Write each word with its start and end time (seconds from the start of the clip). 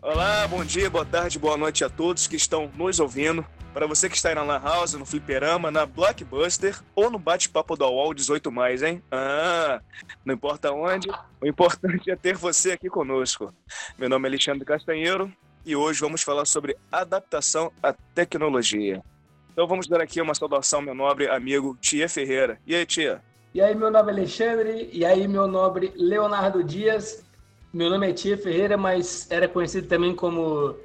Olá, 0.00 0.46
bom 0.46 0.64
dia, 0.64 0.88
boa 0.88 1.04
tarde, 1.04 1.36
boa 1.40 1.56
noite 1.56 1.82
a 1.82 1.90
todos 1.90 2.28
que 2.28 2.36
estão 2.36 2.70
nos 2.76 3.00
ouvindo. 3.00 3.44
Para 3.72 3.86
você 3.86 4.06
que 4.06 4.14
está 4.14 4.28
aí 4.28 4.34
na 4.34 4.42
Lan 4.42 4.60
House, 4.60 4.92
no 4.92 5.06
Fliperama, 5.06 5.70
na 5.70 5.86
Blockbuster 5.86 6.78
ou 6.94 7.10
no 7.10 7.18
bate-papo 7.18 7.74
da 7.74 7.88
UOL 7.88 8.12
18, 8.12 8.52
hein? 8.84 9.02
Ah, 9.10 9.80
não 10.26 10.34
importa 10.34 10.70
onde, 10.70 11.08
o 11.40 11.46
importante 11.46 12.10
é 12.10 12.16
ter 12.16 12.36
você 12.36 12.72
aqui 12.72 12.90
conosco. 12.90 13.52
Meu 13.96 14.10
nome 14.10 14.28
é 14.28 14.30
Alexandre 14.30 14.66
Castanheiro 14.66 15.32
e 15.64 15.74
hoje 15.74 16.00
vamos 16.00 16.22
falar 16.22 16.44
sobre 16.44 16.76
adaptação 16.90 17.72
à 17.82 17.94
tecnologia. 18.14 19.02
Então 19.50 19.66
vamos 19.66 19.86
dar 19.88 20.02
aqui 20.02 20.20
uma 20.20 20.34
saudação 20.34 20.80
ao 20.80 20.84
meu 20.84 20.94
nobre 20.94 21.26
amigo 21.28 21.74
Tia 21.80 22.10
Ferreira. 22.10 22.60
E 22.66 22.74
aí, 22.74 22.84
Tia? 22.84 23.22
E 23.54 23.60
aí, 23.62 23.74
meu 23.74 23.90
nome 23.90 24.10
é 24.10 24.14
Alexandre, 24.14 24.90
e 24.92 25.02
aí, 25.02 25.26
meu 25.26 25.46
nobre 25.46 25.92
Leonardo 25.96 26.62
Dias. 26.62 27.24
Meu 27.72 27.88
nome 27.88 28.10
é 28.10 28.12
Tia 28.12 28.36
Ferreira, 28.36 28.76
mas 28.76 29.30
era 29.30 29.48
conhecido 29.48 29.88
também 29.88 30.14
como 30.14 30.76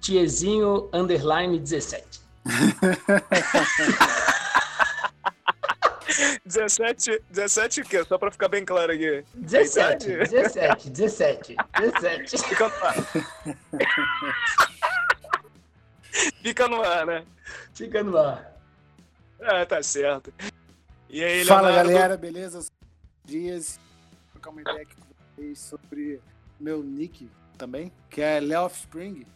Tiezinho 0.00 0.88
Underline 0.92 1.58
17. 1.58 2.27
17, 6.44 7.22
17 7.30 7.80
o 7.82 7.84
quê? 7.84 8.04
Só 8.04 8.16
pra 8.18 8.30
ficar 8.30 8.48
bem 8.48 8.64
claro 8.64 8.92
aqui. 8.92 9.24
17, 9.34 10.06
17, 10.06 10.90
17, 10.90 11.56
17. 11.78 12.38
Fica 12.48 12.68
no 12.68 12.74
ar. 12.84 12.94
Fica 16.42 16.68
no 16.68 16.82
ar, 16.82 17.06
né? 17.06 17.24
Fica 17.74 18.02
no 18.02 18.16
ar. 18.16 18.56
Ah, 19.40 19.64
tá 19.66 19.82
certo. 19.82 20.32
E 21.08 21.22
aí, 21.22 21.44
Fala, 21.44 21.68
Leonardo? 21.68 21.92
galera, 21.92 22.16
beleza? 22.16 22.64
Dias. 23.24 23.78
Vou 23.78 24.32
trocar 24.32 24.50
uma 24.50 24.60
ideia 24.62 24.82
aqui 24.82 24.94
com 24.96 25.06
vocês 25.36 25.58
sobre 25.58 26.20
meu 26.58 26.82
nick 26.82 27.30
também, 27.56 27.92
que 28.10 28.20
é 28.20 28.40
Léo 28.40 28.66
Spring. 28.68 29.26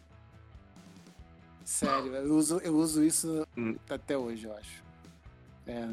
Sério, 1.73 2.15
eu 2.15 2.35
uso, 2.35 2.59
eu 2.59 2.77
uso 2.77 3.03
isso 3.03 3.47
hum. 3.57 3.75
até 3.89 4.17
hoje, 4.17 4.47
eu 4.47 4.55
acho. 4.55 4.85
É. 5.67 5.89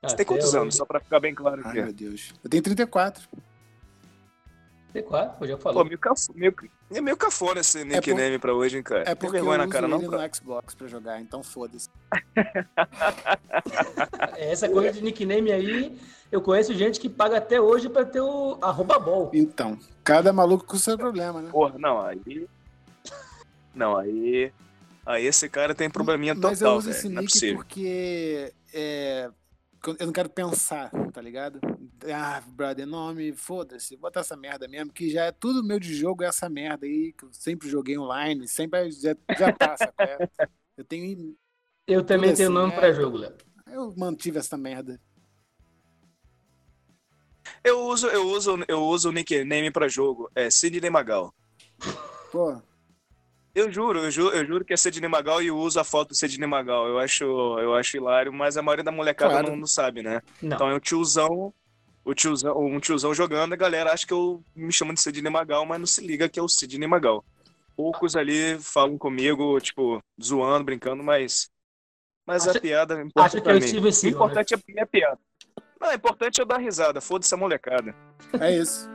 Você 0.00 0.14
tem 0.14 0.24
quantos 0.24 0.54
anos? 0.54 0.76
Só 0.76 0.84
pra 0.84 1.00
ficar 1.00 1.18
bem 1.18 1.34
claro 1.34 1.60
aqui. 1.60 1.80
Ai, 1.80 1.86
meu 1.86 1.92
Deus. 1.92 2.32
Eu 2.42 2.48
tenho 2.48 2.62
34. 2.62 3.28
34? 4.92 5.38
Pô, 5.38 5.46
já 5.46 5.58
falou. 5.58 5.82
Pô, 5.82 5.88
meio, 5.88 5.98
caf... 5.98 6.20
meio... 6.36 6.54
É 6.88 7.00
meio 7.00 7.16
cafona 7.16 7.60
esse 7.60 7.84
nickname 7.84 8.22
é 8.22 8.38
por... 8.38 8.42
pra 8.42 8.54
hoje, 8.54 8.76
hein, 8.76 8.82
cara? 8.84 9.10
É 9.10 9.14
porque 9.16 9.32
vergonha 9.32 9.56
eu 9.56 9.66
na 9.66 9.68
cara, 9.68 9.88
uso 9.88 9.96
não, 9.96 10.14
ele 10.14 10.28
no 10.28 10.34
Xbox 10.34 10.74
pra 10.76 10.86
jogar, 10.86 11.20
então 11.20 11.42
foda-se. 11.42 11.88
Essa 14.38 14.68
coisa 14.68 14.92
de 14.92 15.02
nickname 15.02 15.50
aí, 15.50 16.00
eu 16.30 16.40
conheço 16.40 16.72
gente 16.74 17.00
que 17.00 17.08
paga 17.08 17.38
até 17.38 17.60
hoje 17.60 17.88
pra 17.88 18.04
ter 18.04 18.20
o 18.20 18.56
arroba 18.62 19.00
bol. 19.00 19.32
Então, 19.34 19.76
cada 20.04 20.32
maluco 20.32 20.64
com 20.64 20.76
o 20.76 20.78
seu 20.78 20.96
problema, 20.96 21.42
né? 21.42 21.50
Porra, 21.50 21.76
não, 21.76 22.00
aí... 22.00 22.48
Não, 23.74 23.96
aí... 23.96 24.52
Aí 25.06 25.26
esse 25.26 25.48
cara 25.48 25.74
tem 25.74 25.90
probleminha 25.90 26.34
total, 26.34 26.50
Mas 26.50 26.60
eu 26.60 26.72
uso 26.72 26.88
véio. 26.90 26.98
esse 26.98 27.08
não 27.08 27.18
é 27.18 27.24
nick 27.24 27.54
porque... 27.54 28.52
É, 28.72 29.30
eu 29.98 30.06
não 30.06 30.12
quero 30.12 30.28
pensar, 30.28 30.90
tá 31.10 31.22
ligado? 31.22 31.58
Ah, 32.12 32.42
brother, 32.46 32.86
nome, 32.86 33.32
foda-se, 33.32 33.96
bota 33.96 34.20
essa 34.20 34.36
merda 34.36 34.68
mesmo, 34.68 34.92
que 34.92 35.10
já 35.10 35.24
é 35.24 35.32
tudo 35.32 35.64
meu 35.64 35.80
de 35.80 35.94
jogo, 35.94 36.22
é 36.22 36.26
essa 36.26 36.48
merda 36.50 36.86
aí, 36.86 37.14
que 37.16 37.24
eu 37.24 37.32
sempre 37.32 37.68
joguei 37.68 37.98
online, 37.98 38.46
sempre 38.46 38.90
já, 38.90 39.16
já 39.38 39.52
passa, 39.52 39.92
Eu 40.76 40.84
tenho. 40.84 41.36
Eu 41.86 42.02
também 42.04 42.32
tenho 42.34 42.48
nome 42.48 42.72
é, 42.72 42.76
pra 42.76 42.92
jogo, 42.92 43.18
Léo. 43.18 43.34
Eu 43.66 43.94
mantive 43.96 44.38
essa 44.38 44.56
merda. 44.56 44.98
Eu 47.62 47.80
uso, 47.80 48.06
eu 48.06 48.26
uso, 48.28 48.64
eu 48.66 48.82
uso 48.82 49.10
o 49.10 49.12
nickname 49.12 49.70
pra 49.70 49.88
jogo, 49.88 50.30
é 50.34 50.48
Sidney 50.48 50.88
Magal. 50.88 51.34
Pô, 52.32 52.62
eu 53.54 53.70
juro, 53.70 54.00
eu 54.00 54.10
juro, 54.10 54.36
eu 54.36 54.46
juro 54.46 54.64
que 54.64 54.72
é 54.72 54.76
Sidney 54.76 55.08
Magal 55.08 55.42
e 55.42 55.48
eu 55.48 55.58
uso 55.58 55.80
a 55.80 55.84
foto 55.84 56.10
do 56.10 56.14
Sidney 56.14 56.46
Magal. 56.46 56.86
Eu 56.86 56.98
acho, 56.98 57.24
eu 57.24 57.74
acho 57.74 57.96
hilário, 57.96 58.32
mas 58.32 58.56
a 58.56 58.62
maioria 58.62 58.84
da 58.84 58.92
molecada 58.92 59.32
claro. 59.32 59.48
não, 59.48 59.56
não, 59.56 59.66
sabe, 59.66 60.02
né? 60.02 60.22
Não. 60.40 60.54
Então 60.54 60.68
é 60.68 60.74
o 60.74 60.80
tiozão, 60.80 61.52
o 62.04 62.14
tiozão, 62.14 62.56
um 62.58 62.78
tiozão 62.78 63.12
jogando, 63.12 63.52
a 63.52 63.56
galera 63.56 63.92
acha 63.92 64.06
que 64.06 64.12
eu 64.12 64.42
me 64.54 64.72
chamo 64.72 64.94
de 64.94 65.00
Sidney 65.00 65.30
Magal, 65.30 65.66
mas 65.66 65.78
não 65.78 65.86
se 65.86 66.06
liga 66.06 66.28
que 66.28 66.38
é 66.38 66.42
o 66.42 66.48
Sidney 66.48 66.88
Magal. 66.88 67.24
Poucos 67.76 68.14
ali 68.14 68.58
falam 68.58 68.98
comigo, 68.98 69.58
tipo, 69.60 70.02
zoando, 70.22 70.64
brincando, 70.64 71.02
mas 71.02 71.50
mas 72.26 72.46
acha, 72.46 72.58
a 72.58 72.60
piada 72.60 73.02
importa 73.02 73.38
acha 73.38 73.40
que 73.40 73.48
é 73.48 73.54
o 73.54 73.62
Steven 73.62 73.90
O 73.90 74.14
importante 74.14 74.54
né? 74.54 74.62
é 74.76 74.82
a 74.82 74.86
piada. 74.86 75.18
Não, 75.80 75.88
o 75.88 75.94
importante 75.94 76.40
é 76.40 76.42
eu 76.42 76.46
dar 76.46 76.58
risada, 76.58 77.00
foda-se 77.00 77.34
a 77.34 77.36
molecada. 77.36 77.94
É 78.38 78.56
isso. 78.56 78.88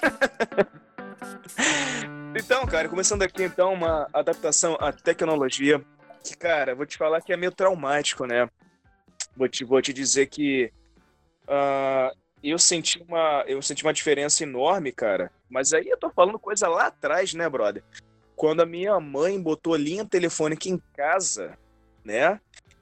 Então, 2.34 2.66
cara, 2.66 2.88
começando 2.88 3.22
aqui 3.22 3.42
então 3.42 3.72
uma 3.72 4.08
adaptação 4.12 4.76
à 4.80 4.92
tecnologia, 4.92 5.84
que, 6.22 6.36
cara, 6.36 6.74
vou 6.74 6.86
te 6.86 6.96
falar 6.96 7.20
que 7.22 7.32
é 7.32 7.36
meio 7.36 7.52
traumático, 7.52 8.26
né? 8.26 8.48
Vou 9.36 9.48
te, 9.48 9.64
vou 9.64 9.80
te 9.80 9.92
dizer 9.92 10.26
que 10.26 10.70
uh, 11.44 12.16
eu 12.42 12.58
senti 12.58 13.02
uma 13.08 13.44
eu 13.46 13.60
senti 13.62 13.82
uma 13.82 13.92
diferença 13.92 14.42
enorme, 14.42 14.92
cara. 14.92 15.30
Mas 15.48 15.72
aí 15.72 15.88
eu 15.88 15.96
tô 15.96 16.10
falando 16.10 16.38
coisa 16.38 16.68
lá 16.68 16.86
atrás, 16.86 17.32
né, 17.34 17.48
brother? 17.48 17.82
Quando 18.36 18.60
a 18.60 18.66
minha 18.66 19.00
mãe 19.00 19.40
botou 19.40 19.74
linha 19.74 20.04
telefônica 20.04 20.68
em 20.68 20.80
casa, 20.94 21.58
né? 22.04 22.38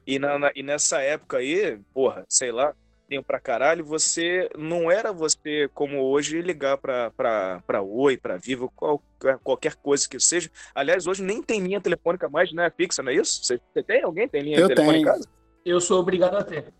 E, 0.07 0.19
na, 0.19 0.39
na, 0.39 0.53
e 0.55 0.63
nessa 0.63 1.01
época 1.01 1.39
aí, 1.39 1.79
porra, 1.95 2.25
sei 2.29 2.53
lá, 2.53 2.75
tempo 3.09 3.27
pra 3.27 3.41
caralho, 3.41 3.85
você 3.85 4.51
não 4.57 4.91
era 4.91 5.13
você 5.13 5.69
como 5.73 6.03
hoje 6.03 6.43
ligar 6.43 6.77
pra, 6.77 7.11
pra, 7.11 7.63
pra 7.67 7.83
Oi, 7.83 8.17
pra 8.17 8.37
Vivo, 8.37 8.71
qualquer, 8.75 9.39
qualquer 9.39 9.75
coisa 9.77 10.09
que 10.09 10.19
seja. 10.21 10.51
Aliás, 10.75 11.07
hoje 11.07 11.23
nem 11.23 11.43
tem 11.43 11.61
linha 11.61 11.81
telefônica 11.81 12.29
mais, 12.29 12.53
né? 12.53 12.71
Fixa, 12.77 13.03
não 13.03 13.13
é 13.13 13.17
isso? 13.17 13.45
Você, 13.45 13.61
você 13.73 13.83
tem? 13.83 14.03
Alguém 14.03 14.29
tem 14.29 14.43
linha 14.43 14.59
Eu 14.59 14.69
telefônica 14.69 14.93
tenho. 14.93 15.03
em 15.03 15.05
casa? 15.05 15.29
Eu 15.65 15.81
sou 15.81 16.01
obrigado 16.01 16.37
a 16.37 16.45
ter. 16.45 16.73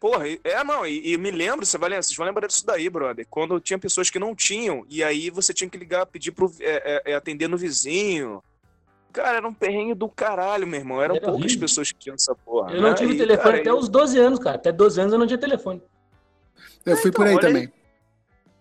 Porra, 0.00 0.26
é, 0.28 0.62
não, 0.64 0.86
e, 0.86 1.12
e 1.12 1.16
me 1.16 1.30
lembro, 1.30 1.64
você 1.64 1.78
vai, 1.78 1.88
vocês 1.90 2.14
vão 2.14 2.26
lembrar 2.26 2.46
disso 2.46 2.66
daí, 2.66 2.90
brother. 2.90 3.26
Quando 3.30 3.58
tinha 3.58 3.78
pessoas 3.78 4.10
que 4.10 4.18
não 4.18 4.34
tinham, 4.34 4.84
e 4.90 5.02
aí 5.02 5.30
você 5.30 5.54
tinha 5.54 5.70
que 5.70 5.78
ligar, 5.78 6.04
pedir 6.04 6.32
pro 6.32 6.52
é, 6.60 7.02
é, 7.06 7.12
é 7.12 7.14
atender 7.14 7.48
no 7.48 7.56
vizinho, 7.56 8.42
Cara, 9.14 9.36
era 9.36 9.46
um 9.46 9.54
perrengue 9.54 9.94
do 9.94 10.08
caralho, 10.08 10.66
meu 10.66 10.80
irmão. 10.80 11.00
Eram 11.00 11.14
era 11.14 11.24
poucas 11.24 11.40
horrível. 11.40 11.60
pessoas 11.60 11.92
que 11.92 11.98
tinham 12.00 12.16
essa 12.16 12.34
porra. 12.34 12.72
Eu 12.72 12.82
não 12.82 12.90
né? 12.90 12.94
tive 12.96 13.14
e, 13.14 13.16
telefone 13.16 13.44
cara, 13.44 13.60
até 13.60 13.70
eu... 13.70 13.78
os 13.78 13.88
12 13.88 14.18
anos, 14.18 14.38
cara. 14.40 14.56
Até 14.56 14.72
12 14.72 15.00
anos 15.00 15.12
eu 15.12 15.18
não 15.20 15.26
tinha 15.26 15.38
telefone. 15.38 15.80
Eu 16.84 16.96
fui 16.96 17.10
então, 17.10 17.24
por 17.24 17.30
aí 17.30 17.38
também. 17.38 17.62
Aí. 17.62 17.72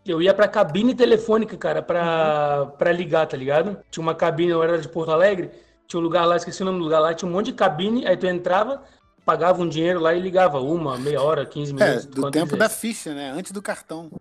Eu 0.05 0.21
ia 0.21 0.31
pra 0.31 0.47
cabine 0.47 0.93
telefônica, 0.93 1.57
cara, 1.57 1.81
pra, 1.81 2.67
pra 2.77 2.91
ligar, 2.91 3.25
tá 3.25 3.35
ligado? 3.35 3.79
Tinha 3.89 4.03
uma 4.03 4.13
cabine, 4.13 4.51
eu 4.51 4.61
era 4.61 4.77
de 4.77 4.87
Porto 4.87 5.11
Alegre, 5.11 5.49
tinha 5.87 5.99
um 5.99 6.03
lugar 6.03 6.25
lá, 6.25 6.35
esqueci 6.35 6.61
o 6.61 6.65
nome 6.65 6.77
do 6.77 6.83
lugar 6.83 6.99
lá, 6.99 7.13
tinha 7.15 7.27
um 7.27 7.31
monte 7.31 7.47
de 7.47 7.53
cabine, 7.53 8.05
aí 8.05 8.15
tu 8.15 8.27
entrava, 8.27 8.83
pagava 9.25 9.61
um 9.61 9.67
dinheiro 9.67 9.99
lá 9.99 10.13
e 10.13 10.19
ligava 10.19 10.59
uma, 10.59 10.97
meia 10.99 11.21
hora, 11.21 11.45
15 11.45 11.73
minutos. 11.73 12.05
É, 12.05 12.07
do 12.09 12.29
tempo 12.29 12.55
da 12.55 12.69
ficha, 12.69 13.13
né? 13.15 13.31
Antes 13.31 13.51
do 13.51 13.61
cartão. 13.61 14.11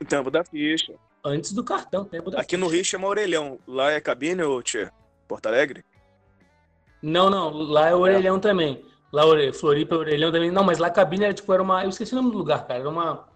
O 0.00 0.04
tempo 0.04 0.30
da 0.30 0.42
ficha. 0.42 0.94
Antes 1.22 1.52
do 1.52 1.62
cartão, 1.62 2.04
tempo 2.04 2.30
da 2.30 2.40
Aqui 2.40 2.56
ficha. 2.56 2.64
no 2.64 2.66
Rio 2.68 2.84
chama 2.84 3.06
orelhão. 3.06 3.58
Lá 3.68 3.92
é 3.92 4.00
cabine, 4.00 4.42
ô 4.42 4.60
tia? 4.62 4.90
Porto 5.34 5.46
Alegre? 5.46 5.84
Não, 7.02 7.28
não, 7.28 7.50
lá 7.50 7.88
é 7.88 7.94
Orelhão 7.94 8.36
é. 8.36 8.40
também. 8.40 8.84
Lá 9.12 9.24
Floripa, 9.52 9.96
Orelhão 9.96 10.30
também. 10.30 10.50
Não, 10.50 10.62
mas 10.62 10.78
lá 10.78 10.86
a 10.86 10.90
cabine 10.90 11.24
era 11.24 11.34
tipo, 11.34 11.52
era 11.52 11.62
uma. 11.62 11.82
Eu 11.82 11.88
esqueci 11.88 12.12
o 12.12 12.16
nome 12.16 12.30
do 12.30 12.38
lugar, 12.38 12.64
cara. 12.66 12.80
Era 12.80 12.88
uma. 12.88 13.26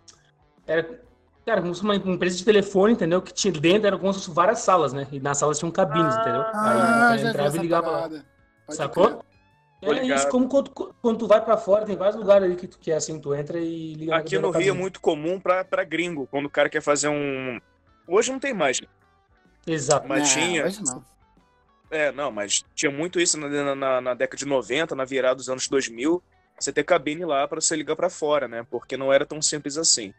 Era. 0.65 1.01
Cara, 1.45 1.61
como 1.61 1.75
se 1.75 1.83
uma 1.83 1.97
empresa 1.97 2.37
de 2.37 2.45
telefone, 2.45 2.93
entendeu? 2.93 3.21
Que 3.21 3.33
tinha 3.33 3.53
dentro, 3.53 3.87
eram 3.87 3.99
como 3.99 4.13
se 4.13 4.21
fosse 4.21 4.31
várias 4.31 4.61
salas, 4.61 4.93
né? 4.93 5.09
E 5.11 5.19
nas 5.19 5.39
salas 5.39 5.59
tinham 5.59 5.73
cabines, 5.73 6.15
ah, 6.15 6.21
entendeu? 6.21 6.45
Aí 6.55 7.27
entrava 7.27 7.57
e 7.57 7.61
ligava 7.61 7.91
lá. 7.91 8.11
Sacou? 8.69 9.25
É 9.81 10.07
isso, 10.07 10.29
como 10.29 10.49
quando, 10.49 10.71
quando 10.71 11.19
tu 11.19 11.27
vai 11.27 11.43
pra 11.43 11.57
fora, 11.57 11.87
tem 11.87 11.97
vários 11.97 12.17
lugares 12.17 12.45
ali 12.45 12.57
que, 12.57 12.67
tu, 12.67 12.79
que 12.79 12.91
é 12.91 12.97
assim, 12.97 13.19
tu 13.21 13.35
entra 13.35 13.59
e 13.59 13.95
liga 13.95 14.17
Aqui 14.17 14.39
no 14.39 14.51
Rio 14.51 14.71
é 14.71 14.77
muito 14.77 15.01
comum 15.01 15.41
pra, 15.41 15.65
pra 15.65 15.85
gringo, 15.85 16.27
quando 16.27 16.47
o 16.47 16.51
cara 16.51 16.69
quer 16.69 16.83
fazer 16.83 17.09
um. 17.09 17.61
Hoje 18.07 18.31
não 18.31 18.39
tem 18.39 18.53
mais. 18.53 18.81
Exato. 19.67 20.07
Mas 20.07 20.21
não, 20.21 20.29
tinha. 20.29 20.65
Hoje 20.65 20.83
não. 20.85 21.18
É, 21.91 22.13
não, 22.13 22.31
mas 22.31 22.65
tinha 22.75 22.91
muito 22.91 23.19
isso 23.19 23.39
na, 23.39 23.75
na, 23.75 24.01
na, 24.01 24.15
década 24.15 24.37
de 24.37 24.47
90, 24.47 24.95
na 24.95 25.05
virada 25.05 25.37
dos 25.37 25.49
anos 25.49 25.69
2000, 25.69 26.23
você 26.59 26.73
ter 26.73 26.85
cabine 26.85 27.25
lá 27.25 27.49
para 27.49 27.61
você 27.61 27.75
ligar 27.75 27.97
para 27.97 28.11
fora, 28.11 28.47
né? 28.47 28.67
Porque 28.71 28.97
não 28.97 29.13
era 29.13 29.25
tão 29.25 29.41
simples 29.41 29.79
assim. 29.79 30.13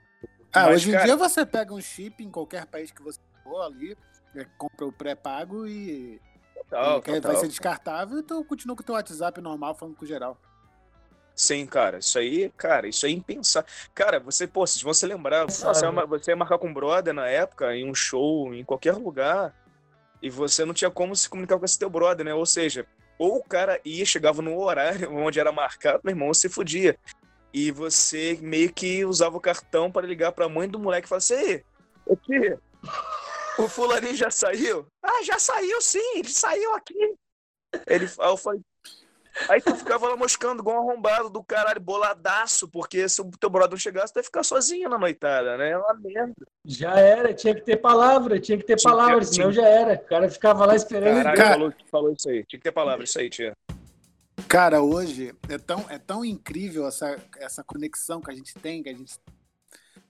Ah, 0.52 0.66
mas, 0.66 0.78
hoje 0.78 0.90
em 0.90 0.94
cara... 0.94 1.06
dia 1.06 1.16
você 1.16 1.46
pega 1.46 1.74
um 1.74 1.82
chip 1.82 2.24
em 2.24 2.32
qualquer 2.32 2.66
país 2.66 2.92
que 2.92 3.04
você 3.04 3.20
for 3.44 3.62
ali, 3.62 3.96
é, 4.36 4.46
compra 4.58 4.86
o 4.86 4.92
pré-pago 4.92 5.68
e, 5.68 6.20
total, 6.56 7.00
e 7.00 7.02
total. 7.02 7.22
vai 7.22 7.36
ser 7.36 7.48
descartável, 7.48 8.20
então 8.20 8.44
continua 8.44 8.76
com 8.76 8.82
o 8.82 8.86
teu 8.86 8.96
WhatsApp 8.96 9.40
normal 9.40 9.76
falando 9.76 9.96
com 9.96 10.06
geral. 10.06 10.38
Sim, 11.36 11.66
cara, 11.66 12.00
isso 12.00 12.20
aí, 12.20 12.52
cara, 12.58 12.88
isso 12.88 13.06
aí 13.06 13.14
é 13.14 13.16
impensar. 13.16 13.66
Cara, 13.96 14.20
você, 14.20 14.46
pô, 14.46 14.68
se 14.68 14.84
você 14.84 15.08
lembrar, 15.08 15.46
você 15.46 15.66
ia, 15.66 16.06
você 16.06 16.32
ia 16.32 16.36
marcar 16.36 16.58
com 16.58 16.68
um 16.68 16.74
brother 16.74 17.14
na 17.14 17.28
época, 17.28 17.74
em 17.74 17.90
um 17.90 17.96
show, 17.96 18.54
em 18.54 18.64
qualquer 18.64 18.96
lugar, 18.96 19.56
e 20.22 20.30
você 20.30 20.66
não 20.66 20.74
tinha 20.74 20.92
como 20.92 21.16
se 21.16 21.30
comunicar 21.30 21.58
com 21.58 21.66
esse 21.66 21.80
teu 21.80 21.90
brother, 21.90 22.26
né? 22.26 22.34
Ou 22.34 22.46
seja, 22.46 22.86
ou 23.18 23.38
o 23.38 23.44
cara 23.44 23.80
ia, 23.84 24.06
chegava 24.06 24.42
no 24.42 24.58
horário 24.58 25.12
onde 25.16 25.40
era 25.40 25.52
marcado, 25.52 26.02
meu 26.04 26.12
irmão, 26.12 26.34
você 26.34 26.50
fudia. 26.50 26.98
E 27.54 27.72
você 27.72 28.38
meio 28.42 28.72
que 28.72 29.04
usava 29.04 29.36
o 29.36 29.42
cartão 29.42 29.92
para 29.92 30.06
ligar 30.06 30.32
para 30.32 30.46
a 30.46 30.50
mãe 30.50 30.70
do 30.70 30.78
moleque 30.80 31.08
e 31.08 31.10
falar 31.10 31.18
assim: 31.18 31.62
aqui, 32.12 32.58
o 33.58 33.68
fulaninho 33.68 34.16
já 34.16 34.30
saiu? 34.30 34.86
Ah, 35.04 35.24
já 35.24 35.40
saiu 35.40 35.82
sim, 35.82 36.18
ele 36.18 36.30
saiu 36.30 36.76
aqui. 36.76 37.16
Ele, 37.88 38.08
eu 38.20 38.38
falei, 38.38 38.62
Aí 39.48 39.62
tu 39.62 39.76
ficava 39.76 40.08
lá 40.08 40.18
moscando 40.18 40.62
igual 40.62 40.78
um 40.84 40.90
arrombado 40.90 41.30
do 41.30 41.44
caralho, 41.44 41.80
boladaço, 41.80 42.68
porque 42.68 43.08
se 43.08 43.22
o 43.22 43.32
teu 43.32 43.50
brother 43.50 43.72
não 43.72 43.78
chegasse, 43.78 44.12
tu 44.12 44.18
ia 44.18 44.24
ficar 44.24 44.44
sozinho 44.44 44.90
na 44.90 44.98
noitada, 44.98 45.58
né? 45.58 45.72
É 45.72 45.78
uma 45.78 45.94
merda. 45.94 46.34
Já 46.66 47.00
era, 47.00 47.34
tinha 47.34 47.56
que 47.56 47.62
ter 47.62 47.78
palavra, 47.78 48.40
tinha 48.40 48.58
que 48.58 48.66
ter 48.66 48.76
tinha 48.76 48.92
palavra, 48.92 49.20
que, 49.20 49.26
senão 49.26 49.52
tinha... 49.52 49.64
já 49.64 49.70
era. 49.70 49.94
O 49.94 50.06
cara 50.08 50.30
ficava 50.30 50.66
lá 50.66 50.76
esperando. 50.76 51.24
Caralho, 51.24 51.38
cara... 51.38 51.54
falou, 51.54 51.74
falou 51.90 52.14
isso 52.14 52.30
aí. 52.30 52.46
Tinha 52.46 52.60
que 52.60 52.64
ter 52.64 52.72
palavra, 52.72 53.04
isso 53.04 53.20
aí, 53.20 53.30
tia. 53.30 53.56
Cara, 54.48 54.82
hoje 54.82 55.34
é 55.48 55.58
tão, 55.58 55.86
é 55.90 56.00
tão 56.00 56.24
incrível 56.26 56.88
essa, 56.88 57.18
essa 57.38 57.64
conexão 57.64 58.22
que 58.22 58.32
a 58.32 58.36
gente 58.36 58.54
tem, 58.56 58.84
que 58.84 58.90
a 58.90 58.94
gente. 58.94 59.20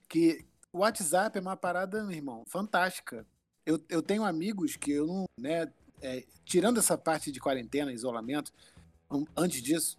que 0.08 0.46
o 0.72 0.80
WhatsApp 0.80 1.38
é 1.38 1.42
uma 1.42 1.58
parada, 1.58 2.04
meu 2.04 2.16
irmão, 2.16 2.44
fantástica. 2.48 3.26
Eu, 3.66 3.80
eu 3.90 4.02
tenho 4.02 4.24
amigos 4.24 4.76
que 4.76 4.92
eu 4.92 5.06
não. 5.06 5.26
Né, 5.38 5.70
é, 6.02 6.24
tirando 6.46 6.80
essa 6.80 6.98
parte 6.98 7.32
de 7.32 7.40
quarentena, 7.40 7.92
isolamento, 7.92 8.52
antes 9.36 9.62
disso, 9.62 9.98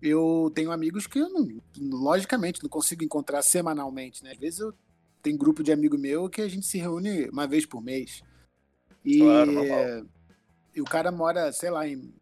eu 0.00 0.50
tenho 0.54 0.72
amigos 0.72 1.06
que 1.06 1.18
eu 1.18 1.28
não, 1.28 1.46
logicamente, 1.78 2.62
não 2.62 2.70
consigo 2.70 3.04
encontrar 3.04 3.42
semanalmente, 3.42 4.24
né? 4.24 4.32
Às 4.32 4.38
vezes 4.38 4.60
eu 4.60 4.74
tenho 5.22 5.38
grupo 5.38 5.62
de 5.62 5.72
amigo 5.72 5.98
meu 5.98 6.28
que 6.28 6.40
a 6.40 6.48
gente 6.48 6.66
se 6.66 6.78
reúne 6.78 7.28
uma 7.28 7.46
vez 7.46 7.66
por 7.66 7.82
mês. 7.82 8.22
E, 9.04 9.18
claro, 9.18 10.08
e 10.74 10.80
o 10.80 10.84
cara 10.84 11.10
mora, 11.10 11.52
sei 11.52 11.70
lá, 11.70 11.86
em 11.86 12.12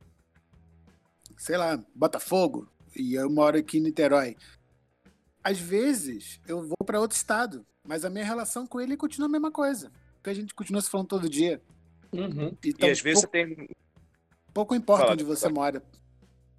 sei 1.38 1.56
lá, 1.56 1.82
Botafogo, 1.94 2.69
e 2.94 3.14
eu 3.14 3.31
moro 3.31 3.56
aqui 3.56 3.79
em 3.79 3.82
Niterói. 3.82 4.37
Às 5.43 5.58
vezes 5.58 6.40
eu 6.46 6.67
vou 6.67 6.76
para 6.85 7.00
outro 7.00 7.17
estado, 7.17 7.64
mas 7.87 8.05
a 8.05 8.11
minha 8.11 8.25
relação 8.25 8.67
com 8.67 8.81
ele 8.81 8.96
continua 8.96 9.29
a 9.29 9.31
mesma 9.31 9.50
coisa. 9.50 9.90
Porque 10.17 10.31
a 10.31 10.35
gente 10.35 10.55
continua 10.55 10.82
se 10.82 10.90
falando 10.90 11.06
todo 11.06 11.29
dia. 11.29 11.62
Uhum. 12.12 12.56
Então, 12.64 12.88
e 12.88 12.93
às 12.93 13.00
vezes 13.00 13.20
pouco, 13.23 13.38
você 13.38 13.44
tem. 13.44 13.69
Pouco 14.52 14.75
importa 14.75 15.02
Fala, 15.02 15.12
onde 15.14 15.25
você 15.25 15.49
mora. 15.49 15.82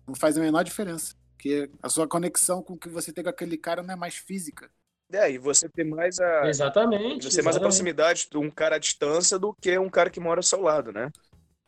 Não 0.10 0.16
faz 0.16 0.38
a 0.38 0.42
menor 0.42 0.64
diferença. 0.64 1.16
Porque 1.34 1.70
a 1.82 1.88
sua 1.88 2.08
conexão 2.08 2.62
com 2.62 2.74
o 2.74 2.78
que 2.78 2.90
você 2.90 3.14
tem 3.14 3.24
com 3.24 3.30
aquele 3.30 3.58
cara 3.58 3.82
não 3.82 3.94
é 3.94 3.96
mais 3.96 4.16
física. 4.16 4.70
É, 5.12 5.32
e 5.32 5.38
você 5.38 5.68
tem 5.70 5.86
mais 5.86 6.20
a. 6.20 6.48
Exatamente. 6.48 7.26
Você 7.26 7.38
tem 7.38 7.46
mais 7.46 7.56
a 7.56 7.60
proximidade 7.60 8.28
de 8.30 8.38
um 8.38 8.52
cara 8.52 8.76
à 8.76 8.80
distância 8.80 9.40
do 9.40 9.54
que 9.54 9.78
um 9.78 9.90
cara 9.90 10.10
que 10.10 10.20
mora 10.20 10.40
ao 10.40 10.44
seu 10.44 10.62
lado, 10.62 10.92
né? 10.92 11.12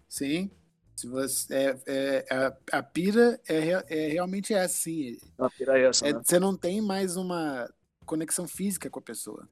Sim. 0.10 0.52
Se 0.96 1.08
você, 1.08 1.54
é, 1.56 1.78
é, 1.88 2.26
a, 2.30 2.80
a 2.80 2.84
pira 2.84 3.40
é, 3.48 3.84
é 3.90 4.08
realmente 4.10 4.54
essa, 4.54 4.76
sim. 4.76 5.18
A 5.40 5.50
pira 5.50 5.80
é 5.80 5.86
essa. 5.88 6.08
É, 6.08 6.14
né? 6.14 6.22
Você 6.24 6.38
não 6.38 6.56
tem 6.56 6.82
mais 6.82 7.16
uma 7.16 7.68
conexão 8.06 8.48
física 8.48 8.90
com 8.90 9.00
a 9.00 9.02
pessoa. 9.02 9.48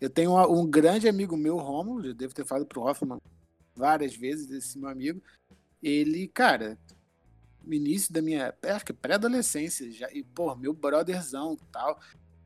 Eu 0.00 0.10
tenho 0.10 0.32
um, 0.32 0.60
um 0.60 0.66
grande 0.66 1.08
amigo 1.08 1.36
meu, 1.36 1.56
Romulo, 1.58 2.04
já 2.04 2.12
devo 2.12 2.34
ter 2.34 2.44
falado 2.44 2.66
pro 2.66 2.82
Hoffman 2.82 3.20
várias 3.74 4.16
vezes, 4.16 4.50
esse 4.50 4.78
meu 4.78 4.88
amigo. 4.88 5.22
Ele, 5.82 6.26
cara, 6.26 6.78
início 7.74 8.12
da 8.12 8.22
minha, 8.22 8.54
acho 8.62 8.84
que 8.84 8.92
pré-adolescência, 8.92 9.90
já, 9.90 10.10
e, 10.12 10.22
pô, 10.22 10.54
meu 10.54 10.72
brotherzão 10.72 11.56
tal. 11.72 11.98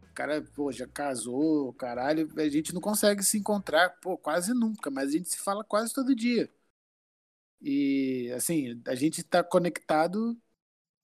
O 0.02 0.12
cara, 0.14 0.42
pô, 0.54 0.72
já 0.72 0.86
casou, 0.86 1.72
caralho, 1.74 2.28
a 2.36 2.48
gente 2.48 2.74
não 2.74 2.80
consegue 2.80 3.22
se 3.22 3.38
encontrar, 3.38 3.90
pô, 4.00 4.18
quase 4.18 4.52
nunca, 4.52 4.90
mas 4.90 5.10
a 5.10 5.12
gente 5.12 5.28
se 5.28 5.38
fala 5.38 5.64
quase 5.64 5.92
todo 5.94 6.14
dia. 6.14 6.50
E, 7.62 8.32
assim, 8.34 8.80
a 8.86 8.94
gente 8.94 9.22
tá 9.22 9.44
conectado 9.44 10.36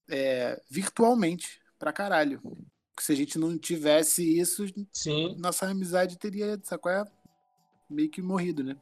é, 0.08 0.60
virtualmente 0.70 1.60
pra 1.78 1.92
caralho. 1.92 2.40
Se 2.98 3.12
a 3.12 3.14
gente 3.14 3.38
não 3.38 3.58
tivesse 3.58 4.38
isso, 4.38 4.64
Sim. 4.92 5.36
nossa 5.38 5.66
amizade 5.66 6.18
teria, 6.18 6.58
sacou? 6.62 6.90
É 6.90 7.04
meio 7.90 8.10
que 8.10 8.22
morrido, 8.22 8.64
né? 8.64 8.76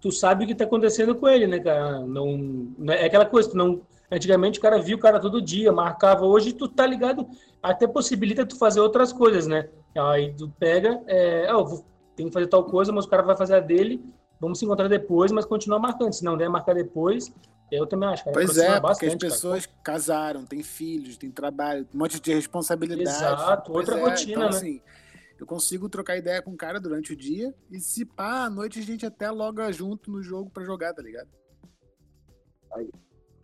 Tu 0.00 0.10
sabe 0.10 0.44
o 0.44 0.48
que 0.48 0.54
tá 0.54 0.64
acontecendo 0.64 1.14
com 1.14 1.28
ele, 1.28 1.46
né, 1.46 1.60
cara? 1.60 2.00
Não, 2.00 2.36
não 2.36 2.92
é 2.92 3.06
aquela 3.06 3.24
coisa, 3.24 3.50
tu 3.50 3.56
não 3.56 3.86
Antigamente 4.12 4.58
o 4.58 4.62
cara 4.62 4.78
via 4.78 4.94
o 4.94 4.98
cara 4.98 5.18
todo 5.18 5.40
dia, 5.40 5.72
marcava. 5.72 6.26
Hoje 6.26 6.52
tu 6.52 6.68
tá 6.68 6.86
ligado, 6.86 7.26
até 7.62 7.86
possibilita 7.86 8.44
tu 8.44 8.58
fazer 8.58 8.78
outras 8.78 9.10
coisas, 9.10 9.46
né? 9.46 9.70
Aí 9.96 10.34
tu 10.34 10.52
pega, 10.58 11.02
é, 11.06 11.52
oh, 11.54 11.64
vou, 11.64 11.86
tem 12.14 12.26
que 12.26 12.32
fazer 12.32 12.46
tal 12.46 12.62
coisa, 12.64 12.92
mas 12.92 13.06
o 13.06 13.08
cara 13.08 13.22
vai 13.22 13.34
fazer 13.34 13.54
a 13.54 13.60
dele, 13.60 14.04
vamos 14.38 14.58
se 14.58 14.66
encontrar 14.66 14.86
depois, 14.86 15.32
mas 15.32 15.46
continua 15.46 15.78
marcando. 15.78 16.12
Se 16.12 16.22
não 16.22 16.36
der 16.36 16.50
marcar 16.50 16.74
depois, 16.74 17.32
eu 17.70 17.86
também 17.86 18.06
acho. 18.06 18.22
Cara, 18.24 18.34
pois 18.34 18.58
é, 18.58 18.78
porque 18.78 19.06
as 19.06 19.14
pessoas 19.14 19.64
cara. 19.64 19.78
casaram, 19.82 20.44
têm 20.44 20.62
filhos, 20.62 21.16
têm 21.16 21.30
trabalho, 21.30 21.88
um 21.94 21.98
monte 21.98 22.20
de 22.20 22.34
responsabilidade. 22.34 23.08
Exato, 23.08 23.72
outra 23.72 23.98
é, 23.98 24.02
rotina, 24.02 24.32
então, 24.32 24.42
né? 24.42 24.48
Assim, 24.48 24.82
eu 25.40 25.46
consigo 25.46 25.88
trocar 25.88 26.18
ideia 26.18 26.42
com 26.42 26.50
o 26.50 26.56
cara 26.56 26.78
durante 26.78 27.14
o 27.14 27.16
dia 27.16 27.54
e 27.70 27.80
se 27.80 28.04
pá, 28.04 28.44
à 28.44 28.50
noite 28.50 28.78
a 28.78 28.82
gente 28.82 29.06
até 29.06 29.30
loga 29.30 29.72
junto 29.72 30.10
no 30.10 30.22
jogo 30.22 30.50
para 30.50 30.64
jogar, 30.64 30.92
tá 30.92 31.00
ligado? 31.00 31.30
Aí. 32.74 32.90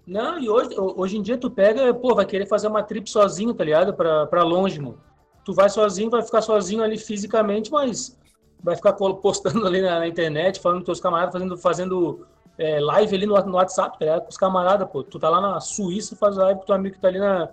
Não, 0.08 0.38
e 0.38 0.48
hoje, 0.48 0.70
hoje 0.78 1.18
em 1.18 1.22
dia 1.22 1.36
tu 1.36 1.50
pega, 1.50 1.92
pô, 1.92 2.14
vai 2.14 2.24
querer 2.24 2.46
fazer 2.46 2.66
uma 2.66 2.82
trip 2.82 3.10
sozinho, 3.10 3.52
tá 3.52 3.62
ligado? 3.62 3.92
Pra, 3.92 4.26
pra 4.26 4.42
longe, 4.42 4.80
mano. 4.80 4.98
Tu 5.44 5.52
vai 5.52 5.68
sozinho, 5.68 6.08
vai 6.08 6.22
ficar 6.22 6.40
sozinho 6.40 6.82
ali 6.82 6.96
fisicamente, 6.96 7.70
mas 7.70 8.18
vai 8.62 8.74
ficar 8.74 8.94
postando 9.20 9.66
ali 9.66 9.82
na, 9.82 9.98
na 9.98 10.08
internet, 10.08 10.60
falando 10.60 10.78
com 10.78 10.86
teus 10.86 10.98
camaradas, 10.98 11.34
fazendo, 11.34 11.58
fazendo 11.58 12.26
é, 12.56 12.80
live 12.80 13.16
ali 13.16 13.26
no, 13.26 13.38
no 13.44 13.56
WhatsApp, 13.56 13.98
tá 13.98 14.04
ligado? 14.06 14.22
Com 14.22 14.30
os 14.30 14.38
camaradas, 14.38 14.88
pô. 14.90 15.04
Tu 15.04 15.18
tá 15.18 15.28
lá 15.28 15.42
na 15.42 15.60
Suíça, 15.60 16.16
faz 16.16 16.36
live 16.36 16.60
com 16.60 16.66
teu 16.66 16.74
amigo 16.74 16.94
que 16.94 17.02
tá 17.02 17.08
ali 17.08 17.18
na. 17.18 17.50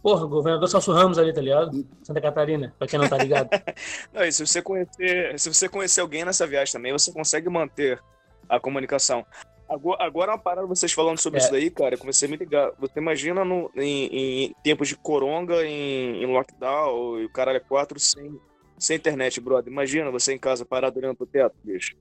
Porra, 0.00 0.26
governador 0.26 0.68
Celso 0.68 0.92
Ramos 0.92 1.18
ali, 1.18 1.32
tá 1.32 1.40
ligado? 1.40 1.84
Santa 2.04 2.20
Catarina, 2.20 2.72
pra 2.78 2.86
quem 2.86 3.00
não 3.00 3.08
tá 3.08 3.18
ligado. 3.18 3.48
não, 4.14 4.22
e 4.22 4.30
se 4.30 4.46
você 4.46 4.62
conhecer, 4.62 5.40
se 5.40 5.52
você 5.52 5.68
conhecer 5.68 6.02
alguém 6.02 6.24
nessa 6.24 6.46
viagem 6.46 6.72
também, 6.72 6.92
você 6.92 7.10
consegue 7.10 7.48
manter 7.48 8.00
a 8.48 8.60
comunicação. 8.60 9.26
Agora, 9.68 10.04
agora 10.04 10.32
uma 10.32 10.38
parada 10.38 10.66
vocês 10.66 10.92
falando 10.92 11.18
sobre 11.18 11.40
é. 11.40 11.42
isso 11.42 11.50
daí, 11.50 11.70
cara, 11.70 11.94
eu 11.94 11.98
comecei 11.98 12.28
a 12.28 12.30
me 12.30 12.36
ligar. 12.36 12.72
Você 12.78 12.98
imagina 12.98 13.44
no, 13.44 13.70
em, 13.74 14.06
em 14.06 14.54
tempos 14.62 14.88
de 14.88 14.96
coronga, 14.96 15.64
em, 15.64 16.22
em 16.22 16.26
lockdown, 16.26 17.20
e 17.20 17.24
o 17.24 17.30
caralho 17.30 17.56
é 17.56 17.60
quatro 17.60 17.98
sem, 17.98 18.38
sem 18.78 18.96
internet, 18.96 19.40
brother. 19.40 19.72
Imagina 19.72 20.10
você 20.10 20.34
em 20.34 20.38
casa 20.38 20.64
parado 20.64 20.98
olhando 20.98 21.16
pro 21.16 21.26
teto, 21.26 21.54
bicho. 21.64 21.96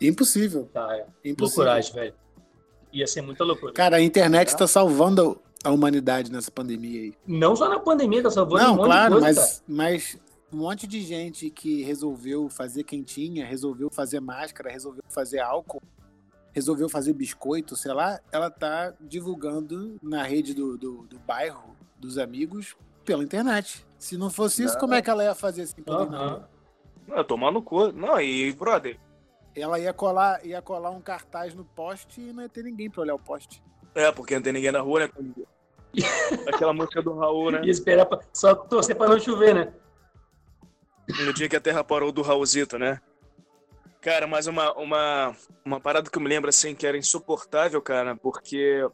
Impossível. 0.00 0.68
Tá, 0.72 0.96
é. 0.96 1.06
Impossível. 1.28 1.64
Loucuragem, 1.64 1.94
velho. 1.94 2.14
Ia 2.92 3.06
ser 3.06 3.22
muita 3.22 3.44
loucura. 3.44 3.72
Cara, 3.72 3.96
a 3.96 4.02
internet 4.02 4.48
está 4.48 4.66
salvando 4.66 5.40
a 5.64 5.70
humanidade 5.70 6.30
nessa 6.30 6.50
pandemia 6.50 7.00
aí. 7.02 7.14
Não 7.26 7.56
só 7.56 7.68
na 7.68 7.78
pandemia, 7.78 8.22
tá 8.22 8.30
salvando 8.30 8.62
Não, 8.62 8.74
um 8.74 8.76
monte 8.76 8.86
claro, 8.86 9.14
de 9.14 9.20
coisa, 9.20 9.40
mas, 9.40 9.62
mas 9.66 10.18
um 10.52 10.58
monte 10.58 10.86
de 10.86 11.00
gente 11.00 11.50
que 11.50 11.82
resolveu 11.82 12.48
fazer 12.48 12.84
quentinha, 12.84 13.46
resolveu 13.46 13.90
fazer 13.90 14.20
máscara, 14.20 14.70
resolveu 14.70 15.02
fazer 15.08 15.40
álcool, 15.40 15.82
resolveu 16.54 16.88
fazer 16.88 17.12
biscoito, 17.12 17.74
sei 17.74 17.92
lá, 17.92 18.20
ela 18.30 18.48
tá 18.48 18.94
divulgando 19.00 19.98
na 20.00 20.22
rede 20.22 20.54
do, 20.54 20.78
do, 20.78 21.02
do 21.02 21.18
bairro, 21.18 21.76
dos 21.98 22.16
amigos, 22.16 22.76
pela 23.04 23.24
internet. 23.24 23.84
Se 23.98 24.16
não 24.16 24.30
fosse 24.30 24.62
isso, 24.62 24.74
não. 24.74 24.80
como 24.80 24.94
é 24.94 25.02
que 25.02 25.10
ela 25.10 25.24
ia 25.24 25.34
fazer 25.34 25.62
assim? 25.62 25.82
Uhum. 25.86 26.42
Não, 27.08 27.24
tomar 27.24 27.50
no 27.50 27.60
cu. 27.60 27.92
Não, 27.92 28.20
e, 28.20 28.52
brother. 28.52 28.98
Ela 29.54 29.78
ia 29.78 29.92
colar, 29.92 30.44
ia 30.46 30.62
colar 30.62 30.90
um 30.90 31.00
cartaz 31.00 31.54
no 31.54 31.64
poste 31.64 32.20
e 32.20 32.32
não 32.32 32.42
ia 32.42 32.48
ter 32.48 32.62
ninguém 32.62 32.88
pra 32.88 33.02
olhar 33.02 33.14
o 33.14 33.18
poste. 33.18 33.62
É, 33.94 34.10
porque 34.12 34.34
não 34.34 34.42
tem 34.42 34.52
ninguém 34.52 34.72
na 34.72 34.80
rua, 34.80 35.00
né? 35.00 35.10
Aquela 36.48 36.72
música 36.72 37.02
do 37.02 37.14
Raul, 37.14 37.50
né? 37.50 37.62
E 37.64 37.70
esperar 37.70 38.06
pra, 38.06 38.20
só 38.32 38.54
torcer 38.54 38.96
pra 38.96 39.08
não 39.08 39.18
chover, 39.18 39.54
né? 39.54 39.72
No 41.24 41.32
dia 41.32 41.48
que 41.48 41.56
a 41.56 41.60
terra 41.60 41.84
parou 41.84 42.10
do 42.10 42.22
Raulzito, 42.22 42.78
né? 42.78 43.00
Cara, 44.04 44.26
mas 44.26 44.46
uma, 44.46 44.70
uma, 44.74 45.34
uma 45.64 45.80
parada 45.80 46.10
que 46.10 46.18
eu 46.18 46.20
me 46.20 46.28
lembro, 46.28 46.50
assim, 46.50 46.74
que 46.74 46.86
era 46.86 46.98
insuportável, 46.98 47.80
cara, 47.80 48.14
porque 48.14 48.86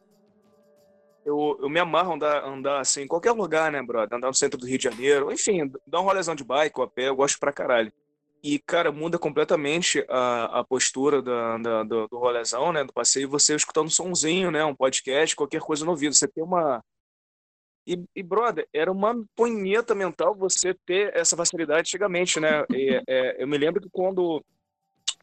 eu, 1.27 1.59
eu 1.61 1.69
me 1.69 1.81
amarro 1.81 2.13
andar, 2.13 2.45
andar, 2.45 2.79
assim, 2.79 3.03
em 3.03 3.09
qualquer 3.09 3.33
lugar, 3.33 3.73
né, 3.73 3.83
brother? 3.83 4.17
Andar 4.17 4.29
no 4.29 4.35
centro 4.35 4.57
do 4.57 4.65
Rio 4.65 4.79
de 4.79 4.85
Janeiro, 4.85 5.33
enfim, 5.33 5.69
dar 5.85 6.01
um 6.01 6.05
rolezão 6.05 6.37
de 6.37 6.45
bike 6.45 6.79
ou 6.79 6.85
a 6.85 6.89
pé, 6.89 7.09
eu 7.09 7.17
gosto 7.17 7.41
pra 7.41 7.53
caralho. 7.53 7.93
E, 8.41 8.61
cara, 8.61 8.93
muda 8.93 9.19
completamente 9.19 10.07
a, 10.09 10.61
a 10.61 10.65
postura 10.65 11.21
do, 11.21 12.07
do 12.09 12.17
rolezão, 12.17 12.73
né, 12.73 12.85
do 12.85 12.93
passeio, 12.93 13.29
você 13.29 13.57
escutando 13.57 13.87
um 13.87 13.91
sonzinho, 13.91 14.53
né, 14.53 14.65
um 14.65 14.77
podcast, 14.77 15.35
qualquer 15.35 15.61
coisa 15.61 15.85
no 15.85 15.91
ouvido. 15.91 16.15
Você 16.15 16.29
tem 16.29 16.45
uma... 16.45 16.85
E, 17.85 18.01
e, 18.15 18.23
brother, 18.23 18.69
era 18.73 18.93
uma 18.93 19.21
punheta 19.35 19.93
mental 19.93 20.37
você 20.37 20.73
ter 20.87 21.13
essa 21.17 21.37
facilidade 21.37 21.81
antigamente, 21.81 22.39
né? 22.39 22.65
E, 22.71 23.03
é, 23.09 23.43
eu 23.43 23.49
me 23.49 23.59
lembro 23.59 23.83
que 23.83 23.89
quando 23.91 24.41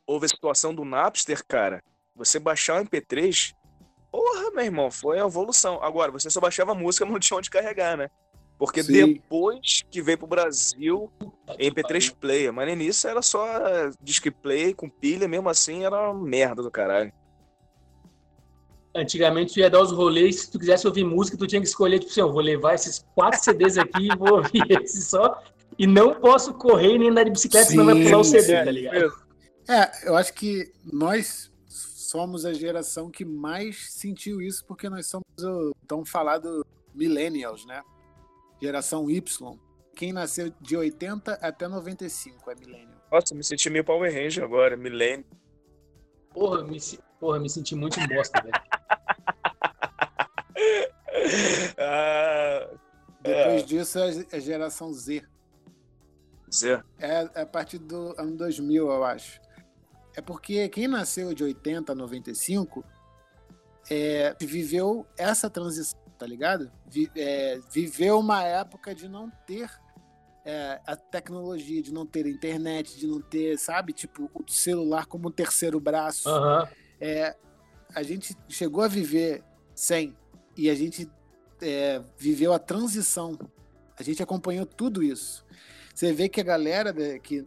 houve 0.07 0.25
a 0.25 0.29
situação 0.29 0.73
do 0.73 0.85
Napster, 0.85 1.45
cara, 1.45 1.83
você 2.15 2.39
baixar 2.39 2.81
o 2.81 2.85
MP3, 2.85 3.53
porra, 4.09 4.49
meu 4.51 4.63
irmão, 4.63 4.89
foi 4.89 5.19
a 5.19 5.25
evolução. 5.25 5.83
Agora, 5.83 6.11
você 6.11 6.29
só 6.29 6.39
baixava 6.39 6.73
música, 6.73 7.05
não 7.05 7.19
tinha 7.19 7.37
onde 7.37 7.49
carregar, 7.49 7.97
né? 7.97 8.09
Porque 8.57 8.81
Sim. 8.81 9.13
depois 9.13 9.83
que 9.91 10.01
veio 10.01 10.17
pro 10.17 10.25
Brasil, 10.25 11.11
MP3 11.59 12.15
player, 12.19 12.51
mas 12.51 12.65
no 12.65 12.73
início 12.73 13.07
era 13.07 13.21
só 13.21 13.45
disc 14.01 14.25
play 14.41 14.73
com 14.73 14.89
pilha, 14.89 15.27
mesmo 15.27 15.47
assim 15.47 15.85
era 15.85 16.09
uma 16.09 16.25
merda 16.25 16.63
do 16.63 16.71
caralho. 16.71 17.13
Antigamente 18.95 19.53
tu 19.53 19.59
ia 19.59 19.69
dar 19.69 19.79
os 19.79 19.91
rolês, 19.91 20.39
se 20.39 20.51
tu 20.51 20.57
quisesse 20.57 20.87
ouvir 20.87 21.03
música, 21.03 21.37
tu 21.37 21.45
tinha 21.45 21.61
que 21.61 21.67
escolher, 21.67 21.99
tipo 21.99 22.09
assim, 22.09 22.21
eu 22.21 22.31
vou 22.31 22.41
levar 22.41 22.73
esses 22.73 23.05
quatro 23.13 23.39
CDs 23.43 23.77
aqui 23.77 24.07
e 24.11 24.17
vou 24.17 24.37
ouvir 24.37 24.63
esse 24.81 25.03
só. 25.03 25.39
E 25.77 25.85
não 25.85 26.15
posso 26.15 26.55
correr 26.55 26.97
nem 26.97 27.09
andar 27.09 27.25
de 27.25 27.29
bicicleta, 27.29 27.67
sim, 27.67 27.73
senão 27.73 27.85
vai 27.85 28.01
pular 28.01 28.17
o 28.17 28.23
CD, 28.23 28.41
sim. 28.41 28.53
tá 28.53 28.71
ligado? 28.71 29.26
É, 29.67 30.07
eu 30.07 30.15
acho 30.15 30.33
que 30.33 30.71
nós 30.83 31.51
somos 31.67 32.45
a 32.45 32.53
geração 32.53 33.11
que 33.11 33.25
mais 33.25 33.91
sentiu 33.91 34.41
isso, 34.41 34.63
porque 34.65 34.89
nós 34.89 35.07
somos 35.07 35.25
o 35.41 35.75
tão 35.85 36.05
falado 36.05 36.65
millennials, 36.95 37.65
né? 37.65 37.83
Geração 38.61 39.09
Y. 39.09 39.59
Quem 39.93 40.13
nasceu 40.13 40.53
de 40.61 40.77
80 40.77 41.33
até 41.33 41.67
95 41.67 42.49
é 42.49 42.55
millennial. 42.55 42.95
Nossa, 43.11 43.35
me 43.35 43.43
senti 43.43 43.69
meio 43.69 43.83
Power 43.83 44.13
Ranger 44.13 44.41
agora, 44.43 44.77
millennial. 44.77 45.25
Porra, 46.33 46.63
me, 46.63 46.77
porra, 47.19 47.39
me 47.39 47.49
senti 47.49 47.75
muito 47.75 47.99
bosta, 48.07 48.41
velho. 48.41 48.53
ah, 51.77 52.69
Depois 53.21 53.63
é. 53.63 53.65
disso 53.65 53.99
é 53.99 54.25
a 54.31 54.39
geração 54.39 54.93
Z. 54.93 55.25
Z? 56.53 56.81
É, 56.99 57.29
é 57.35 57.41
a 57.41 57.45
partir 57.45 57.79
do 57.79 58.15
ano 58.17 58.37
2000, 58.37 58.87
eu 58.87 59.03
acho. 59.03 59.41
É 60.17 60.21
porque 60.21 60.67
quem 60.69 60.87
nasceu 60.87 61.31
de 61.31 61.43
80 61.43 61.91
a 61.91 61.95
95 61.95 62.83
é, 63.87 64.35
viveu 64.41 65.05
essa 65.15 65.47
transição, 65.47 65.99
tá 66.17 66.25
ligado? 66.25 66.71
Vi, 66.87 67.07
é, 67.15 67.59
viveu 67.71 68.17
uma 68.19 68.43
época 68.43 68.95
de 68.95 69.07
não 69.07 69.29
ter 69.45 69.69
é, 70.43 70.81
a 70.87 70.95
tecnologia, 70.95 71.83
de 71.83 71.93
não 71.93 72.03
ter 72.03 72.25
internet, 72.25 72.97
de 72.97 73.05
não 73.05 73.21
ter, 73.21 73.59
sabe, 73.59 73.93
tipo, 73.93 74.27
o 74.33 74.51
celular 74.51 75.05
como 75.05 75.27
um 75.27 75.31
terceiro 75.31 75.79
braço. 75.79 76.27
Uhum. 76.27 76.67
É, 76.99 77.35
a 77.93 78.01
gente 78.01 78.35
chegou 78.49 78.83
a 78.83 78.87
viver 78.87 79.43
sem 79.75 80.17
e 80.57 80.67
a 80.67 80.73
gente 80.73 81.07
é, 81.61 82.01
viveu 82.17 82.53
a 82.53 82.59
transição. 82.59 83.37
A 83.95 84.01
gente 84.01 84.23
acompanhou 84.23 84.65
tudo 84.65 85.03
isso. 85.03 85.45
Você 85.93 86.11
vê 86.11 86.27
que 86.27 86.41
a 86.41 86.43
galera 86.43 86.91
que, 87.19 87.45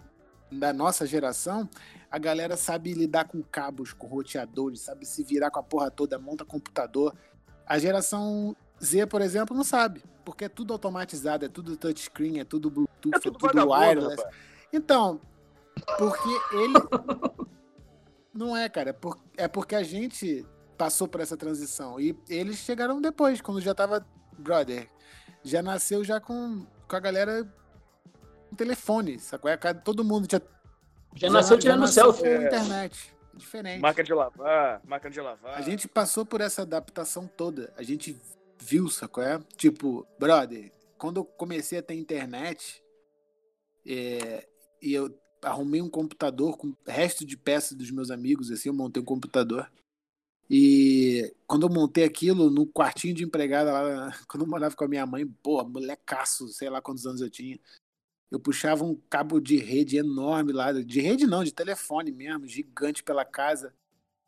da 0.53 0.73
nossa 0.73 1.05
geração, 1.05 1.69
a 2.11 2.19
galera 2.19 2.57
sabe 2.57 2.93
lidar 2.93 3.27
com 3.27 3.43
cabos, 3.43 3.93
com 3.93 4.07
roteadores, 4.07 4.81
sabe 4.81 5.07
se 5.07 5.23
virar 5.23 5.51
com 5.51 5.61
a 5.61 5.63
porra 5.63 5.91
toda, 5.91 6.19
monta 6.19 6.45
computador. 6.45 7.15
A 7.65 7.79
geração 7.79 8.57
Z, 8.83 9.07
por 9.07 9.21
exemplo, 9.21 9.57
não 9.57 9.63
sabe, 9.63 10.03
porque 10.25 10.47
é 10.47 10.49
tudo 10.49 10.73
automatizado, 10.73 11.45
é 11.45 11.49
tudo 11.49 11.77
touchscreen, 11.77 12.41
é 12.41 12.45
tudo 12.45 12.71
Bluetooth, 12.71 13.17
é 13.17 13.21
tudo, 13.21 13.47
é 13.47 13.51
tudo 13.51 13.71
wireless. 13.71 14.25
Então, 14.73 15.21
porque 15.99 16.57
ele. 16.57 16.75
não 18.35 18.57
é, 18.57 18.69
cara, 18.69 18.97
é 19.37 19.49
porque 19.49 19.75
a 19.75 19.83
gente 19.83 20.45
passou 20.77 21.07
por 21.07 21.21
essa 21.21 21.37
transição. 21.37 22.01
E 22.01 22.19
eles 22.29 22.57
chegaram 22.57 23.01
depois, 23.01 23.41
quando 23.41 23.61
já 23.61 23.75
tava. 23.75 24.05
Brother, 24.39 24.89
já 25.45 25.63
nasceu 25.63 26.03
já 26.03 26.19
com, 26.19 26.67
com 26.89 26.97
a 26.97 27.01
galera 27.01 27.47
com 28.49 28.57
telefone, 28.57 29.19
sacou? 29.19 29.51
É, 29.51 29.57
todo 29.57 30.03
mundo 30.03 30.27
já. 30.31 30.41
Já, 31.15 31.29
já 31.29 31.33
nasceu 31.33 31.59
tirando 31.59 31.87
selfie. 31.87 32.27
É. 32.27 32.47
internet. 32.47 33.15
Diferente. 33.35 33.81
Máquina 33.81 34.05
de 34.05 34.13
lavar, 34.13 34.83
máquina 34.85 35.11
de 35.11 35.21
lavar. 35.21 35.55
A 35.57 35.63
gente 35.63 35.89
passou 35.89 36.27
por 36.27 36.41
essa 36.41 36.63
adaptação 36.63 37.27
toda. 37.27 37.73
A 37.77 37.83
gente 37.83 38.21
viu, 38.61 38.89
sacou? 38.89 39.23
É? 39.23 39.41
Tipo, 39.57 40.07
brother, 40.19 40.71
quando 40.99 41.19
eu 41.21 41.25
comecei 41.25 41.79
a 41.79 41.83
ter 41.83 41.95
internet, 41.95 42.83
é, 43.87 44.47
e 44.83 44.93
eu 44.93 45.15
arrumei 45.43 45.81
um 45.81 45.89
computador 45.89 46.57
com 46.59 46.75
resto 46.87 47.25
de 47.25 47.37
peças 47.37 47.77
dos 47.77 47.91
meus 47.91 48.11
amigos, 48.11 48.51
assim, 48.51 48.69
eu 48.69 48.75
montei 48.75 49.03
um 49.03 49.07
computador. 49.07 49.71
E 50.49 51.33
quando 51.47 51.67
eu 51.67 51.73
montei 51.73 52.05
aquilo 52.05 52.51
no 52.51 52.67
quartinho 52.67 53.15
de 53.15 53.25
empregada 53.25 53.73
lá, 53.73 54.13
quando 54.29 54.43
eu 54.43 54.49
morava 54.49 54.75
com 54.75 54.85
a 54.85 54.89
minha 54.89 55.07
mãe, 55.07 55.27
pô, 55.27 55.63
molecaço, 55.65 56.49
sei 56.49 56.69
lá 56.69 56.83
quantos 56.83 57.07
anos 57.07 57.21
eu 57.21 57.31
tinha. 57.31 57.59
Eu 58.31 58.39
puxava 58.39 58.85
um 58.85 58.95
cabo 59.09 59.41
de 59.41 59.57
rede 59.57 59.97
enorme 59.97 60.53
lá, 60.53 60.73
de 60.73 61.01
rede 61.01 61.27
não, 61.27 61.43
de 61.43 61.53
telefone 61.53 62.13
mesmo, 62.13 62.47
gigante 62.47 63.03
pela 63.03 63.25
casa. 63.25 63.75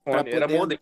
Poder... 0.04 0.34
Era 0.34 0.48
modem. 0.48 0.78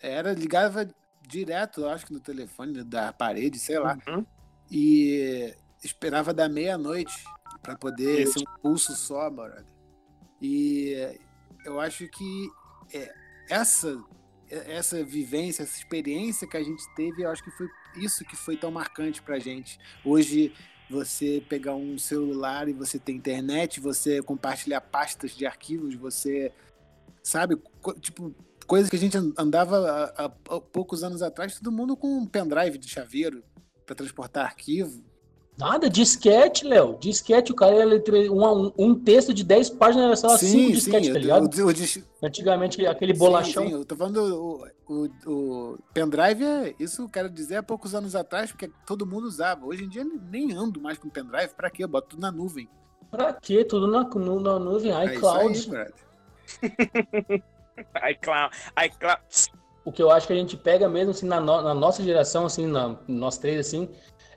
Era, 0.00 0.32
ligava 0.32 0.88
direto, 1.26 1.86
acho 1.86 2.06
que 2.06 2.12
no 2.12 2.20
telefone 2.20 2.84
da 2.84 3.12
parede, 3.12 3.58
sei 3.58 3.78
lá. 3.78 3.98
Uhum. 4.06 4.24
E 4.70 5.54
esperava 5.82 6.34
da 6.34 6.48
meia-noite 6.48 7.24
para 7.62 7.76
poder 7.76 8.22
Isso. 8.22 8.38
ser 8.38 8.40
um 8.40 8.60
pulso 8.60 8.94
só, 8.94 9.30
brother. 9.30 9.64
E 10.40 11.18
eu 11.64 11.80
acho 11.80 12.06
que 12.08 12.48
é, 12.92 13.12
essa 13.48 13.98
essa 14.50 15.04
vivência, 15.04 15.62
essa 15.62 15.76
experiência 15.76 16.46
que 16.46 16.56
a 16.56 16.62
gente 16.62 16.82
teve, 16.94 17.22
eu 17.22 17.30
acho 17.30 17.42
que 17.42 17.50
foi 17.50 17.68
isso 17.96 18.24
que 18.24 18.36
foi 18.36 18.56
tão 18.56 18.70
marcante 18.70 19.20
pra 19.20 19.38
gente. 19.38 19.78
Hoje, 20.04 20.54
você 20.88 21.42
pegar 21.48 21.74
um 21.74 21.98
celular 21.98 22.68
e 22.68 22.72
você 22.72 22.98
ter 22.98 23.12
internet, 23.12 23.80
você 23.80 24.22
compartilhar 24.22 24.80
pastas 24.80 25.32
de 25.32 25.46
arquivos, 25.46 25.94
você, 25.94 26.52
sabe, 27.22 27.56
tipo, 28.00 28.34
coisas 28.66 28.88
que 28.88 28.96
a 28.96 28.98
gente 28.98 29.16
andava 29.36 30.12
há, 30.16 30.28
poucos 30.60 31.02
anos 31.02 31.22
atrás, 31.22 31.58
todo 31.58 31.72
mundo 31.72 31.96
com 31.96 32.18
um 32.18 32.26
pendrive 32.26 32.78
de 32.78 32.88
chaveiro 32.88 33.42
para 33.84 33.94
transportar 33.94 34.44
arquivo. 34.44 35.02
Nada, 35.58 35.90
disquete, 35.90 36.64
Léo. 36.64 36.96
Disquete, 37.00 37.50
o 37.50 37.54
cara 37.54 37.74
ia 37.74 37.84
ler 37.84 38.30
um, 38.30 38.72
um, 38.78 38.94
texto 38.94 39.34
de 39.34 39.42
10 39.42 39.70
páginas, 39.70 40.06
era 40.06 40.16
só 40.16 40.36
5 40.38 40.72
disquetes, 40.72 41.12
tá 41.12 41.18
ligado? 41.18 41.44
O, 41.44 41.64
o, 41.64 41.70
o, 41.70 42.26
Antigamente, 42.26 42.86
aquele 42.86 43.12
bolachão. 43.12 43.64
Sim, 43.64 43.68
sim, 43.70 43.74
eu 43.74 43.84
tô 43.84 43.96
falando 43.96 44.68
o, 44.88 45.08
o, 45.26 45.78
pendrive, 45.92 46.44
é, 46.44 46.74
isso 46.78 47.02
eu 47.02 47.08
quero 47.08 47.28
dizer 47.28 47.56
há 47.56 47.62
poucos 47.62 47.92
anos 47.92 48.14
atrás, 48.14 48.52
porque 48.52 48.70
todo 48.86 49.04
mundo 49.04 49.24
usava. 49.26 49.66
Hoje 49.66 49.84
em 49.84 49.88
dia 49.88 50.04
nem 50.04 50.52
ando 50.52 50.80
mais 50.80 50.96
com 50.96 51.08
pendrive, 51.08 51.52
pra 51.54 51.68
quê? 51.68 51.82
Eu 51.82 51.88
boto 51.88 52.10
tudo 52.10 52.20
na 52.20 52.30
nuvem. 52.30 52.68
Pra 53.10 53.32
quê? 53.32 53.64
Tudo 53.64 53.88
na, 53.88 54.04
no, 54.04 54.38
na 54.38 54.60
nuvem, 54.60 54.92
iCloud. 55.06 55.48
É 55.48 55.52
isso 55.52 55.74
aí, 57.94 58.12
iCloud, 58.12 58.54
iCloud. 58.86 59.57
O 59.88 59.92
que 59.92 60.02
eu 60.02 60.10
acho 60.10 60.26
que 60.26 60.34
a 60.34 60.36
gente 60.36 60.54
pega 60.54 60.86
mesmo, 60.86 61.12
assim, 61.12 61.26
na, 61.26 61.40
no, 61.40 61.62
na 61.62 61.72
nossa 61.72 62.02
geração, 62.02 62.44
assim, 62.44 62.66
na, 62.66 62.94
nós 63.08 63.38
três, 63.38 63.58
assim, 63.58 63.88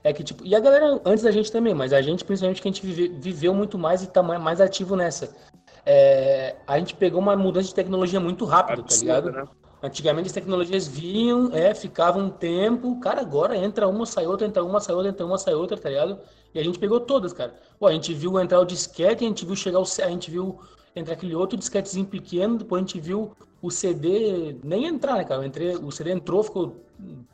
é 0.02 0.10
que, 0.10 0.24
tipo, 0.24 0.42
e 0.46 0.54
a 0.54 0.60
galera 0.60 0.98
antes 1.04 1.22
da 1.22 1.30
gente 1.30 1.52
também, 1.52 1.74
mas 1.74 1.92
a 1.92 2.00
gente, 2.00 2.24
principalmente, 2.24 2.62
que 2.62 2.66
a 2.66 2.72
gente 2.72 2.86
vive, 2.86 3.08
viveu 3.20 3.52
muito 3.52 3.78
mais 3.78 4.02
e 4.02 4.06
tá 4.06 4.22
mais 4.22 4.62
ativo 4.62 4.96
nessa. 4.96 5.36
É, 5.84 6.56
a 6.66 6.78
gente 6.78 6.94
pegou 6.94 7.20
uma 7.20 7.36
mudança 7.36 7.68
de 7.68 7.74
tecnologia 7.74 8.18
muito 8.18 8.46
rápido, 8.46 8.82
tá 8.82 8.96
ligado? 8.96 9.30
Né? 9.30 9.44
Antigamente 9.82 10.28
as 10.28 10.32
tecnologias 10.32 10.88
vinham, 10.88 11.50
é, 11.52 11.74
ficavam 11.74 12.24
um 12.24 12.30
tempo, 12.30 12.98
cara, 13.00 13.20
agora 13.20 13.54
entra 13.54 13.86
uma, 13.86 14.06
sai 14.06 14.26
outra, 14.26 14.46
entra 14.46 14.64
uma, 14.64 14.80
sai 14.80 14.94
outra, 14.94 15.10
entra 15.10 15.26
uma, 15.26 15.36
sai 15.36 15.52
outra, 15.52 15.76
tá 15.76 15.90
ligado? 15.90 16.18
E 16.54 16.58
a 16.58 16.64
gente 16.64 16.78
pegou 16.78 16.98
todas, 16.98 17.34
cara. 17.34 17.54
Pô, 17.78 17.86
a 17.86 17.92
gente 17.92 18.14
viu 18.14 18.40
entrar 18.40 18.58
o 18.58 18.64
disquete, 18.64 19.22
a 19.22 19.28
gente 19.28 19.44
viu 19.44 19.54
chegar 19.54 19.80
o. 19.80 19.82
A 19.82 20.08
gente 20.08 20.30
viu 20.30 20.58
entrar 20.94 21.14
aquele 21.14 21.34
outro 21.34 21.58
disquetezinho 21.58 22.06
pequeno, 22.06 22.58
depois 22.58 22.82
a 22.82 22.86
gente 22.86 23.00
viu 23.00 23.34
o 23.60 23.70
CD 23.70 24.56
nem 24.64 24.86
entrar, 24.86 25.16
né, 25.16 25.24
cara? 25.24 25.46
Entrei, 25.46 25.76
o 25.76 25.90
CD 25.90 26.10
entrou, 26.10 26.42
ficou 26.42 26.84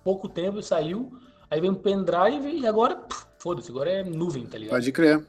pouco 0.04 0.28
tempo 0.28 0.58
e 0.58 0.62
saiu. 0.62 1.12
Aí 1.50 1.60
vem 1.60 1.70
o 1.70 1.76
pendrive 1.76 2.50
e 2.50 2.66
agora, 2.66 3.02
foda-se, 3.38 3.70
agora 3.70 3.90
é 3.90 4.04
nuvem, 4.04 4.46
tá 4.46 4.58
ligado? 4.58 4.76
Pode 4.76 4.92
crer. 4.92 5.24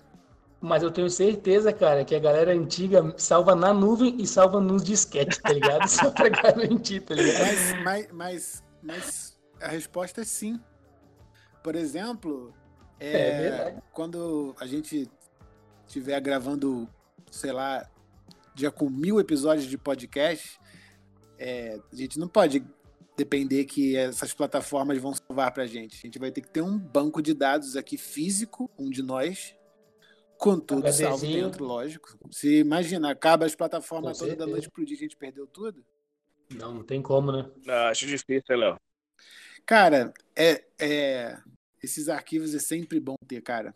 Mas 0.61 0.83
eu 0.83 0.91
tenho 0.91 1.09
certeza, 1.09 1.71
cara, 1.71 2.03
que 2.03 2.13
a 2.13 2.19
galera 2.19 2.51
antiga 2.51 3.13
salva 3.17 3.55
na 3.55 3.73
nuvem 3.73 4.17
e 4.19 4.27
salva 4.27 4.59
nos 4.59 4.83
disquetes, 4.83 5.37
tá 5.37 5.53
ligado? 5.53 5.87
Só 5.87 6.11
pra 6.11 6.27
garantir, 6.27 6.99
tá 6.99 7.15
ligado? 7.15 7.39
Mas, 7.39 7.83
mas, 7.83 8.07
mas, 8.11 8.63
mas 8.83 9.39
a 9.61 9.69
resposta 9.69 10.19
é 10.19 10.25
sim. 10.25 10.59
Por 11.63 11.75
exemplo, 11.75 12.53
é, 12.99 13.17
é 13.17 13.77
quando 13.93 14.53
a 14.59 14.65
gente 14.65 15.09
estiver 15.87 16.19
gravando, 16.19 16.89
sei 17.31 17.53
lá, 17.53 17.89
já 18.59 18.71
com 18.71 18.89
mil 18.89 19.19
episódios 19.19 19.67
de 19.67 19.77
podcast, 19.77 20.59
é, 21.37 21.79
a 21.91 21.95
gente 21.95 22.19
não 22.19 22.27
pode 22.27 22.63
depender 23.17 23.65
que 23.65 23.95
essas 23.95 24.33
plataformas 24.33 24.97
vão 24.97 25.13
salvar 25.13 25.53
pra 25.53 25.65
gente. 25.65 25.97
A 25.97 26.07
gente 26.07 26.19
vai 26.19 26.31
ter 26.31 26.41
que 26.41 26.49
ter 26.49 26.61
um 26.61 26.77
banco 26.77 27.21
de 27.21 27.33
dados 27.33 27.75
aqui 27.75 27.97
físico, 27.97 28.69
um 28.77 28.89
de 28.89 29.01
nós, 29.01 29.55
com 30.37 30.59
tudo 30.59 30.91
salvo 30.91 31.25
dentro, 31.25 31.65
lógico. 31.65 32.17
Se 32.31 32.59
imagina, 32.59 33.11
acaba 33.11 33.45
as 33.45 33.55
plataformas 33.55 34.17
toda 34.17 34.35
da 34.35 34.47
noite 34.47 34.69
pro 34.69 34.85
dia, 34.85 34.95
a 34.95 34.99
gente 34.99 35.17
perdeu 35.17 35.45
tudo. 35.45 35.85
Não, 36.53 36.73
não 36.73 36.83
tem 36.83 37.01
como, 37.01 37.31
né? 37.31 37.49
Não, 37.65 37.73
acho 37.87 38.07
difícil, 38.07 38.57
Léo. 38.57 38.77
Cara, 39.65 40.13
é, 40.35 40.63
é, 40.79 41.37
esses 41.83 42.09
arquivos 42.09 42.55
é 42.55 42.59
sempre 42.59 42.99
bom 42.99 43.15
ter, 43.27 43.41
cara. 43.41 43.75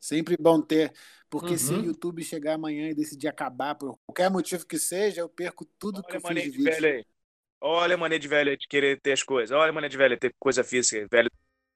Sempre 0.00 0.36
bom 0.38 0.60
ter. 0.60 0.92
Porque 1.28 1.52
uhum. 1.52 1.58
se 1.58 1.74
o 1.74 1.84
YouTube 1.84 2.22
chegar 2.22 2.54
amanhã 2.54 2.88
e 2.88 2.94
decidir 2.94 3.28
acabar 3.28 3.74
por 3.74 3.98
qualquer 4.06 4.30
motivo 4.30 4.66
que 4.66 4.78
seja, 4.78 5.20
eu 5.20 5.28
perco 5.28 5.64
tudo 5.78 5.96
Olha 5.96 6.06
que 6.06 6.16
eu 6.16 6.20
fiz 6.20 6.42
de 6.42 6.50
vídeo. 6.50 6.64
Velho 6.64 6.86
aí. 6.86 7.06
Olha 7.60 7.94
a 7.94 7.98
mania 7.98 8.18
de 8.18 8.28
velho 8.28 8.56
de 8.56 8.68
querer 8.68 9.00
ter 9.00 9.12
as 9.12 9.22
coisas. 9.22 9.56
Olha 9.56 9.70
a 9.70 9.72
mania 9.72 9.88
de 9.88 9.96
velho 9.96 10.18
ter 10.18 10.34
coisa 10.38 10.62
física, 10.62 11.06
velho. 11.10 11.30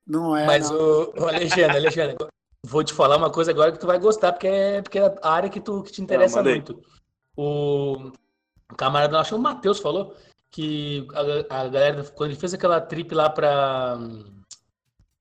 Não 0.06 0.36
é. 0.36 0.46
Mas 0.46 0.70
não. 0.70 0.78
o, 0.78 1.20
o 1.20 1.28
Alexandre, 1.28 1.76
Alexandre, 1.76 2.16
vou 2.64 2.84
te 2.84 2.92
falar 2.92 3.16
uma 3.16 3.30
coisa 3.30 3.50
agora 3.50 3.72
que 3.72 3.78
tu 3.78 3.86
vai 3.86 3.98
gostar, 3.98 4.32
porque 4.32 4.46
é, 4.46 4.82
porque 4.82 4.98
é 4.98 5.14
a 5.22 5.30
área 5.32 5.50
que, 5.50 5.60
tu, 5.60 5.82
que 5.82 5.92
te 5.92 6.02
interessa 6.02 6.36
manda 6.36 6.50
aí. 6.50 6.56
muito. 6.56 6.82
O 7.36 8.12
camarada, 8.76 9.18
acho 9.18 9.30
que 9.30 9.34
o 9.34 9.38
Matheus 9.38 9.78
falou 9.80 10.14
que 10.50 11.06
a, 11.48 11.60
a 11.62 11.68
galera, 11.68 12.04
quando 12.04 12.30
ele 12.30 12.40
fez 12.40 12.54
aquela 12.54 12.80
trip 12.80 13.14
lá 13.14 13.30
pra, 13.30 13.98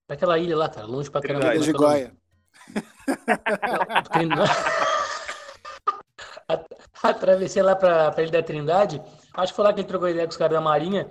pra 0.05 0.15
aquela 0.15 0.37
ilha 0.37 0.57
lá, 0.57 0.69
cara, 0.69 0.87
longe 0.87 1.09
pra 1.09 1.21
caramba. 1.21 1.49
Trindade. 1.49 1.65
de? 1.65 1.73
Goia. 1.73 2.13
Atravessei 7.01 7.61
lá 7.61 7.75
pra, 7.75 8.11
pra 8.11 8.23
Ilha 8.23 8.31
da 8.31 8.43
Trindade. 8.43 9.01
Acho 9.33 9.53
que 9.53 9.55
foi 9.55 9.65
lá 9.65 9.73
que 9.73 9.81
ele 9.81 9.87
trocou 9.87 10.09
ideia 10.09 10.25
com 10.25 10.31
os 10.31 10.37
caras 10.37 10.53
da 10.53 10.61
Marinha. 10.61 11.09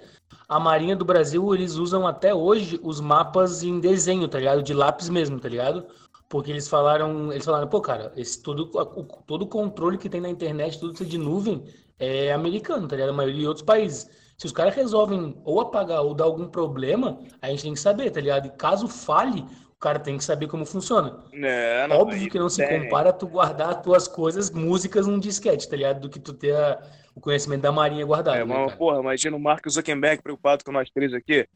A 0.48 0.58
Marinha 0.58 0.96
do 0.96 1.04
Brasil, 1.04 1.54
eles 1.54 1.74
usam 1.74 2.06
até 2.06 2.34
hoje 2.34 2.80
os 2.82 3.00
mapas 3.00 3.62
em 3.62 3.80
desenho, 3.80 4.28
tá 4.28 4.38
ligado? 4.38 4.62
De 4.62 4.74
lápis 4.74 5.08
mesmo, 5.08 5.38
tá 5.40 5.48
ligado? 5.48 5.86
Porque 6.28 6.50
eles 6.50 6.68
falaram, 6.68 7.32
eles 7.32 7.44
falaram, 7.44 7.68
pô, 7.68 7.80
cara, 7.80 8.12
esse 8.16 8.42
todo, 8.42 8.70
o, 8.74 9.04
todo 9.26 9.46
controle 9.46 9.96
que 9.96 10.10
tem 10.10 10.20
na 10.20 10.28
internet, 10.28 10.78
tudo 10.78 10.94
isso 10.94 11.06
de 11.06 11.16
nuvem, 11.16 11.64
é 11.98 12.32
americano, 12.32 12.86
tá 12.86 12.96
ligado? 12.96 13.10
A 13.10 13.14
maioria 13.14 13.40
de 13.40 13.46
outros 13.46 13.64
países. 13.64 14.10
Se 14.36 14.46
os 14.46 14.52
caras 14.52 14.74
resolvem 14.74 15.40
ou 15.44 15.60
apagar 15.60 16.02
ou 16.02 16.14
dar 16.14 16.24
algum 16.24 16.46
problema, 16.46 17.18
a 17.42 17.48
gente 17.48 17.62
tem 17.62 17.74
que 17.74 17.80
saber, 17.80 18.10
tá 18.10 18.20
ligado? 18.20 18.46
E 18.46 18.50
caso 18.50 18.86
falhe, 18.86 19.42
o 19.42 19.67
cara 19.78 19.98
tem 19.98 20.16
que 20.18 20.24
saber 20.24 20.46
como 20.48 20.66
funciona. 20.66 21.24
É, 21.32 21.86
não, 21.86 21.96
Óbvio 21.98 22.28
que 22.30 22.38
não 22.38 22.48
se 22.48 22.66
tem. 22.66 22.82
compara 22.82 23.12
tu 23.12 23.26
guardar 23.28 23.70
as 23.70 23.82
tuas 23.82 24.08
coisas, 24.08 24.50
músicas 24.50 25.06
num 25.06 25.18
disquete, 25.18 25.68
tá 25.68 25.76
ligado? 25.76 26.00
Do 26.00 26.10
que 26.10 26.18
tu 26.18 26.32
ter 26.34 26.54
a- 26.56 26.82
o 27.14 27.20
conhecimento 27.20 27.62
da 27.62 27.72
marinha 27.72 28.04
guardado, 28.04 28.36
É, 28.36 28.44
né, 28.44 28.44
mas, 28.44 28.74
porra, 28.74 28.98
imagina 29.00 29.36
o 29.36 29.40
Mark 29.40 29.66
Zuckerberg 29.68 30.22
preocupado 30.22 30.64
com 30.64 30.72
nós 30.72 30.90
três 30.90 31.12
aqui. 31.14 31.48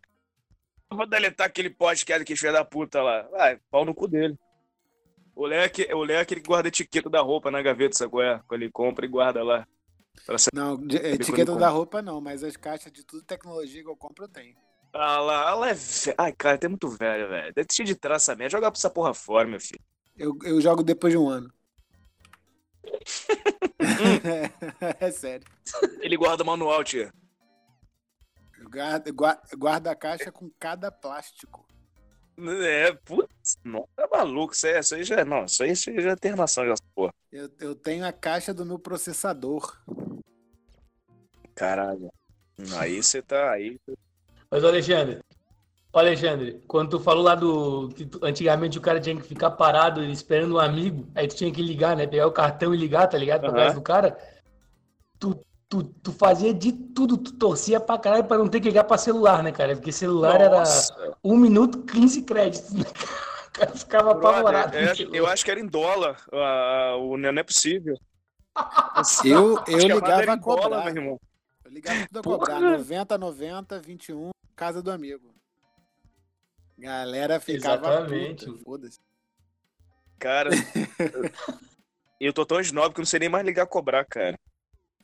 Eu 0.91 0.97
vou 0.97 1.07
deletar 1.07 1.47
aquele 1.47 1.71
podcast 1.71 2.25
que 2.25 2.37
filho 2.37 2.53
da 2.53 2.65
puta 2.65 3.01
lá. 3.03 3.23
Vai, 3.31 3.59
pau 3.71 3.85
no 3.85 3.95
cu 3.95 4.07
dele. 4.07 4.37
O 5.35 5.47
Léo 5.47 5.61
é 5.61 5.95
o 5.95 6.21
aquele 6.21 6.41
que 6.43 6.47
guarda 6.49 6.69
etiqueta 6.69 7.09
da 7.09 7.21
roupa 7.21 7.51
na 7.51 7.63
gaveta, 7.63 7.97
sabe 7.97 8.11
qual 8.11 8.23
é? 8.23 8.41
Quando 8.47 8.61
ele 8.63 8.71
compra 8.71 9.07
e 9.07 9.09
guarda 9.09 9.43
lá. 9.43 9.67
Não, 10.53 10.75
etiqueta 10.85 11.53
compra. 11.53 11.61
da 11.67 11.69
roupa 11.71 12.03
não, 12.03 12.21
mas 12.21 12.45
as 12.45 12.57
caixas 12.57 12.93
de 12.93 13.03
tudo 13.05 13.23
tecnologia 13.23 13.83
que 13.83 13.89
eu 13.89 13.97
compro 13.97 14.25
eu 14.25 14.29
tenho. 14.29 14.55
Ah 14.93 15.21
lá, 15.21 15.51
ela 15.51 15.71
é 15.71 15.75
velho. 15.75 16.15
Ai, 16.19 16.33
cara, 16.33 16.59
tem 16.59 16.69
muito 16.69 16.89
velho, 16.89 17.29
velho. 17.29 17.53
Deve 17.55 17.69
cheio 17.73 17.87
de 17.87 17.95
traça 17.95 18.35
mesmo. 18.37 18.51
Joga 18.51 18.71
pra 18.71 18.79
essa 18.79 18.91
porra 18.91 19.15
fora, 19.15 19.49
meu 19.49 19.61
filho. 19.61 19.81
Eu, 20.17 20.37
eu 20.45 20.61
jogo 20.61 20.83
depois 20.83 21.13
de 21.13 21.19
um 21.19 21.29
ano. 21.29 21.53
é 25.01 25.11
sério. 25.11 25.47
Ele 26.01 26.17
guarda 26.17 26.43
o 26.43 26.47
manual, 26.47 26.85
tia. 26.85 27.13
Eu 28.59 28.69
guardo, 28.69 29.13
gua- 29.15 29.41
guardo 29.57 29.87
a 29.89 29.97
caixa 29.97 30.31
com 30.31 30.51
cada 30.59 30.91
plástico. 30.91 31.67
É, 32.39 32.93
putz, 32.93 33.57
não, 33.65 33.89
tá 33.97 34.09
maluco. 34.11 34.53
Isso 34.53 34.67
aí, 34.67 34.79
isso 34.79 34.95
aí 34.95 35.05
já 35.05 35.17
é. 35.17 35.25
Não, 35.25 35.45
isso 35.45 35.63
aí, 35.63 35.71
isso 35.71 35.91
aí 35.91 36.01
já 36.01 36.11
é 36.11 36.13
internação, 36.13 36.67
já, 36.67 36.75
porra. 36.95 37.13
Eu, 37.31 37.51
eu 37.61 37.75
tenho 37.75 38.07
a 38.07 38.13
caixa 38.13 38.53
do 38.53 38.65
meu 38.65 38.79
processador. 38.79 39.79
Caralho. 41.55 42.13
Aí 42.79 43.03
você 43.03 43.23
tá 43.23 43.53
aí. 43.53 43.79
Mas, 44.53 44.63
Alexandre, 44.65 45.19
ô, 45.93 45.99
Alexandre, 45.99 46.63
quando 46.69 46.91
tu 46.91 47.01
falou 47.01 47.23
lá 47.25 47.35
do. 47.35 47.89
que 47.97 48.05
tu- 48.05 48.21
antigamente 48.23 48.77
o 48.77 48.83
cara 48.83 49.01
tinha 49.01 49.17
que 49.17 49.23
ficar 49.23 49.51
parado 49.53 50.05
esperando 50.05 50.57
um 50.57 50.59
amigo, 50.59 51.09
aí 51.15 51.27
tu 51.27 51.35
tinha 51.35 51.51
que 51.51 51.63
ligar, 51.63 51.97
né? 51.97 52.07
Pegar 52.07 52.27
o 52.27 52.33
cartão 52.33 52.75
e 52.75 52.77
ligar, 52.77 53.07
tá 53.09 53.17
ligado? 53.17 53.41
Pra 53.41 53.49
Aham. 53.49 53.59
casa 53.59 53.75
do 53.75 53.81
cara. 53.83 54.19
Tu, 55.19 55.41
tu, 55.71 55.83
tu 55.85 56.13
fazia 56.13 56.53
de 56.53 56.71
tudo, 56.71 57.17
tu 57.17 57.33
torcia 57.33 57.81
pra 57.81 57.97
caralho 57.99 58.25
pra 58.25 58.37
não 58.37 58.47
ter 58.47 58.61
que 58.61 58.69
ligar 58.69 58.85
pra 58.85 58.99
celular, 58.99 59.43
né, 59.43 59.51
cara? 59.53 59.75
Porque 59.75 59.91
celular 59.91 60.39
Nossa, 60.51 60.93
era 61.01 61.17
1 61.25 61.35
minuto 61.37 61.79
15 61.85 62.23
créditos. 62.23 62.73
né? 62.75 62.85
O 63.49 63.51
cara 63.53 63.73
ficava 63.73 64.13
apavorado. 64.13 64.77
é, 64.77 64.93
eu 65.13 65.27
acho 65.27 65.45
que 65.45 65.51
era 65.51 65.61
em 65.61 65.67
dólar. 65.67 66.17
o, 67.01 67.17
não 67.17 67.29
é 67.31 67.43
possível. 67.43 67.97
Eu, 69.25 69.63
eu 69.67 69.79
ligava 69.79 70.31
a 70.33 70.35
em 70.35 70.39
dólar, 70.39 70.63
cobrar. 70.63 70.85
meu 70.85 71.03
irmão. 71.03 71.21
Eu 71.65 71.71
ligava 71.71 72.07
tudo 72.07 72.19
a 72.19 72.23
Porra. 72.23 72.39
cobrar. 72.39 72.61
90, 72.61 73.17
90, 73.19 73.79
21, 73.79 74.31
casa 74.57 74.83
do 74.83 74.91
amigo. 74.91 75.35
Galera 76.79 77.39
ficava 77.41 77.87
Exatamente. 77.89 78.47
puta, 78.47 78.65
foda-se. 78.65 79.01
Cara, 80.19 80.51
eu 82.21 82.33
tô 82.33 82.45
tão 82.47 82.61
snob 82.61 82.95
que 82.95 83.01
eu 83.01 83.03
não 83.03 83.07
sei 83.07 83.21
nem 83.21 83.29
mais 83.29 83.45
ligar 83.45 83.65
a 83.65 83.67
cobrar, 83.67 84.05
cara. 84.05 84.39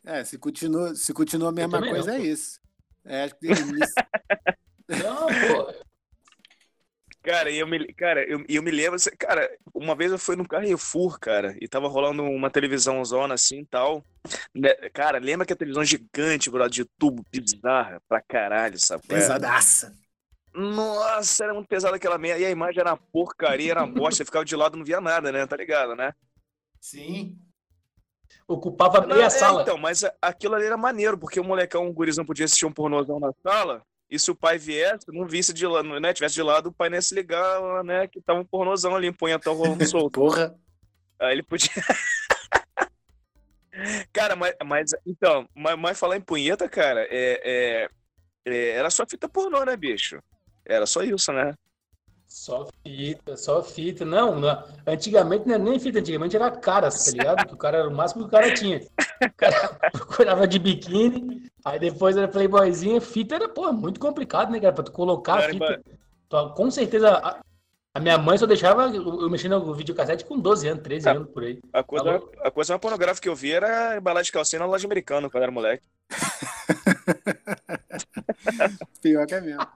É, 0.04 0.24
se 0.24 0.38
continua, 0.38 0.94
se 0.94 1.12
continua 1.12 1.48
a 1.50 1.52
mesma 1.52 1.80
coisa, 1.80 2.06
não, 2.12 2.14
é 2.14 2.18
pô. 2.18 2.24
isso. 2.24 2.60
É, 3.04 3.24
acho 3.24 3.34
que 3.36 3.46
início- 3.46 3.94
Não, 4.88 5.26
pô. 5.26 5.87
Cara, 7.28 7.50
e 7.50 7.58
eu 7.58 7.66
me, 7.66 7.92
cara, 7.92 8.24
eu, 8.24 8.42
eu 8.48 8.62
me 8.62 8.70
lembro, 8.70 8.94
assim, 8.94 9.10
cara, 9.18 9.50
uma 9.74 9.94
vez 9.94 10.10
eu 10.10 10.18
fui 10.18 10.34
no 10.34 10.48
Carrefour, 10.48 11.20
cara, 11.20 11.54
e 11.60 11.68
tava 11.68 11.86
rolando 11.86 12.22
uma 12.22 12.48
televisão 12.48 13.04
zona 13.04 13.34
assim 13.34 13.60
e 13.60 13.66
tal. 13.66 14.02
Né, 14.54 14.72
Cara, 14.94 15.18
lembra 15.18 15.44
que 15.44 15.52
a 15.52 15.56
televisão 15.56 15.84
gigante, 15.84 16.48
bro, 16.48 16.66
de 16.70 16.86
tubo 16.98 17.22
bizarra 17.30 18.00
pra 18.08 18.22
caralho, 18.22 18.78
sabe? 18.78 19.02
é? 19.10 19.14
pesadaça. 19.14 19.94
Nossa, 20.54 21.44
era 21.44 21.52
muito 21.52 21.68
pesada 21.68 21.96
aquela 21.96 22.16
merda. 22.16 22.40
E 22.40 22.46
a 22.46 22.50
imagem 22.50 22.80
era 22.80 22.92
uma 22.92 22.96
porcaria, 22.96 23.72
era 23.72 23.84
uma 23.84 23.92
bosta. 23.92 24.24
Ficava 24.24 24.44
de 24.44 24.56
lado 24.56 24.76
e 24.76 24.78
não 24.78 24.84
via 24.86 25.00
nada, 25.00 25.30
né? 25.30 25.46
Tá 25.46 25.56
ligado, 25.56 25.94
né? 25.94 26.14
Sim. 26.80 27.38
Ocupava 28.46 29.06
meia 29.06 29.26
é, 29.26 29.30
sala. 29.30 29.62
então, 29.62 29.76
mas 29.76 30.02
a- 30.02 30.14
aquilo 30.22 30.54
ali 30.54 30.64
era 30.64 30.76
maneiro, 30.78 31.18
porque 31.18 31.38
o 31.38 31.44
molecão, 31.44 31.86
o 31.86 31.92
gurizão 31.92 32.24
podia 32.24 32.46
assistir 32.46 32.64
um 32.64 32.72
pornozão 32.72 33.20
na 33.20 33.32
sala, 33.42 33.82
e 34.10 34.18
se 34.18 34.30
o 34.30 34.34
pai 34.34 34.58
viesse, 34.58 35.06
não 35.08 35.26
visse 35.26 35.52
de 35.52 35.66
lado, 35.66 36.00
né? 36.00 36.12
Tivesse 36.14 36.34
de 36.34 36.42
lado, 36.42 36.68
o 36.68 36.72
pai 36.72 36.88
não 36.88 36.96
ia 36.96 37.02
se 37.02 37.14
ligar, 37.14 37.84
né? 37.84 38.06
Que 38.06 38.20
tava 38.20 38.40
um 38.40 38.44
pornozão 38.44 38.94
ali, 38.96 39.08
um 39.08 39.12
punhetão 39.14 39.54
rolando 39.54 39.84
solto. 39.88 40.20
Porra. 40.20 40.54
Aí 41.20 41.32
ele 41.32 41.42
podia. 41.42 41.70
Cara, 44.12 44.34
mas, 44.34 44.54
mas 44.64 44.90
então, 45.06 45.48
mas, 45.54 45.78
mas 45.78 45.98
falar 45.98 46.16
em 46.16 46.20
punheta, 46.20 46.68
cara, 46.68 47.02
é, 47.10 47.40
é- 47.44 47.88
é, 48.44 48.70
era 48.70 48.90
só 48.90 49.04
fita 49.06 49.28
pornô, 49.28 49.64
né, 49.64 49.76
bicho? 49.76 50.18
Era 50.64 50.86
só 50.86 51.02
isso, 51.02 51.32
né? 51.32 51.54
Só 52.26 52.66
fita, 52.82 53.36
só 53.36 53.62
fita. 53.62 54.04
Não, 54.04 54.38
não- 54.40 54.64
antigamente 54.86 55.46
não 55.46 55.54
era 55.54 55.62
nem 55.62 55.78
fita, 55.78 55.98
antigamente 56.00 56.34
era 56.34 56.50
caras, 56.50 57.04
tá 57.04 57.10
ligado? 57.12 57.46
Que 57.46 57.54
o 57.54 57.58
cara 57.58 57.78
era 57.78 57.88
o 57.88 57.94
máximo 57.94 58.22
que 58.22 58.28
o 58.28 58.30
cara 58.30 58.52
tinha. 58.54 58.80
O 59.20 59.32
cara 59.36 59.68
procurava 59.92 60.46
de 60.46 60.58
biquíni, 60.58 61.50
aí 61.64 61.78
depois 61.78 62.16
era 62.16 62.28
playboyzinha. 62.28 63.00
Fita 63.00 63.34
era, 63.36 63.48
pô, 63.48 63.72
muito 63.72 63.98
complicado, 63.98 64.50
né, 64.50 64.60
cara? 64.60 64.72
Pra 64.72 64.84
tu 64.84 64.92
colocar 64.92 65.38
a 65.38 65.42
Era, 65.42 65.52
fita. 65.52 65.82
Tu- 66.28 66.54
com 66.54 66.70
certeza, 66.70 67.10
a, 67.16 67.40
a 67.94 68.00
minha 68.00 68.18
mãe 68.18 68.36
só 68.38 68.46
deixava 68.46 68.86
eu 68.94 69.22
eu 69.22 69.30
mexendo 69.30 69.58
no 69.58 69.74
videocassete 69.74 70.24
com 70.24 70.38
12 70.38 70.68
anos, 70.68 70.82
13 70.82 71.08
Ah. 71.08 71.12
anos 71.12 71.30
por 71.30 71.42
aí. 71.42 71.58
A 71.72 71.82
coisa, 71.82 72.10
Alô? 72.10 72.32
a 72.42 72.50
coisa 72.50 72.72
mais 72.74 72.80
pornográfica 72.80 73.22
que 73.24 73.28
eu 73.28 73.34
vi 73.36 73.52
era 73.52 73.96
embalagem 73.96 74.26
de 74.26 74.32
calcinha 74.32 74.60
na 74.60 74.66
loja 74.66 74.86
americana 74.86 75.28
quando 75.30 75.42
era 75.42 75.52
moleque. 75.52 75.84
Pior 79.02 79.26
que 79.26 79.34
é 79.34 79.40
mesmo. 79.40 79.66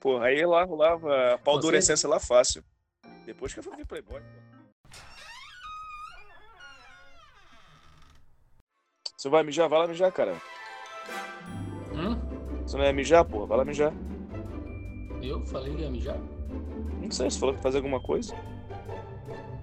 Porra, 0.00 0.26
aí 0.26 0.44
lá 0.44 0.64
rolava 0.64 1.38
pau 1.44 1.60
Você- 1.60 2.06
lá 2.06 2.18
fácil. 2.18 2.64
Depois 3.24 3.52
que 3.54 3.60
eu 3.60 3.62
fui 3.62 3.76
ver 3.76 3.86
Playboy. 3.86 4.20
pô. 4.20 4.51
Você 9.22 9.28
vai 9.28 9.44
mijar? 9.44 9.68
Vai 9.68 9.78
lá 9.78 9.86
mijar, 9.86 10.10
cara. 10.10 10.32
Hum? 11.92 12.18
Você 12.66 12.76
não 12.76 12.84
ia 12.84 12.92
mijar, 12.92 13.24
porra? 13.24 13.46
Vai 13.46 13.58
lá 13.58 13.64
mijar. 13.64 13.92
Eu 15.22 15.46
falei 15.46 15.76
que 15.76 15.82
ia 15.82 15.90
mijar? 15.92 16.18
Não 17.00 17.08
sei, 17.08 17.30
você 17.30 17.38
falou 17.38 17.54
que 17.54 17.62
fazer 17.62 17.76
alguma 17.76 18.02
coisa. 18.02 18.34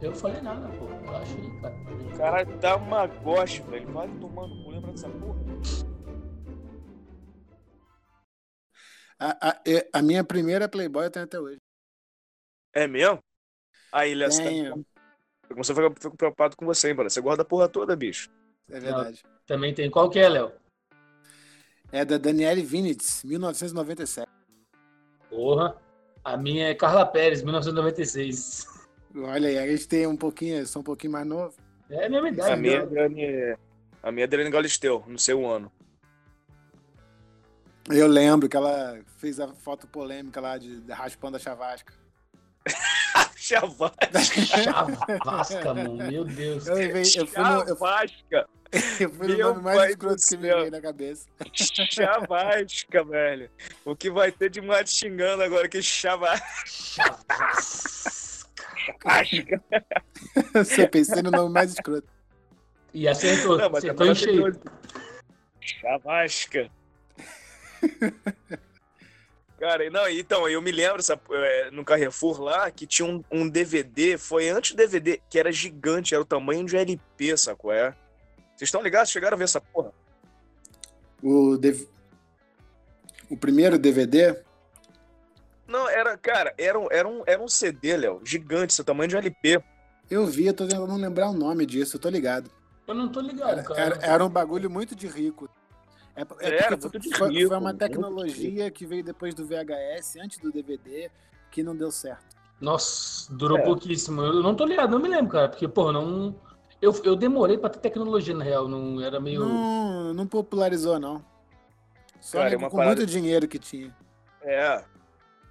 Eu 0.01 0.15
falei 0.15 0.41
nada, 0.41 0.65
pô. 0.77 0.85
Relaxa 0.85 1.35
aí, 1.35 1.61
cara. 1.61 1.75
Caralho, 2.17 2.57
dá 2.59 2.77
uma 2.77 3.05
goste, 3.05 3.61
velho. 3.63 3.91
Vai 3.91 4.07
tomando 4.21 4.63
cu, 4.63 4.69
lembra 4.69 4.91
dessa 4.93 5.09
porra? 5.09 5.39
A, 9.19 9.49
a, 9.49 9.61
a 9.91 10.01
minha 10.01 10.23
primeira 10.23 10.69
Playboy 10.69 11.03
eu 11.03 11.11
tenho 11.11 11.25
até 11.25 11.37
hoje. 11.37 11.59
É 12.73 12.87
mesmo? 12.87 13.19
Aí, 13.91 14.15
Léo, 14.15 14.31
você 14.31 14.71
tá... 15.53 15.73
Foi, 15.75 15.93
fico 15.99 16.15
preocupado 16.15 16.55
com 16.55 16.65
você, 16.65 16.87
hein, 16.87 16.93
mano. 16.93 17.09
Você 17.09 17.19
guarda 17.19 17.41
a 17.41 17.45
porra 17.45 17.67
toda, 17.67 17.93
bicho. 17.93 18.38
É 18.69 18.79
verdade. 18.79 19.23
Também 19.45 19.73
tem. 19.73 19.89
Qual 19.89 20.09
que 20.09 20.19
é, 20.19 20.29
Léo? 20.29 20.51
É 21.91 22.05
da 22.05 22.17
Daniele 22.17 22.61
Vinitz, 22.61 23.23
1997. 23.23 24.27
Porra. 25.29 25.75
A 26.23 26.37
minha 26.37 26.67
é 26.67 26.75
Carla 26.75 27.05
Pérez, 27.05 27.41
1996. 27.41 28.67
Olha 29.15 29.49
aí, 29.49 29.57
a 29.57 29.67
gente 29.67 29.87
tem 29.87 30.05
um 30.05 30.15
pouquinho, 30.15 30.65
sou 30.67 30.81
um 30.81 30.83
pouquinho 30.83 31.13
mais 31.13 31.25
novo. 31.25 31.55
É 31.89 32.05
a 32.05 32.09
mesma 32.09 32.29
idade. 32.29 32.51
A 32.51 32.55
minha 32.57 32.77
é 32.77 32.85
né? 32.85 32.85
Dani... 32.85 33.57
A 34.03 34.11
minha 34.11 34.23
é 34.23 34.27
Adriane 34.27 34.51
Galisteu, 34.51 35.03
no 35.07 35.17
seu 35.17 35.49
ano. 35.49 35.71
Eu 37.89 38.07
lembro 38.07 38.47
que 38.47 38.55
ela 38.55 38.99
fez 39.17 39.39
a 39.39 39.47
foto 39.47 39.87
polêmica 39.87 40.39
lá 40.39 40.57
de, 40.57 40.81
de 40.81 40.91
raspando 40.91 41.37
a 41.37 41.39
chavasca. 41.39 41.93
Chavasca. 43.35 44.41
Chavasca, 44.63 45.73
mano. 45.73 45.95
Meu 45.95 46.23
Deus. 46.23 46.67
Eu, 46.67 46.75
levei- 46.75 47.01
eu 47.15 47.25
fui 47.25 47.41
no, 47.41 47.63
eu, 47.63 47.75
Foi 49.17 49.27
o 49.27 49.37
Meu 49.37 49.53
nome 49.53 49.63
mais 49.63 49.91
escroto 49.91 50.21
que 50.27 50.37
me 50.37 50.43
veio 50.43 50.71
na 50.71 50.81
cabeça. 50.81 51.27
Chavasca, 51.53 53.03
velho. 53.03 53.49
O 53.83 53.95
que 53.95 54.09
vai 54.09 54.31
ter 54.31 54.49
de 54.49 54.61
mato 54.61 54.89
xingando 54.89 55.43
agora 55.43 55.67
que 55.67 55.81
chavasca. 55.81 57.17
Você 60.53 60.87
pensei 60.89 61.21
no 61.21 61.31
nome 61.31 61.53
mais 61.53 61.71
escroto. 61.71 62.07
E 62.93 63.07
acertou, 63.07 63.57
Não, 63.57 63.69
mas 63.69 63.83
acertou 63.83 64.07
em 64.07 64.15
cheio. 64.15 64.61
Chavasca. 65.61 66.69
Cara, 69.59 69.85
e 69.85 69.89
não, 69.89 70.07
então, 70.07 70.47
eu 70.47 70.61
me 70.61 70.71
lembro 70.71 71.03
sabe, 71.03 71.21
é, 71.31 71.71
no 71.71 71.83
Carrefour 71.83 72.39
lá 72.41 72.71
que 72.71 72.87
tinha 72.87 73.05
um, 73.05 73.21
um 73.29 73.49
DVD, 73.49 74.17
foi 74.17 74.47
antes 74.47 74.71
do 74.71 74.77
DVD, 74.77 75.19
que 75.29 75.37
era 75.37 75.51
gigante, 75.51 76.13
era 76.13 76.23
o 76.23 76.25
tamanho 76.25 76.65
de 76.65 76.75
um 76.75 76.79
LP, 76.79 77.35
sacou? 77.35 77.73
É? 77.73 77.93
Vocês 78.59 78.67
estão 78.67 78.81
ligados? 78.81 79.09
Chegaram 79.09 79.35
a 79.35 79.37
ver 79.37 79.45
essa 79.45 79.61
porra? 79.61 79.93
O, 81.23 81.55
DV 81.57 81.87
o 83.29 83.37
primeiro 83.37 83.77
DVD, 83.79 84.43
Não, 85.65 85.87
era, 85.87 86.17
cara, 86.17 86.53
era 86.57 86.77
um, 86.77 86.87
era 86.91 87.07
um, 87.07 87.23
era 87.25 87.41
um 87.41 87.47
CD, 87.47 87.95
Léo, 87.95 88.19
gigante, 88.25 88.73
seu 88.73 88.83
tamanho 88.83 89.07
de 89.07 89.15
um 89.15 89.19
LP. 89.19 89.63
eu 90.09 90.25
vi, 90.25 90.47
eu 90.47 90.53
tô 90.53 90.67
tentando 90.67 90.93
lembrar 90.95 91.29
o 91.29 91.33
nome 91.33 91.65
disso, 91.65 91.95
eu 91.95 92.01
tô 92.01 92.09
ligado. 92.09 92.51
Eu 92.85 92.95
não 92.95 93.07
tô 93.07 93.21
ligado, 93.21 93.51
Era, 93.51 93.63
cara. 93.63 93.79
era- 93.81 93.97
era 94.05 94.25
um 94.25 94.29
bagulho 94.29 94.69
muito 94.69 94.93
de 94.93 95.07
rico. 95.07 95.47
É, 96.15 96.21
é 96.21 96.55
Era 96.65 96.77
porque 96.77 96.97
muito 96.97 97.09
de 97.11 97.17
foi, 97.17 97.29
rico, 97.29 97.47
foi 97.49 97.57
uma 97.57 97.73
tecnologia 97.73 98.69
que 98.71 98.85
veio 98.85 99.03
depois 99.05 99.33
do 99.33 99.45
VHS, 99.45 100.17
antes 100.19 100.37
do 100.39 100.51
DVD, 100.51 101.09
que 101.49 101.63
não 101.63 101.73
deu 101.75 101.91
certo. 101.91 102.35
Nossa, 102.59 103.31
durou 103.33 103.57
É. 103.57 103.61
pouquíssimo. 103.63 104.21
Eu 104.21 104.43
não 104.43 104.53
tô 104.53 104.65
ligado, 104.65 104.89
não 104.91 104.99
me 104.99 105.07
lembro, 105.07 105.31
cara. 105.31 105.47
Porque, 105.47 105.65
porra, 105.67 105.93
não. 105.93 106.35
Eu, 106.81 106.93
eu 107.03 107.15
demorei 107.15 107.57
pra 107.57 107.69
ter 107.69 107.79
tecnologia, 107.79 108.33
na 108.33 108.43
real. 108.43 108.67
Não 108.67 109.01
era 109.01 109.19
meio. 109.19 109.41
Não, 109.45 110.13
não 110.13 110.27
popularizou, 110.27 110.99
não. 110.99 111.23
Só 112.21 112.37
Cara, 112.39 112.53
é 112.53 112.57
com 112.57 112.69
parada- 112.69 112.95
muito 112.97 113.05
dinheiro 113.05 113.47
que 113.47 113.59
tinha. 113.59 113.95
É. 114.41 114.83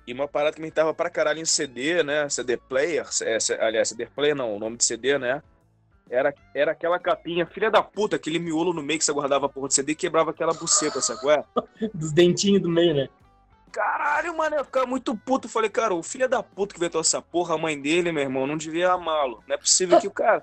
E 0.07 0.13
uma 0.13 0.27
parada 0.27 0.57
que 0.57 0.63
me 0.63 0.71
tava 0.71 0.95
pra 0.95 1.11
caralho 1.11 1.39
em 1.41 1.45
CD, 1.45 2.03
né? 2.03 2.29
CD 2.31 2.57
player, 2.57 3.07
é, 3.23 3.39
C- 3.41 3.59
aliás, 3.61 3.89
CD 3.91 4.07
player 4.07 4.35
não, 4.35 4.57
o 4.57 4.59
nome 4.59 4.79
de 4.79 4.85
CD, 4.85 5.19
né? 5.19 5.43
Era, 6.11 6.35
era 6.55 6.73
aquela 6.73 6.99
capinha, 6.99 7.45
filha 7.45 7.71
da 7.71 7.83
puta, 7.83 8.17
aquele 8.17 8.39
miolo 8.39 8.73
no 8.73 8.83
meio 8.83 8.99
que 8.99 9.05
você 9.05 9.13
guardava 9.13 9.45
a 9.45 9.49
porra 9.51 9.69
de 9.69 9.75
CD 9.75 9.93
e 9.93 9.95
quebrava 9.95 10.31
aquela 10.31 10.55
buceta, 10.55 11.03
sabe? 11.03 11.21
qual 11.21 11.35
é? 11.37 11.45
Dos 11.93 12.11
dentinhos 12.13 12.63
do 12.63 12.71
meio, 12.71 12.95
né? 12.95 13.09
Caralho, 13.71 14.35
mano, 14.35 14.57
eu 14.57 14.65
ficava 14.65 14.87
muito 14.87 15.15
puto. 15.15 15.47
Falei, 15.47 15.69
cara, 15.69 15.93
o 15.95 16.03
filho 16.03 16.27
da 16.27 16.43
puta 16.43 16.73
que 16.73 16.81
inventou 16.81 17.03
essa 17.03 17.21
porra, 17.21 17.55
a 17.55 17.59
mãe 17.59 17.79
dele, 17.79 18.11
meu 18.11 18.23
irmão, 18.23 18.47
não 18.47 18.57
devia 18.57 18.91
amá-lo. 18.93 19.45
Não 19.47 19.55
é 19.55 19.59
possível 19.59 20.01
que 20.01 20.07
o 20.09 20.11
cara. 20.11 20.43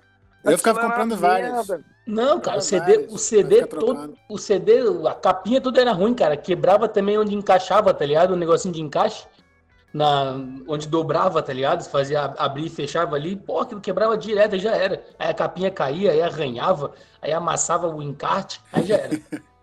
Eu 0.51 0.57
ficava 0.57 0.81
comprando 0.81 1.17
merda. 1.17 1.83
Não, 2.05 2.39
cara, 2.39 2.59
o 2.59 2.61
CD, 2.61 2.97
vários, 2.97 3.13
o 3.13 3.17
CD 3.17 3.65
todo. 3.65 4.17
O 4.29 4.37
CD, 4.37 4.79
a 5.09 5.13
capinha 5.13 5.59
toda 5.59 5.81
era 5.81 5.91
ruim, 5.91 6.13
cara. 6.13 6.37
Quebrava 6.37 6.87
também 6.87 7.17
onde 7.17 7.35
encaixava, 7.35 7.93
tá 7.93 8.05
ligado? 8.05 8.31
O 8.31 8.35
negocinho 8.35 8.73
de 8.73 8.81
encaixe. 8.81 9.25
Na, 9.93 10.35
onde 10.67 10.89
dobrava, 10.89 11.41
tá 11.41 11.53
ligado? 11.53 11.81
Você 11.81 11.89
fazia 11.89 12.25
abrir 12.37 12.65
e 12.65 12.69
fechava 12.69 13.15
ali, 13.15 13.35
pô, 13.35 13.61
aquilo 13.61 13.79
quebrava 13.79 14.17
direto 14.17 14.57
e 14.57 14.59
já 14.59 14.75
era. 14.75 15.01
Aí 15.17 15.29
a 15.29 15.33
capinha 15.33 15.71
caía, 15.71 16.11
aí 16.11 16.21
arranhava, 16.21 16.91
aí 17.21 17.31
amassava 17.31 17.87
o 17.87 18.03
encarte, 18.03 18.61
aí 18.73 18.85
já 18.85 18.97
era. 18.97 19.19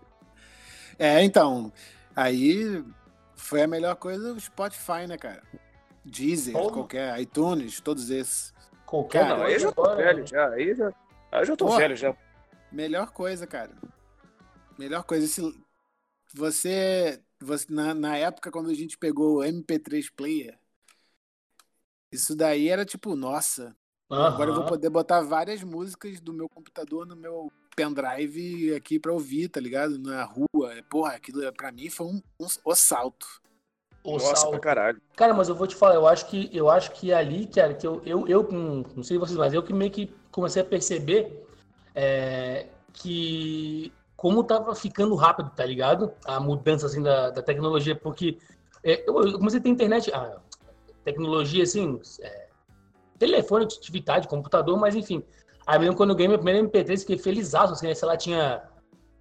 É, 0.99 1.23
então, 1.23 1.73
aí 2.15 2.83
foi 3.35 3.63
a 3.63 3.67
melhor 3.67 3.95
coisa 3.95 4.31
o 4.31 4.39
Spotify, 4.39 5.07
né, 5.07 5.17
cara? 5.17 5.41
Deezer, 6.05 6.53
Porra. 6.53 6.71
qualquer, 6.71 7.19
iTunes, 7.19 7.79
todos 7.79 8.09
esses. 8.09 8.52
Qualquer 8.93 9.23
Cara, 9.23 9.37
Não, 9.39 9.45
aí 9.45 9.53
eu 9.53 9.59
já 9.59 9.71
tô 9.71 9.81
agora- 9.81 10.03
velho 10.03 10.27
já. 10.27 10.49
Aí 10.49 10.75
já, 10.75 10.87
aí 11.31 11.41
eu 11.41 11.45
já 11.45 11.55
tô 11.55 11.65
Porra. 11.65 11.79
velho 11.79 11.95
já. 11.95 12.15
Melhor 12.71 13.09
coisa, 13.11 13.47
cara. 13.47 13.71
Melhor 14.77 15.03
coisa. 15.03 15.25
Se 15.25 15.41
você, 16.31 17.19
você 17.39 17.65
na, 17.73 17.95
na 17.95 18.15
época, 18.17 18.51
quando 18.51 18.69
a 18.69 18.73
gente 18.75 18.95
pegou 18.95 19.37
o 19.39 19.43
MP3 19.43 20.11
Player, 20.15 20.59
isso 22.11 22.35
daí 22.35 22.69
era 22.69 22.85
tipo, 22.85 23.15
nossa, 23.15 23.75
agora 24.07 24.51
eu 24.51 24.55
vou 24.55 24.65
poder 24.67 24.91
botar 24.91 25.21
várias 25.21 25.63
músicas 25.63 26.19
do 26.19 26.31
meu 26.31 26.47
computador 26.47 27.03
no 27.07 27.15
meu 27.15 27.51
pendrive 27.75 28.75
aqui 28.75 28.99
pra 28.99 29.11
ouvir, 29.11 29.49
tá 29.49 29.59
ligado? 29.59 29.97
Na 29.97 30.23
rua. 30.23 30.75
Porra, 30.87 31.13
aquilo 31.13 31.51
pra 31.53 31.71
mim 31.71 31.89
foi 31.89 32.05
um, 32.05 32.21
um, 32.39 32.45
o 32.63 32.75
salto. 32.75 33.41
O 34.03 34.17
Nossa, 34.17 34.59
caralho. 34.59 35.01
Cara, 35.15 35.33
mas 35.33 35.47
eu 35.47 35.55
vou 35.55 35.65
te 35.65 35.75
falar, 35.75 35.95
eu 35.95 36.05
acho 36.05 36.25
que 36.25 36.49
eu 36.51 36.69
acho 36.69 36.91
que 36.91 37.13
ali, 37.13 37.47
cara, 37.47 37.73
que 37.73 37.87
eu, 37.87 38.01
eu, 38.05 38.27
eu 38.27 38.47
hum, 38.51 38.83
não 38.95 39.03
sei 39.03 39.17
vocês, 39.17 39.37
mas 39.37 39.53
eu 39.53 39.63
que 39.63 39.73
meio 39.73 39.91
que 39.91 40.13
comecei 40.29 40.61
a 40.61 40.65
perceber 40.65 41.47
é, 41.95 42.67
que 42.91 43.93
como 44.17 44.43
tava 44.43 44.75
ficando 44.75 45.15
rápido, 45.15 45.51
tá 45.55 45.65
ligado? 45.65 46.13
A 46.25 46.39
mudança 46.39 46.85
assim 46.85 47.01
da, 47.01 47.29
da 47.29 47.41
tecnologia, 47.41 47.95
porque 47.95 48.37
é, 48.83 49.07
eu, 49.07 49.21
eu 49.21 49.37
comecei 49.37 49.59
a 49.59 49.63
ter 49.63 49.69
internet, 49.69 50.13
a 50.13 50.37
tecnologia 51.05 51.63
assim, 51.63 51.99
é, 52.21 52.47
telefone, 53.17 53.65
atividade, 53.65 54.27
computador, 54.27 54.77
mas 54.77 54.95
enfim. 54.95 55.23
Aí 55.65 55.79
mesmo 55.79 55.95
quando 55.95 56.09
eu 56.09 56.15
ganhei 56.15 56.27
meu 56.27 56.39
primeiro 56.39 56.67
MP3, 56.67 56.99
fiquei 56.99 57.17
felizaço, 57.17 57.73
assim, 57.73 57.87
né? 57.87 57.93
sei 57.93 58.07
lá, 58.07 58.17
tinha, 58.17 58.63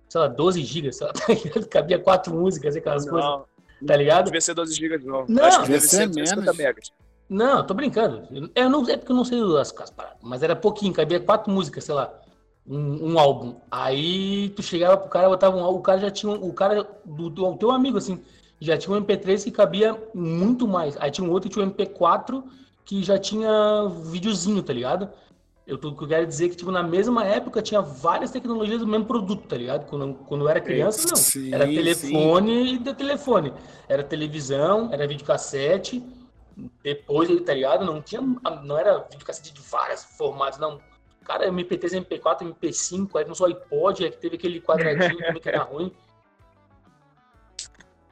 sei 0.09 0.21
lá, 0.21 0.27
12 0.27 0.64
GB, 0.64 0.92
sei 0.92 1.07
lá, 1.07 1.12
tá 1.18 1.33
ligado? 1.33 1.68
cabia 1.68 1.99
quatro 2.01 2.35
músicas, 2.35 2.75
aquelas 2.75 3.09
coisas, 3.09 3.31
Não, 3.31 3.45
tá 3.87 3.97
ligado? 3.97 4.25
devia 4.27 4.40
ser 4.40 4.55
12 4.55 4.75
GB, 4.75 4.99
não. 5.05 5.25
Não, 5.29 5.45
Acho 5.45 5.59
que 5.61 5.62
devia 5.64 5.79
deve 5.79 5.88
ser 5.88 5.97
ser 6.09 6.12
50 6.14 6.37
menos. 6.40 6.57
megas. 6.57 6.92
Não, 7.29 7.64
tô 7.66 7.73
brincando. 7.75 8.23
Eu 8.55 8.68
não, 8.68 8.88
é 8.88 8.97
porque 8.97 9.11
eu 9.12 9.16
não 9.16 9.25
sei 9.25 9.40
as, 9.59 9.75
as 9.79 9.90
paradas, 9.90 10.18
mas 10.23 10.42
era 10.42 10.55
pouquinho, 10.55 10.92
cabia 10.92 11.18
quatro 11.18 11.51
músicas, 11.51 11.85
sei 11.85 11.95
lá, 11.95 12.12
um, 12.66 13.12
um 13.12 13.18
álbum. 13.18 13.55
Aí 13.71 14.51
tu 14.51 14.62
chegava 14.62 14.97
pro 14.99 15.09
cara, 15.09 15.29
botava 15.29 15.57
um 15.57 15.64
álbum, 15.64 15.79
o 15.79 15.83
cara 15.83 15.99
já 16.01 16.11
tinha, 16.11 16.31
um- 16.31 16.47
o 16.49 16.53
cara 16.53 16.87
do, 17.05 17.31
do 17.31 17.57
teu 17.57 17.71
amigo, 17.71 17.97
assim, 17.99 18.21
já 18.61 18.77
tinha 18.77 18.95
um 18.95 19.01
MP3 19.01 19.45
que 19.45 19.51
cabia 19.51 19.97
muito 20.14 20.68
mais. 20.68 20.97
Aí 21.01 21.11
tinha 21.11 21.27
um 21.27 21.31
outro 21.31 21.49
que 21.49 21.55
tinha 21.55 21.64
um 21.66 21.71
MP4 21.71 22.42
que 22.85 23.03
já 23.03 23.18
tinha 23.18 23.88
videozinho, 24.05 24.62
tá 24.62 24.73
ligado? 24.73 25.09
Eu, 25.64 25.79
tô- 25.79 25.90
eu 25.90 26.09
quero 26.09 26.27
dizer 26.27 26.46
é 26.46 26.48
que, 26.48 26.57
tipo, 26.57 26.72
na 26.72 26.83
mesma 26.83 27.25
época 27.25 27.62
tinha 27.62 27.81
várias 27.81 28.31
tecnologias 28.33 28.81
do 28.81 28.87
mesmo 28.87 29.07
produto, 29.07 29.46
tá 29.46 29.57
ligado? 29.57 29.87
Quando, 29.88 30.14
quando 30.14 30.40
eu 30.44 30.48
era 30.48 30.61
criança, 30.61 31.07
não. 31.09 31.16
Sim, 31.16 31.55
Era 31.55 31.66
sim. 31.66 31.75
telefone 31.75 32.75
e 32.75 32.79
de 32.79 32.94
telefone. 32.94 33.53
Era 33.88 34.03
televisão, 34.03 34.92
era 34.92 35.07
videocassete. 35.07 36.03
Depois, 36.83 37.29
tá 37.42 37.55
ligado? 37.55 37.85
Não 37.85 38.03
tinha, 38.03 38.20
não 38.20 38.77
era 38.77 38.98
videocassete 39.11 39.55
de 39.55 39.61
vários 39.62 40.03
formatos, 40.05 40.59
não. 40.59 40.81
Cara, 41.25 41.46
MP3, 41.46 41.92
MP4, 42.05 42.42
MP5, 42.42 43.16
aí 43.16 43.25
começou 43.25 43.46
o 43.46 43.51
iPod, 43.51 44.05
aí 44.05 44.11
que 44.11 44.18
teve 44.18 44.35
aquele 44.35 44.61
quadradinho 44.61 45.16
também 45.25 45.40
que 45.40 45.48
era 45.48 45.62
ruim. 45.62 45.92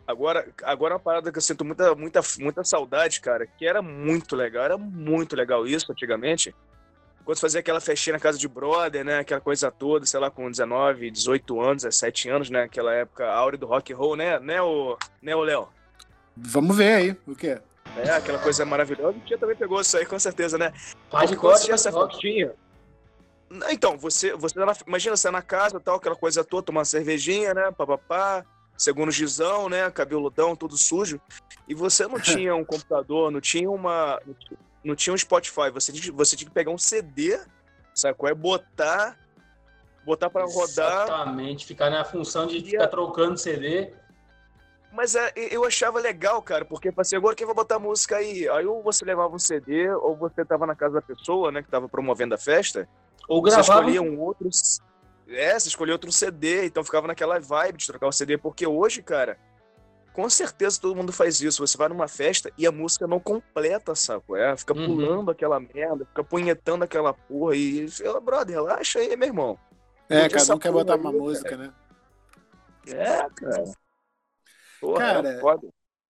Agora, 0.07 0.49
agora 0.63 0.95
uma 0.95 1.01
parada 1.01 1.31
que 1.31 1.39
eu 1.39 1.43
sinto 1.43 1.65
muita, 1.65 1.95
muita, 1.95 2.21
muita 2.39 2.65
saudade, 2.65 3.21
cara, 3.21 3.47
que 3.47 3.67
era 3.67 3.83
muito 3.83 4.35
legal, 4.35 4.65
era 4.65 4.79
muito 4.79 5.35
legal 5.37 5.67
isso 5.67 5.91
antigamente. 5.91 6.55
Quando 7.31 7.37
você 7.37 7.43
fazia 7.43 7.61
aquela 7.61 7.81
festinha 7.81 8.15
na 8.15 8.19
casa 8.19 8.37
de 8.37 8.49
brother, 8.49 9.05
né? 9.05 9.21
Aquela 9.21 9.41
coisa 9.41 9.71
toda, 9.71 10.05
sei 10.05 10.19
lá, 10.19 10.33
com 10.33 10.51
19, 10.51 11.13
18 11.13 11.61
anos, 11.61 11.85
17 11.85 12.29
anos, 12.29 12.51
né? 12.51 12.65
Aquela 12.65 12.93
época 12.93 13.25
áurea 13.25 13.57
do 13.57 13.69
rock 13.69 13.93
and 13.93 13.97
roll, 13.97 14.17
né? 14.17 14.41
Né, 14.41 14.61
o, 14.61 14.99
né, 15.23 15.37
o 15.37 15.41
Léo? 15.41 15.69
Vamos 16.37 16.77
ver 16.77 16.93
aí, 16.93 17.17
o 17.29 17.37
quê? 17.37 17.61
É, 17.99 18.11
aquela 18.11 18.41
coisa 18.41 18.65
maravilhosa. 18.65 19.17
O 19.17 19.21
Tia 19.21 19.39
também 19.39 19.55
pegou 19.55 19.81
isso 19.81 19.97
aí, 19.97 20.05
com 20.05 20.19
certeza, 20.19 20.59
né? 20.59 20.73
Hardcore, 21.13 21.39
quando 21.39 21.63
tinha 21.63 21.75
essa 21.77 21.93
festinha. 21.93 22.53
Então, 23.71 23.97
você, 23.97 24.35
você 24.35 24.57
tá 24.57 24.67
na- 24.67 24.77
imagina, 24.85 25.17
você 25.17 25.29
tá 25.29 25.31
na 25.31 25.43
casa 25.43 25.79
tal, 25.79 25.99
aquela 25.99 26.17
coisa 26.17 26.43
toda, 26.43 26.65
tomar 26.65 26.81
uma 26.81 26.85
cervejinha, 26.85 27.55
né? 27.55 27.71
Papapá, 27.71 28.45
segundo 28.77 29.13
gizão, 29.13 29.69
né? 29.69 29.89
Cabeludão, 29.93 30.57
todo 30.57 30.77
sujo. 30.77 31.21
E 31.69 31.77
você 31.77 32.09
não 32.09 32.19
tinha 32.19 32.57
um 32.57 32.65
computador, 32.65 33.31
não 33.31 33.41
tinha 33.41 33.71
uma. 33.71 34.21
Não 34.85 34.85
ti- 34.85 34.89
Não 34.89 34.95
tinha 34.97 35.15
um 35.15 35.19
Spotify. 35.19 35.71
Você, 35.73 35.93
tinha- 35.93 36.13
você 36.13 36.37
tinha 36.37 36.49
que 36.49 36.55
pegar 36.55 36.71
um 36.71 36.79
CD, 36.79 37.39
sacou? 37.95 38.29
É 38.29 38.35
botar. 38.35 39.19
Botar 40.05 40.31
pra 40.31 40.45
rodar. 40.45 41.05
Exatamente, 41.05 41.67
ficar 41.67 41.91
na 41.91 42.05
função 42.05 42.47
de 42.47 42.61
ficar 42.63 42.89
trocando 42.89 43.37
CD. 43.39 43.93
Mas 44.93 45.15
é, 45.15 45.33
eu 45.37 45.65
achava 45.65 46.01
legal, 46.01 46.43
cara, 46.43 46.65
porque 46.65 46.93
assim, 46.97 47.15
agora 47.15 47.37
quem 47.37 47.47
vai 47.47 47.55
botar 47.55 47.79
música 47.79 48.17
aí? 48.17 48.49
Aí 48.49 48.67
ou 48.67 48.83
você 48.83 49.05
levava 49.05 49.33
um 49.35 49.39
CD, 49.39 49.89
ou 49.93 50.17
você 50.17 50.45
tava 50.45 50.67
na 50.67 50.75
casa 50.75 50.95
da 50.95 51.03
pessoa, 51.03 51.53
né, 51.53 51.63
que 51.63 51.69
tava 51.69 51.89
promovendo 51.89 52.35
a 52.35 52.39
festa. 52.39 52.89
Ou 53.29 53.41
Você 53.41 53.55
gravava. 53.55 53.81
escolhia 53.81 54.03
um 54.03 54.19
outro. 54.19 54.49
É, 55.29 55.57
você 55.57 55.69
escolhia 55.69 55.95
outro 55.95 56.11
CD, 56.11 56.65
então 56.67 56.83
ficava 56.83 57.07
naquela 57.07 57.39
vibe 57.39 57.77
de 57.79 57.87
trocar 57.87 58.09
o 58.09 58.13
CD, 58.13 58.37
porque 58.37 58.67
hoje, 58.67 59.01
cara, 59.01 59.39
com 60.13 60.29
certeza 60.29 60.81
todo 60.81 60.97
mundo 60.97 61.13
faz 61.13 61.41
isso. 61.41 61.67
Você 61.67 61.77
vai 61.79 61.89
numa 61.89 62.09
festa 62.09 62.53
e 62.59 62.67
a 62.67 62.73
música 62.73 63.07
não 63.07 63.21
completa, 63.21 63.95
saco? 63.95 64.37
É, 64.37 64.57
fica 64.57 64.75
Uhum. 64.75 64.87
pulando 64.87 65.31
aquela 65.31 65.61
merda, 65.61 66.05
fica 66.07 66.25
punhetando 66.25 66.85
aquela 66.85 67.13
porra 67.13 67.57
e 67.57 67.89
fala, 67.89 68.21
brother, 68.21 68.57
relaxa 68.57 68.99
aí, 68.99 69.17
meu 69.17 69.29
irmão. 69.29 69.59
É, 70.09 70.29
cada 70.29 70.55
um 70.55 70.59
quer 70.59 70.73
botar 70.73 70.95
aí, 70.95 71.01
uma 71.01 71.11
cara. 71.13 71.23
música, 71.23 71.57
né? 71.57 71.73
É, 72.87 73.29
cara. 73.31 73.65
Porra, 74.81 74.99
Cara, 74.99 75.29
é. 75.29 75.41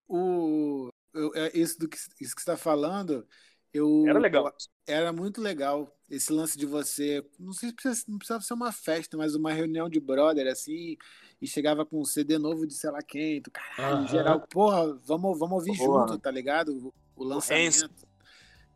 O, 0.09 0.91
é 1.35 1.57
isso, 1.59 1.79
do 1.79 1.89
que, 1.89 1.97
isso 1.97 2.13
que 2.35 2.43
você 2.43 2.51
está 2.51 2.57
falando, 2.57 3.27
Eu, 3.73 4.05
Era 4.07 4.19
legal. 4.19 4.53
Era 4.87 5.13
muito 5.13 5.41
legal 5.41 5.97
esse 6.11 6.33
lance 6.33 6.59
de 6.59 6.67
você. 6.67 7.25
Não 7.39 7.53
sei 7.53 7.69
se 7.69 7.75
precisa, 7.77 8.05
não 8.09 8.19
precisava 8.19 8.43
ser 8.43 8.55
uma 8.55 8.73
festa, 8.73 9.17
mas 9.17 9.35
uma 9.35 9.53
reunião 9.53 9.89
de 9.89 10.01
brother, 10.01 10.47
assim, 10.51 10.97
e 11.41 11.47
chegava 11.47 11.87
com 11.87 12.01
um 12.01 12.05
CD 12.05 12.37
novo 12.39 12.67
de 12.67 12.75
sei 12.75 12.91
lá 12.91 13.01
quem, 13.01 13.41
tu, 13.41 13.51
caralho, 13.51 14.09
geral, 14.09 14.41
porra, 14.51 14.93
vamos, 15.05 15.39
vamos 15.39 15.59
ouvir 15.59 15.77
Porra. 15.79 16.09
junto, 16.09 16.19
tá 16.19 16.31
ligado? 16.31 16.77
O, 17.17 17.23
o 17.23 17.25
lançamento. 17.25 17.89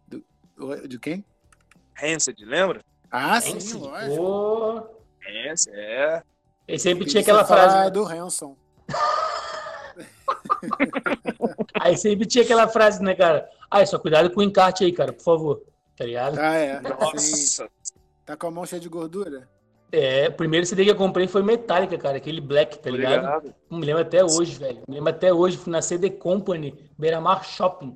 Do, 0.06 0.24
o- 0.58 0.86
de 0.88 0.98
quem? 1.00 1.24
Rancid, 1.96 2.44
lembra? 2.44 2.84
Ah, 3.10 3.40
sim, 3.40 3.56
Esse, 3.56 3.74
lógico. 3.76 4.16
pô, 4.16 4.74
Rancid, 5.20 5.72
é. 5.74 6.22
Ele 6.68 6.78
sempre 6.78 7.04
tinha 7.04 7.22
que 7.22 7.30
aquela 7.30 7.44
frase. 7.44 7.90
do 7.90 8.04
Hanson. 8.06 8.56
Aí 11.80 11.96
sempre 11.96 12.26
tinha 12.26 12.44
aquela 12.44 12.68
frase, 12.68 13.02
né, 13.02 13.14
cara? 13.14 13.48
Ah, 13.70 13.84
só 13.84 13.98
cuidado 13.98 14.30
com 14.30 14.40
o 14.40 14.42
encarte 14.44 14.84
aí, 14.84 14.92
cara, 14.92 15.12
por 15.12 15.22
favor. 15.22 15.62
Tá 15.96 16.04
ligado? 16.04 16.38
Ah, 16.38 16.54
é. 16.54 16.76
Sim. 16.76 16.88
Nossa. 16.88 17.68
Tá 18.24 18.36
com 18.36 18.46
a 18.46 18.50
mão 18.50 18.64
cheia 18.66 18.80
de 18.80 18.88
gordura? 18.88 19.48
É, 19.92 20.28
o 20.28 20.32
primeiro 20.32 20.66
CD 20.66 20.84
que 20.84 20.90
eu 20.90 20.96
comprei 20.96 21.28
foi 21.28 21.42
Metallica, 21.42 21.96
cara, 21.96 22.16
aquele 22.16 22.40
Black, 22.40 22.78
tá 22.80 22.90
ligado? 22.90 23.18
Obrigado. 23.18 23.54
Não 23.70 23.78
me 23.78 23.86
lembro 23.86 24.02
até 24.02 24.24
hoje, 24.24 24.58
velho. 24.58 24.82
Me 24.88 24.96
lembro 24.96 25.10
até 25.10 25.32
hoje, 25.32 25.56
fui 25.56 25.70
na 25.70 25.80
CD 25.80 26.10
Company, 26.10 26.74
Beira-Mar 26.98 27.44
Shopping. 27.44 27.94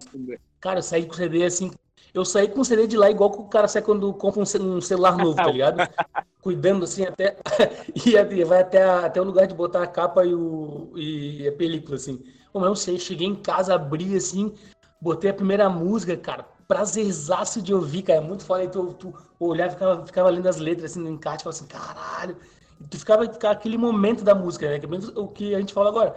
Cara, 0.61 0.79
eu 0.79 0.83
saí 0.83 1.07
com 1.07 1.15
CD 1.15 1.45
assim. 1.45 1.73
Eu 2.15 2.25
saí 2.25 2.47
com 2.49 2.63
CD 2.63 2.87
de 2.87 2.97
lá 2.97 3.11
igual 3.11 3.31
que 3.33 3.39
o 3.41 3.45
cara 3.49 3.67
sai 3.69 3.83
quando 3.83 4.13
compra 4.15 4.41
um 4.41 4.45
ce- 4.47 4.59
celular 4.83 5.17
novo, 5.17 5.35
tá 5.35 5.51
ligado? 5.51 5.77
Cuidando 6.41 6.85
assim 6.85 7.05
até. 7.05 7.37
e 7.95 8.45
vai 8.45 8.61
até, 8.61 8.83
a- 8.83 9.07
até 9.07 9.21
o 9.21 9.25
lugar 9.25 9.47
de 9.49 9.55
botar 9.55 9.83
a 9.83 9.87
capa 9.87 10.25
e, 10.25 10.33
o, 10.35 10.93
e 10.97 11.49
a 11.49 11.53
película, 11.53 11.97
assim. 11.97 12.23
Mas 12.59 12.69
eu 12.69 12.77
sei, 12.77 12.99
cheguei 12.99 13.27
em 13.27 13.35
casa, 13.35 13.75
abri 13.75 14.17
assim, 14.17 14.55
botei 15.01 15.31
a 15.31 15.35
primeira 15.35 15.69
música, 15.69 16.17
cara. 16.17 16.47
Prazerzaço 16.67 17.63
de 17.63 17.73
ouvir, 17.73 18.03
cara. 18.03 18.21
Muito 18.21 18.45
foda. 18.45 18.63
Aí 18.63 18.69
tu, 18.69 18.93
tu 18.95 19.15
olhava, 19.41 19.71
ficava, 19.71 20.07
ficava 20.07 20.31
lendo 20.31 20.49
as 20.49 20.59
letras 20.59 20.91
assim 20.91 21.01
no 21.01 21.11
encarte, 21.11 21.45
falava 21.45 21.59
assim, 21.59 21.67
caralho. 21.67 22.37
E 22.81 22.87
tu 22.87 22.99
ficava, 22.99 23.25
ficava 23.31 23.55
aquele 23.55 23.79
momento 23.79 24.23
da 24.23 24.35
música, 24.35 24.69
né? 24.69 24.79
Que 24.79 24.87
é 24.87 25.21
o 25.21 25.29
que 25.29 25.55
a 25.55 25.61
gente 25.61 25.73
fala 25.73 25.89
agora. 25.89 26.17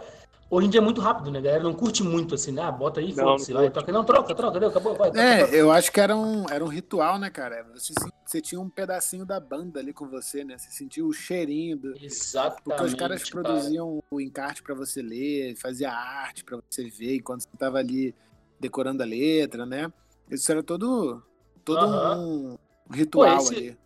Hoje 0.54 0.66
em 0.66 0.70
dia 0.70 0.80
é 0.80 0.84
muito 0.84 1.00
rápido, 1.00 1.30
né? 1.30 1.38
A 1.38 1.42
galera 1.42 1.62
não 1.64 1.72
curte 1.72 2.02
muito 2.02 2.34
assim, 2.34 2.52
né? 2.52 2.60
Ah, 2.60 2.70
bota 2.70 3.00
aí, 3.00 3.10
foda-se, 3.14 3.54
vai, 3.54 3.70
toca. 3.70 3.90
Não, 3.90 4.04
troca, 4.04 4.34
troca, 4.34 4.60
deu, 4.60 4.68
acabou, 4.68 4.94
vai. 4.94 5.08
toca, 5.08 5.18
É, 5.22 5.44
toca. 5.46 5.56
eu 5.56 5.72
acho 5.72 5.90
que 5.90 5.98
era 5.98 6.14
um, 6.14 6.44
era 6.50 6.62
um 6.62 6.68
ritual, 6.68 7.18
né, 7.18 7.30
cara? 7.30 7.66
Você, 7.72 7.94
se- 7.98 8.12
você 8.26 8.38
tinha 8.38 8.60
um 8.60 8.68
pedacinho 8.68 9.24
da 9.24 9.40
banda 9.40 9.80
ali 9.80 9.94
com 9.94 10.06
você, 10.10 10.44
né? 10.44 10.58
Você 10.58 10.70
sentia 10.70 11.06
o 11.06 11.10
cheirinho 11.10 11.78
do, 11.78 11.94
Exatamente. 11.98 12.62
Porque 12.64 12.82
os 12.84 12.92
caras 12.94 13.24
cara. 13.24 13.42
produziam 13.42 14.02
o 14.10 14.20
encarte 14.20 14.62
pra 14.62 14.74
você 14.74 15.00
ler, 15.00 15.56
fazia 15.56 15.90
arte 15.90 16.44
pra 16.44 16.58
você 16.70 16.84
ver 16.84 17.16
enquanto 17.16 17.44
você 17.44 17.56
tava 17.58 17.78
ali 17.78 18.14
decorando 18.60 19.02
a 19.02 19.06
letra, 19.06 19.64
né? 19.64 19.90
Isso 20.30 20.52
era 20.52 20.62
todo, 20.62 21.22
todo 21.64 21.82
Aham. 21.82 22.18
um 22.18 22.58
ritual 22.94 23.38
Pô, 23.38 23.42
esse- 23.44 23.54
ali. 23.56 23.78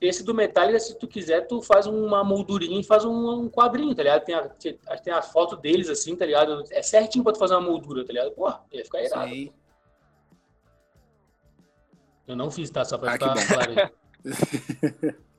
Esse 0.00 0.22
do 0.24 0.32
Metallica, 0.32 0.80
se 0.80 0.98
tu 0.98 1.06
quiser, 1.06 1.46
tu 1.46 1.60
faz 1.60 1.86
uma 1.86 2.24
moldurinha 2.24 2.80
e 2.80 2.84
faz 2.84 3.04
um, 3.04 3.42
um 3.42 3.50
quadrinho, 3.50 3.94
tá 3.94 4.02
ligado? 4.02 4.24
Tem 4.24 4.34
a, 4.34 4.48
tem 4.96 5.12
a 5.12 5.20
foto 5.20 5.56
deles 5.56 5.90
assim, 5.90 6.16
tá 6.16 6.24
ligado? 6.24 6.64
É 6.70 6.80
certinho 6.82 7.22
pra 7.22 7.34
tu 7.34 7.38
fazer 7.38 7.54
uma 7.54 7.68
moldura, 7.68 8.02
tá 8.04 8.12
ligado? 8.12 8.32
Porra, 8.32 8.64
ia 8.72 8.82
ficar 8.84 9.02
irado. 9.02 9.28
Sim. 9.30 9.52
Eu 12.26 12.34
não 12.36 12.50
fiz, 12.50 12.70
tá? 12.70 12.82
Só 12.84 12.96
pra 12.96 13.10
Ah, 13.10 13.12
ficar 13.12 13.34
claro 13.46 13.72
aí. 13.72 13.90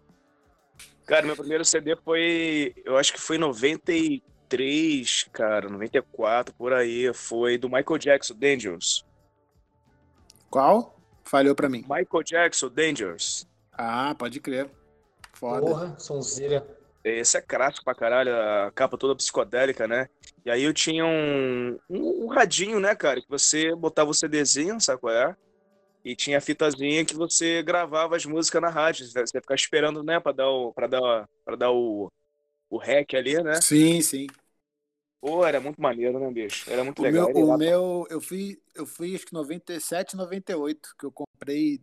Cara, 1.08 1.26
meu 1.26 1.36
primeiro 1.36 1.66
CD 1.66 1.96
foi. 1.96 2.74
Eu 2.86 2.98
acho 2.98 3.12
que 3.12 3.20
foi 3.20 3.36
em 3.36 3.40
93, 3.40 5.24
cara, 5.34 5.68
94, 5.68 6.54
por 6.54 6.72
aí. 6.72 7.12
Foi 7.14 7.58
do 7.58 7.68
Michael 7.68 7.98
Jackson, 7.98 8.36
Dangerous. 8.36 9.04
Qual? 10.50 10.96
Falhou 11.26 11.54
pra 11.56 11.68
mim. 11.68 11.82
Michael 11.82 12.24
Jackson, 12.24 12.70
Dangerous. 12.70 13.46
Ah, 13.74 14.16
pode 14.16 14.40
crer. 14.40 14.70
Foda. 15.34 15.66
Porra, 15.66 16.00
sonzeira. 16.00 16.66
Esse 17.04 17.38
é 17.38 17.42
clássico 17.42 17.84
pra 17.84 17.96
caralho, 17.96 18.32
a 18.36 18.72
capa 18.74 18.96
toda 18.98 19.16
psicodélica, 19.16 19.88
né? 19.88 20.08
E 20.46 20.52
aí 20.52 20.62
eu 20.62 20.74
tinha 20.74 21.04
um, 21.04 21.72
um, 21.90 22.26
um 22.26 22.28
radinho, 22.28 22.80
né, 22.80 22.94
cara, 22.96 23.20
que 23.22 23.28
você 23.30 23.74
botava 23.76 24.12
o 24.12 24.14
CDzinho, 24.14 24.80
sabe 24.80 25.02
qual 25.02 25.14
é? 25.14 25.36
E 26.06 26.16
tinha 26.16 26.38
a 26.40 26.42
fitazinha 26.42 27.06
que 27.06 27.16
você 27.16 27.64
gravava 27.64 28.16
as 28.16 28.26
músicas 28.26 28.62
na 28.62 28.70
rádio. 28.70 29.08
Você 29.08 29.20
ia 29.20 29.42
ficar 29.42 29.56
esperando, 29.56 30.04
né, 30.04 30.20
pra 30.20 30.32
dar 30.32 30.50
o, 30.50 30.74
pra 30.74 30.88
dar, 30.88 31.30
pra 31.46 31.56
dar 31.56 31.72
o, 31.72 32.12
o 32.70 32.78
rec 32.78 33.14
ali, 33.16 33.42
né? 33.44 33.62
Sim, 33.62 34.02
sim. 34.02 34.28
Pô, 35.20 35.46
era 35.46 35.60
muito 35.60 35.82
maneiro, 35.82 36.20
né, 36.20 36.32
bicho? 36.32 36.70
Era 36.72 36.84
muito 36.84 37.00
O 37.00 37.04
legal. 37.04 37.28
meu, 37.28 37.30
Era 37.30 37.40
o 37.40 37.40
irado. 37.40 37.64
meu, 37.64 38.08
eu 38.10 38.22
fui, 38.22 38.62
eu 38.74 38.86
fui 38.86 39.16
acho 39.16 39.26
que 39.26 39.34
97, 39.34 40.16
98, 40.16 40.94
que 40.98 41.06
eu 41.06 41.12
comprei 41.12 41.82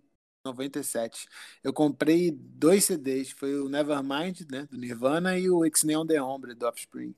97. 0.49 1.29
Eu 1.63 1.73
comprei 1.73 2.31
dois 2.31 2.85
CDs, 2.85 3.31
foi 3.31 3.55
o 3.61 3.69
Nevermind, 3.69 4.41
né, 4.51 4.67
do 4.71 4.77
Nirvana 4.77 5.39
e 5.39 5.49
o 5.51 5.65
X-Men 5.65 5.99
on 5.99 6.07
the 6.07 6.21
Ombre 6.21 6.55
do 6.55 6.67
Offspring. 6.67 7.15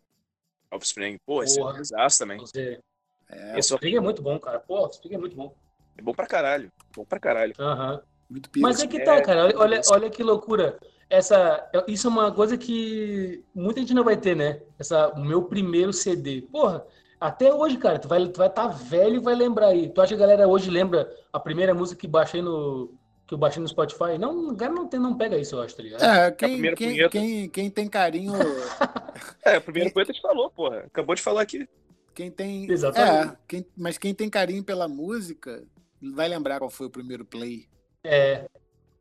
Offspring. 0.71 1.19
Pô, 1.27 1.43
esse 1.43 1.59
é 1.59 1.62
Porra. 1.62 1.81
desastre 1.81 2.25
também. 2.27 2.38
Sonzeira. 2.38 2.81
É, 3.29 3.59
Esse 3.59 3.73
O 3.73 3.77
Spring 3.77 3.97
é 3.97 4.01
muito 4.01 4.23
bom, 4.23 4.38
cara. 4.38 4.59
Pô, 4.59 4.85
o 4.87 4.90
Spring 4.90 5.14
é 5.14 5.19
muito 5.19 5.37
bom. 5.37 5.55
é 5.97 6.03
bom 6.03 6.12
pra 6.12 6.27
caralho. 6.27 6.71
Bom 6.95 7.05
pra 7.05 7.19
caralho. 7.21 7.55
Aham. 7.59 8.03
muito. 8.29 8.51
Mas 8.59 8.81
é 8.83 8.87
que 8.87 8.99
é, 8.99 9.05
tá, 9.05 9.21
cara. 9.23 9.57
Olha, 9.57 9.81
olha, 9.88 10.11
que 10.11 10.23
loucura. 10.23 10.79
Essa, 11.09 11.69
isso 11.88 12.07
é 12.07 12.11
uma 12.11 12.33
coisa 12.33 12.57
que 12.57 13.45
muita 13.55 13.81
gente 13.81 13.95
não 13.95 14.05
vai 14.05 14.16
ter, 14.16 14.37
né? 14.37 14.61
Essa, 14.79 15.09
o 15.11 15.25
meu 15.25 15.43
primeiro 15.45 15.93
CD. 15.93 16.43
Porra, 16.43 16.85
até 17.21 17.53
hoje, 17.53 17.77
cara, 17.77 17.99
tu 17.99 18.07
vai 18.09 18.29
tu 18.29 18.38
vai 18.38 18.47
estar 18.49 18.69
velho 18.69 19.16
e 19.16 19.21
vai 19.21 19.35
lembrar 19.35 19.69
aí. 19.69 19.88
Tu 19.88 20.01
acha 20.01 20.16
que 20.16 20.23
a 20.23 20.27
galera 20.27 20.49
hoje 20.49 20.71
lembra 20.71 21.12
a 21.33 21.38
primeira 21.40 21.75
música 21.75 22.01
que 22.01 22.07
baixei 22.09 22.40
no 22.43 22.93
que 23.31 23.35
eu 23.35 23.38
baixei 23.38 23.62
no 23.62 23.69
Spotify? 23.69 24.19
Não, 24.19 24.51
a 24.51 24.55
galera 24.55 24.75
não, 24.75 24.88
tem, 24.88 24.99
não 24.99 25.16
pega 25.16 25.38
isso, 25.38 25.55
eu 25.55 25.62
acho, 25.62 25.77
tá 25.77 25.83
ligado? 25.85 26.03
É, 26.03 26.33
quem, 26.33 26.49
primeira 26.51 26.77
quem, 26.77 26.88
punheta. 26.88 27.11
quem, 27.11 27.49
quem 27.49 27.71
tem 27.71 27.88
carinho, 27.88 28.33
É, 29.47 29.59
o 29.59 29.61
primeiro 29.61 29.93
poeta 29.93 30.12
te 30.12 30.21
falou, 30.21 30.51
porra. 30.51 30.79
Acabou 30.79 31.14
de 31.14 31.23
falar 31.23 31.43
aqui. 31.43 31.69
quem 32.12 32.29
tem. 32.29 32.69
Exatamente. 32.69 33.33
É, 33.33 33.37
quem, 33.47 33.66
mas 33.77 33.97
quem 33.97 34.12
tem 34.12 34.29
carinho 34.29 34.64
pela 34.64 34.88
música 34.88 35.62
vai 36.12 36.29
lembrar 36.29 36.59
qual 36.59 36.71
foi 36.71 36.88
o 36.88 36.90
primeiro 36.90 37.25
play. 37.25 37.69
É, 38.03 38.47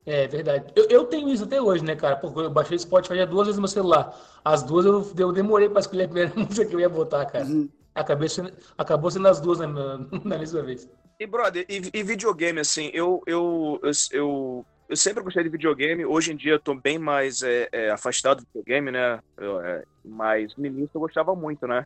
é 0.05 0.27
verdade. 0.27 0.71
Eu, 0.75 0.87
eu 0.89 1.05
tenho 1.05 1.27
isso 1.29 1.45
até 1.45 1.59
hoje, 1.59 1.83
né, 1.83 1.95
cara? 1.95 2.15
Porque 2.15 2.39
eu 2.39 2.51
baixei 2.51 2.77
o 2.77 2.79
Spotify 2.79 3.15
já 3.15 3.25
duas 3.25 3.47
vezes 3.47 3.57
no 3.57 3.63
meu 3.63 3.67
celular. 3.67 4.15
As 4.45 4.61
duas 4.61 4.85
eu, 4.85 5.11
eu 5.17 5.31
demorei 5.31 5.69
pra 5.69 5.79
escolher 5.79 6.03
a 6.03 6.07
primeira 6.07 6.33
música 6.37 6.67
que 6.67 6.75
eu 6.75 6.79
ia 6.79 6.89
botar, 6.89 7.25
cara. 7.25 7.45
Uhum. 7.45 7.67
Acabei 7.95 8.29
sendo, 8.29 8.53
acabou 8.77 9.09
sendo 9.09 9.27
as 9.27 9.41
duas 9.41 9.57
na, 9.57 9.67
na 10.23 10.37
mesma 10.37 10.61
vez. 10.61 10.87
E, 11.19 11.27
brother, 11.27 11.65
e, 11.67 11.81
e 11.93 12.01
videogame, 12.01 12.61
assim, 12.61 12.89
eu, 12.93 13.21
eu, 13.27 13.77
eu, 13.83 13.91
eu, 14.11 14.65
eu 14.87 14.95
sempre 14.95 15.21
gostei 15.21 15.43
de 15.43 15.49
videogame. 15.49 16.05
Hoje 16.05 16.31
em 16.31 16.35
dia 16.35 16.53
eu 16.53 16.59
tô 16.59 16.73
bem 16.73 16.97
mais 16.97 17.41
é, 17.41 17.67
é, 17.73 17.89
afastado 17.89 18.39
do 18.39 18.47
videogame, 18.47 18.89
né? 18.89 19.19
Eu, 19.37 19.59
é, 19.59 19.83
mas 20.05 20.55
no 20.55 20.65
início 20.65 20.91
eu 20.95 21.01
gostava 21.01 21.35
muito, 21.35 21.67
né? 21.67 21.85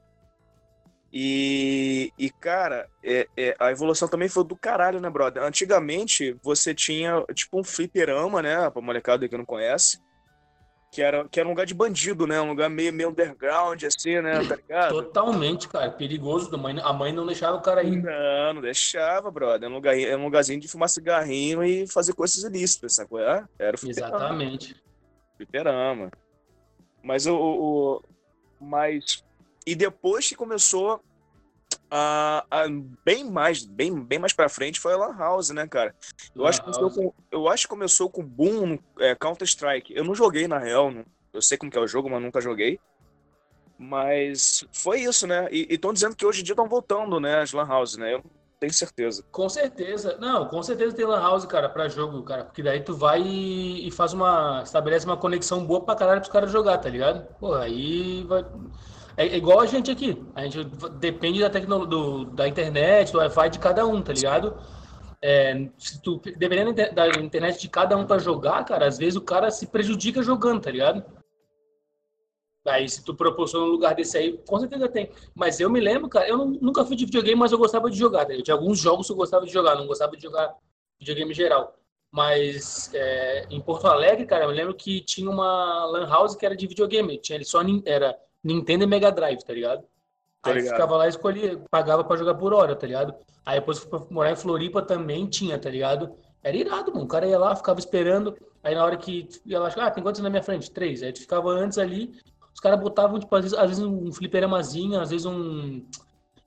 E, 1.12 2.12
e 2.17 2.30
cara, 2.30 2.88
é, 3.04 3.28
é, 3.36 3.56
a 3.60 3.72
evolução 3.72 4.08
também 4.08 4.30
foi 4.30 4.43
do 4.43 4.56
caralho, 4.56 5.02
né, 5.02 5.10
brother? 5.10 5.41
Antigamente 5.41 6.38
você 6.43 6.74
tinha, 6.76 7.24
tipo, 7.34 7.60
um 7.60 7.63
fliperama, 7.63 8.39
né? 8.39 8.69
Pra 8.69 8.82
molecada 8.84 9.28
que 9.28 9.38
não 9.38 9.46
conhece. 9.46 10.00
Que 10.93 11.01
era, 11.01 11.27
que 11.27 11.39
era 11.39 11.49
um 11.49 11.51
lugar 11.53 11.65
de 11.65 11.73
bandido, 11.73 12.27
né? 12.27 12.39
Um 12.39 12.49
lugar 12.49 12.69
meio, 12.69 12.93
meio 12.93 13.10
underground, 13.10 13.82
assim, 13.84 14.21
né? 14.21 14.45
Tá 14.47 14.56
ligado? 14.56 14.89
Totalmente, 14.91 15.67
cara. 15.67 15.89
Perigoso. 15.89 16.53
A 16.53 16.58
mãe, 16.58 16.79
a 16.79 16.93
mãe 16.93 17.12
não 17.12 17.25
deixava 17.25 17.58
o 17.58 17.62
cara 17.62 17.82
ir. 17.82 18.03
Não, 18.03 18.53
não 18.53 18.62
deixava, 18.62 19.32
brother. 19.32 19.63
Era 19.63 19.71
um, 19.71 19.73
lugar, 19.75 19.97
era 19.99 20.15
um 20.19 20.25
lugarzinho 20.25 20.60
de 20.60 20.67
fumar 20.67 20.88
cigarrinho 20.89 21.63
e 21.63 21.88
fazer 21.88 22.13
coisas 22.13 22.43
ilícitas, 22.43 22.95
qual 23.10 23.23
é? 23.23 23.43
Era 23.58 23.75
o 23.75 23.79
fliperama. 23.79 24.15
Exatamente. 24.17 24.75
fliperama. 25.36 26.12
Mas 27.01 27.25
o, 27.25 27.36
o, 27.36 27.95
o- 27.95 28.01
Mas. 28.62 29.23
E 29.65 29.73
depois 29.73 30.29
que 30.29 30.36
começou 30.36 31.01
a, 31.95 32.43
a- 32.49 32.65
bem 33.06 33.23
mais, 33.29 33.63
bem, 33.63 33.93
bem 34.03 34.17
mais 34.17 34.34
pra 34.34 34.49
frente 34.49 34.79
foi 34.79 34.93
a 34.93 34.97
Lan 34.97 35.15
House, 35.15 35.51
né, 35.51 35.67
cara? 35.67 35.93
Eu 36.36 36.47
acho, 36.47 36.63
que 36.63 36.71
com, 36.71 37.13
eu 37.32 37.47
acho 37.47 37.63
que 37.63 37.69
começou 37.69 38.10
com 38.10 38.21
o 38.21 38.25
boom 38.25 38.65
no 38.65 38.79
é, 38.99 39.13
Counter-Strike. 39.13 39.95
Eu 39.95 40.03
não 40.03 40.15
joguei, 40.15 40.47
na 40.47 40.58
real. 40.58 40.89
não- 40.91 41.06
eu 41.32 41.41
sei 41.41 41.56
como 41.58 41.71
que 41.71 41.77
é 41.77 41.82
o 41.82 41.88
jogo, 41.88 42.10
mas 42.10 42.21
nunca 42.21 42.41
joguei. 42.41 42.79
Mas 43.77 44.65
foi 44.71 45.01
isso, 45.01 45.27
né? 45.27 45.47
E 45.51 45.67
estão 45.69 45.93
dizendo 45.93 46.15
que 46.15 46.25
hoje 46.25 46.41
em 46.41 46.43
dia 46.43 46.53
estão 46.53 46.67
voltando, 46.67 47.19
né, 47.19 47.41
as 47.41 47.53
Lan 47.53 47.67
House, 47.67 47.95
né? 47.97 48.13
Eu 48.15 48.23
tenho 48.60 48.73
certeza. 48.73 49.23
Com 49.32 49.49
certeza. 49.49 50.17
Não, 50.19 50.47
com 50.47 50.63
certeza 50.63 50.95
tem 50.95 51.06
Lan 51.06 51.19
House, 51.19 51.45
cara, 51.45 51.67
pra 51.69 51.89
jogo, 51.89 52.23
cara. 52.23 52.45
Porque 52.45 52.63
daí 52.63 52.82
tu 52.82 52.95
vai 52.95 53.21
e, 53.21 53.88
e 53.88 53.91
faz 53.91 54.13
uma. 54.13 54.62
Estabelece 54.63 55.06
uma 55.06 55.17
conexão 55.17 55.65
boa 55.65 55.82
pra 55.84 55.95
caralho 55.95 56.21
pros 56.21 56.32
caras 56.32 56.51
jogar, 56.51 56.77
tá 56.77 56.89
ligado? 56.89 57.27
Pô, 57.39 57.53
aí 57.56 58.23
vai. 58.23 58.45
É 59.17 59.28
é 59.28 59.38
igual 59.38 59.60
a 59.60 59.65
gente 59.65 59.91
aqui. 59.91 60.21
A 60.36 60.43
gente 60.43 60.63
depende 60.99 61.39
da 61.39 61.49
tecnologia, 61.49 62.32
da 62.34 62.47
internet, 62.47 63.12
do 63.12 63.19
Wi-Fi 63.19 63.49
de 63.49 63.60
cada 63.60 63.86
um, 63.86 64.02
tá 64.02 64.13
ligado? 64.13 64.58
É, 65.21 65.69
se 65.78 66.02
tu, 66.02 66.19
dependendo 66.38 66.73
da 66.73 66.84
inter- 66.84 66.93
da 66.93 67.08
internet 67.21 67.62
de 67.62 67.69
cada 67.69 67.95
um 67.95 68.06
pra 68.06 68.17
jogar, 68.17 68.65
cara, 68.65 68.88
às 68.88 68.97
vezes 68.97 69.15
o 69.15 69.21
cara 69.21 69.49
se 69.52 69.67
prejudica 69.67 70.21
jogando, 70.21 70.62
tá 70.62 70.71
ligado? 70.71 71.04
Aí, 72.65 72.88
se 72.88 73.04
tu 73.04 73.13
proporciona 73.13 73.65
um 73.65 73.69
lugar 73.69 73.93
desse 73.93 74.17
aí, 74.17 74.38
com 74.47 74.58
certeza 74.60 74.88
tem. 74.88 75.12
Mas 75.36 75.60
eu 75.60 75.69
me 75.69 75.82
lembro, 75.82 76.08
cara, 76.10 76.28
eu 76.28 76.38
não, 76.38 76.45
nunca 76.47 76.86
fui 76.86 76.95
de 76.95 77.06
videogame, 77.06 77.38
mas 77.39 77.52
eu 77.52 77.58
gostava 77.58 77.89
de 77.89 77.97
jogar. 77.97 78.26
Tá? 78.26 78.34
Eu 78.34 78.41
tinha 78.41 78.56
alguns 78.56 78.80
jogos 78.80 79.06
que 79.06 79.12
eu 79.13 79.17
gostava 79.17 79.45
de 79.45 79.52
jogar, 79.52 79.76
não 79.76 79.86
gostava 79.86 80.15
de 80.15 80.23
jogar 80.23 80.56
videogame 80.97 81.32
em 81.32 81.36
geral. 81.36 81.78
Mas 82.10 82.89
é, 82.93 83.47
em 83.49 83.60
Porto 83.60 83.88
Alegre, 83.88 84.26
cara, 84.26 84.45
eu 84.45 84.49
me 84.49 84.56
lembro 84.56 84.73
que 84.76 85.02
tinha 85.02 85.30
uma 85.30 85.86
Lan 85.86 86.08
House 86.08 86.36
que 86.36 86.45
era 86.45 86.56
de 86.56 86.67
videogame. 86.67 87.17
Tinha 87.17 87.36
ele 87.36 87.43
só 87.43 87.62
era 87.86 88.17
Nintendo 88.43 88.84
e 88.84 88.88
Mega 88.88 89.12
Drive, 89.12 89.43
tá 89.43 89.53
ligado? 89.53 89.84
Aí 90.43 90.56
ligado. 90.56 90.71
ficava 90.73 90.97
lá 90.97 91.06
e 91.06 91.10
escolhia, 91.10 91.63
pagava 91.71 92.03
pra 92.03 92.17
jogar 92.17 92.36
por 92.36 92.53
hora, 92.53 92.75
tá 92.75 92.86
ligado? 92.86 93.15
Aí 93.45 93.60
depois 93.60 93.79
fui 93.79 93.99
morar 94.10 94.32
em 94.32 94.36
Floripa 94.36 94.82
também 94.82 95.25
tinha, 95.25 95.58
tá 95.58 95.69
ligado? 95.69 96.13
Era 96.43 96.58
irado, 96.58 96.91
mano. 96.91 97.06
O 97.06 97.08
cara 97.08 97.25
ia 97.25 97.39
lá, 97.39 97.56
ficava 97.56 97.79
esperando. 97.79 98.36
Aí 98.62 98.75
na 98.75 98.84
hora 98.84 98.97
que 98.97 99.27
ia 99.45 99.60
lá, 99.60 99.69
ah, 99.75 99.91
tem 99.91 100.03
quantos 100.03 100.21
na 100.21 100.29
minha 100.29 100.43
frente? 100.43 100.69
Três. 100.69 101.01
Aí 101.01 101.13
tu 101.13 101.21
ficava 101.21 101.49
antes 101.49 101.77
ali, 101.77 102.13
os 102.53 102.60
caras 102.60 102.79
botavam, 102.79 103.19
tipo, 103.19 103.34
às 103.36 103.43
vezes, 103.43 103.58
às 103.58 103.69
vezes 103.69 103.84
um 103.84 104.12
fliperamazinho, 104.12 104.99
às 104.99 105.10
vezes 105.10 105.25
um. 105.25 105.86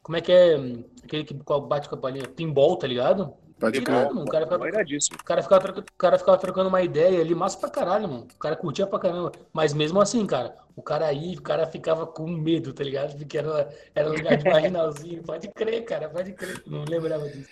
Como 0.02 0.16
é 0.16 0.20
que 0.20 0.30
é? 0.30 0.54
Aquele 1.02 1.24
que 1.24 1.34
bate 1.34 1.88
com 1.88 1.94
a 1.94 1.98
palhinha? 1.98 2.28
Pinball, 2.28 2.76
tá 2.76 2.86
ligado? 2.86 3.34
Pode 3.58 3.80
crer. 3.80 4.06
O 4.12 4.24
cara 4.26 4.44
ficava, 4.44 4.64
o 4.64 5.24
cara 5.24 5.42
ficava, 5.42 5.60
troca, 5.62 5.80
o 5.80 5.96
cara 5.96 6.18
ficava 6.18 6.38
trocando 6.38 6.68
uma 6.68 6.82
ideia 6.82 7.20
ali, 7.20 7.34
massa 7.34 7.58
pra 7.58 7.70
caralho, 7.70 8.06
mano. 8.06 8.28
O 8.34 8.38
cara 8.38 8.54
curtia 8.54 8.86
pra 8.86 8.98
caramba. 8.98 9.32
Mas 9.52 9.72
mesmo 9.72 10.00
assim, 10.00 10.26
cara, 10.26 10.54
o 10.74 10.82
cara 10.82 11.06
aí, 11.06 11.34
o 11.34 11.42
cara 11.42 11.66
ficava 11.66 12.06
com 12.06 12.28
medo, 12.28 12.74
tá 12.74 12.84
ligado? 12.84 13.16
Porque 13.16 13.38
era, 13.38 13.74
era 13.94 14.10
um 14.10 14.14
lugar 14.14 14.36
de 14.36 14.44
marginalzinho. 14.44 15.22
pode 15.24 15.48
crer, 15.48 15.84
cara, 15.84 16.08
pode 16.08 16.32
crer. 16.34 16.62
Não 16.66 16.84
lembrava 16.84 17.28
disso. 17.28 17.48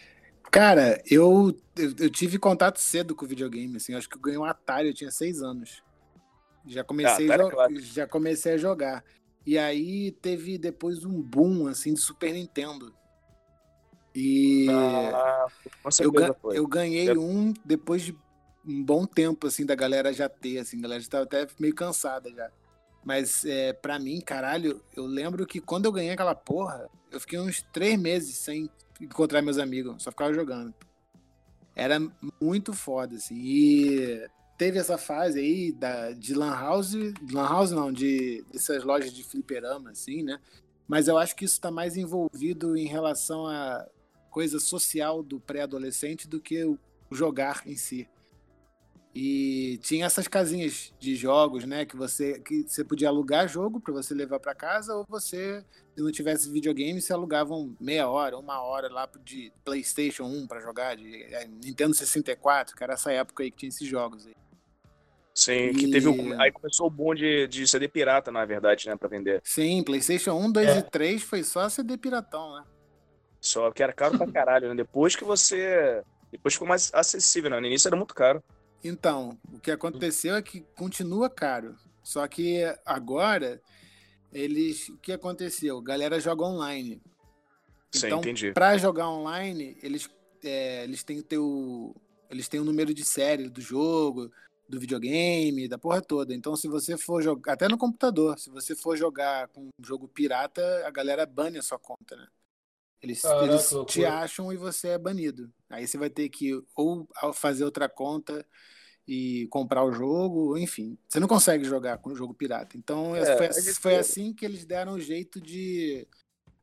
Cara, 0.51 1.03
eu, 1.11 1.57
eu, 1.75 1.95
eu, 1.99 2.11
tive 2.11 2.39
contato 2.39 2.79
cedo 2.79 3.15
com 3.15 3.25
o 3.25 3.29
videogame, 3.29 3.77
assim. 3.77 3.95
Acho 3.95 4.09
que 4.09 4.17
eu 4.17 4.21
ganhei 4.21 4.39
um 4.39 4.45
Atari, 4.45 4.89
eu 4.89 4.95
tinha 4.95 5.11
seis 5.11 5.43
anos. 5.43 5.83
Já 6.67 6.85
comecei, 6.85 7.31
ah, 7.31 7.51
claro. 7.51 7.81
já 7.81 8.07
comecei 8.07 8.53
a 8.53 8.59
jogar. 8.59 9.03
E 9.47 9.59
aí 9.59 10.13
teve 10.13 10.57
depois 10.59 11.05
um 11.05 11.21
boom, 11.21 11.67
assim, 11.67 11.95
de 11.95 12.01
Super 12.01 12.33
Nintendo. 12.33 12.95
E 14.15 14.69
ah, 14.71 15.47
eu, 16.01 16.13
eu, 16.53 16.67
ganhei 16.67 17.11
um 17.19 17.53
depois 17.65 18.03
de 18.03 18.17
um 18.65 18.83
bom 18.83 19.05
tempo, 19.05 19.49
assim, 19.49 19.67
da 19.67 19.75
galera 19.75 20.13
já 20.13 20.29
ter, 20.29 20.59
assim, 20.59 20.79
a 20.79 20.83
galera 20.83 21.01
já 21.01 21.09
tava 21.09 21.25
até 21.25 21.47
meio 21.59 21.75
cansada 21.75 22.31
já. 22.31 22.49
Mas 23.05 23.45
é, 23.45 23.73
para 23.73 23.99
mim, 23.99 24.21
caralho, 24.21 24.81
eu 24.97 25.05
lembro 25.05 25.45
que 25.45 25.61
quando 25.61 25.87
eu 25.87 25.93
ganhei 25.93 26.13
aquela 26.13 26.35
porra, 26.35 26.89
eu 27.11 27.21
fiquei 27.21 27.39
uns 27.39 27.61
três 27.73 27.99
meses 27.99 28.37
sem 28.37 28.71
encontrar 29.01 29.43
meus 29.43 29.59
amigos, 29.59 30.03
só 30.03 30.11
ficava 30.11 30.33
jogando. 30.33 30.73
Era 31.75 32.01
muito 32.41 32.73
foda, 32.73 33.17
assim. 33.17 33.35
E 33.37 34.27
teve 34.57 34.79
essa 34.79 34.97
fase 34.97 35.41
aí 35.41 35.73
da, 35.73 36.13
de 36.13 36.35
Lan 36.35 36.55
House, 36.55 36.95
Lan 37.31 37.49
House 37.49 37.73
não, 37.73 37.93
de 37.93 38.45
dessas 38.53 38.85
lojas 38.85 39.13
de 39.13 39.25
fliperama, 39.25 39.91
assim, 39.91 40.23
né? 40.23 40.41
Mas 40.87 41.09
eu 41.09 41.19
acho 41.19 41.35
que 41.35 41.45
isso 41.45 41.55
está 41.55 41.71
mais 41.71 41.97
envolvido 41.97 42.77
em 42.77 42.87
relação 42.87 43.47
a 43.47 43.87
coisa 44.35 44.59
social 44.59 45.23
do 45.23 45.39
pré-adolescente 45.39 46.27
do 46.27 46.41
que 46.41 46.65
o 46.65 46.77
jogar 47.09 47.63
em 47.65 47.77
si. 47.77 48.09
E 49.15 49.79
tinha 49.81 50.07
essas 50.07 50.27
casinhas 50.27 50.93
de 50.99 51.15
jogos, 51.15 51.65
né, 51.65 51.85
que 51.87 51.97
você 51.97 52.41
que 52.41 52.65
você 52.65 52.83
podia 52.83 53.07
alugar 53.07 53.47
jogo 53.47 53.79
para 53.79 53.95
você 53.95 54.13
levar 54.13 54.41
para 54.41 54.53
casa 54.53 54.93
ou 54.93 55.07
você, 55.09 55.65
se 55.95 56.03
não 56.03 56.11
tivesse 56.11 56.51
videogame, 56.51 57.01
se 57.01 57.13
alugavam 57.13 57.77
meia 57.81 58.09
hora, 58.09 58.37
uma 58.37 58.61
hora 58.61 58.93
lá 58.93 59.09
de 59.25 59.53
PlayStation 59.65 60.25
1 60.25 60.49
para 60.49 60.59
jogar, 60.59 60.97
de 60.97 61.23
é, 61.33 61.47
Nintendo 61.47 61.95
64, 61.95 62.75
que 62.75 62.83
era 62.83 62.95
essa 62.95 63.13
época 63.13 63.45
aí 63.45 63.53
que 63.53 63.59
tinha 63.59 63.69
esses 63.69 63.87
jogos 63.87 64.27
aí. 64.27 64.35
Sim, 65.33 65.73
que 65.75 65.89
teve 65.93 66.09
um, 66.09 66.41
aí 66.41 66.51
começou 66.51 66.89
o 66.89 66.91
boom 66.91 67.15
de, 67.15 67.47
de 67.47 67.69
CD 67.69 67.87
pirata, 67.87 68.33
na 68.33 68.45
verdade, 68.45 68.89
né, 68.89 68.97
para 68.97 69.09
vender. 69.09 69.41
Sim, 69.45 69.85
PlayStation 69.85 70.33
1, 70.33 70.51
2 70.51 70.69
é. 70.69 70.79
e 70.79 70.83
3 70.83 71.23
foi 71.23 71.45
só 71.45 71.69
CD 71.69 71.97
piratão, 71.97 72.57
né? 72.57 72.65
Só 73.45 73.71
que 73.71 73.83
era 73.83 73.93
caro 73.93 74.17
pra 74.17 74.27
caralho, 74.33 74.71
né? 74.71 74.75
Depois 74.75 75.15
que 75.15 75.23
você. 75.23 76.03
Depois 76.33 76.55
ficou 76.55 76.67
mais 76.67 76.91
acessível, 76.95 77.51
né? 77.51 77.61
No 77.61 77.67
início 77.67 77.87
era 77.87 77.95
muito 77.95 78.15
caro. 78.15 78.43
Então, 78.83 79.39
o 79.53 79.61
que 79.61 79.71
aconteceu 79.71 80.35
é 80.35 80.41
que 80.41 80.63
continua 80.75 81.29
caro. 81.29 81.77
Só 82.03 82.27
que 82.27 82.63
agora, 82.87 83.61
eles. 84.33 84.89
O 84.89 84.97
que 84.97 85.13
aconteceu? 85.13 85.77
A 85.77 85.83
galera 85.83 86.19
joga 86.19 86.43
online. 86.43 87.03
Sim, 87.93 88.07
então, 88.07 88.19
entendi. 88.21 88.53
Pra 88.53 88.79
jogar 88.79 89.11
online, 89.11 89.77
eles, 89.83 90.09
é, 90.43 90.85
eles 90.85 91.05
têm 91.05 91.23
o. 91.35 91.95
Eles 92.31 92.49
têm 92.49 92.61
o 92.61 92.65
número 92.65 92.95
de 92.95 93.05
série 93.05 93.51
do 93.51 93.61
jogo, 93.61 94.33
do 94.67 94.81
videogame, 94.81 95.69
da 95.69 95.77
porra 95.77 96.01
toda. 96.01 96.35
Então, 96.35 96.57
se 96.57 96.67
você 96.67 96.97
for 96.97 97.23
jogar. 97.23 97.53
Até 97.53 97.69
no 97.69 97.77
computador, 97.77 98.39
se 98.39 98.49
você 98.49 98.75
for 98.75 98.97
jogar 98.97 99.49
com 99.49 99.65
um 99.65 99.85
jogo 99.85 100.09
pirata, 100.09 100.63
a 100.87 100.91
galera 100.91 101.27
bane 101.27 101.59
a 101.59 101.63
sua 101.63 101.79
conta, 101.79 102.17
né? 102.17 102.27
Eles, 103.03 103.21
Caraca, 103.21 103.45
eles 103.45 103.71
te 103.87 104.05
acham 104.05 104.53
e 104.53 104.57
você 104.57 104.89
é 104.89 104.99
banido. 104.99 105.53
Aí 105.69 105.87
você 105.87 105.99
vai 105.99 106.09
ter 106.09 106.29
que 106.29 106.59
ou 106.75 107.07
fazer 107.35 107.65
outra 107.65 107.89
conta 107.89 108.47
e 109.07 109.47
comprar 109.51 109.85
o 109.85 109.93
jogo, 109.93 110.57
enfim. 110.57 110.97
Você 111.07 111.21
não 111.21 111.29
consegue 111.29 111.65
jogar 111.65 111.99
com 111.99 112.11
o 112.11 112.17
jogo 112.17 112.33
pirata. 112.33 112.77
Então 112.77 113.15
é, 113.15 113.37
foi, 113.37 113.75
foi 113.75 113.97
assim 113.97 114.33
que 114.33 114.45
eles 114.45 114.65
deram 114.65 114.95
o 114.95 115.01
jeito 115.01 115.41
de 115.41 116.09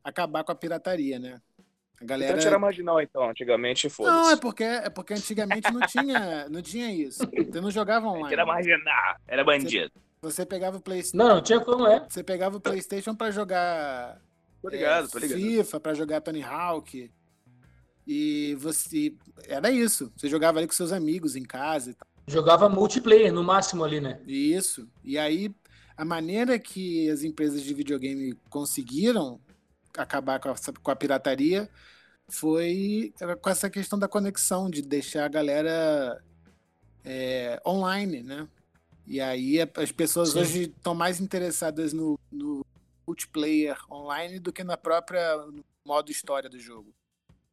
acabar 0.02 0.42
com 0.42 0.50
a 0.50 0.56
pirataria, 0.56 1.18
né? 1.18 1.40
A 2.00 2.04
galera... 2.04 2.36
Então 2.36 2.48
era 2.48 2.58
marginal, 2.58 3.00
então, 3.00 3.30
antigamente 3.30 3.88
foda 3.88 4.10
Não, 4.10 4.30
é 4.30 4.36
porque, 4.36 4.64
é 4.64 4.90
porque 4.90 5.14
antigamente 5.14 5.72
não 5.72 5.86
tinha, 5.86 6.48
não 6.48 6.60
tinha 6.60 6.92
isso. 6.92 7.22
Você 7.24 7.60
não 7.60 7.70
jogava 7.70 8.08
online. 8.08 8.32
Era 8.32 8.44
marginal, 8.44 9.16
era 9.28 9.44
bandido. 9.44 9.92
Você, 10.20 10.42
você 10.42 10.46
pegava 10.46 10.78
o 10.78 10.80
PlayStation. 10.80 11.16
Não, 11.16 11.36
não 11.36 11.42
tinha 11.42 11.60
como 11.60 11.86
é. 11.86 12.04
Você 12.08 12.24
pegava 12.24 12.56
o 12.56 12.60
PlayStation 12.60 13.14
para 13.14 13.30
jogar 13.30 14.20
Tô 14.62 14.68
ligado, 14.68 15.06
é, 15.06 15.10
tô 15.10 15.18
ligado. 15.18 15.40
FIFA 15.40 15.80
para 15.80 15.94
jogar 15.94 16.20
Tony 16.20 16.42
Hawk. 16.42 17.10
E 18.06 18.54
você. 18.60 19.14
Era 19.46 19.70
isso. 19.70 20.12
Você 20.16 20.28
jogava 20.28 20.58
ali 20.58 20.66
com 20.66 20.72
seus 20.72 20.92
amigos 20.92 21.34
em 21.34 21.42
casa 21.42 21.90
e 21.90 21.94
tal. 21.94 22.06
Jogava 22.26 22.68
multiplayer, 22.68 23.32
no 23.32 23.42
máximo 23.42 23.82
ali, 23.82 24.00
né? 24.00 24.20
Isso. 24.26 24.88
E 25.02 25.18
aí, 25.18 25.52
a 25.96 26.04
maneira 26.04 26.58
que 26.58 27.10
as 27.10 27.24
empresas 27.24 27.62
de 27.62 27.74
videogame 27.74 28.34
conseguiram 28.48 29.40
acabar 29.96 30.38
com 30.38 30.48
a, 30.48 30.54
com 30.82 30.90
a 30.90 30.96
pirataria 30.96 31.68
foi 32.28 33.12
com 33.40 33.50
essa 33.50 33.68
questão 33.68 33.98
da 33.98 34.08
conexão, 34.08 34.70
de 34.70 34.80
deixar 34.80 35.26
a 35.26 35.28
galera 35.28 36.22
é, 37.04 37.60
online, 37.66 38.22
né? 38.22 38.48
E 39.06 39.20
aí 39.20 39.58
as 39.76 39.92
pessoas 39.92 40.30
Sim. 40.30 40.40
hoje 40.40 40.62
estão 40.62 40.94
mais 40.94 41.20
interessadas 41.20 41.92
no, 41.92 42.18
no 42.30 42.64
multiplayer 43.12 43.76
online 43.90 44.38
do 44.38 44.52
que 44.52 44.64
na 44.64 44.76
própria 44.76 45.38
modo 45.84 46.10
história 46.10 46.48
do 46.48 46.58
jogo. 46.58 46.94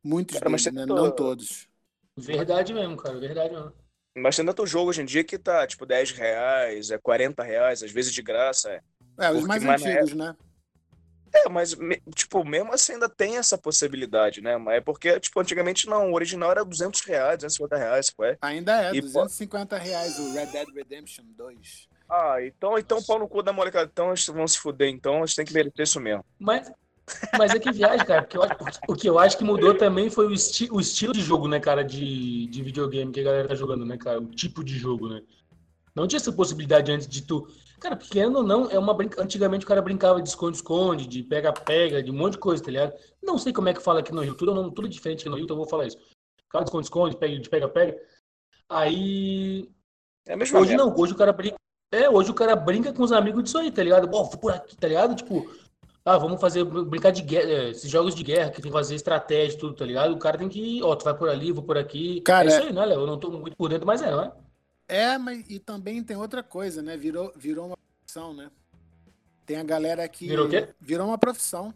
Muitos 0.01 0.39
cara, 0.39 0.49
deles, 0.49 0.65
né? 0.71 0.85
não 0.85 1.11
todos. 1.11 1.67
Verdade 2.15 2.73
mesmo, 2.73 2.95
cara, 2.95 3.19
verdade 3.19 3.53
mesmo. 3.53 3.73
Mas 4.17 4.35
tem 4.35 4.45
tanto 4.45 4.65
jogo 4.65 4.89
hoje 4.89 5.01
em 5.01 5.05
dia 5.05 5.23
que 5.23 5.37
tá 5.37 5.67
tipo 5.67 5.85
10 5.85 6.11
reais, 6.11 6.91
é 6.91 6.97
40 6.97 7.43
reais, 7.43 7.83
às 7.83 7.91
vezes 7.91 8.13
de 8.13 8.21
graça. 8.21 8.69
É, 8.71 8.81
é 9.25 9.31
os 9.31 9.43
mais 9.43 9.63
antigos, 9.63 10.11
é... 10.11 10.15
né? 10.15 10.35
É, 11.31 11.47
mas, 11.47 11.77
tipo, 12.15 12.43
mesmo 12.43 12.73
assim 12.73 12.93
ainda 12.93 13.07
tem 13.07 13.37
essa 13.37 13.55
possibilidade, 13.55 14.41
né? 14.41 14.57
Mas 14.57 14.77
é 14.77 14.81
porque, 14.81 15.19
tipo, 15.19 15.39
antigamente 15.39 15.87
não, 15.87 16.09
o 16.09 16.15
original 16.15 16.49
era 16.49 16.65
200 16.65 17.01
reais, 17.01 17.37
250 17.37 17.77
reais, 17.77 18.09
foi? 18.09 18.35
Ainda 18.41 18.85
é, 18.85 18.95
e, 18.95 19.01
250 19.01 19.77
pô... 19.77 19.83
reais 19.83 20.17
o 20.17 20.33
Red 20.33 20.47
Dead 20.47 20.67
Redemption 20.73 21.25
2. 21.37 21.87
Ah, 22.09 22.37
então, 22.41 22.77
então 22.77 23.03
pau 23.03 23.19
no 23.19 23.27
cu 23.27 23.43
da 23.43 23.53
molecada. 23.53 23.89
Então 23.91 24.07
eles 24.07 24.25
vão 24.25 24.47
se 24.47 24.57
fuder, 24.57 24.89
então 24.89 25.19
eles 25.19 25.35
têm 25.35 25.45
que 25.45 25.53
merecer 25.53 25.83
isso 25.83 25.99
mesmo. 25.99 26.25
Mas, 26.39 26.71
mas 27.37 27.53
é 27.53 27.59
que 27.59 27.71
viagem, 27.71 28.05
cara. 28.05 28.23
Porque 28.23 28.37
eu, 28.37 28.41
o 28.87 28.95
que 28.95 29.07
eu 29.07 29.19
acho 29.19 29.37
que 29.37 29.43
mudou 29.43 29.75
também 29.75 30.09
foi 30.09 30.25
o, 30.25 30.33
esti 30.33 30.67
o 30.71 30.79
estilo 30.79 31.13
de 31.13 31.21
jogo, 31.21 31.47
né, 31.47 31.59
cara, 31.59 31.83
de, 31.83 32.47
de 32.47 32.63
videogame 32.63 33.11
que 33.11 33.19
a 33.19 33.23
galera 33.23 33.47
tá 33.47 33.55
jogando, 33.55 33.85
né, 33.85 33.95
cara? 33.97 34.19
O 34.19 34.25
tipo 34.25 34.63
de 34.63 34.77
jogo, 34.77 35.07
né? 35.07 35.21
Não 35.95 36.07
tinha 36.07 36.17
essa 36.17 36.31
possibilidade 36.31 36.91
antes 36.91 37.07
de 37.07 37.21
tu. 37.21 37.47
Cara, 37.79 37.95
pequeno 37.95 38.39
ou 38.39 38.43
não, 38.43 38.69
é 38.69 38.77
uma 38.77 38.93
brinca... 38.93 39.21
Antigamente 39.21 39.65
o 39.65 39.67
cara 39.67 39.81
brincava 39.81 40.21
de 40.21 40.29
esconde-esconde, 40.29 41.07
de 41.07 41.23
pega-pega, 41.23 42.01
de 42.01 42.11
um 42.11 42.15
monte 42.15 42.33
de 42.33 42.39
coisa, 42.39 42.63
tá 42.63 42.71
ligado? 42.71 42.93
Não 43.21 43.37
sei 43.37 43.53
como 43.53 43.69
é 43.69 43.73
que 43.73 43.81
fala 43.81 43.99
aqui 43.99 44.11
no 44.11 44.21
Rio, 44.21 44.35
tudo, 44.35 44.53
não, 44.53 44.69
tudo 44.69 44.89
diferente 44.89 45.21
aqui 45.21 45.29
no 45.29 45.35
Rio, 45.35 45.45
então 45.45 45.55
eu 45.55 45.59
vou 45.59 45.69
falar 45.69 45.87
isso. 45.87 45.97
Cara 46.49 46.63
de 46.63 46.69
esconde-esconde, 46.69 47.39
de 47.39 47.49
pega-pega. 47.49 47.97
Aí. 48.67 49.69
É 50.27 50.35
hoje 50.35 50.75
não, 50.75 50.93
hoje 50.95 51.13
o 51.13 51.15
cara 51.15 51.31
brinca. 51.31 51.57
É, 51.91 52.09
hoje 52.09 52.29
o 52.29 52.35
cara 52.35 52.55
brinca 52.55 52.93
com 52.93 53.03
os 53.03 53.11
amigos 53.11 53.43
disso 53.43 53.57
aí, 53.57 53.71
tá 53.71 53.81
ligado? 53.83 54.07
Bom, 54.07 54.23
vou 54.23 54.37
por 54.37 54.51
aqui, 54.51 54.77
tá 54.77 54.87
ligado? 54.87 55.15
Tipo, 55.15 55.49
ah, 56.05 56.17
vamos 56.17 56.39
fazer, 56.39 56.63
brincar 56.63 57.11
de 57.11 57.21
guerra, 57.21 57.49
é, 57.49 57.69
esses 57.71 57.89
jogos 57.89 58.13
de 58.13 58.23
guerra 58.23 58.49
que 58.49 58.61
tem 58.61 58.71
que 58.71 58.77
fazer 58.77 58.95
estratégia 58.95 59.55
e 59.55 59.59
tudo, 59.59 59.75
tá 59.75 59.85
ligado? 59.85 60.13
O 60.13 60.19
cara 60.19 60.37
tem 60.37 60.47
que, 60.47 60.81
ó, 60.83 60.95
tu 60.95 61.03
vai 61.03 61.17
por 61.17 61.29
ali, 61.29 61.51
vou 61.51 61.63
por 61.63 61.77
aqui. 61.77 62.21
Cara, 62.21 62.47
é 62.47 62.51
isso 62.51 62.67
aí, 62.67 62.73
né, 62.73 62.85
Léo? 62.85 63.01
Eu 63.01 63.07
não 63.07 63.19
tô 63.19 63.31
muito 63.31 63.57
por 63.57 63.69
dentro, 63.69 63.87
mas 63.87 64.01
é, 64.01 64.11
não 64.11 64.23
é? 64.23 64.31
É, 64.87 65.17
mas 65.17 65.45
e 65.49 65.59
também 65.59 66.03
tem 66.03 66.17
outra 66.17 66.41
coisa, 66.41 66.81
né? 66.81 66.95
Virou, 66.95 67.31
virou 67.35 67.67
uma 67.67 67.77
profissão, 67.77 68.33
né? 68.33 68.49
Tem 69.45 69.57
a 69.57 69.63
galera 69.63 70.07
que. 70.07 70.27
Virou 70.27 70.45
o 70.47 70.49
quê? 70.49 70.69
Virou 70.79 71.07
uma 71.07 71.17
profissão. 71.17 71.73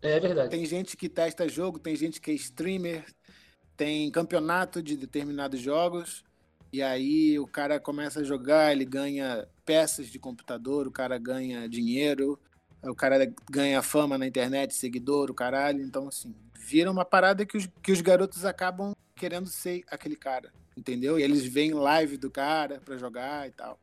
É 0.00 0.18
verdade. 0.18 0.50
Tem 0.50 0.64
gente 0.66 0.96
que 0.96 1.08
testa 1.08 1.48
jogo, 1.48 1.78
tem 1.78 1.94
gente 1.94 2.20
que 2.20 2.30
é 2.30 2.34
streamer, 2.34 3.04
tem 3.76 4.10
campeonato 4.10 4.82
de 4.82 4.96
determinados 4.96 5.60
jogos. 5.60 6.24
E 6.72 6.82
aí 6.82 7.38
o 7.38 7.46
cara 7.46 7.78
começa 7.78 8.20
a 8.20 8.24
jogar, 8.24 8.72
ele 8.72 8.86
ganha 8.86 9.46
peças 9.64 10.06
de 10.06 10.18
computador, 10.18 10.86
o 10.86 10.90
cara 10.90 11.18
ganha 11.18 11.68
dinheiro, 11.68 12.38
o 12.82 12.94
cara 12.94 13.30
ganha 13.50 13.82
fama 13.82 14.16
na 14.16 14.26
internet, 14.26 14.74
seguidor, 14.74 15.30
o 15.30 15.34
caralho. 15.34 15.82
Então, 15.82 16.08
assim, 16.08 16.34
vira 16.58 16.90
uma 16.90 17.04
parada 17.04 17.44
que 17.44 17.58
os, 17.58 17.68
que 17.82 17.92
os 17.92 18.00
garotos 18.00 18.46
acabam 18.46 18.94
querendo 19.14 19.48
ser 19.48 19.84
aquele 19.90 20.16
cara, 20.16 20.50
entendeu? 20.76 21.18
E 21.18 21.22
eles 21.22 21.44
veem 21.44 21.74
live 21.74 22.16
do 22.16 22.30
cara 22.30 22.80
pra 22.82 22.96
jogar 22.96 23.46
e 23.46 23.52
tal. 23.52 23.78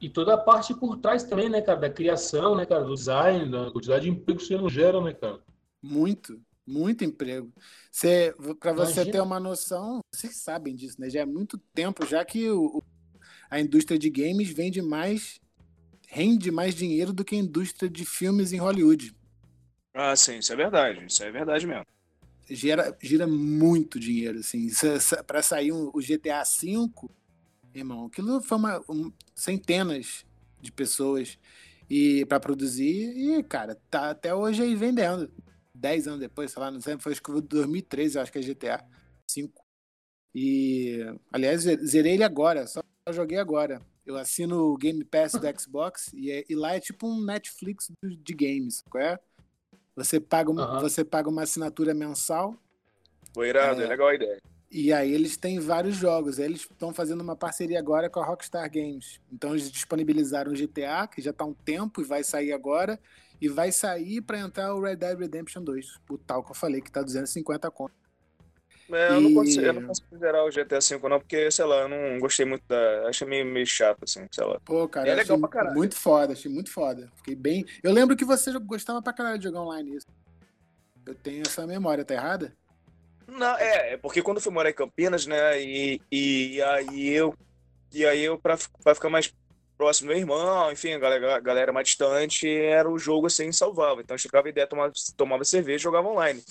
E 0.00 0.08
toda 0.08 0.34
a 0.34 0.38
parte 0.38 0.74
por 0.74 0.96
trás 0.96 1.22
também, 1.22 1.48
né, 1.48 1.60
cara, 1.60 1.78
da 1.78 1.90
criação, 1.90 2.56
né, 2.56 2.66
cara, 2.66 2.82
do 2.82 2.94
design, 2.94 3.50
da 3.50 3.70
quantidade 3.70 4.04
de 4.04 4.10
emprego 4.10 4.40
que 4.40 4.46
você 4.46 4.56
não 4.56 4.68
gera, 4.68 5.00
né, 5.00 5.12
cara? 5.12 5.40
Muito, 5.82 6.40
muito 6.70 7.04
emprego. 7.04 7.52
Você, 7.90 8.34
para 8.58 8.72
você 8.72 9.04
ter 9.04 9.20
uma 9.20 9.40
noção, 9.40 10.00
vocês 10.14 10.36
sabem 10.36 10.74
disso, 10.74 11.00
né? 11.00 11.10
Já 11.10 11.20
é 11.20 11.26
muito 11.26 11.58
tempo 11.74 12.06
já 12.06 12.24
que 12.24 12.48
o, 12.48 12.82
a 13.50 13.60
indústria 13.60 13.98
de 13.98 14.08
games 14.08 14.48
vende 14.50 14.80
mais, 14.80 15.40
rende 16.08 16.50
mais 16.50 16.74
dinheiro 16.74 17.12
do 17.12 17.24
que 17.24 17.34
a 17.34 17.38
indústria 17.38 17.90
de 17.90 18.04
filmes 18.04 18.52
em 18.52 18.58
Hollywood. 18.58 19.14
Ah, 19.92 20.14
sim, 20.14 20.38
isso 20.38 20.52
é 20.52 20.56
verdade, 20.56 21.04
isso 21.04 21.22
é 21.22 21.30
verdade 21.30 21.66
mesmo. 21.66 21.84
Gira, 22.48 22.96
gira 23.02 23.26
muito 23.26 23.98
dinheiro, 23.98 24.38
assim. 24.38 24.68
Para 25.26 25.42
sair 25.42 25.72
um, 25.72 25.90
o 25.92 26.00
GTA 26.00 26.42
V, 26.44 26.90
irmão, 27.74 28.06
aquilo 28.06 28.40
foi 28.40 28.58
uma 28.58 28.80
um, 28.88 29.12
centenas 29.34 30.24
de 30.60 30.70
pessoas 30.70 31.38
e 31.88 32.24
para 32.26 32.38
produzir 32.38 33.12
e, 33.16 33.42
cara, 33.42 33.76
tá 33.90 34.10
até 34.10 34.32
hoje 34.34 34.62
aí 34.62 34.74
vendendo. 34.76 35.30
10 35.80 36.08
anos 36.08 36.20
depois, 36.20 36.52
sei 36.52 36.62
lá, 36.62 36.70
não 36.70 36.80
sei, 36.80 36.98
foi 36.98 37.12
acho 37.12 37.22
que 37.22 37.40
2013, 37.40 38.18
acho 38.18 38.30
que 38.30 38.38
é 38.38 38.42
GTA 38.42 38.84
5. 39.28 39.64
E, 40.34 40.98
aliás, 41.32 41.62
zerei 41.62 42.14
ele 42.14 42.22
agora, 42.22 42.66
só 42.66 42.82
joguei 43.10 43.38
agora. 43.38 43.80
Eu 44.06 44.16
assino 44.16 44.72
o 44.72 44.76
Game 44.76 45.04
Pass 45.04 45.32
do 45.32 45.60
Xbox 45.60 46.12
e, 46.12 46.30
é, 46.30 46.44
e 46.48 46.54
lá 46.54 46.74
é 46.74 46.80
tipo 46.80 47.06
um 47.06 47.24
Netflix 47.24 47.90
de 48.02 48.34
games, 48.34 48.82
qual 48.88 49.02
é? 49.02 49.18
Você 49.96 50.20
paga, 50.20 50.50
uhum. 50.50 50.80
você 50.80 51.04
paga 51.04 51.28
uma 51.28 51.42
assinatura 51.42 51.92
mensal. 51.92 52.56
Foi 53.34 53.48
irado, 53.48 53.80
é, 53.80 53.84
é 53.84 53.88
legal 53.88 54.08
a 54.08 54.14
ideia. 54.14 54.40
E 54.70 54.92
aí 54.92 55.12
eles 55.12 55.36
têm 55.36 55.58
vários 55.58 55.96
jogos. 55.96 56.38
Eles 56.38 56.60
estão 56.60 56.94
fazendo 56.94 57.20
uma 57.20 57.34
parceria 57.34 57.78
agora 57.78 58.08
com 58.08 58.20
a 58.20 58.24
Rockstar 58.24 58.70
Games. 58.70 59.20
Então 59.32 59.50
eles 59.50 59.70
disponibilizaram 59.70 60.52
o 60.52 60.54
GTA, 60.54 61.08
que 61.08 61.20
já 61.20 61.30
está 61.30 61.44
há 61.44 61.46
um 61.46 61.54
tempo 61.54 62.00
e 62.00 62.04
vai 62.04 62.22
sair 62.22 62.52
agora. 62.52 62.98
E 63.40 63.48
vai 63.48 63.72
sair 63.72 64.20
para 64.20 64.38
entrar 64.38 64.74
o 64.74 64.80
Red 64.80 64.96
Dead 64.96 65.18
Redemption 65.18 65.62
2. 65.62 65.98
O 66.10 66.18
tal 66.18 66.44
que 66.44 66.50
eu 66.50 66.54
falei, 66.54 66.80
que 66.80 66.92
tá 66.92 67.02
250 67.02 67.70
conto. 67.70 67.94
É, 68.92 69.10
eu, 69.10 69.20
e... 69.20 69.24
não 69.24 69.34
consigo, 69.34 69.64
eu 69.64 69.72
não 69.72 69.82
consigo 69.86 70.08
considerar 70.08 70.44
o 70.44 70.50
GTA 70.50 70.78
V 70.80 71.08
não, 71.08 71.18
porque, 71.18 71.50
sei 71.50 71.64
lá, 71.64 71.76
eu 71.82 71.88
não 71.88 72.18
gostei 72.18 72.44
muito 72.44 72.64
da. 72.66 73.08
Achei 73.08 73.26
meio, 73.26 73.46
meio 73.46 73.66
chato, 73.66 74.02
assim, 74.02 74.26
sei 74.30 74.44
lá. 74.44 74.58
Pô, 74.64 74.88
cara, 74.88 75.08
é 75.08 75.14
legal 75.14 75.38
pra 75.38 75.48
caralho. 75.48 75.76
Muito 75.76 75.94
foda, 75.96 76.32
achei 76.32 76.50
muito 76.50 76.70
foda. 76.70 77.10
Fiquei 77.16 77.36
bem. 77.36 77.64
Eu 77.82 77.92
lembro 77.92 78.16
que 78.16 78.24
você 78.24 78.52
gostava 78.58 79.00
pra 79.00 79.12
caralho 79.12 79.38
de 79.38 79.44
jogar 79.44 79.62
online 79.62 79.96
isso. 79.96 80.06
Eu 81.06 81.14
tenho 81.14 81.42
essa 81.46 81.66
memória, 81.66 82.04
tá 82.04 82.14
errada? 82.14 82.52
Não, 83.26 83.56
é, 83.56 83.94
é 83.94 83.96
porque 83.96 84.22
quando 84.22 84.38
eu 84.38 84.42
fui 84.42 84.52
morar 84.52 84.70
em 84.70 84.74
Campinas, 84.74 85.26
né, 85.26 85.62
e, 85.62 86.00
e 86.10 86.62
aí 86.62 87.08
eu. 87.10 87.34
E 87.92 88.04
aí 88.04 88.22
eu, 88.22 88.38
pra, 88.38 88.56
pra 88.82 88.94
ficar 88.94 89.08
mais 89.08 89.32
próximo 89.80 90.08
do 90.08 90.10
meu 90.10 90.18
irmão, 90.18 90.70
enfim, 90.70 90.92
a 90.92 90.98
galera, 90.98 91.36
a 91.36 91.40
galera 91.40 91.72
mais 91.72 91.88
distante, 91.88 92.46
era 92.46 92.88
o 92.88 92.98
jogo 92.98 93.28
assim, 93.28 93.50
salvava. 93.50 94.02
Então 94.02 94.14
eu 94.14 94.18
chegava 94.18 94.46
a 94.46 94.50
ideia, 94.50 94.66
tomava, 94.66 94.92
tomava 95.16 95.42
cerveja 95.42 95.76
e 95.76 95.82
jogava 95.84 96.06
online. 96.06 96.42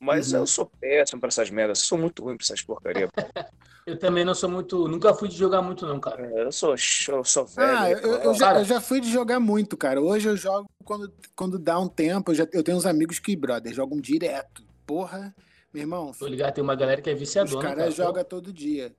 Mas 0.00 0.32
uhum. 0.32 0.40
eu 0.40 0.46
sou 0.48 0.66
péssimo 0.80 1.20
pra 1.20 1.28
essas 1.28 1.48
merdas, 1.48 1.78
sou 1.78 1.96
muito 1.96 2.24
ruim 2.24 2.36
pra 2.36 2.42
essas 2.44 2.60
porcarias. 2.62 3.08
eu 3.86 3.96
também 3.96 4.24
não 4.24 4.34
sou 4.34 4.50
muito. 4.50 4.88
Nunca 4.88 5.14
fui 5.14 5.28
de 5.28 5.36
jogar 5.36 5.62
muito, 5.62 5.86
não, 5.86 6.00
cara. 6.00 6.26
É, 6.26 6.42
eu 6.42 6.50
sou, 6.50 6.74
eu 7.08 7.24
sou 7.24 7.46
velho. 7.46 7.78
Ah, 7.78 7.90
eu, 7.90 7.98
eu, 7.98 8.34
já, 8.34 8.58
eu, 8.58 8.64
já, 8.64 8.80
fui 8.80 9.00
de 9.00 9.10
jogar 9.10 9.38
muito, 9.38 9.76
cara. 9.76 10.02
Hoje 10.02 10.28
eu 10.28 10.36
jogo 10.36 10.68
quando, 10.84 11.12
quando 11.36 11.58
dá 11.60 11.78
um 11.78 11.88
tempo. 11.88 12.32
Eu, 12.32 12.34
já, 12.34 12.48
eu 12.52 12.64
tenho 12.64 12.76
uns 12.76 12.84
amigos 12.84 13.20
que, 13.20 13.36
brother, 13.36 13.72
jogam 13.72 14.00
direto. 14.00 14.64
Porra, 14.84 15.32
meu 15.72 15.82
irmão. 15.84 16.10
Tô 16.18 16.26
ligado, 16.26 16.54
tem 16.54 16.64
uma 16.64 16.74
galera 16.74 17.00
que 17.00 17.08
é 17.08 17.14
viciadona. 17.14 17.56
Os 17.56 17.62
caras 17.62 17.78
cara. 17.78 17.90
jogam 17.90 18.24
todo 18.24 18.52
dia. 18.52 18.92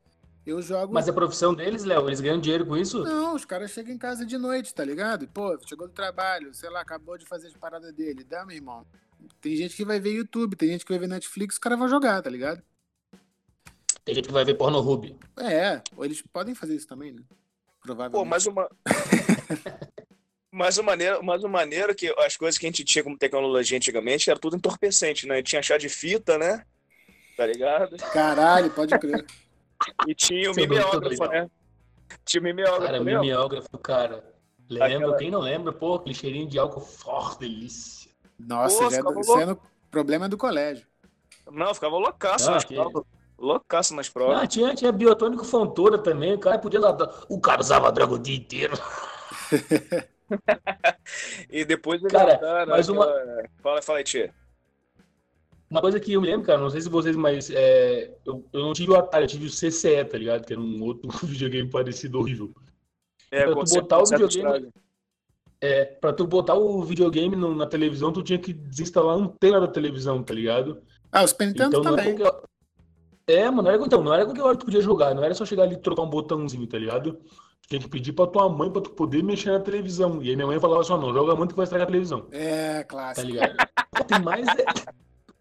Eu 0.48 0.62
jogo. 0.62 0.94
Mas 0.94 1.10
a 1.10 1.14
profissão 1.14 1.54
deles, 1.54 1.84
Léo, 1.84 2.08
eles 2.08 2.22
ganham 2.22 2.40
dinheiro 2.40 2.66
com 2.66 2.78
isso? 2.78 3.04
Não, 3.04 3.36
os 3.36 3.44
caras 3.44 3.70
chegam 3.70 3.94
em 3.94 3.98
casa 3.98 4.26
de 4.26 4.38
noite, 4.38 4.74
tá 4.74 4.86
ligado? 4.86 5.28
Pô, 5.28 5.60
chegou 5.68 5.90
do 5.90 5.94
trabalho, 5.94 6.54
sei 6.54 6.70
lá, 6.70 6.80
acabou 6.80 7.18
de 7.18 7.26
fazer 7.26 7.48
as 7.48 7.54
paradas 7.54 7.94
dele. 7.94 8.24
Dá, 8.24 8.46
meu 8.46 8.56
irmão. 8.56 8.88
Tem 9.42 9.58
gente 9.58 9.76
que 9.76 9.84
vai 9.84 10.00
ver 10.00 10.14
YouTube, 10.14 10.56
tem 10.56 10.70
gente 10.70 10.86
que 10.86 10.92
vai 10.94 11.00
ver 11.00 11.08
Netflix, 11.08 11.56
os 11.56 11.60
caras 11.60 11.78
vão 11.78 11.90
jogar, 11.90 12.22
tá 12.22 12.30
ligado? 12.30 12.64
Tem 14.06 14.16
gente 14.16 14.28
que 14.28 14.34
vai 14.34 14.46
ver 14.46 14.54
porno 14.54 14.80
Ruby. 14.80 15.18
É, 15.38 15.82
ou 15.98 16.06
eles 16.06 16.22
podem 16.22 16.56
fazer 16.56 16.76
isso 16.76 16.88
também, 16.88 17.12
né? 17.12 17.22
Provavelmente. 17.82 18.18
Pô, 18.18 18.24
mais 18.24 18.48
uma. 18.48 18.70
mas 20.50 20.78
o 20.78 20.84
maneiro, 20.84 21.22
mas 21.26 21.44
o 21.44 21.50
maneiro 21.50 21.94
que 21.94 22.08
as 22.20 22.38
coisas 22.38 22.58
que 22.58 22.66
a 22.66 22.70
gente 22.70 22.86
tinha 22.86 23.04
como 23.04 23.18
tecnologia 23.18 23.76
antigamente 23.76 24.30
era 24.30 24.40
tudo 24.40 24.56
entorpecente, 24.56 25.28
né? 25.28 25.44
Tinha 25.44 25.62
chá 25.62 25.78
de 25.78 25.90
fita, 25.90 26.38
né? 26.38 26.66
Tá 27.36 27.46
ligado? 27.46 27.98
Caralho, 28.14 28.72
pode 28.72 28.98
crer. 28.98 29.26
E 30.08 30.16
tinha 30.16 30.52
o 30.52 30.56
mimeógrafo, 30.56 31.26
né? 31.28 31.50
Tinha 32.26 32.42
o 32.42 32.44
mimeógrafo. 32.44 32.86
Cara, 32.86 33.00
mimeógrafo, 33.04 33.78
cara. 33.78 34.24
Lembra? 34.70 34.98
Aquela... 34.98 35.18
Quem 35.18 35.32
não 35.32 35.40
lembra, 35.40 35.72
pô, 35.72 35.96
aquele 35.96 36.16
cheirinho 36.16 36.48
de 36.48 36.60
álcool 36.60 36.82
forte, 36.82 37.40
delícia. 37.40 38.12
Nossa, 38.40 38.84
Pô, 38.84 38.90
já 38.90 39.02
do, 39.02 39.24
sendo 39.24 39.60
problema 39.90 40.30
do 40.30 40.38
colégio. 40.38 40.86
Não, 41.52 41.74
ficava 41.74 41.98
loucaço 41.98 42.50
ah, 42.50 42.56
nas 42.56 42.64
que... 42.64 42.76
provas. 42.76 43.04
Loucaço 43.38 43.96
nas 43.96 44.10
provas. 44.10 44.42
Ah, 44.42 44.48
tinha, 44.48 44.76
tinha 44.76 44.92
biotônico 44.92 45.46
fontura 45.46 45.98
também. 45.98 46.34
O 46.34 46.40
cara 46.40 46.58
podia 46.60 46.80
dar. 46.80 47.26
O 47.30 47.40
cara 47.40 47.62
usava 47.62 47.92
droga 47.92 48.16
o 48.16 48.20
dia 48.20 48.36
inteiro. 48.36 48.78
e 51.50 51.64
depois 51.66 52.02
ele 52.02 52.12
cara, 52.12 52.66
mas 52.66 52.90
uma... 52.90 53.06
Fala, 53.62 53.82
fala 53.82 54.00
aí, 54.00 54.04
tia. 54.04 54.34
Uma 55.70 55.82
coisa 55.82 56.00
que 56.00 56.14
eu 56.14 56.22
me 56.22 56.28
lembro, 56.28 56.46
cara, 56.46 56.60
não 56.60 56.70
sei 56.70 56.80
se 56.80 56.90
vocês, 56.90 57.16
mas 57.16 57.50
é, 57.50 58.16
eu, 58.26 58.46
eu 58.54 58.62
não 58.62 58.74
tive 58.74 58.92
o 58.92 58.96
Atari, 58.96 59.26
eu 59.26 59.30
tive 59.30 59.48
o 59.48 59.50
CCE, 59.50 60.06
tá 60.06 60.18
ligado? 60.18 60.46
Que 60.46 60.54
era 60.54 60.62
um 60.62 60.82
outro 60.82 61.10
videogame 61.28 61.70
parecido 61.70 62.20
horrível. 62.20 62.54
É, 63.30 63.46
pra 63.46 63.64
tu 63.64 63.74
botar 63.74 64.00
o 64.00 64.06
videogame. 64.06 64.70
É, 65.60 65.86
pra 65.86 66.14
tu 66.14 66.28
botar 66.28 66.54
o 66.54 66.82
videogame 66.84 67.36
no, 67.36 67.54
na 67.54 67.66
televisão, 67.66 68.14
tu 68.14 68.24
tinha 68.24 68.40
que 68.40 68.54
desinstalar 68.54 69.16
a 69.16 69.20
antena 69.20 69.60
da 69.60 69.68
televisão, 69.68 70.24
tá 70.24 70.34
ligado? 70.34 70.82
Ah, 71.12 71.24
os 71.24 71.36
Nintendo 71.38 71.80
então, 71.80 71.82
também. 71.82 72.18
Não. 72.18 72.42
É, 73.28 73.50
mano, 73.50 73.64
não 73.64 73.72
era, 73.72 73.86
então, 73.86 74.04
não 74.04 74.14
era 74.14 74.24
qualquer 74.24 74.42
hora 74.44 74.54
que 74.56 74.62
tu 74.62 74.66
podia 74.66 74.82
jogar, 74.82 75.14
não 75.14 75.24
era 75.24 75.34
só 75.34 75.46
chegar 75.46 75.64
ali 75.64 75.76
e 75.76 75.82
trocar 75.82 76.04
um 76.04 76.10
botãozinho, 76.10 76.66
tá 76.66 76.78
ligado? 76.78 77.14
Tu 77.64 77.70
tinha 77.70 77.82
que 77.82 77.90
pedir 77.90 78.14
pra 78.14 78.28
tua 78.28 78.48
mãe 78.48 78.72
pra 78.72 78.82
tu 78.82 78.92
poder 78.92 79.22
mexer 79.22 79.52
na 79.52 79.60
televisão. 79.60 80.22
E 80.22 80.30
aí 80.30 80.36
minha 80.36 80.48
mãe 80.48 80.60
falava 80.60 80.80
assim, 80.80 80.94
não, 80.94 81.14
joga 81.14 81.36
muito 81.36 81.50
que 81.50 81.58
vai 81.58 81.66
estragar 81.66 81.86
a 81.86 81.92
televisão. 81.92 82.28
É, 82.32 82.86
clássico. 82.86 83.28
Tá 83.28 83.34
ligado? 83.34 83.58
tem 84.08 84.22
mais... 84.22 84.48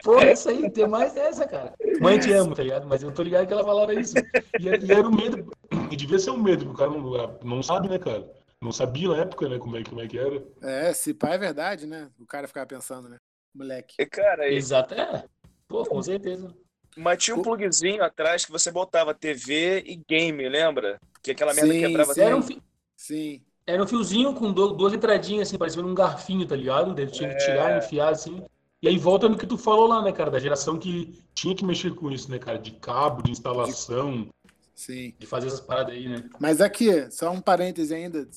Pô, 0.07 0.21
essa 0.21 0.51
aí, 0.51 0.71
tem 0.71 0.87
mais 0.87 1.17
essa, 1.17 1.49
cara. 1.49 1.75
Mãe 2.01 2.17
te 2.17 2.33
amo, 2.33 2.55
tá 2.55 2.63
ligado? 2.63 2.87
Mas 2.87 3.03
eu 3.03 3.11
tô 3.11 3.25
ligado 3.25 3.45
que 3.45 3.53
ela 3.53 3.65
falava 3.65 3.93
isso. 3.93 4.15
E, 4.61 4.69
e 4.69 4.93
era 4.93 5.09
o 5.09 5.13
medo, 5.13 5.53
e 5.91 5.97
devia 5.97 6.17
ser 6.17 6.31
um 6.31 6.41
medo, 6.41 6.65
porque 6.65 6.81
o 6.81 6.87
cara 6.87 6.97
não, 6.97 7.39
não 7.43 7.61
sabe, 7.61 7.89
né, 7.89 7.99
cara? 7.99 8.25
Não 8.63 8.71
sabia 8.71 9.09
na 9.09 9.17
época, 9.17 9.49
né, 9.49 9.59
como 9.59 9.77
é, 9.77 9.83
como 9.83 10.01
é 10.01 10.07
que 10.07 10.17
era. 10.17 10.45
É, 10.63 10.93
se 10.93 11.13
pá 11.13 11.31
é 11.31 11.39
verdade, 11.39 11.89
né? 11.89 12.09
O 12.21 12.25
cara 12.25 12.47
ficava 12.47 12.65
pensando, 12.67 13.09
né? 13.09 13.17
Moleque. 13.53 13.97
E, 13.99 14.07
cara, 14.07 14.49
Exato, 14.49 14.95
é. 14.95 15.25
Pô, 15.67 15.85
com 15.85 16.01
certeza. 16.01 16.55
Mas 16.97 17.25
tinha 17.25 17.37
um 17.37 17.43
plugzinho 17.43 18.05
atrás 18.05 18.45
que 18.45 18.53
você 18.53 18.71
botava 18.71 19.13
TV 19.13 19.83
e 19.85 20.01
game, 20.09 20.49
lembra? 20.49 21.01
Que 21.21 21.33
aquela 21.33 21.53
merda 21.53 21.73
sim, 21.73 21.81
quebrava 21.81 22.15
sim. 22.15 22.21
Era 22.21 22.37
um 22.37 22.43
fi... 22.43 22.63
Sim. 22.97 23.43
Era 23.67 23.83
um 23.83 23.87
fiozinho 23.89 24.33
com 24.35 24.53
duas 24.53 24.95
entradinhas, 24.95 25.49
assim, 25.49 25.59
parecendo 25.59 25.89
um 25.89 25.95
garfinho, 25.95 26.47
tá 26.47 26.55
ligado? 26.55 26.95
Daí 26.95 27.09
tinha 27.09 27.29
que 27.29 27.45
tirar, 27.45 27.73
é... 27.73 27.79
enfiar, 27.79 28.11
assim. 28.11 28.47
E 28.87 28.89
aí 28.89 28.99
volta 28.99 29.29
no 29.29 29.37
que 29.37 29.49
tu 29.49 29.59
falou 29.59 29.89
lá, 29.89 30.01
né, 30.01 30.13
cara? 30.13 30.31
Da 30.31 30.39
geração 30.39 30.79
que 30.79 31.21
tinha 31.35 31.57
que 31.57 31.65
mexer 31.65 31.93
com 31.93 32.09
isso, 32.09 32.31
né, 32.31 32.39
cara? 32.39 32.57
De 32.57 32.71
cabo, 32.71 33.21
de 33.21 33.33
instalação. 33.33 34.29
Sim. 34.77 35.13
De 35.19 35.27
fazer 35.27 35.49
essas 35.49 35.59
paradas 35.59 35.93
aí, 35.93 36.09
né? 36.09 36.31
Mas 36.39 36.61
aqui, 36.61 37.11
só 37.11 37.33
um 37.33 37.41
parêntese 37.41 37.93
ainda, 37.93 38.29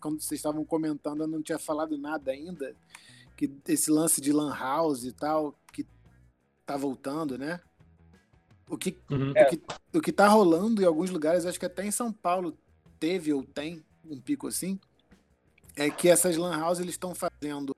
quando 0.00 0.18
vocês 0.22 0.38
estavam 0.38 0.64
comentando, 0.64 1.20
eu 1.20 1.26
não 1.26 1.42
tinha 1.42 1.58
falado 1.58 1.98
nada 1.98 2.30
ainda, 2.30 2.74
que 3.36 3.52
esse 3.68 3.90
lance 3.90 4.22
de 4.22 4.32
lan 4.32 4.56
house 4.58 5.04
e 5.04 5.12
tal, 5.12 5.54
que 5.70 5.86
tá 6.64 6.78
voltando, 6.78 7.36
né? 7.36 7.60
O 8.70 8.78
que, 8.78 8.96
uhum. 9.10 9.32
o, 9.32 9.34
que, 9.34 9.62
o 9.98 10.00
que 10.00 10.12
tá 10.12 10.28
rolando 10.28 10.80
em 10.80 10.86
alguns 10.86 11.10
lugares, 11.10 11.44
acho 11.44 11.60
que 11.60 11.66
até 11.66 11.84
em 11.84 11.90
São 11.90 12.10
Paulo 12.10 12.56
teve 12.98 13.34
ou 13.34 13.44
tem 13.44 13.84
um 14.08 14.18
pico 14.18 14.46
assim, 14.46 14.80
é 15.76 15.90
que 15.90 16.08
essas 16.08 16.38
lan 16.38 16.56
houses 16.64 16.82
eles 16.82 16.94
estão 16.94 17.14
fazendo 17.14 17.74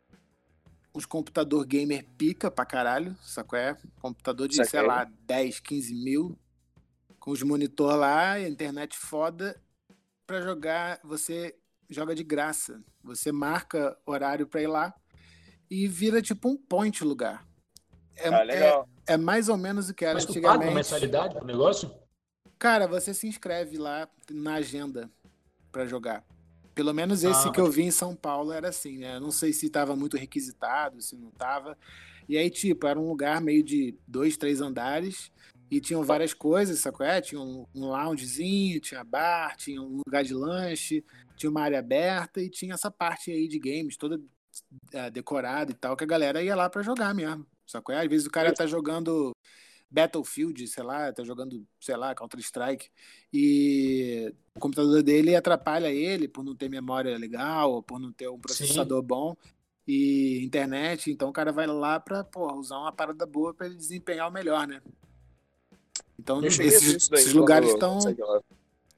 uns 0.95 1.07
computador 1.07 1.65
gamer 1.67 2.07
pica 2.17 2.51
pra 2.51 2.67
caralho, 2.67 3.17
sacou 3.23 3.59
é? 3.59 3.77
Computador 4.01 4.49
de, 4.49 4.65
sei 4.65 4.83
lá, 4.83 5.11
10, 5.27 5.61
15 5.61 5.95
mil, 5.95 6.39
com 7.19 7.31
os 7.31 7.43
monitor 7.43 7.97
lá, 7.97 8.39
internet 8.41 8.97
foda, 8.97 9.61
para 10.27 10.41
jogar, 10.41 11.01
você 11.03 11.57
joga 11.89 12.15
de 12.15 12.25
graça. 12.25 12.83
Você 13.03 13.31
marca 13.31 13.97
horário 14.05 14.47
para 14.47 14.63
ir 14.63 14.67
lá 14.67 14.95
e 15.71 15.87
vira 15.87 16.21
tipo 16.21 16.49
um 16.49 16.57
point 16.57 17.03
lugar. 17.05 17.47
É, 18.17 18.29
ah, 18.29 18.43
legal. 18.43 18.89
É, 19.07 19.15
é 19.15 19.17
mais 19.17 19.49
ou 19.49 19.57
menos 19.57 19.89
o 19.89 19.95
que 19.95 20.05
era 20.05 20.15
Mas 20.15 20.25
antigamente. 20.25 20.59
Tu 20.59 20.65
paga 20.65 20.75
mensalidade 20.75 21.35
pro 21.35 21.47
negócio? 21.47 21.91
Cara, 22.59 22.87
você 22.87 23.13
se 23.13 23.27
inscreve 23.27 23.77
lá 23.77 24.09
na 24.31 24.55
agenda 24.55 25.11
para 25.71 25.87
jogar. 25.87 26.25
Pelo 26.75 26.95
menos 26.95 27.23
esse 27.23 27.49
ah, 27.49 27.51
que 27.51 27.61
eu 27.61 27.71
vi 27.71 27.83
em 27.83 27.91
São 27.91 28.15
Paulo 28.15 28.53
era 28.53 28.69
assim, 28.69 28.99
né? 28.99 29.21
Não 29.21 29.31
sei 29.31 29.53
se 29.53 29.67
estava 29.67 29.95
muito 29.95 30.17
requisitado, 30.17 31.01
se 31.03 31.17
não 31.17 31.29
estava. 31.29 31.77
E 32.29 32.37
aí, 32.39 32.49
tipo, 32.49 32.87
era 32.87 32.99
um 32.99 33.09
lugar 33.09 33.41
meio 33.41 33.63
de 33.63 33.95
dois, 34.07 34.37
três 34.37 34.61
andares 34.61 35.31
e 35.73 35.81
tinham 35.81 36.03
várias 36.03 36.35
coisas, 36.35 36.81
sacou? 36.81 37.07
É? 37.07 37.19
Tinha 37.21 37.41
um, 37.41 37.67
um 37.75 37.87
loungezinho, 37.87 38.79
tinha 38.79 39.03
bar, 39.03 39.57
tinha 39.57 39.81
um 39.81 40.03
lugar 40.05 40.23
de 40.23 40.35
lanche, 40.35 41.03
tinha 41.35 41.49
uma 41.49 41.63
área 41.63 41.79
aberta 41.79 42.43
e 42.43 42.51
tinha 42.51 42.75
essa 42.75 42.91
parte 42.91 43.31
aí 43.31 43.49
de 43.49 43.59
games 43.59 43.97
toda 43.97 44.21
é, 44.93 45.11
decorada 45.11 45.71
e 45.71 45.75
tal, 45.75 45.97
que 45.97 46.05
a 46.05 46.07
galera 46.07 46.43
ia 46.43 46.55
lá 46.55 46.69
para 46.69 46.83
jogar 46.83 47.15
mesmo, 47.15 47.47
sacou? 47.67 47.95
Às 47.95 48.07
vezes 48.07 48.27
o 48.27 48.31
cara 48.31 48.53
tá 48.53 48.67
jogando 48.67 49.33
Battlefield, 49.93 50.67
sei 50.67 50.83
lá, 50.83 51.13
tá 51.13 51.23
jogando, 51.23 51.67
sei 51.79 51.97
lá, 51.97 52.15
Counter-Strike, 52.15 52.91
e 53.33 54.35
o 54.57 54.61
computador 54.61 55.03
dele 55.03 55.37
atrapalha 55.37 55.91
ele 55.91 56.27
por 56.27 56.43
não 56.43 56.57
ter 56.57 56.71
memória 56.71 57.17
legal, 57.19 57.73
ou 57.73 57.83
por 57.83 58.01
não 58.01 58.11
ter 58.11 58.29
um 58.29 58.39
processador 58.39 59.01
Sim. 59.03 59.07
bom 59.07 59.37
e 59.87 60.43
internet, 60.45 61.11
então 61.11 61.29
o 61.29 61.33
cara 61.33 61.53
vai 61.53 61.67
lá 61.67 62.01
pra 62.01 62.25
porra, 62.25 62.55
usar 62.55 62.79
uma 62.79 62.93
parada 62.93 63.27
boa 63.27 63.53
para 63.53 63.67
ele 63.67 63.77
desempenhar 63.77 64.29
o 64.29 64.33
melhor, 64.33 64.67
né? 64.67 64.81
Então 66.19 66.43
esses, 66.45 67.11
esses 67.11 67.33
lugares 67.33 67.71
estão. 67.71 67.99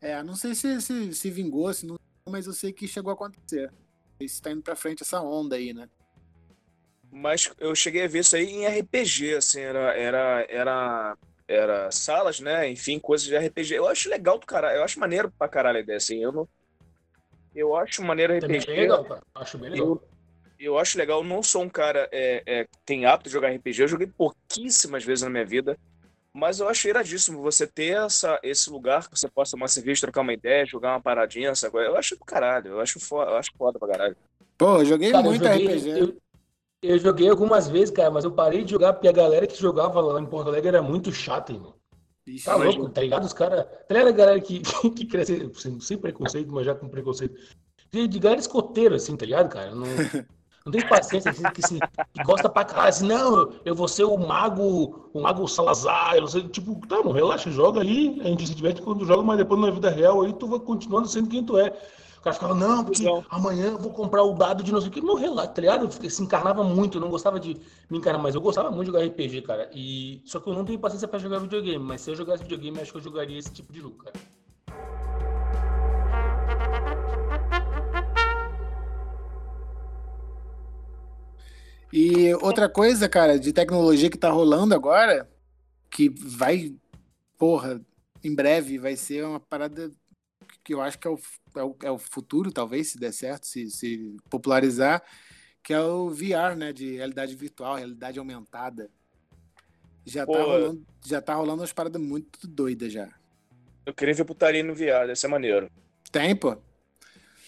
É, 0.01 0.22
não 0.22 0.36
sei 0.36 0.55
se, 0.55 0.80
se, 0.80 1.14
se 1.14 1.30
vingou, 1.30 1.72
se 1.72 1.86
não, 1.86 1.97
mas 2.28 2.47
eu 2.47 2.53
sei 2.53 2.72
que 2.72 2.86
chegou 2.86 3.11
a 3.11 3.14
acontecer. 3.14 3.72
E 4.20 4.28
se 4.28 4.40
tá 4.40 4.53
indo 4.53 4.62
pra 4.62 4.76
frente 4.76 5.03
essa 5.03 5.20
onda 5.20 5.57
aí, 5.57 5.72
né? 5.72 5.88
Mas 7.17 7.49
eu 7.61 7.77
cheguei 7.77 8.05
a 8.05 8.09
ver 8.09 8.19
isso 8.19 8.35
aí 8.35 8.51
em 8.51 8.67
RPG, 8.67 9.37
assim, 9.37 9.61
era, 9.61 9.97
era, 9.97 10.47
era, 10.49 11.17
era 11.47 11.91
salas, 11.93 12.41
né? 12.41 12.69
Enfim, 12.69 12.99
coisas 12.99 13.25
de 13.25 13.37
RPG. 13.37 13.77
Eu 13.77 13.87
acho 13.87 14.11
legal 14.11 14.37
do 14.37 14.45
caralho, 14.45 14.79
eu 14.79 14.83
acho 14.83 14.99
maneiro 14.99 15.33
pra 15.39 15.49
caralho 15.49 15.79
a 15.79 15.81
ideia, 15.81 15.97
assim. 15.97 16.21
Eu 16.21 16.33
não. 16.33 16.49
Eu 17.55 17.77
acho 17.77 18.03
maneiro 18.03 18.35
RPG. 18.35 18.47
Também 18.47 18.67
bem 18.67 18.81
legal, 18.81 19.05
cara. 19.05 19.21
Acho 19.33 19.57
bem 19.59 19.71
legal. 19.71 19.87
Eu, 19.87 20.03
eu 20.59 20.77
acho 20.77 20.99
legal, 20.99 21.21
eu 21.21 21.25
não 21.25 21.41
sou 21.41 21.62
um 21.62 21.69
cara 21.69 22.09
é, 22.11 22.43
é, 22.45 22.65
que 22.65 22.79
tem 22.85 23.07
hábito 23.07 23.29
de 23.29 23.33
jogar 23.33 23.51
RPG, 23.51 23.83
eu 23.83 23.89
joguei 23.89 24.09
pouquíssimas 24.09 25.05
vezes 25.05 25.23
na 25.23 25.31
minha 25.31 25.47
vida, 25.47 25.79
mas 26.33 26.59
eu 26.59 26.69
acho 26.69 26.89
iradíssimo 26.89 27.43
você 27.43 27.65
ter 27.65 27.97
essa, 27.97 28.41
esse 28.43 28.69
lugar 28.71 29.09
que 29.09 29.17
você 29.17 29.29
possa 29.29 29.53
tomar 29.53 29.69
cerveja, 29.69 30.01
trocar 30.01 30.23
uma 30.23 30.33
ideia, 30.33 30.67
jogar 30.67 30.95
uma 30.95 31.01
paradinha, 31.01 31.55
sabe? 31.55 31.79
Eu 31.79 31.97
acho 31.97 32.17
do 32.17 32.25
caralho, 32.25 32.73
eu 32.73 32.81
acho 32.81 32.99
foda, 32.99 33.31
eu 33.31 33.37
acho 33.37 33.53
foda 33.57 33.79
pra 33.79 33.89
caralho. 33.89 34.17
Pô, 34.59 34.79
eu 34.79 34.85
joguei 34.85 35.12
cara, 35.12 35.23
muito 35.23 35.45
eu 35.45 35.53
joguei, 35.53 35.77
RPG. 35.77 36.01
Eu, 36.01 36.24
eu 36.85 36.99
joguei 36.99 37.28
algumas 37.28 37.68
vezes, 37.68 37.91
cara, 37.91 38.11
mas 38.11 38.24
eu 38.24 38.32
parei 38.32 38.64
de 38.64 38.70
jogar 38.70 38.93
porque 38.93 39.09
a 39.09 39.12
galera 39.12 39.47
que 39.47 39.61
jogava 39.61 40.01
lá 40.01 40.20
em 40.20 40.26
Porto 40.26 40.49
Alegre 40.49 40.68
era 40.68 40.82
muito 40.82 41.11
chata, 41.12 41.53
irmão. 41.53 41.74
Ixi, 42.26 42.45
tá 42.45 42.57
louco, 42.57 42.89
tá 42.89 43.01
ligado? 43.01 43.24
Os 43.24 43.32
caras. 43.32 43.64
Tá 43.64 43.95
ligado 43.95 44.09
a 44.09 44.12
galera 44.12 44.41
que, 44.41 44.61
que 44.95 45.07
cresce 45.07 45.51
sem, 45.55 45.80
sem 45.80 45.99
preconceito, 45.99 46.53
mas 46.53 46.66
já 46.66 46.74
com 46.74 46.89
preconceito. 46.89 47.35
De 47.91 48.18
galera 48.18 48.41
escoteiro, 48.41 48.95
assim, 48.95 49.16
tá 49.16 49.24
ligado, 49.24 49.49
cara? 49.49 49.74
Não, 49.74 49.87
não 50.66 50.72
tem 50.72 50.87
paciência, 50.89 51.30
assim, 51.30 51.43
que, 51.43 51.64
assim, 51.64 51.78
que 52.12 52.22
gosta 52.24 52.49
pra 52.49 52.64
caralho, 52.64 52.89
assim, 52.89 53.07
não, 53.07 53.53
eu 53.64 53.74
vou 53.74 53.87
ser 53.87 54.05
o 54.05 54.16
mago, 54.16 55.11
o 55.12 55.20
mago 55.20 55.47
Salazar, 55.47 56.14
eu 56.14 56.22
não 56.22 56.28
sei, 56.28 56.49
tipo, 56.49 56.74
tá, 56.89 56.97
não, 56.97 57.12
relaxa, 57.12 57.51
joga 57.51 57.82
aí, 57.82 58.18
a 58.20 58.24
gente 58.24 58.47
se 58.47 58.55
diverte 58.55 58.82
quando 58.82 59.05
joga, 59.05 59.22
mas 59.22 59.39
depois 59.39 59.61
na 59.61 59.70
vida 59.70 59.91
real 59.91 60.22
aí 60.22 60.32
tu 60.32 60.49
vai 60.49 60.59
continuando 60.59 61.07
sendo 61.07 61.28
quem 61.28 61.45
tu 61.45 61.59
é 61.59 61.72
cara 62.25 62.35
ficava, 62.35 62.55
não, 62.55 62.83
porque 62.83 63.05
não. 63.05 63.25
amanhã 63.29 63.66
eu 63.66 63.79
vou 63.79 63.93
comprar 63.93 64.22
o 64.22 64.33
dado 64.33 64.64
de 64.64 64.72
não 64.72 64.81
sei 64.81 64.89
o 64.89 64.93
que. 64.93 65.03
Meu 65.03 65.14
relato, 65.14 65.55
tá 65.55 65.61
ligado? 65.61 65.85
Eu 65.85 66.11
se 66.11 66.22
encarnava 66.22 66.64
muito, 66.64 66.97
eu 66.97 67.01
não 67.01 67.11
gostava 67.11 67.39
de 67.39 67.55
me 67.91 67.99
encarnar, 67.99 68.22
mas 68.22 68.35
eu 68.35 68.41
gostava 68.41 68.70
muito 68.70 68.87
de 68.87 68.93
jogar 68.93 69.07
RPG, 69.07 69.43
cara. 69.43 69.70
E 69.75 70.22
só 70.25 70.41
que 70.41 70.49
eu 70.49 70.55
não 70.55 70.64
tenho 70.64 70.79
paciência 70.79 71.07
pra 71.07 71.18
jogar 71.18 71.39
videogame, 71.39 71.85
mas 71.85 72.01
se 72.01 72.11
eu 72.11 72.16
jogasse 72.16 72.43
videogame, 72.43 72.81
acho 72.81 72.93
que 72.93 72.99
eu 72.99 73.03
jogaria 73.03 73.39
esse 73.39 73.53
tipo 73.53 73.70
de 73.70 73.81
jogo, 73.81 73.97
cara. 73.97 74.14
E 81.93 82.35
outra 82.37 82.68
coisa, 82.68 83.09
cara, 83.09 83.39
de 83.39 83.53
tecnologia 83.53 84.11
que 84.11 84.18
tá 84.18 84.31
rolando 84.31 84.75
agora, 84.75 85.31
que 85.91 86.09
vai, 86.09 86.75
porra, 87.39 87.81
em 88.22 88.35
breve 88.35 88.79
vai 88.79 88.97
ser 88.97 89.25
uma 89.25 89.39
parada 89.39 89.93
que 90.65 90.73
eu 90.73 90.81
acho 90.81 90.99
que 90.99 91.07
é 91.07 91.11
o, 91.11 91.19
é 91.55 91.62
o, 91.62 91.77
é 91.85 91.91
o 91.91 91.99
futuro, 91.99 92.51
talvez, 92.51 92.89
se 92.89 92.99
der 92.99 93.12
certo, 93.12 93.47
se, 93.47 93.71
se 93.71 94.17
popularizar, 94.31 95.03
que 95.62 95.75
é 95.75 95.81
o 95.81 96.09
VR, 96.09 96.57
né? 96.57 96.73
De 96.73 96.97
realidade 96.97 97.37
virtual, 97.37 97.77
realidade 97.77 98.19
aumentada. 98.19 98.91
Já, 100.07 100.27
tá 100.27 100.43
rolando, 100.43 100.87
já 101.05 101.21
tá 101.21 101.35
rolando 101.35 101.61
umas 101.61 101.73
paradas 101.73 102.01
muito 102.01 102.47
doidas 102.47 102.93
já. 102.93 103.09
Eu 103.87 103.93
queria 103.93 104.15
ver 104.15 104.25
putaria 104.25 104.62
no 104.62 104.75
VR, 104.75 105.07
deve 105.07 105.17
ser 105.17 105.29
maneiro. 105.29 105.71
Tem, 106.11 106.35
pô. 106.35 106.57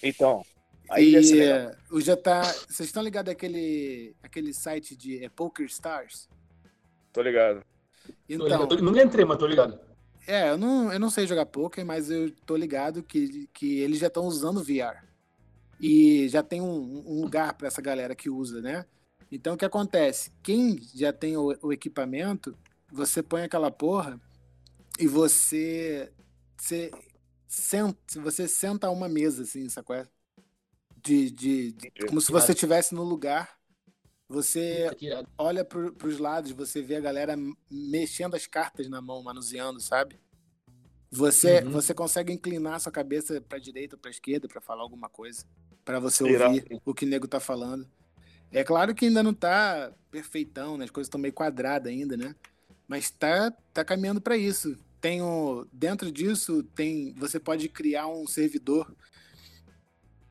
Então. 0.03 0.45
Aí 0.91 1.14
e 1.14 1.95
o 1.95 2.01
já 2.01 2.17
tá. 2.17 2.43
Vocês 2.43 2.89
estão 2.89 3.03
ligados 3.03 3.33
àquele, 3.33 4.14
aquele 4.23 4.53
site 4.55 4.95
de 4.95 5.25
é, 5.25 5.29
Poker 5.29 5.67
Stars? 5.67 6.29
Tô 7.12 7.23
ligado. 7.23 7.64
Então, 8.29 8.67
tô 8.69 8.75
ligado. 8.77 8.83
Não 8.83 9.03
entrei, 9.03 9.25
mas 9.25 9.39
tô 9.39 9.47
ligado. 9.47 9.86
É, 10.27 10.51
eu 10.51 10.59
não, 10.59 10.93
eu 10.93 10.99
não 10.99 11.09
sei 11.09 11.27
jogar 11.27 11.47
poker, 11.47 11.87
mas 11.87 12.11
eu 12.11 12.31
tô 12.45 12.57
ligado 12.57 13.03
que, 13.03 13.49
que 13.53 13.79
eles 13.79 13.99
já 13.99 14.09
estão 14.09 14.24
usando 14.24 14.62
VR. 14.62 15.07
E 15.81 16.29
já 16.29 16.43
tem 16.43 16.61
um, 16.61 17.05
um 17.07 17.20
lugar 17.20 17.55
para 17.55 17.68
essa 17.68 17.81
galera 17.81 18.14
que 18.14 18.29
usa, 18.29 18.61
né? 18.61 18.85
Então 19.31 19.55
o 19.55 19.57
que 19.57 19.64
acontece? 19.64 20.33
Quem 20.43 20.81
já 20.95 21.12
tem 21.12 21.37
o, 21.37 21.57
o 21.62 21.72
equipamento, 21.72 22.57
você 22.91 23.22
põe 23.22 23.43
aquela 23.43 23.70
porra 23.70 24.20
e 24.99 25.07
você, 25.07 26.11
você 26.57 26.91
senta, 27.47 28.20
você 28.20 28.49
senta 28.49 28.87
a 28.89 28.91
uma 28.91 29.09
mesa, 29.09 29.43
assim, 29.43 29.68
sacou? 29.68 29.97
De, 31.03 31.31
de, 31.31 31.72
de 31.72 31.91
como 32.09 32.20
se 32.20 32.33
você 32.33 32.53
estivesse 32.53 32.95
no 32.95 33.05
lugar 33.05 33.55
você 34.29 34.91
olha 35.39 35.64
para 35.64 36.07
os 36.07 36.18
lados, 36.18 36.51
você 36.51 36.83
vê 36.83 36.97
a 36.97 37.01
galera 37.01 37.37
mexendo 37.70 38.35
as 38.35 38.47
cartas 38.47 38.89
na 38.89 39.01
mão, 39.01 39.22
manuseando, 39.22 39.81
sabe? 39.81 40.18
Você, 41.11 41.61
uhum. 41.61 41.70
você 41.70 41.95
consegue 41.95 42.33
inclinar 42.33 42.81
sua 42.81 42.91
cabeça 42.91 43.41
para 43.41 43.59
direita 43.59 43.95
ou 43.95 44.01
para 44.01 44.11
esquerda 44.11 44.49
para 44.49 44.61
falar 44.61 44.83
alguma 44.83 45.09
coisa, 45.09 45.45
para 45.85 46.01
você 46.01 46.24
ouvir 46.24 46.81
o 46.85 46.93
que 46.93 47.05
o 47.05 47.09
nego 47.09 47.29
tá 47.29 47.39
falando. 47.39 47.89
É 48.51 48.64
claro 48.64 48.95
que 48.95 49.07
ainda 49.07 49.22
não 49.22 49.33
tá 49.33 49.93
perfeitão, 50.11 50.77
né? 50.77 50.85
As 50.85 50.91
coisas 50.91 51.07
estão 51.07 51.20
meio 51.20 51.33
quadradas 51.33 51.93
ainda, 51.93 52.16
né? 52.16 52.35
Mas 52.89 53.11
tá, 53.11 53.53
tá 53.72 53.85
caminhando 53.85 54.20
para 54.20 54.37
isso. 54.37 54.77
Tem 55.01 55.22
o, 55.22 55.66
dentro 55.72 56.11
disso 56.11 56.62
tem, 56.74 57.14
você 57.14 57.39
pode 57.39 57.68
criar 57.68 58.09
um 58.09 58.27
servidor 58.27 58.93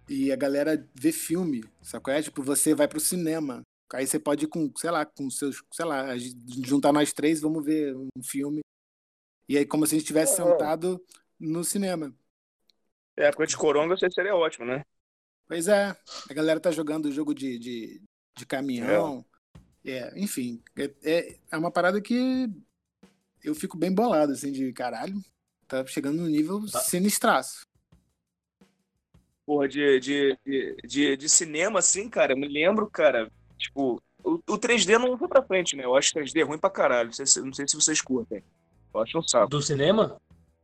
e 0.09 0.31
a 0.31 0.35
galera 0.35 0.85
vê 0.93 1.11
filme, 1.11 1.63
sacou? 1.81 2.13
É 2.13 2.21
tipo, 2.21 2.43
você 2.43 2.75
vai 2.75 2.87
pro 2.87 2.99
cinema, 2.99 3.61
Aí 3.93 4.07
você 4.07 4.19
pode 4.19 4.45
ir 4.45 4.47
com, 4.47 4.71
sei 4.75 4.91
lá, 4.91 5.05
com 5.05 5.29
seus, 5.29 5.63
sei 5.71 5.85
lá, 5.85 6.07
juntar 6.65 6.91
nós 6.91 7.13
três, 7.13 7.41
vamos 7.41 7.63
ver 7.63 7.95
um 7.95 8.23
filme. 8.23 8.61
E 9.47 9.57
aí, 9.57 9.65
como 9.65 9.85
se 9.85 9.93
a 9.93 9.97
gente 9.97 10.05
estivesse 10.05 10.35
sentado 10.35 11.03
no 11.39 11.63
cinema. 11.63 12.13
É, 13.15 13.31
com 13.31 13.45
de 13.45 13.55
coronga 13.55 13.95
seria 13.97 14.35
ótimo, 14.35 14.65
né? 14.65 14.83
Pois 15.47 15.67
é. 15.67 15.95
A 16.29 16.33
galera 16.33 16.59
tá 16.59 16.71
jogando 16.71 17.11
jogo 17.11 17.33
de, 17.33 17.59
de, 17.59 18.01
de 18.35 18.45
caminhão. 18.45 19.23
É. 19.83 19.91
é 19.91 20.19
enfim, 20.19 20.61
é, 20.77 20.91
é, 21.03 21.39
é 21.51 21.57
uma 21.57 21.71
parada 21.71 22.01
que 22.01 22.49
eu 23.43 23.53
fico 23.53 23.77
bem 23.77 23.93
bolado, 23.93 24.33
assim, 24.33 24.51
de 24.51 24.73
caralho. 24.73 25.15
Tá 25.67 25.85
chegando 25.85 26.21
no 26.21 26.27
nível 26.27 26.65
tá. 26.69 26.79
sinistraço. 26.79 27.65
Porra, 29.45 29.67
de, 29.67 29.99
de, 29.99 30.37
de, 30.83 31.17
de, 31.17 31.29
cinema, 31.29 31.77
assim, 31.77 32.09
cara, 32.09 32.33
eu 32.33 32.37
me 32.37 32.47
lembro, 32.47 32.89
cara, 32.89 33.31
Tipo, 33.57 34.01
o, 34.23 34.33
o 34.47 34.57
3D 34.57 34.97
não 34.97 35.17
foi 35.17 35.27
pra 35.27 35.43
frente, 35.43 35.75
né? 35.75 35.85
Eu 35.85 35.95
acho 35.95 36.13
3D 36.13 36.45
ruim 36.45 36.57
pra 36.57 36.69
caralho. 36.69 37.07
Não 37.07 37.13
sei, 37.13 37.25
se, 37.25 37.41
não 37.41 37.53
sei 37.53 37.67
se 37.67 37.75
vocês 37.75 38.01
curtem. 38.01 38.43
Eu 38.93 39.01
acho 39.01 39.17
um 39.17 39.21
saco. 39.21 39.49
Do 39.49 39.61
cinema? 39.61 40.17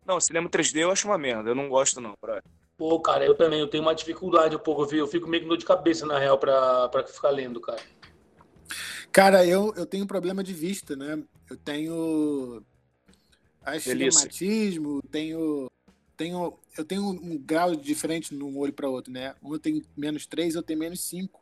Não, 0.06 0.20
cinema 0.20 0.50
3D 0.50 0.82
eu 0.82 0.92
acho 0.92 1.08
uma 1.08 1.18
merda. 1.18 1.50
Eu 1.50 1.56
não 1.56 1.70
gosto, 1.70 2.02
não, 2.02 2.14
pra... 2.20 2.42
Pô, 2.78 3.00
cara, 3.00 3.26
eu 3.26 3.36
também. 3.36 3.60
Eu 3.60 3.68
tenho 3.68 3.84
uma 3.84 3.94
dificuldade 3.94 4.56
um 4.56 4.60
pouco. 4.60 4.94
Eu 4.94 5.08
fico 5.08 5.28
meio 5.28 5.44
com 5.44 5.50
dor 5.50 5.58
de 5.58 5.66
cabeça, 5.66 6.06
na 6.06 6.18
real, 6.18 6.38
pra, 6.38 6.90
pra 6.90 7.04
ficar 7.06 7.30
lendo, 7.30 7.62
cara. 7.62 7.82
Cara, 9.12 9.46
eu, 9.46 9.74
eu 9.76 9.86
tenho 9.86 10.08
problema 10.08 10.44
de 10.44 10.54
vista, 10.54 10.96
né? 10.96 11.22
Eu 11.50 11.58
tenho 11.58 12.64
astigmatismo, 13.64 15.02
tenho, 15.12 15.70
tenho, 16.16 16.58
eu 16.78 16.86
tenho 16.86 17.10
um 17.10 17.38
grau 17.38 17.76
diferente 17.76 18.34
num 18.34 18.58
olho 18.58 18.74
para 18.74 18.90
outro, 18.90 19.12
né? 19.12 19.36
Um 19.44 19.54
eu 19.54 19.60
tenho 19.60 19.84
menos 19.96 20.26
3, 20.26 20.56
eu 20.56 20.64
tenho 20.64 20.80
menos 20.80 21.02
5. 21.02 21.41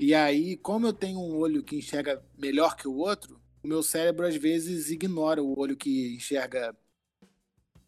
E 0.00 0.14
aí, 0.14 0.56
como 0.56 0.86
eu 0.86 0.94
tenho 0.94 1.20
um 1.20 1.36
olho 1.36 1.62
que 1.62 1.76
enxerga 1.76 2.24
melhor 2.38 2.74
que 2.74 2.88
o 2.88 2.96
outro, 2.96 3.38
o 3.62 3.68
meu 3.68 3.82
cérebro 3.82 4.26
às 4.26 4.34
vezes 4.34 4.88
ignora 4.88 5.42
o 5.42 5.58
olho 5.58 5.76
que 5.76 6.14
enxerga 6.14 6.74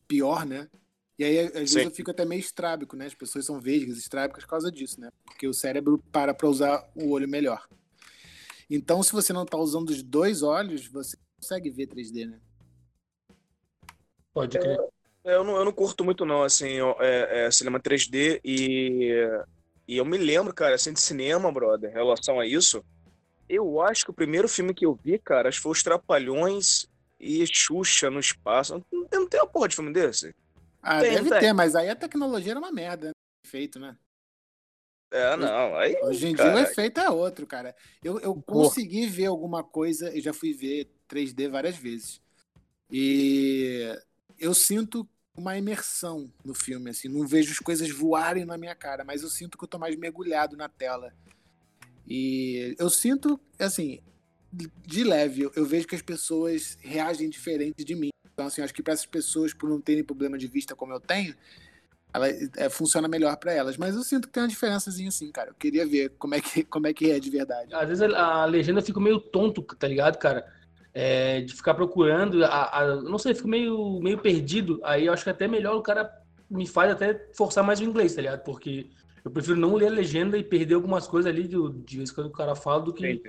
pior, 0.07 0.45
né? 0.45 0.69
E 1.19 1.25
aí, 1.25 1.39
às 1.39 1.53
vezes, 1.55 1.77
eu 1.77 1.91
fico 1.91 2.11
até 2.11 2.27
meio 2.27 2.41
estrábico, 2.41 2.97
né? 2.97 3.07
As 3.07 3.15
pessoas 3.15 3.47
são 3.47 3.59
vesgas, 3.59 3.97
estrábicas 3.97 4.45
por 4.45 4.51
causa 4.51 4.71
disso, 4.71 5.01
né? 5.01 5.11
Porque 5.25 5.49
o 5.49 5.55
cérebro 5.55 6.05
para 6.13 6.35
para 6.35 6.51
usar 6.51 6.87
o 6.95 7.09
olho 7.09 7.27
melhor. 7.27 7.67
Então, 8.69 9.03
se 9.03 9.11
você 9.11 9.33
não 9.33 9.45
está 9.45 9.57
usando 9.57 9.89
os 9.89 10.03
dois 10.03 10.43
olhos, 10.43 10.87
você 10.87 11.17
consegue 11.41 11.71
ver 11.71 11.87
3D, 11.87 12.27
né? 12.29 12.39
Pode 14.35 14.59
crer. 14.59 14.79
É, 15.25 15.35
eu, 15.35 15.45
não, 15.45 15.57
eu 15.57 15.65
não 15.65 15.73
curto 15.73 16.05
muito, 16.05 16.27
não, 16.27 16.43
assim, 16.43 16.77
é, 17.01 17.47
é, 17.47 17.51
cinema 17.51 17.81
3D 17.81 18.39
e, 18.45 19.27
e 19.87 19.97
eu 19.97 20.05
me 20.05 20.17
lembro, 20.17 20.55
cara, 20.55 20.75
assim, 20.75 20.93
de 20.93 21.01
cinema, 21.01 21.51
brother, 21.51 21.91
em 21.91 21.93
relação 21.93 22.39
a 22.39 22.47
isso. 22.47 22.85
Eu 23.49 23.81
acho 23.81 24.05
que 24.05 24.11
o 24.11 24.15
primeiro 24.15 24.49
filme 24.49 24.73
que 24.73 24.87
eu 24.87 24.95
vi, 24.95 25.19
cara, 25.19 25.49
acho 25.49 25.59
que 25.59 25.63
foi 25.63 25.73
Os 25.73 25.83
Trapalhões 25.83 26.87
e 27.21 27.45
Xuxa 27.47 28.11
no 28.11 28.21
espaço. 28.21 28.83
Não, 28.91 29.07
não 29.13 29.29
tem 29.29 29.41
uma 29.41 29.49
porra 29.49 29.69
de 29.69 29.77
filme 29.77 29.93
desse? 29.93 30.35
Ah, 30.83 31.01
tem, 31.01 31.15
deve 31.15 31.31
tem. 31.31 31.41
ter, 31.41 31.53
mas 31.53 31.77
aí 31.77 31.89
a 31.89 31.97
tecnologia 31.97 32.53
era 32.53 32.61
uma 32.61 32.73
merda, 32.73 33.09
né? 33.09 33.13
Feito, 33.47 33.79
né? 33.79 33.97
É, 35.11 35.37
não. 35.37 35.77
Aí, 35.77 35.97
Hoje 36.03 36.29
em 36.29 36.35
cara... 36.35 36.53
dia 36.55 36.59
o 36.59 36.63
efeito 36.63 36.99
é 36.99 37.11
outro, 37.11 37.47
cara. 37.47 37.77
Eu, 38.03 38.19
eu 38.21 38.35
consegui 38.43 39.07
ver 39.07 39.27
alguma 39.27 39.63
coisa, 39.63 40.17
e 40.17 40.21
já 40.21 40.33
fui 40.33 40.55
ver 40.55 40.91
3D 41.09 41.51
várias 41.51 41.77
vezes. 41.77 42.21
E 42.91 43.95
eu 44.39 44.55
sinto 44.55 45.07
uma 45.37 45.57
imersão 45.57 46.31
no 46.45 46.55
filme, 46.55 46.91
assim, 46.91 47.09
não 47.09 47.27
vejo 47.27 47.53
as 47.53 47.59
coisas 47.59 47.91
voarem 47.91 48.45
na 48.45 48.59
minha 48.59 48.75
cara, 48.75 49.05
mas 49.05 49.23
eu 49.23 49.29
sinto 49.31 49.57
que 49.57 49.65
eu 49.65 49.69
tô 49.69 49.79
mais 49.79 49.97
mergulhado 49.97 50.57
na 50.57 50.69
tela. 50.69 51.13
E 52.07 52.75
eu 52.79 52.91
sinto, 52.91 53.41
assim, 53.59 54.01
de 54.53 55.05
leve, 55.05 55.51
eu 55.55 55.65
vejo 55.65 55.87
que 55.87 55.95
as 55.95 56.03
pessoas 56.03 56.77
reagem 56.81 57.31
diferente 57.31 57.85
de 57.85 57.95
mim. 57.95 58.11
Então, 58.33 58.47
assim, 58.47 58.63
acho 58.63 58.75
que 58.75 58.83
para 58.83 58.93
essas 58.93 59.07
pessoas, 59.07 59.55
por 59.55 59.69
não 59.69 59.81
terem 59.81 60.05
problema 60.05 60.37
de 60.37 60.47
vista 60.47 60.77
como 60.77 60.93
eu 60.93 61.01
tenho, 61.01 61.35
ela 62.13 62.29
é, 62.29 62.69
funciona 62.69 63.09
melhor 63.09 63.37
para 63.37 63.53
elas. 63.53 63.77
Mas 63.77 63.95
eu 63.95 64.03
sinto 64.03 64.29
que 64.29 64.35
tem 64.35 64.43
uma 64.43 64.49
diferençazinha 64.49 65.09
assim, 65.09 65.31
cara. 65.33 65.51
Eu 65.51 65.55
queria 65.55 65.87
ver 65.87 66.11
como 66.19 66.35
é 66.35 66.41
que, 66.41 66.65
como 66.65 66.87
é, 66.87 66.93
que 66.93 67.11
é 67.11 67.19
de 67.19 67.31
verdade. 67.31 67.75
Às 67.75 67.89
vezes 67.89 68.03
a, 68.03 68.43
a 68.43 68.45
legenda 68.45 68.83
fica 68.83 69.01
meio 69.01 69.19
tonto, 69.19 69.63
tá 69.63 69.89
ligado, 69.89 70.19
cara? 70.19 70.47
É, 70.95 71.41
de 71.41 71.55
ficar 71.55 71.73
procurando, 71.73 72.45
a, 72.45 72.81
a, 72.81 72.97
não 72.97 73.17
sei, 73.17 73.35
fico 73.35 73.49
meio, 73.49 73.99
meio 74.01 74.19
perdido. 74.19 74.79
Aí 74.85 75.07
eu 75.07 75.13
acho 75.13 75.25
que 75.25 75.31
até 75.31 75.49
melhor 75.49 75.75
o 75.75 75.83
cara 75.83 76.11
me 76.51 76.67
faz 76.67 76.93
até 76.93 77.29
forçar 77.35 77.65
mais 77.65 77.81
o 77.81 77.85
inglês, 77.85 78.15
tá 78.15 78.21
ligado? 78.21 78.45
Porque 78.45 78.91
eu 79.25 79.31
prefiro 79.31 79.57
não 79.57 79.75
ler 79.75 79.87
a 79.87 79.91
legenda 79.91 80.37
e 80.37 80.45
perder 80.45 80.75
algumas 80.75 81.07
coisas 81.07 81.31
ali 81.31 81.47
de, 81.47 81.57
de 81.85 81.97
vez 81.97 82.11
quando 82.11 82.27
o 82.27 82.33
cara 82.33 82.55
fala 82.55 82.83
do 82.83 82.93
que. 82.93 83.23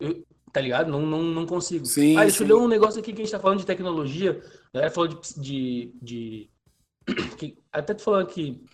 Eu, 0.00 0.24
tá 0.52 0.60
ligado? 0.60 0.90
Não, 0.90 1.02
não, 1.04 1.22
não 1.22 1.46
consigo. 1.46 1.84
Sim, 1.84 2.16
ah, 2.16 2.22
deixa 2.22 2.42
eu 2.42 2.48
ler 2.48 2.54
um 2.54 2.68
negócio 2.68 3.00
aqui 3.00 3.12
que 3.12 3.20
a 3.20 3.24
gente 3.24 3.32
tá 3.32 3.38
falando 3.38 3.58
de 3.58 3.66
tecnologia. 3.66 4.42
A 4.72 4.78
galera 4.78 4.92
falou 4.92 5.08
de. 5.08 5.20
de, 5.36 5.94
de 6.02 6.50
que, 7.36 7.58
até 7.70 7.92
tu 7.92 8.02
falando 8.02 8.26
que. 8.26 8.64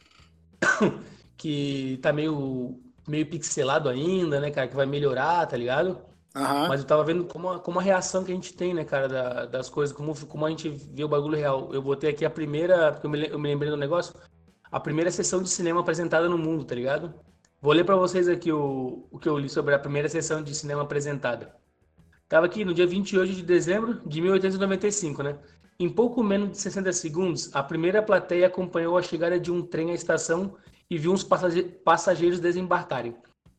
que 1.37 1.99
tá 2.01 2.13
meio, 2.13 2.81
meio 3.09 3.27
pixelado 3.27 3.89
ainda, 3.89 4.41
né, 4.41 4.51
cara? 4.51 4.69
Que 4.69 4.77
vai 4.77 4.87
melhorar, 4.87 5.47
tá 5.47 5.57
ligado? 5.57 6.01
Uhum. 6.35 6.69
Mas 6.69 6.81
eu 6.81 6.87
tava 6.87 7.05
vendo 7.05 7.25
como 7.25 7.51
a, 7.51 7.61
como 7.61 7.79
a 7.79 7.83
reação 7.83 8.25
que 8.25 8.33
a 8.33 8.35
gente 8.35 8.55
tem, 8.55 8.73
né, 8.73 8.85
cara, 8.85 9.07
da, 9.07 9.47
das 9.47 9.69
coisas, 9.69 9.95
como, 9.95 10.15
como 10.27 10.47
a 10.47 10.51
gente 10.51 10.69
vê 10.69 11.05
o 11.05 11.09
bagulho 11.09 11.37
real. 11.37 11.69
Eu 11.73 11.83
botei 11.83 12.11
aqui 12.11 12.25
a 12.25 12.31
primeira, 12.31 12.93
porque 12.93 13.07
eu 13.07 13.11
me, 13.11 13.29
eu 13.29 13.39
me 13.39 13.49
lembrei 13.49 13.71
do 13.71 13.77
negócio, 13.77 14.15
a 14.71 14.81
primeira 14.81 15.11
sessão 15.11 15.43
de 15.43 15.51
cinema 15.51 15.81
apresentada 15.81 16.29
no 16.29 16.39
mundo, 16.39 16.65
tá 16.65 16.75
ligado? 16.75 17.13
Vou 17.61 17.73
ler 17.73 17.85
para 17.85 17.97
vocês 17.97 18.29
aqui 18.29 18.51
o, 18.51 19.07
o 19.11 19.19
que 19.19 19.29
eu 19.29 19.39
li 19.39 19.49
sobre 19.49 19.75
a 19.75 19.79
primeira 19.79 20.09
sessão 20.09 20.43
de 20.43 20.55
cinema 20.55 20.83
apresentada. 20.83 21.55
Tava 22.29 22.47
aqui 22.47 22.65
no 22.65 22.73
dia 22.73 22.87
28 22.87 23.35
de 23.35 23.43
dezembro 23.43 24.01
de 24.07 24.21
1895, 24.23 25.23
né? 25.23 25.39
Em 25.79 25.89
pouco 25.89 26.23
menos 26.23 26.53
de 26.53 26.59
60 26.59 26.93
segundos, 26.93 27.55
a 27.55 27.63
primeira 27.63 28.03
plateia 28.03 28.47
acompanhou 28.47 28.97
a 28.97 29.03
chegada 29.03 29.39
de 29.39 29.53
um 29.53 29.63
trem 29.63 29.91
à 29.91 29.95
estação 29.95 30.57
e 30.89 30.97
viu 30.97 31.13
uns 31.13 31.25
passageiros 31.85 32.41
desembarcarem. 32.41 33.15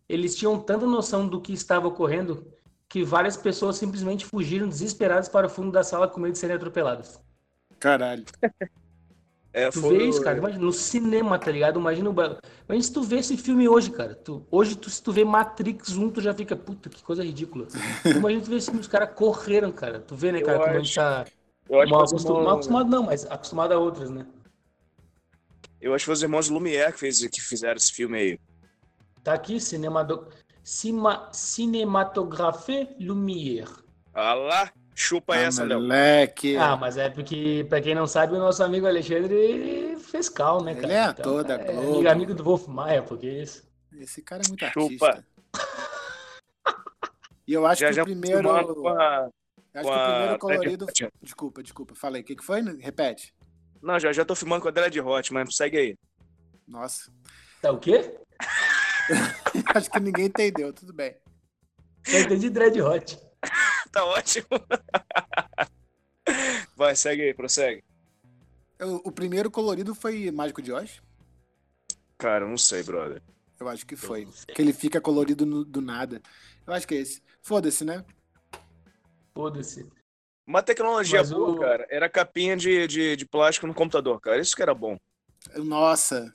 Eles 0.09 0.35
tinham 0.35 0.59
tanta 0.59 0.87
noção 0.87 1.27
do 1.27 1.39
que 1.39 1.53
estava 1.53 1.87
ocorrendo 1.87 2.47
que 2.93 3.03
várias 3.03 3.35
pessoas 3.35 3.75
simplesmente 3.77 4.23
fugiram 4.23 4.69
desesperadas 4.69 5.27
para 5.27 5.47
o 5.47 5.49
fundo 5.49 5.71
da 5.71 5.83
sala 5.83 6.07
com 6.07 6.19
medo 6.19 6.33
de 6.33 6.37
serem 6.37 6.57
atropeladas. 6.57 7.19
Caralho. 7.79 8.23
É, 9.55 9.69
tu 9.69 9.81
foi... 9.81 9.99
vê 9.99 10.05
isso, 10.05 10.19
cara. 10.19 10.39
Imagina, 10.39 10.65
no 10.65 10.73
cinema, 10.73 11.37
tá 11.37 11.51
ligado? 11.51 11.79
Imagina 11.79 12.09
o. 12.09 12.13
Imagina 12.13 12.81
se 12.81 12.91
tu 12.91 13.03
vê 13.03 13.17
esse 13.17 13.37
filme 13.37 13.69
hoje, 13.69 13.91
cara. 13.91 14.15
Tu... 14.15 14.43
Hoje, 14.49 14.75
tu, 14.75 14.89
se 14.89 14.99
tu 14.99 15.11
vê 15.11 15.23
Matrix 15.23 15.95
1, 15.95 16.09
tu 16.09 16.21
já 16.21 16.33
fica, 16.33 16.55
puta, 16.55 16.89
que 16.89 17.03
coisa 17.03 17.23
ridícula. 17.23 17.67
Imagina 18.03 18.41
tu 18.41 18.49
vê 18.49 18.55
esse 18.55 18.65
filme, 18.65 18.81
os 18.81 18.87
caras 18.87 19.13
correram, 19.13 19.71
cara. 19.71 19.99
Tu 19.99 20.15
vê, 20.15 20.31
né, 20.31 20.41
cara, 20.41 20.53
eu 20.53 20.61
como 20.61 20.71
acho... 20.71 20.79
a 20.79 20.83
gente 20.83 20.95
tá. 20.95 21.25
Eu 21.69 21.81
acho 21.81 21.91
mal, 21.91 22.01
acostum... 22.01 22.33
mal 22.41 22.53
acostumado, 22.55 22.89
não, 22.89 23.03
mas 23.03 23.25
acostumado 23.27 23.73
a 23.73 23.77
outras, 23.77 24.09
né? 24.09 24.25
Eu 25.79 25.93
acho 25.93 26.01
que 26.01 26.05
foi 26.07 26.13
os 26.13 26.23
irmãos 26.23 26.49
Lumière 26.49 26.91
que, 26.91 26.99
fez, 26.99 27.23
que 27.27 27.39
fizeram 27.39 27.77
esse 27.77 27.91
filme 27.91 28.17
aí. 28.17 28.39
Tá 29.23 29.35
aqui, 29.35 29.59
cinema 29.59 30.03
do... 30.03 30.27
Cima... 30.63 31.29
Cinematographe 31.31 32.89
Lumière. 32.99 33.69
Ah 34.13 34.33
lá! 34.33 34.71
Chupa 34.95 35.33
ah, 35.33 35.37
essa, 35.37 35.63
Léo. 35.63 35.79
Moleque. 35.79 36.55
Ah, 36.55 36.77
mas 36.77 36.97
é 36.97 37.09
porque, 37.09 37.65
pra 37.67 37.81
quem 37.81 37.95
não 37.95 38.05
sabe, 38.05 38.35
o 38.35 38.39
nosso 38.39 38.63
amigo 38.63 38.85
Alexandre 38.85 39.97
fez 39.97 40.29
cal, 40.29 40.63
né, 40.63 40.75
cara? 40.75 40.87
Ele 40.87 40.93
é 40.93 41.03
então, 41.03 41.11
ator 41.11 41.43
da 41.43 41.55
é, 41.55 41.73
Globo. 41.73 42.07
amigo 42.07 42.33
do 42.33 42.43
Wolf 42.43 42.67
Maia, 42.67 43.01
porque 43.01 43.25
é 43.25 43.43
isso. 43.43 43.63
Esse 43.99 44.21
cara 44.21 44.43
é 44.43 44.47
muito 44.47 44.65
Chupa. 44.67 45.07
artista. 45.07 45.25
E 47.45 47.51
eu 47.51 47.65
acho 47.67 47.81
já, 47.81 47.89
que 47.89 47.93
já 47.93 48.03
o 48.03 48.05
primeiro. 48.05 48.41
Com 48.73 48.87
a, 48.87 49.25
acho 49.25 49.33
que 49.73 49.79
o 49.79 50.05
primeiro 50.05 50.39
colorido. 50.39 50.85
Desculpa, 51.21 51.61
desculpa. 51.61 51.93
Falei. 51.93 52.21
O 52.21 52.23
que, 52.23 52.37
que 52.37 52.43
foi? 52.43 52.61
Repete. 52.79 53.33
Não, 53.81 53.99
já, 53.99 54.13
já 54.13 54.23
tô 54.23 54.33
filmando 54.33 54.61
com 54.61 54.69
a 54.69 54.71
Dread 54.71 54.97
Hot, 55.01 55.33
mas 55.33 55.53
segue 55.53 55.77
aí. 55.77 55.97
Nossa. 56.65 57.11
Tá 57.61 57.69
o 57.69 57.77
quê? 57.77 58.17
acho 59.75 59.89
que 59.89 59.99
ninguém 59.99 60.25
entendeu, 60.25 60.73
tudo 60.73 60.93
bem. 60.93 61.15
Eu 62.07 62.21
entendi 62.21 62.49
Dread 62.49 62.81
Hot. 62.81 63.17
tá 63.91 64.05
ótimo. 64.05 64.47
Vai, 66.75 66.95
segue 66.95 67.21
aí, 67.21 67.33
prossegue. 67.33 67.83
O, 68.81 69.09
o 69.09 69.11
primeiro 69.11 69.51
colorido 69.51 69.93
foi 69.93 70.31
Mágico 70.31 70.61
de 70.61 70.71
Oz? 70.71 71.01
Cara, 72.17 72.47
não 72.47 72.57
sei, 72.57 72.83
brother. 72.83 73.21
Eu 73.59 73.69
acho 73.69 73.85
que 73.85 73.95
foi. 73.95 74.27
Que 74.53 74.61
ele 74.61 74.73
fica 74.73 74.99
colorido 74.99 75.45
no, 75.45 75.63
do 75.63 75.81
nada. 75.81 76.21
Eu 76.65 76.73
acho 76.73 76.87
que 76.87 76.95
é 76.95 76.99
esse. 76.99 77.21
Foda-se, 77.41 77.85
né? 77.85 78.03
Foda-se. 79.33 79.87
Uma 80.45 80.61
tecnologia 80.61 81.19
Mas 81.19 81.31
boa, 81.31 81.51
o... 81.51 81.59
cara, 81.59 81.87
era 81.89 82.09
capinha 82.09 82.57
de, 82.57 82.87
de, 82.87 83.15
de 83.15 83.25
plástico 83.25 83.67
no 83.67 83.73
computador, 83.73 84.19
cara. 84.19 84.41
Isso 84.41 84.55
que 84.55 84.61
era 84.61 84.73
bom. 84.73 84.97
Nossa. 85.55 86.33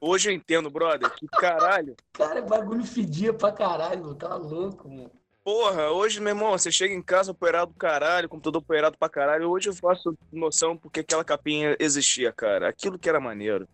Hoje 0.00 0.30
eu 0.30 0.34
entendo, 0.34 0.70
brother, 0.70 1.10
que 1.14 1.26
caralho. 1.26 1.96
Cara, 2.12 2.40
bagulho 2.42 2.84
fedia 2.84 3.32
pra 3.32 3.50
caralho, 3.50 4.14
tá 4.14 4.34
louco, 4.36 4.88
mano. 4.88 5.10
Porra, 5.44 5.90
hoje, 5.90 6.20
meu 6.20 6.30
irmão, 6.34 6.50
você 6.50 6.70
chega 6.70 6.94
em 6.94 7.00
casa 7.00 7.30
operado 7.30 7.72
do 7.72 7.78
caralho, 7.78 8.28
computador 8.28 8.60
operado 8.60 8.98
pra 8.98 9.08
caralho. 9.08 9.48
Hoje 9.48 9.70
eu 9.70 9.74
faço 9.74 10.14
noção 10.30 10.76
porque 10.76 11.00
aquela 11.00 11.24
capinha 11.24 11.74
existia, 11.80 12.30
cara. 12.30 12.68
Aquilo 12.68 12.98
que 12.98 13.08
era 13.08 13.18
maneiro. 13.18 13.66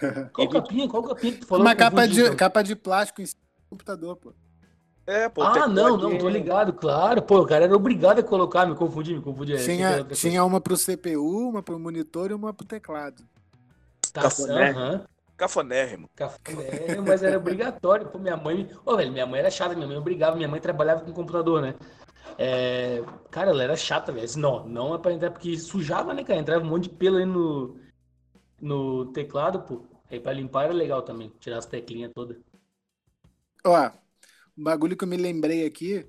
Qual 0.32 0.46
e... 0.46 0.50
capinha? 0.50 0.88
Qual 0.88 1.02
capinha 1.02 1.32
que 1.32 1.40
tu 1.40 1.46
falou? 1.46 1.66
Uma 1.66 1.74
capa 1.74 2.06
de, 2.06 2.36
capa 2.36 2.62
de 2.62 2.76
plástico 2.76 3.20
em 3.20 3.26
cima 3.26 3.42
do 3.42 3.70
computador, 3.70 4.16
pô. 4.16 4.32
É, 5.08 5.28
pô. 5.28 5.42
Ah, 5.42 5.66
não, 5.66 5.96
não, 5.96 6.18
tô 6.18 6.28
ligado, 6.28 6.72
claro. 6.72 7.20
Pô, 7.20 7.40
o 7.40 7.46
cara 7.46 7.64
era 7.64 7.74
obrigado 7.74 8.20
a 8.20 8.22
colocar, 8.22 8.64
me 8.66 8.76
confundi, 8.76 9.14
me 9.14 9.20
confundi. 9.20 9.56
Tinha, 9.64 10.04
tinha 10.04 10.44
uma 10.44 10.60
pro 10.60 10.76
CPU, 10.76 11.48
uma 11.48 11.62
pro 11.62 11.80
monitor 11.80 12.30
e 12.30 12.34
uma 12.34 12.54
pro 12.54 12.64
teclado. 12.64 13.24
Tá, 14.12 14.22
aham. 14.22 15.04
Cafonérrimo. 15.38 16.10
Cafonérrimo, 16.16 17.06
mas 17.06 17.22
era 17.22 17.38
obrigatório. 17.38 18.08
Pô, 18.08 18.18
minha 18.18 18.36
mãe. 18.36 18.68
Ô, 18.84 18.96
velho, 18.96 19.12
minha 19.12 19.24
mãe 19.24 19.38
era 19.38 19.50
chata, 19.50 19.76
minha 19.76 19.86
mãe 19.86 19.96
obrigava, 19.96 20.34
minha 20.34 20.48
mãe 20.48 20.60
trabalhava 20.60 21.04
com 21.04 21.12
computador, 21.12 21.62
né? 21.62 21.76
É... 22.36 23.00
Cara, 23.30 23.50
ela 23.50 23.62
era 23.62 23.76
chata, 23.76 24.10
velho. 24.10 24.26
Não, 24.36 24.68
não 24.68 24.94
é 24.96 24.98
pra 24.98 25.12
entrar, 25.12 25.30
porque 25.30 25.56
sujava, 25.56 26.12
né, 26.12 26.24
cara? 26.24 26.40
Entrava 26.40 26.64
um 26.64 26.68
monte 26.68 26.88
de 26.88 26.96
pelo 26.96 27.18
aí 27.18 27.24
no, 27.24 27.78
no 28.60 29.12
teclado, 29.12 29.62
pô. 29.62 29.86
Aí 30.10 30.18
pra 30.18 30.32
limpar 30.32 30.64
era 30.64 30.72
legal 30.72 31.02
também, 31.02 31.32
tirar 31.38 31.58
as 31.58 31.66
teclinhas 31.66 32.10
todas. 32.12 32.36
Ó, 33.64 33.90
um 34.56 34.64
bagulho 34.64 34.96
que 34.96 35.04
eu 35.04 35.08
me 35.08 35.16
lembrei 35.16 35.64
aqui, 35.64 36.04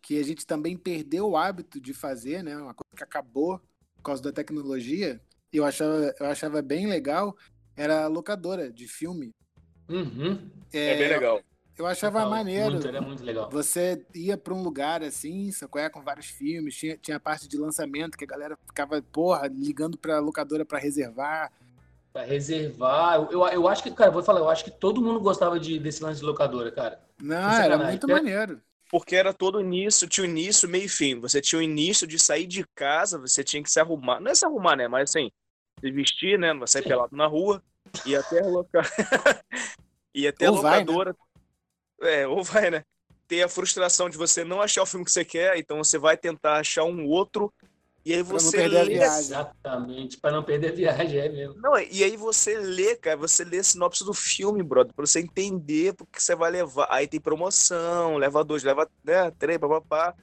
que 0.00 0.18
a 0.18 0.22
gente 0.22 0.46
também 0.46 0.74
perdeu 0.74 1.28
o 1.28 1.36
hábito 1.36 1.78
de 1.78 1.92
fazer, 1.92 2.42
né? 2.42 2.56
Uma 2.56 2.72
coisa 2.72 2.96
que 2.96 3.04
acabou 3.04 3.60
por 3.96 4.02
causa 4.02 4.22
da 4.22 4.32
tecnologia. 4.32 5.20
Eu 5.52 5.66
achava, 5.66 6.14
eu 6.18 6.26
achava 6.26 6.62
bem 6.62 6.86
legal, 6.86 7.36
era 7.80 8.06
locadora 8.08 8.70
de 8.70 8.86
filme. 8.86 9.34
Uhum. 9.88 10.50
É, 10.70 10.92
é, 10.92 10.96
bem 10.98 11.08
legal. 11.08 11.40
Eu 11.78 11.86
achava 11.86 12.26
maneiro. 12.26 12.72
Muito, 12.72 12.86
era 12.86 13.00
muito 13.00 13.24
legal. 13.24 13.48
Você 13.50 14.04
ia 14.14 14.36
para 14.36 14.52
um 14.52 14.62
lugar 14.62 15.02
assim, 15.02 15.50
sacoé, 15.50 15.88
com 15.88 16.02
vários 16.02 16.26
filmes, 16.26 16.76
tinha, 16.76 16.98
tinha 16.98 17.16
a 17.16 17.20
parte 17.20 17.48
de 17.48 17.56
lançamento 17.56 18.18
que 18.18 18.24
a 18.24 18.26
galera 18.26 18.58
ficava, 18.66 19.00
porra, 19.00 19.48
ligando 19.48 19.96
pra 19.96 20.18
locadora 20.18 20.62
para 20.62 20.78
reservar. 20.78 21.50
Pra 22.12 22.22
reservar. 22.22 23.28
Eu, 23.30 23.46
eu 23.48 23.66
acho 23.66 23.82
que, 23.82 23.90
cara, 23.90 24.10
vou 24.10 24.22
falar, 24.22 24.40
eu 24.40 24.50
acho 24.50 24.62
que 24.62 24.70
todo 24.70 25.00
mundo 25.00 25.18
gostava 25.18 25.58
de, 25.58 25.78
desse 25.78 26.02
lance 26.02 26.20
de 26.20 26.26
locadora, 26.26 26.70
cara. 26.70 27.00
Não, 27.18 27.50
era 27.50 27.78
muito 27.78 28.06
maneiro. 28.06 28.60
Porque 28.90 29.16
era 29.16 29.32
todo 29.32 29.60
início, 29.60 30.06
tinha 30.06 30.26
o 30.26 30.28
início, 30.28 30.68
meio 30.68 30.84
e 30.84 30.88
fim. 30.88 31.18
Você 31.20 31.40
tinha 31.40 31.60
o 31.60 31.62
início 31.62 32.06
de 32.06 32.18
sair 32.18 32.46
de 32.46 32.62
casa, 32.74 33.16
você 33.16 33.42
tinha 33.42 33.62
que 33.62 33.70
se 33.70 33.80
arrumar. 33.80 34.20
Não 34.20 34.30
é 34.30 34.34
se 34.34 34.44
arrumar, 34.44 34.76
né? 34.76 34.86
Mas 34.86 35.08
assim, 35.10 35.30
se 35.80 35.90
vestir, 35.90 36.38
né? 36.38 36.52
Não 36.52 36.60
vai 36.60 36.68
sair 36.68 36.82
Sim. 36.82 36.88
pelado 36.88 37.16
na 37.16 37.26
rua. 37.26 37.62
E 38.06 38.14
até 38.16 38.40
a, 38.42 38.46
loca... 38.46 38.80
e 40.14 40.26
até 40.26 40.46
a 40.46 40.50
locadora. 40.50 41.14
Vai, 41.98 42.10
né? 42.10 42.22
É, 42.22 42.26
ou 42.26 42.42
vai, 42.42 42.70
né? 42.70 42.84
Ter 43.28 43.42
a 43.42 43.48
frustração 43.48 44.08
de 44.08 44.16
você 44.16 44.42
não 44.44 44.60
achar 44.60 44.82
o 44.82 44.86
filme 44.86 45.04
que 45.04 45.12
você 45.12 45.24
quer, 45.24 45.56
então 45.56 45.78
você 45.78 45.98
vai 45.98 46.16
tentar 46.16 46.58
achar 46.58 46.84
um 46.84 47.06
outro 47.06 47.52
E 48.04 48.14
aí 48.14 48.24
Pra 48.24 48.32
não 48.32 48.40
você 48.40 48.56
perder 48.56 48.78
a 48.78 48.82
lê. 48.82 48.94
viagem. 48.94 49.18
Exatamente, 49.20 50.18
pra 50.18 50.32
não 50.32 50.42
perder 50.42 50.68
a 50.68 50.72
viagem, 50.72 51.18
é 51.20 51.28
mesmo. 51.28 51.60
Não, 51.60 51.78
e 51.78 52.02
aí 52.02 52.16
você 52.16 52.58
lê, 52.58 52.96
cara, 52.96 53.16
você 53.16 53.44
lê 53.44 53.58
a 53.58 53.62
sinopse 53.64 54.04
do 54.04 54.14
filme, 54.14 54.62
brother, 54.62 54.94
pra 54.94 55.04
você 55.06 55.20
entender 55.20 55.92
porque 55.94 56.18
você 56.18 56.34
vai 56.34 56.50
levar. 56.50 56.86
Aí 56.90 57.06
tem 57.06 57.20
promoção, 57.20 58.16
leva 58.16 58.42
dois, 58.42 58.62
leva 58.64 58.88
né, 59.04 59.30
três, 59.38 59.58
papapá. 59.58 60.14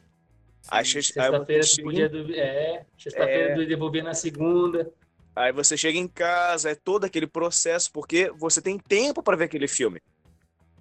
Sexta-feira 0.83 1.63
você 1.63 1.81
podia. 1.81 2.11
É, 2.35 2.85
sexta-feira 2.97 3.61
É. 3.61 3.65
devolver 3.65 4.03
na 4.03 4.13
segunda. 4.13 4.91
Aí 5.37 5.51
você 5.51 5.77
chega 5.77 5.97
em 5.97 6.07
casa, 6.07 6.71
é 6.71 6.75
todo 6.75 7.05
aquele 7.05 7.27
processo, 7.27 7.91
porque 7.91 8.31
você 8.37 8.61
tem 8.61 8.77
tempo 8.77 9.21
pra 9.23 9.35
ver 9.35 9.45
aquele 9.45 9.67
filme. 9.67 10.01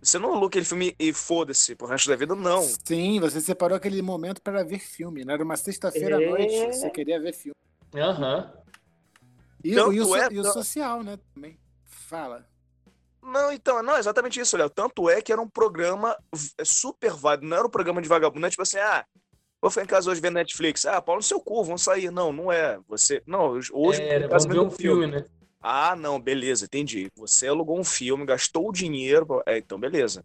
Você 0.02 0.18
não 0.18 0.30
aluga 0.32 0.46
aquele 0.48 0.64
filme 0.64 0.94
e 0.98 1.12
foda-se 1.12 1.74
pro 1.74 1.86
resto 1.86 2.08
da 2.08 2.16
vida, 2.16 2.34
não. 2.34 2.62
Sim, 2.62 3.18
você 3.18 3.40
separou 3.40 3.76
aquele 3.76 4.00
momento 4.02 4.40
para 4.40 4.62
ver 4.62 4.78
filme. 4.78 5.24
Não 5.24 5.34
era 5.34 5.42
uma 5.42 5.56
sexta-feira 5.56 6.18
à 6.18 6.22
É. 6.22 6.28
noite, 6.30 6.54
você 6.76 6.90
queria 6.90 7.18
ver 7.20 7.32
filme. 7.32 7.56
Aham. 7.94 8.52
E, 9.64 9.74
Tanto 9.74 9.92
e 9.92 10.00
o, 10.00 10.04
so- 10.04 10.16
é, 10.16 10.28
e 10.30 10.38
o 10.38 10.44
social, 10.44 11.02
né? 11.02 11.18
Também. 11.34 11.58
Fala. 11.84 12.46
Não, 13.22 13.50
então, 13.50 13.82
não, 13.82 13.96
exatamente 13.98 14.38
isso, 14.38 14.56
Léo. 14.56 14.70
Tanto 14.70 15.10
é 15.10 15.20
que 15.20 15.32
era 15.32 15.40
um 15.42 15.48
programa 15.48 16.16
v- 16.32 16.52
super 16.64 17.10
válido, 17.12 17.48
não 17.48 17.56
era 17.56 17.66
um 17.66 17.70
programa 17.70 18.00
de 18.00 18.08
vagabundo, 18.08 18.40
não 18.40 18.46
é 18.46 18.50
tipo 18.50 18.62
assim, 18.62 18.78
ah, 18.78 19.04
vou 19.60 19.70
ficar 19.70 19.84
em 19.84 19.86
casa 19.86 20.10
hoje 20.10 20.20
vendo 20.20 20.34
Netflix. 20.34 20.84
Ah, 20.84 21.00
pau 21.00 21.16
no 21.16 21.22
seu 21.22 21.40
cu, 21.40 21.64
vamos 21.64 21.82
sair. 21.82 22.10
Não, 22.10 22.32
não 22.32 22.50
é. 22.52 22.78
Você. 22.88 23.22
Não, 23.26 23.50
hoje 23.72 23.72
casa 24.28 24.28
vamos 24.28 24.46
ver 24.46 24.58
um 24.60 24.68
vendo 24.68 24.76
filme, 24.76 25.06
né? 25.06 25.24
Ah, 25.60 25.96
não, 25.96 26.20
beleza, 26.20 26.66
entendi. 26.66 27.08
Você 27.16 27.48
alugou 27.48 27.78
um 27.78 27.84
filme, 27.84 28.24
gastou 28.24 28.68
o 28.68 28.72
dinheiro. 28.72 29.26
pra- 29.26 29.42
É, 29.46 29.58
então, 29.58 29.78
beleza. 29.78 30.24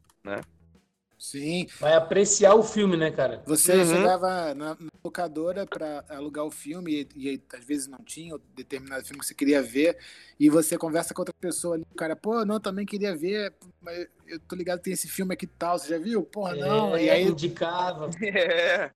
Sim. 1.17 1.67
Vai 1.79 1.93
apreciar 1.93 2.55
o 2.55 2.63
filme, 2.63 2.97
né, 2.97 3.11
cara? 3.11 3.43
Você 3.45 3.73
Uhum. 3.75 3.85
chegava 3.85 4.55
na, 4.55 4.69
na 4.75 4.77
locadora 5.03 5.67
para 5.67 6.03
alugar 6.09 6.45
o 6.45 6.51
filme 6.51 7.07
e, 7.15 7.33
e 7.33 7.41
às 7.53 7.63
vezes 7.63 7.87
não 7.87 7.99
tinha 7.99 8.33
ou 8.33 8.41
determinado 8.55 9.05
filme 9.05 9.19
que 9.19 9.27
você 9.27 9.35
queria 9.35 9.61
ver 9.61 9.97
e 10.39 10.49
você 10.49 10.77
conversa 10.79 11.13
com 11.13 11.21
outra 11.21 11.33
pessoa 11.39 11.75
ali, 11.75 11.83
o 11.91 11.95
cara, 11.95 12.15
pô, 12.15 12.43
não, 12.43 12.59
também 12.59 12.87
queria 12.87 13.15
ver, 13.15 13.53
mas 13.79 14.07
eu 14.25 14.39
tô 14.39 14.55
ligado 14.55 14.79
que 14.79 14.85
tem 14.85 14.93
esse 14.93 15.07
filme 15.07 15.33
aqui 15.35 15.45
e 15.45 15.49
tal, 15.49 15.77
você 15.77 15.89
já 15.89 15.99
viu? 15.99 16.23
Porra, 16.23 16.55
não. 16.55 16.95
É, 16.95 17.03
E 17.03 17.09
aí 17.09 17.23
indicava. 17.23 18.09
É. 18.23 18.89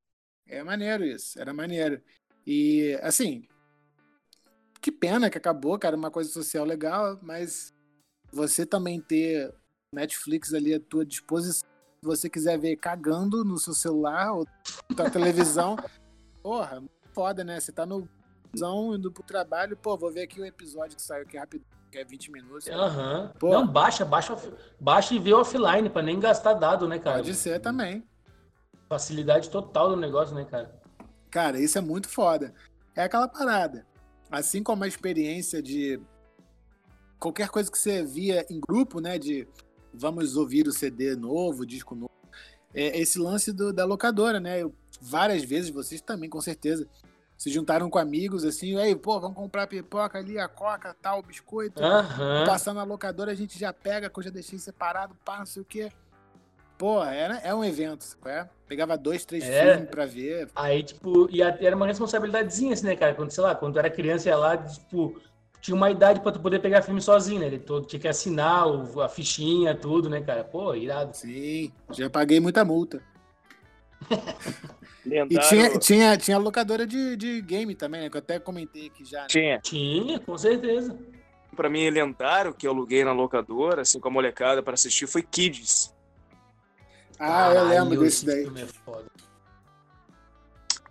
é 0.48 0.64
maneiro 0.64 1.04
isso, 1.04 1.40
era 1.40 1.54
maneiro. 1.54 2.02
E 2.46 2.98
assim, 3.02 3.48
que 4.82 4.92
pena 4.92 5.30
que 5.30 5.38
acabou, 5.38 5.80
cara, 5.80 5.96
uma 5.96 6.12
coisa 6.12 6.30
social 6.30 6.66
legal, 6.66 7.18
mas 7.22 7.74
você 8.32 8.66
também 8.66 9.02
ter 9.02 9.54
Netflix 9.92 10.54
ali 10.54 10.74
à 10.74 10.80
tua 10.80 11.06
disposição, 11.06 11.68
se 11.68 12.06
você 12.06 12.30
quiser 12.30 12.60
ver 12.60 12.76
cagando 12.76 13.44
no 13.44 13.58
seu 13.58 13.74
celular 13.74 14.34
ou 14.34 14.48
na 14.96 15.10
televisão, 15.10 15.76
porra, 16.44 16.84
foda, 17.14 17.44
né? 17.44 17.60
Você 17.60 17.72
tá 17.72 17.86
no 17.86 18.08
indo 18.94 19.12
pro 19.12 19.24
trabalho, 19.24 19.76
pô, 19.76 19.98
vou 19.98 20.12
ver 20.12 20.22
aqui 20.24 20.40
o 20.40 20.46
episódio 20.46 20.96
que 20.96 21.02
saiu 21.02 21.24
aqui 21.24 21.38
rápido, 21.38 21.66
que 21.92 21.98
é 21.98 22.06
20 22.06 22.32
minutos. 22.32 22.68
Aham. 22.68 23.34
Pô. 23.40 23.50
Não, 23.50 23.68
baixa, 23.68 24.06
baixa, 24.06 24.38
baixa 24.80 25.14
e 25.14 25.20
vê 25.20 25.34
offline, 25.34 25.90
pra 25.90 26.02
nem 26.02 26.20
gastar 26.20 26.54
dado, 26.54 26.88
né, 26.88 27.00
cara? 27.00 27.18
Pode 27.18 27.34
ser 27.34 27.60
também. 27.60 28.08
Facilidade 28.88 29.50
total 29.50 29.90
do 29.90 29.96
negócio, 29.96 30.36
né, 30.36 30.46
cara? 30.46 30.74
Cara, 31.32 31.60
isso 31.60 31.78
é 31.78 31.82
muito 31.82 32.08
foda. 32.08 32.54
É 32.96 33.04
aquela 33.04 33.28
parada. 33.28 33.86
Assim 34.32 34.64
como 34.64 34.84
a 34.84 34.88
experiência 34.88 35.62
de 35.62 36.00
qualquer 37.20 37.50
coisa 37.50 37.72
que 37.72 37.78
você 37.78 38.04
via 38.04 38.46
em 38.50 38.60
grupo, 38.60 39.00
né? 39.00 39.18
De 39.18 39.48
vamos 39.94 40.36
ouvir 40.36 40.68
o 40.68 40.72
CD 40.72 41.16
novo, 41.16 41.64
o 41.64 41.66
disco 41.66 41.96
novo. 41.96 42.12
É 42.74 43.00
esse 43.00 43.18
lance 43.18 43.52
do- 43.52 43.72
da 43.74 43.86
locadora, 43.86 44.40
né? 44.40 44.62
Eu- 44.62 44.74
várias 45.02 45.44
vezes, 45.44 45.70
vocês 45.70 46.02
também, 46.02 46.30
com 46.30 46.42
certeza, 46.42 46.88
se 47.38 47.50
juntaram 47.50 47.90
com 47.90 47.98
amigos 47.98 48.44
assim, 48.46 48.78
aí, 48.78 48.96
pô, 48.96 49.20
vamos 49.20 49.36
comprar 49.36 49.68
pipoca 49.68 50.18
ali, 50.18 50.38
a 50.40 50.48
coca, 50.48 50.96
tal, 51.02 51.22
biscoito. 51.22 51.82
Passar 52.46 52.74
na 52.74 52.84
locadora, 52.84 53.32
a 53.32 53.36
gente 53.36 53.58
já 53.58 53.74
pega, 53.74 54.10
que 54.10 54.20
eu 54.20 54.24
já 54.24 54.30
deixei 54.30 54.58
separado, 54.60 55.16
pá, 55.24 55.40
não 55.40 55.46
sei 55.46 55.62
o 55.62 55.66
quê. 55.66 55.92
Pô, 56.78 57.02
era, 57.04 57.38
é 57.38 57.54
um 57.56 57.64
evento, 57.64 58.02
sabe? 58.04 58.30
É? 58.30 58.50
Pegava 58.68 58.98
dois, 58.98 59.24
três 59.24 59.44
É. 59.46 59.74
filmes 59.76 59.90
pra 59.90 60.06
ver. 60.06 60.50
Aí, 60.56 60.84
tipo, 60.84 61.28
e 61.32 61.42
a- 61.42 61.58
era 61.62 61.76
uma 61.76 61.88
responsabilidadezinha, 61.88 62.74
assim, 62.74 62.86
né, 62.86 62.96
cara? 62.96 63.14
Quando, 63.14 63.32
sei 63.32 63.44
lá, 63.44 63.56
quando 63.56 63.74
tu 63.74 63.80
era 63.80 63.90
criança, 63.90 64.28
ia 64.30 64.36
lá, 64.36 64.58
tipo, 64.58 65.20
tinha 65.62 65.76
uma 65.76 65.90
idade 65.90 66.20
pra 66.20 66.32
tu 66.32 66.40
poder 66.40 66.60
pegar 66.60 66.82
filme 66.82 67.02
sozinho, 67.02 67.40
né? 67.40 67.48
Ele 67.48 67.60
todo, 67.60 67.86
tinha 67.88 68.00
que 68.00 68.08
assinar 68.08 68.68
o- 68.68 69.02
a 69.02 69.08
fichinha, 69.08 69.74
tudo, 69.76 70.10
né, 70.10 70.22
cara? 70.22 70.44
Pô, 70.44 70.74
irado. 70.76 71.16
Sim, 71.16 71.72
já 71.92 72.10
paguei 72.10 72.40
muita 72.40 72.66
multa. 72.66 73.02
E 75.06 75.40
tinha, 75.40 75.78
tinha, 75.78 76.18
tinha 76.18 76.38
locadora 76.40 76.86
de, 76.88 77.16
de 77.16 77.40
game 77.42 77.76
também, 77.76 78.02
né? 78.02 78.10
Que 78.10 78.18
eu 78.18 78.20
até 78.20 78.40
comentei 78.40 78.88
aqui 78.88 79.06
já. 79.06 79.22
Né? 79.22 79.28
Tinha. 79.28 79.60
Tinha, 79.60 80.20
com 80.20 80.36
certeza. 80.36 80.98
Pra 81.56 81.70
mim, 81.70 81.88
lendário 81.92 82.56
que 82.56 82.66
eu 82.68 82.72
aluguei 82.72 83.04
na 83.06 83.14
locadora, 83.14 83.84
assim, 83.84 84.00
com 84.00 84.08
a 84.08 84.12
molecada 84.12 84.64
pra 84.64 84.74
assistir, 84.74 85.06
foi 85.06 85.22
Kids. 85.22 85.94
Ah, 87.20 87.54
eu 87.54 87.66
lembro 87.68 88.00
desse 88.00 88.18
esse 88.18 88.26
daí. 88.26 88.44
filme 88.44 88.62
é 88.62 88.66
foda. 88.66 89.06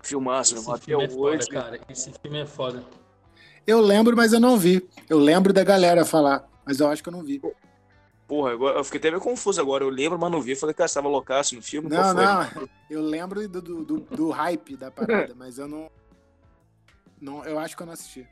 Filmaço, 0.03 0.55
Esse 0.57 0.79
filme 0.81 1.05
é 1.05 1.09
foda, 1.09 1.37
hoje. 1.37 1.49
cara. 1.49 1.81
Esse 1.89 2.13
filme 2.21 2.39
é 2.41 2.47
foda. 2.47 2.85
Eu 3.67 3.81
lembro, 3.81 4.15
mas 4.17 4.33
eu 4.33 4.41
não 4.41 4.59
vi. 4.59 4.87
Eu 5.09 5.19
lembro 5.19 5.53
da 5.53 5.65
galera 5.65 6.05
falar, 6.05 6.47
mas 6.67 6.81
eu 6.81 6.89
acho 6.89 7.03
que 7.03 7.09
eu 7.09 7.13
não 7.13 7.23
vi. 7.23 7.41
Porra, 8.29 8.53
agora, 8.53 8.79
eu 8.79 8.85
fiquei 8.85 8.99
até 8.99 9.11
meio 9.11 9.23
confuso 9.23 9.61
agora. 9.61 9.85
Eu 9.85 9.89
lembro, 9.89 10.19
mas 10.19 10.31
não 10.31 10.41
vi. 10.43 10.55
Falei, 10.55 10.75
cara, 10.75 10.89
você 10.89 10.95
tava 10.95 11.09
loucaço 11.09 11.55
no 11.55 11.63
filme? 11.63 11.89
Não, 11.89 12.13
não. 12.15 12.47
Eu 12.91 13.01
lembro 13.03 13.47
do, 13.49 13.63
do, 13.63 13.85
do- 13.85 14.01
do 14.01 14.31
hype 14.31 14.77
da 14.77 14.91
parada, 14.91 15.33
mas 15.37 15.59
eu 15.59 15.67
não, 15.69 15.91
não. 17.21 17.43
Eu 17.45 17.59
acho 17.59 17.75
que 17.77 17.83
eu 17.83 17.87
não 17.87 17.93
assisti. 17.95 18.27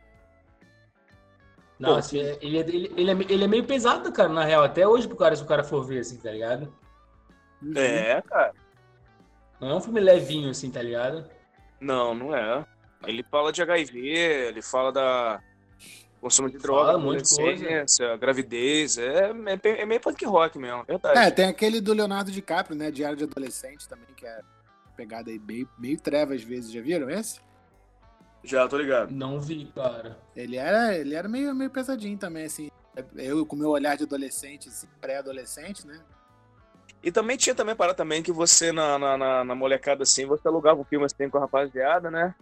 Não, 1.78 1.90
Pô, 1.92 1.96
assim, 1.96 2.18
ele, 2.18 2.58
é, 2.58 2.60
ele, 2.60 2.92
ele, 2.96 3.10
é, 3.10 3.32
ele 3.32 3.44
é 3.44 3.48
meio 3.48 3.64
pesado, 3.64 4.12
cara, 4.12 4.28
na 4.28 4.44
real. 4.44 4.62
Até 4.62 4.86
hoje, 4.86 5.08
pro 5.08 5.16
cara, 5.16 5.34
se 5.34 5.42
o 5.42 5.46
cara 5.46 5.64
for 5.64 5.82
ver, 5.84 6.00
assim, 6.00 6.16
tá 6.18 6.30
ligado? 6.30 6.72
É, 7.76 8.20
cara. 8.22 8.52
Não 9.60 9.70
é 9.70 9.74
um 9.74 9.80
filme 9.80 10.00
levinho, 10.00 10.50
assim, 10.50 10.70
tá 10.70 10.82
ligado? 10.82 11.24
Não, 11.80 12.14
não 12.14 12.34
é. 12.34 12.64
Ele 13.06 13.22
fala 13.22 13.52
de 13.52 13.62
HIV, 13.62 13.98
ele 13.98 14.62
fala 14.62 14.92
da 14.92 15.40
consumo 16.20 16.48
de 16.48 16.58
droga, 16.58 16.92
adolescência, 16.92 18.16
gravidez. 18.16 18.96
É, 18.96 19.32
é, 19.64 19.82
é 19.82 19.84
meio 19.84 20.00
punk 20.00 20.24
rock 20.24 20.56
mesmo, 20.58 20.84
verdade. 20.84 21.18
É, 21.18 21.30
tem 21.30 21.46
aquele 21.46 21.80
do 21.80 21.92
Leonardo 21.92 22.30
DiCaprio, 22.30 22.76
né? 22.76 22.90
Diário 22.90 23.16
de 23.16 23.24
Adolescente 23.24 23.88
também, 23.88 24.06
que 24.16 24.24
é 24.24 24.40
pegada 24.96 25.30
aí 25.30 25.38
meio, 25.38 25.68
meio 25.78 26.00
treva 26.00 26.34
às 26.34 26.42
vezes. 26.42 26.70
Já 26.70 26.80
viram 26.80 27.10
esse? 27.10 27.40
Já, 28.44 28.66
tô 28.68 28.76
ligado. 28.76 29.10
Não 29.10 29.40
vi, 29.40 29.66
cara. 29.74 30.18
Ele 30.34 30.56
era, 30.56 30.96
ele 30.96 31.14
era 31.14 31.28
meio, 31.28 31.54
meio 31.54 31.70
pesadinho 31.70 32.16
também, 32.16 32.44
assim. 32.44 32.70
Eu 33.16 33.44
com 33.46 33.56
meu 33.56 33.70
olhar 33.70 33.96
de 33.96 34.04
adolescente, 34.04 34.68
assim, 34.68 34.86
pré-adolescente, 35.00 35.86
né? 35.86 36.00
E 37.02 37.10
também 37.10 37.36
tinha 37.36 37.54
também 37.54 37.74
parada 37.74 37.96
também 37.96 38.22
que 38.22 38.30
você, 38.32 38.70
na, 38.72 38.98
na, 38.98 39.16
na- 39.18 39.44
na 39.44 39.54
molecada 39.54 40.04
assim, 40.04 40.24
você 40.24 40.46
alugava 40.46 40.80
um 40.80 40.84
filme 40.84 41.04
assim 41.06 41.28
com 41.28 41.38
a 41.38 41.40
rapaziada, 41.42 42.10
né? 42.10 42.34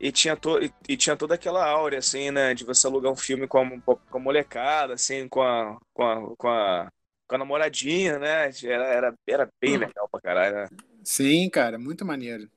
E 0.00 0.10
tinha, 0.10 0.36
to, 0.36 0.58
e, 0.60 0.72
e 0.88 0.96
tinha 0.96 1.16
toda 1.16 1.34
aquela 1.34 1.64
áurea, 1.64 1.98
assim, 2.00 2.30
né? 2.30 2.54
De 2.54 2.64
você 2.64 2.86
alugar 2.86 3.12
um 3.12 3.16
filme 3.16 3.46
com 3.46 3.58
a, 3.58 3.80
com 3.94 4.18
a 4.18 4.20
molecada, 4.20 4.94
assim, 4.94 5.28
com 5.28 5.42
a, 5.42 5.78
com 5.94 6.02
a, 6.02 6.36
com 6.36 6.48
a, 6.48 6.88
com 7.28 7.34
a 7.34 7.38
namoradinha, 7.38 8.18
né? 8.18 8.50
Era, 8.64 8.84
era, 8.86 9.14
era 9.28 9.48
bem 9.60 9.76
legal 9.76 10.08
pra 10.10 10.20
caralho, 10.20 10.56
né? 10.56 10.68
Sim, 11.04 11.48
cara, 11.50 11.78
muito 11.78 12.04
maneiro. 12.04 12.50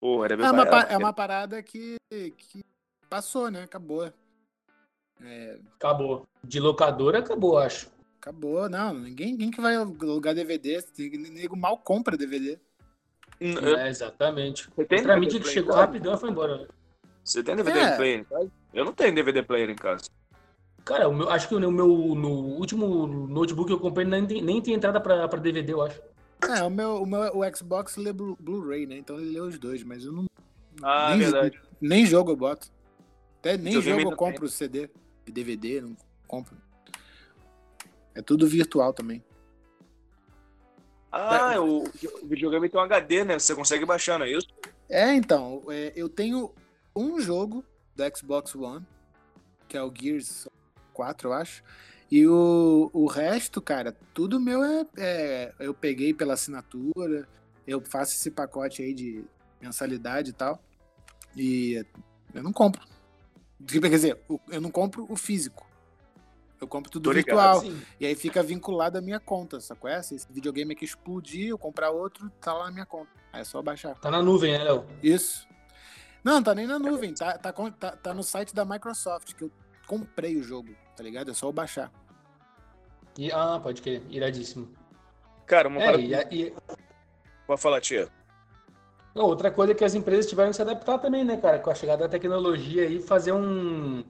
Porra, 0.00 0.24
era 0.26 0.36
bem 0.36 0.46
É 0.46 0.50
uma, 0.50 0.66
pa- 0.66 0.86
é 0.90 0.96
uma 0.96 1.12
parada 1.12 1.62
que, 1.62 1.96
que 2.10 2.64
passou, 3.08 3.48
né? 3.50 3.62
Acabou. 3.62 4.12
É, 5.20 5.58
Acabou. 5.76 6.26
De 6.42 6.58
locadora, 6.58 7.20
acabou, 7.20 7.58
acho. 7.58 7.88
Acabou, 8.22 8.68
não. 8.68 8.94
Ninguém, 8.94 9.32
ninguém 9.32 9.50
que 9.50 9.60
vai 9.60 9.74
alugar 9.74 10.34
DVD. 10.34 10.82
Nego 11.32 11.56
mal 11.56 11.76
compra 11.78 12.16
DVD. 12.16 12.58
É, 13.40 13.88
exatamente. 13.88 14.68
Você 14.76 14.84
tem 14.84 14.98
Outra 15.00 15.14
DVD 15.14 15.20
mídia 15.20 15.40
que 15.40 15.48
chegou 15.48 15.74
rapidão 15.74 16.14
e 16.14 16.18
foi 16.18 16.30
embora. 16.30 16.58
né? 16.58 16.66
Você 17.24 17.42
tem 17.42 17.56
DVD 17.56 17.78
É. 17.80 17.96
player 17.96 18.20
em 18.20 18.24
casa? 18.24 18.50
Eu 18.72 18.84
não 18.84 18.92
tenho 18.92 19.14
DVD 19.14 19.42
player 19.42 19.68
em 19.70 19.74
casa. 19.74 20.04
Cara, 20.84 21.08
o 21.08 21.14
meu, 21.14 21.28
acho 21.30 21.48
que 21.48 21.54
o 21.54 21.60
meu 21.60 21.70
no 22.14 22.30
último 22.58 23.06
notebook 23.28 23.68
que 23.68 23.72
eu 23.72 23.78
comprei 23.80 24.06
nem 24.06 24.26
tem, 24.26 24.42
nem 24.42 24.60
tem 24.60 24.74
entrada 24.74 25.00
pra, 25.00 25.28
pra 25.28 25.38
DVD, 25.38 25.72
eu 25.72 25.82
acho. 25.82 26.00
É, 26.48 26.62
o 26.64 26.70
meu, 26.70 27.02
o 27.02 27.06
meu 27.06 27.20
o 27.38 27.56
Xbox 27.56 27.96
lê 27.96 28.12
Blu- 28.12 28.36
Blu-ray, 28.40 28.84
né? 28.86 28.96
Então 28.96 29.20
ele 29.20 29.30
lê 29.30 29.40
os 29.40 29.58
dois, 29.58 29.84
mas 29.84 30.04
eu 30.04 30.10
não. 30.12 30.26
Ah, 30.82 31.10
nem, 31.10 31.18
verdade. 31.20 31.60
nem 31.80 32.04
jogo 32.04 32.32
eu 32.32 32.36
boto. 32.36 32.68
Até 33.38 33.56
nem 33.56 33.74
jogo 33.74 33.88
eu 33.90 33.96
também. 34.04 34.16
compro 34.16 34.48
CD. 34.48 34.90
E 35.24 35.30
DVD, 35.30 35.80
não 35.82 35.96
compro. 36.26 36.56
É 38.14 38.22
tudo 38.22 38.46
virtual 38.46 38.92
também. 38.92 39.22
Ah, 41.10 41.60
o, 41.60 41.84
o 41.84 42.26
videogame 42.26 42.68
tem 42.68 42.80
um 42.80 42.84
HD, 42.84 43.24
né? 43.24 43.38
Você 43.38 43.54
consegue 43.54 43.84
baixar, 43.84 44.18
não 44.18 44.24
é 44.26 44.30
isso? 44.32 44.46
É, 44.88 45.12
então, 45.14 45.62
é, 45.68 45.92
eu 45.94 46.08
tenho 46.08 46.52
um 46.96 47.20
jogo 47.20 47.64
da 47.94 48.08
Xbox 48.14 48.54
One, 48.54 48.86
que 49.68 49.76
é 49.76 49.82
o 49.82 49.92
Gears 49.94 50.48
4, 50.94 51.28
eu 51.28 51.32
acho. 51.34 51.62
E 52.10 52.26
o, 52.26 52.90
o 52.92 53.06
resto, 53.06 53.60
cara, 53.60 53.96
tudo 54.12 54.38
meu 54.40 54.62
é, 54.62 54.86
é- 54.98 55.54
Eu 55.58 55.72
peguei 55.72 56.12
pela 56.12 56.34
assinatura, 56.34 57.26
eu 57.66 57.80
faço 57.80 58.12
esse 58.14 58.30
pacote 58.30 58.82
aí 58.82 58.92
de 58.92 59.24
mensalidade 59.60 60.30
e 60.30 60.34
tal. 60.34 60.62
E 61.36 61.84
eu 62.34 62.42
não 62.42 62.52
compro. 62.52 62.82
Quer 63.66 63.88
dizer, 63.88 64.18
eu 64.50 64.60
não 64.60 64.70
compro 64.70 65.06
o 65.08 65.16
físico. 65.16 65.66
Eu 66.62 66.68
compro 66.68 66.88
tudo 66.92 67.10
Tô 67.10 67.12
virtual. 67.12 67.60
Ligado, 67.60 67.82
e 67.98 68.06
aí 68.06 68.14
fica 68.14 68.40
vinculado 68.40 68.96
à 68.96 69.00
minha 69.00 69.18
conta, 69.18 69.60
sacou? 69.60 69.90
Se 70.00 70.14
esse 70.14 70.32
videogame 70.32 70.74
aqui 70.74 70.84
explodir, 70.84 71.48
eu 71.48 71.58
comprar 71.58 71.90
outro, 71.90 72.30
tá 72.40 72.54
lá 72.54 72.66
na 72.66 72.70
minha 72.70 72.86
conta. 72.86 73.10
Aí 73.32 73.40
é 73.40 73.44
só 73.44 73.60
baixar. 73.60 73.96
Tá 73.96 74.12
na 74.12 74.22
nuvem, 74.22 74.52
né, 74.52 74.62
Léo? 74.62 74.86
Isso. 75.02 75.48
Não, 76.22 76.40
tá 76.40 76.54
nem 76.54 76.64
na 76.64 76.78
nuvem. 76.78 77.12
Tá, 77.14 77.36
tá, 77.36 77.52
tá, 77.52 77.96
tá 77.96 78.14
no 78.14 78.22
site 78.22 78.54
da 78.54 78.64
Microsoft, 78.64 79.34
que 79.34 79.42
eu 79.42 79.50
comprei 79.88 80.36
o 80.36 80.42
jogo, 80.44 80.72
tá 80.96 81.02
ligado? 81.02 81.32
É 81.32 81.34
só 81.34 81.48
eu 81.48 81.52
baixar. 81.52 81.90
E, 83.18 83.32
ah, 83.32 83.58
pode 83.60 83.82
crer. 83.82 84.00
Iradíssimo. 84.08 84.72
Cara, 85.44 85.66
uma 85.66 85.82
é, 85.82 85.96
e, 85.98 86.14
e... 86.30 86.54
Pode 87.44 87.60
falar, 87.60 87.80
tia. 87.80 88.08
outra 89.16 89.50
coisa 89.50 89.72
é 89.72 89.74
que 89.74 89.84
as 89.84 89.96
empresas 89.96 90.28
tiveram 90.28 90.50
que 90.50 90.56
se 90.56 90.62
adaptar 90.62 90.98
também, 90.98 91.24
né, 91.24 91.36
cara? 91.38 91.58
Com 91.58 91.70
a 91.70 91.74
chegada 91.74 92.04
da 92.04 92.08
tecnologia 92.08 92.84
e 92.84 93.02
fazer 93.02 93.32
um. 93.32 94.04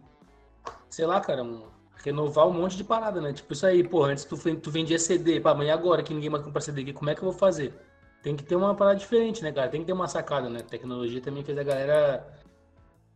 Sei 0.90 1.06
lá, 1.06 1.18
cara, 1.18 1.42
um, 1.42 1.71
renovar 2.04 2.46
um 2.46 2.52
monte 2.52 2.76
de 2.76 2.84
parada, 2.84 3.20
né? 3.20 3.32
Tipo 3.32 3.52
isso 3.52 3.66
aí, 3.66 3.82
pô, 3.82 4.04
antes 4.04 4.24
tu, 4.24 4.36
tu 4.56 4.70
vendia 4.70 4.98
CD, 4.98 5.40
pá, 5.40 5.54
mas 5.54 5.68
agora 5.70 6.02
que 6.02 6.12
ninguém 6.12 6.30
mais 6.30 6.44
compra 6.44 6.60
CD 6.60 6.82
aqui, 6.82 6.92
como 6.92 7.10
é 7.10 7.14
que 7.14 7.20
eu 7.22 7.30
vou 7.30 7.38
fazer? 7.38 7.74
Tem 8.22 8.36
que 8.36 8.44
ter 8.44 8.54
uma 8.54 8.74
parada 8.74 8.98
diferente, 8.98 9.42
né, 9.42 9.50
cara? 9.52 9.68
Tem 9.68 9.80
que 9.80 9.86
ter 9.86 9.92
uma 9.92 10.08
sacada, 10.08 10.48
né? 10.48 10.60
A 10.60 10.64
tecnologia 10.64 11.20
também 11.20 11.42
fez 11.42 11.58
a 11.58 11.62
galera. 11.62 12.26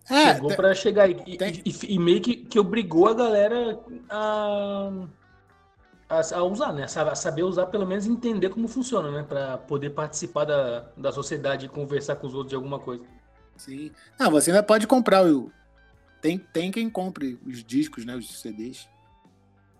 É, 0.08 0.34
Chegou 0.34 0.48
tem, 0.48 0.56
pra 0.56 0.74
chegar 0.74 1.10
e, 1.10 1.16
e, 1.64 1.94
e, 1.94 1.98
meio 1.98 2.20
que, 2.20 2.36
que 2.36 2.58
obrigou 2.60 3.08
a 3.08 3.14
galera 3.14 3.80
a 4.08 4.90
a, 6.08 6.20
a 6.36 6.42
usar, 6.44 6.72
né? 6.72 6.84
A 6.84 7.14
saber 7.14 7.42
usar, 7.42 7.66
pelo 7.66 7.86
menos 7.86 8.06
entender 8.06 8.48
como 8.50 8.68
funciona, 8.68 9.10
né? 9.10 9.24
Para 9.28 9.58
poder 9.58 9.90
participar 9.90 10.44
da, 10.44 10.86
da 10.96 11.12
sociedade 11.12 11.66
e 11.66 11.68
conversar 11.68 12.16
com 12.16 12.26
os 12.26 12.34
outros 12.34 12.50
de 12.50 12.56
alguma 12.56 12.78
coisa. 12.78 13.04
Sim. 13.56 13.90
Não, 14.18 14.30
você 14.30 14.50
ainda 14.50 14.62
pode 14.62 14.86
comprar 14.86 15.26
o. 15.26 15.50
Tem, 16.26 16.38
tem 16.38 16.72
quem 16.72 16.90
compre 16.90 17.38
os 17.46 17.62
discos, 17.62 18.04
né? 18.04 18.16
Os 18.16 18.40
CDs. 18.40 18.88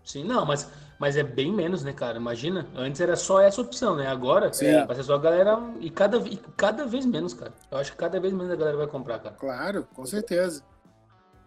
Sim, 0.01 0.23
não, 0.23 0.45
mas, 0.45 0.71
mas 0.97 1.17
é 1.17 1.23
bem 1.23 1.51
menos, 1.51 1.83
né, 1.83 1.91
cara? 1.91 2.17
Imagina, 2.17 2.65
antes 2.73 3.01
era 3.01 3.17
só 3.17 3.41
essa 3.41 3.59
opção, 3.59 3.97
né? 3.97 4.07
Agora 4.07 4.53
Sim. 4.53 4.85
vai 4.85 4.95
ser 4.95 5.03
só 5.03 5.15
a 5.15 5.19
galera. 5.19 5.59
E 5.81 5.89
cada, 5.89 6.17
e 6.19 6.37
cada 6.55 6.85
vez 6.85 7.05
menos, 7.05 7.33
cara. 7.33 7.51
Eu 7.69 7.79
acho 7.79 7.91
que 7.91 7.97
cada 7.97 8.17
vez 8.17 8.31
menos 8.31 8.49
a 8.49 8.55
galera 8.55 8.77
vai 8.77 8.87
comprar, 8.87 9.19
cara. 9.19 9.35
Claro, 9.35 9.85
com 9.93 10.05
certeza. 10.05 10.63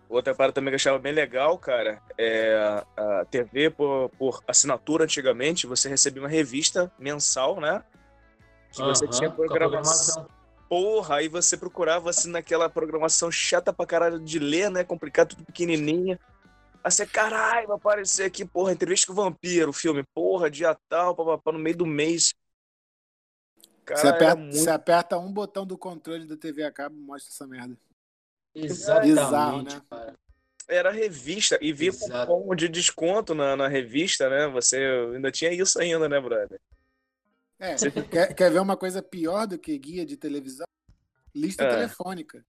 Outra 0.07 0.34
parada 0.34 0.53
também 0.53 0.70
que 0.70 0.74
eu 0.74 0.76
achava 0.76 0.98
bem 0.98 1.14
legal, 1.14 1.57
cara, 1.57 2.03
é 2.18 2.84
a 2.94 3.24
TV 3.24 3.70
por, 3.70 4.11
por 4.18 4.44
assinatura 4.46 5.05
antigamente, 5.05 5.66
você 5.66 5.88
recebia 5.88 6.22
uma 6.22 6.28
revista 6.28 6.92
mensal, 6.98 7.59
né? 7.59 7.82
Que 8.70 8.82
você 8.82 9.09
tinha 9.09 9.30
programação. 9.30 10.26
Porra, 10.70 11.16
aí 11.16 11.26
você 11.26 11.56
procurava 11.56 12.10
assim 12.10 12.30
naquela 12.30 12.70
programação 12.70 13.28
chata 13.28 13.72
pra 13.72 13.84
caralho 13.84 14.20
de 14.20 14.38
ler, 14.38 14.70
né? 14.70 14.84
Complicado, 14.84 15.30
tudo 15.30 15.44
pequenininha. 15.44 16.16
Aí 16.84 16.90
você, 16.92 17.04
caralho, 17.04 17.66
vai 17.66 17.76
aparecer 17.76 18.22
aqui, 18.22 18.44
porra, 18.44 18.72
entrevista 18.72 19.08
com 19.08 19.12
o 19.12 19.16
vampiro, 19.16 19.72
filme, 19.72 20.04
porra, 20.14 20.48
dia 20.48 20.72
tal, 20.88 21.16
papapá, 21.16 21.50
no 21.50 21.58
meio 21.58 21.76
do 21.76 21.84
mês. 21.84 22.32
Cara, 23.84 24.00
você, 24.00 24.06
aperta, 24.06 24.36
muito... 24.36 24.56
você 24.56 24.70
aperta 24.70 25.18
um 25.18 25.32
botão 25.32 25.66
do 25.66 25.76
controle 25.76 26.24
da 26.24 26.36
TV 26.36 26.62
a 26.62 26.70
cabo 26.70 26.94
mostra 26.94 27.32
essa 27.32 27.48
merda. 27.48 27.76
Exatamente, 28.54 29.08
Bizarro, 29.08 29.62
né? 29.62 29.82
Cara. 29.90 30.14
Era 30.68 30.92
revista 30.92 31.58
e 31.60 31.72
via 31.72 31.92
cupom 31.92 32.54
de 32.54 32.68
desconto 32.68 33.34
na, 33.34 33.56
na 33.56 33.66
revista, 33.66 34.30
né? 34.30 34.46
Você 34.46 34.76
ainda 35.16 35.32
tinha 35.32 35.50
isso 35.50 35.80
ainda, 35.80 36.08
né, 36.08 36.20
brother? 36.20 36.60
É, 37.61 37.76
quer, 38.11 38.34
quer 38.34 38.50
ver 38.50 38.61
uma 38.61 38.76
coisa 38.76 39.02
pior 39.02 39.46
do 39.46 39.58
que 39.58 39.76
guia 39.76 40.06
de 40.06 40.16
televisão? 40.16 40.66
Lista 41.34 41.64
é. 41.64 41.70
telefônica. 41.70 42.42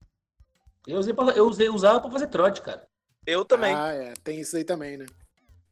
Eu, 0.86 0.98
usei 0.98 1.12
pra, 1.12 1.24
eu 1.32 1.46
usei, 1.46 1.68
usava 1.68 2.00
pra 2.00 2.10
fazer 2.10 2.28
trote, 2.28 2.62
cara. 2.62 2.88
Eu 3.26 3.44
também. 3.44 3.74
Ah, 3.74 3.92
é. 3.92 4.14
Tem 4.24 4.40
isso 4.40 4.56
aí 4.56 4.64
também, 4.64 4.96
né? 4.96 5.06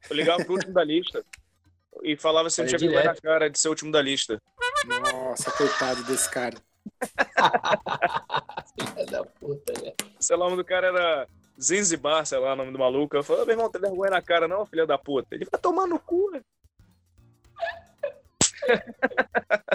Eu 0.09 0.15
ligava 0.15 0.45
pro 0.45 0.55
último 0.55 0.73
da 0.73 0.85
lista 0.85 1.25
e 2.03 2.17
falava 2.17 2.49
se 2.51 2.61
não 2.61 2.69
tinha 2.69 2.79
vergonha 2.79 3.05
na 3.05 3.17
cara 3.17 3.51
de 3.51 3.59
ser 3.59 3.69
o 3.69 3.71
último 3.71 3.91
da 3.91 4.01
lista. 4.01 4.41
Nossa, 4.87 5.51
coitado 5.51 6.05
desse 6.05 6.31
cara. 6.31 6.57
Filha 8.95 9.07
da 9.07 9.25
puta, 9.25 9.73
velho. 9.81 9.95
Sei 10.19 10.37
lá, 10.37 10.47
o 10.47 10.51
nome 10.51 10.63
do 10.63 10.67
cara 10.67 10.89
era 10.89 11.29
Zinzibar, 11.61 12.25
sei 12.25 12.39
lá, 12.39 12.53
o 12.53 12.57
nome 12.57 12.73
do 12.73 12.79
maluco. 12.79 13.17
Eu 13.17 13.23
falei, 13.23 13.45
meu 13.45 13.55
irmão, 13.55 13.71
tem 13.71 13.81
vergonha 13.81 14.11
na 14.11 14.23
cara, 14.23 14.47
não, 14.47 14.65
filha 14.65 14.87
da 14.87 14.97
puta. 14.97 15.35
Ele 15.35 15.47
vai 15.51 15.61
tomar 15.61 15.87
no 15.87 15.99
cu, 15.99 16.31
velho. 16.31 16.45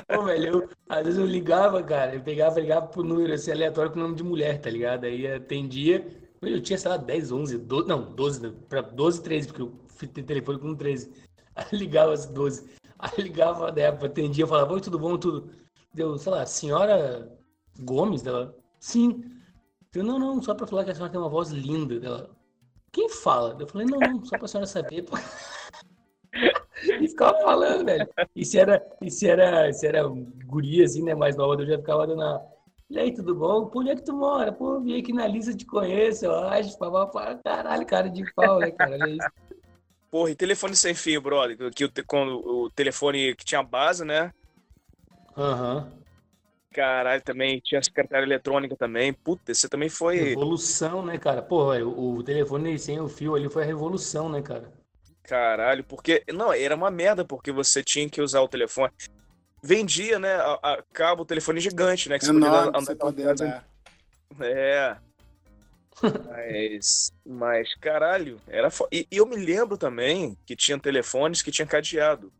Pô, 0.07 0.23
velho, 0.23 0.47
eu, 0.47 0.69
às 0.87 1.03
vezes 1.03 1.19
eu 1.19 1.25
ligava, 1.25 1.83
cara, 1.83 2.15
eu 2.15 2.21
pegava, 2.21 2.59
ligava 2.59 2.87
pro 2.87 3.03
número 3.03 3.33
assim, 3.33 3.51
aleatório 3.51 3.91
com 3.91 3.99
o 3.99 4.03
nome 4.03 4.15
de 4.15 4.23
mulher, 4.23 4.59
tá 4.59 4.69
ligado? 4.69 5.05
Aí 5.05 5.27
atendia, 5.27 6.05
eu 6.41 6.61
tinha, 6.61 6.77
sei 6.77 6.89
lá, 6.89 6.97
10, 6.97 7.31
11, 7.31 7.57
12, 7.57 7.87
não, 7.87 8.13
12, 8.13 8.51
pra 8.69 8.81
12, 8.81 9.21
13, 9.23 9.47
porque 9.47 9.61
eu 9.61 9.73
fui 9.89 10.07
ter 10.07 10.23
telefone 10.23 10.59
com 10.59 10.75
13. 10.75 11.11
Aí 11.55 11.67
ligava 11.71 12.13
as 12.13 12.25
12. 12.25 12.69
Aí 12.99 13.23
ligava, 13.23 13.71
né, 13.71 13.87
atendia, 13.87 14.45
falava, 14.47 14.73
oi, 14.73 14.81
tudo 14.81 14.99
bom, 14.99 15.17
tudo. 15.17 15.49
Deu, 15.93 16.17
sei 16.17 16.31
lá, 16.31 16.45
senhora 16.45 17.31
Gomes 17.79 18.21
dela? 18.21 18.55
Sim. 18.79 19.23
Eu, 19.93 20.03
não, 20.03 20.19
não, 20.19 20.41
só 20.41 20.53
pra 20.53 20.67
falar 20.67 20.83
que 20.83 20.91
a 20.91 20.93
senhora 20.93 21.11
tem 21.11 21.19
uma 21.19 21.29
voz 21.29 21.49
linda 21.51 21.99
dela. 21.99 22.35
Quem 22.91 23.09
fala? 23.09 23.55
Eu 23.59 23.67
falei, 23.67 23.87
não, 23.87 23.99
não, 23.99 24.25
só 24.25 24.37
pra 24.37 24.47
senhora 24.47 24.67
saber. 24.67 25.05
e 27.01 27.07
ficava 27.07 27.37
falando, 27.39 27.85
velho. 27.85 28.07
E 28.35 28.45
se 28.45 28.59
era, 28.59 28.85
e 29.01 29.11
se 29.11 29.27
era, 29.27 29.71
se 29.73 29.87
era 29.87 30.03
guria, 30.45 30.85
assim, 30.85 31.03
né, 31.03 31.15
mais 31.15 31.35
nova, 31.35 31.61
eu 31.61 31.67
já 31.67 31.77
ficava 31.77 32.07
dando. 32.07 32.41
E 32.89 32.99
aí, 32.99 33.13
tudo 33.13 33.33
bom? 33.33 33.65
Pô, 33.67 33.79
onde 33.79 33.89
é 33.89 33.95
que 33.95 34.03
tu 34.03 34.13
mora? 34.13 34.51
Pô, 34.51 34.79
vim 34.79 34.99
aqui 34.99 35.11
na 35.11 35.27
lista, 35.27 35.55
te 35.55 35.65
conheço, 35.65 36.25
eu 36.25 36.35
acho. 36.35 36.77
Falava, 36.77 37.39
caralho, 37.43 37.85
cara 37.85 38.09
de 38.09 38.23
pau, 38.33 38.59
né, 38.59 38.71
cara? 38.71 38.91
Olha 38.91 39.09
isso. 39.09 39.27
Porra, 40.11 40.31
e 40.31 40.35
telefone 40.35 40.75
sem 40.75 40.93
fio, 40.93 41.19
brother? 41.21 41.57
Que 41.71 41.85
o, 41.85 41.91
quando, 42.07 42.37
o 42.37 42.69
telefone 42.69 43.35
que 43.35 43.43
tinha 43.43 43.63
base, 43.63 44.05
né? 44.05 44.31
Aham. 45.35 45.91
Uhum. 45.91 46.05
Caralho, 46.71 47.21
também 47.23 47.61
tinha 47.61 47.81
secretária 47.81 48.25
eletrônica 48.25 48.75
também. 48.75 49.13
Puta, 49.13 49.53
você 49.53 49.69
também 49.69 49.87
foi. 49.87 50.17
Revolução, 50.17 51.05
né, 51.05 51.17
cara? 51.17 51.41
Porra, 51.41 51.79
o, 51.85 52.15
o 52.15 52.23
telefone 52.23 52.77
sem 52.77 52.99
o 52.99 53.07
fio 53.07 53.33
ali 53.33 53.49
foi 53.49 53.63
a 53.63 53.65
revolução, 53.65 54.27
né, 54.27 54.41
cara? 54.41 54.73
Caralho, 55.27 55.83
porque. 55.83 56.23
Não, 56.31 56.53
era 56.53 56.75
uma 56.75 56.91
merda, 56.91 57.25
porque 57.25 57.51
você 57.51 57.83
tinha 57.83 58.09
que 58.09 58.21
usar 58.21 58.41
o 58.41 58.47
telefone. 58.47 58.91
Vendia, 59.61 60.19
né? 60.19 60.35
A, 60.35 60.73
a 60.73 60.83
cabo, 60.93 61.25
telefone 61.25 61.59
gigante, 61.59 62.07
né? 62.07 62.19
Que 62.19 62.25
você 62.25 62.31
Enorme, 62.31 62.71
podia 62.71 62.79
você 62.81 62.95
poder 62.95 63.35
dar. 63.35 63.67
É. 64.41 64.97
mas, 66.29 67.11
mas, 67.25 67.73
caralho, 67.75 68.39
era 68.47 68.69
fo... 68.69 68.85
e, 68.91 69.07
e 69.09 69.17
eu 69.17 69.25
me 69.25 69.37
lembro 69.37 69.77
também 69.77 70.37
que 70.45 70.55
tinha 70.55 70.77
telefones 70.77 71.41
que 71.41 71.51
tinha 71.51 71.65
cadeado. 71.65 72.31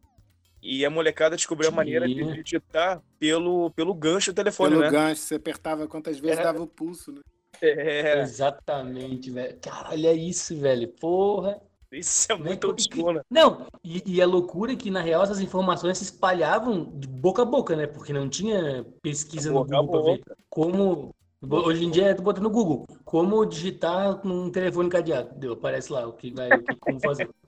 E 0.62 0.84
a 0.84 0.90
molecada 0.90 1.36
descobriu 1.36 1.70
a 1.70 1.74
maneira 1.74 2.08
de 2.08 2.44
digitar 2.44 3.02
pelo, 3.20 3.70
pelo 3.72 3.94
gancho 3.94 4.34
do 4.34 4.36
telefone, 4.36 4.72
pelo 4.72 4.82
né? 4.82 4.90
Pelo 4.90 5.02
gancho, 5.02 5.22
você 5.22 5.36
apertava 5.36 5.88
quantas 5.88 6.18
vezes 6.20 6.40
Era... 6.40 6.52
dava 6.52 6.64
o 6.64 6.68
pulso, 6.68 7.12
né? 7.12 7.22
É. 7.62 8.22
Exatamente, 8.22 9.32
velho. 9.32 9.58
Caralho, 9.62 10.08
é 10.08 10.14
isso, 10.14 10.60
velho. 10.60 10.88
Porra. 10.88 11.62
Isso 11.92 12.32
é 12.32 12.36
muito 12.36 12.70
obscuro. 12.70 13.22
Não, 13.30 13.68
e, 13.84 14.04
e 14.06 14.22
a 14.22 14.26
loucura 14.26 14.74
é 14.74 14.76
que, 14.76 14.92
na 14.92 15.02
real, 15.02 15.24
essas 15.24 15.40
informações 15.40 15.98
se 15.98 16.06
espalhavam 16.06 16.92
de 16.98 17.08
boca 17.08 17.42
a 17.42 17.46
boca, 17.46 17.76
né? 17.76 17.88
Porque 17.88 18.12
não 18.12 18.28
tinha 18.30 18.86
pesquisa 19.02 19.52
no 19.52 19.64
Google 19.64 19.88
pra 19.88 20.02
ver 20.02 20.24
como. 20.50 21.16
Hoje 21.48 21.86
em 21.86 21.92
dia, 21.92 22.16
tu 22.16 22.24
bota 22.24 22.42
no 22.42 22.50
Google 22.50 22.88
como 23.04 23.46
digitar 23.46 24.26
num 24.26 24.50
telefone 24.50 24.90
cadeado. 24.90 25.38
Deu, 25.38 25.54
aparece 25.54 25.94
lá 25.94 26.08
o 26.08 26.14
que 26.14 26.32
vai, 26.32 26.50
o 26.50 26.64
que, 26.64 26.76
como 26.78 27.00
fazer. 27.00 27.30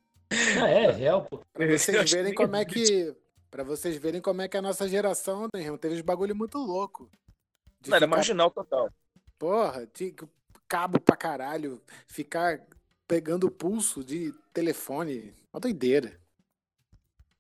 Ah, 0.62 0.68
é, 0.68 0.92
real, 0.92 1.24
pô. 1.24 1.40
Pra 1.54 1.66
vocês 1.66 2.12
verem 2.12 2.34
como 2.34 2.54
é 2.58 2.66
que. 2.66 3.16
Pra 3.50 3.64
vocês 3.64 3.96
verem 3.96 4.20
como 4.20 4.42
é 4.42 4.48
que 4.50 4.58
a 4.58 4.62
nossa 4.62 4.86
geração, 4.86 5.48
né, 5.54 5.62
irmão, 5.62 5.78
teve 5.78 5.96
uns 5.96 6.02
bagulho 6.02 6.36
muito 6.36 6.58
louco. 6.58 7.10
Não, 7.88 7.96
era 7.96 8.06
marginal 8.06 8.52
total. 8.52 8.90
Porra, 9.40 9.88
tinha 9.94 10.14
cabo 10.68 11.00
pra 11.00 11.16
caralho, 11.16 11.82
ficar 12.08 12.62
pegando 13.08 13.50
pulso 13.50 14.04
de 14.04 14.34
telefone. 14.54 15.34
Uma 15.54 15.60
doideira. 15.60 16.20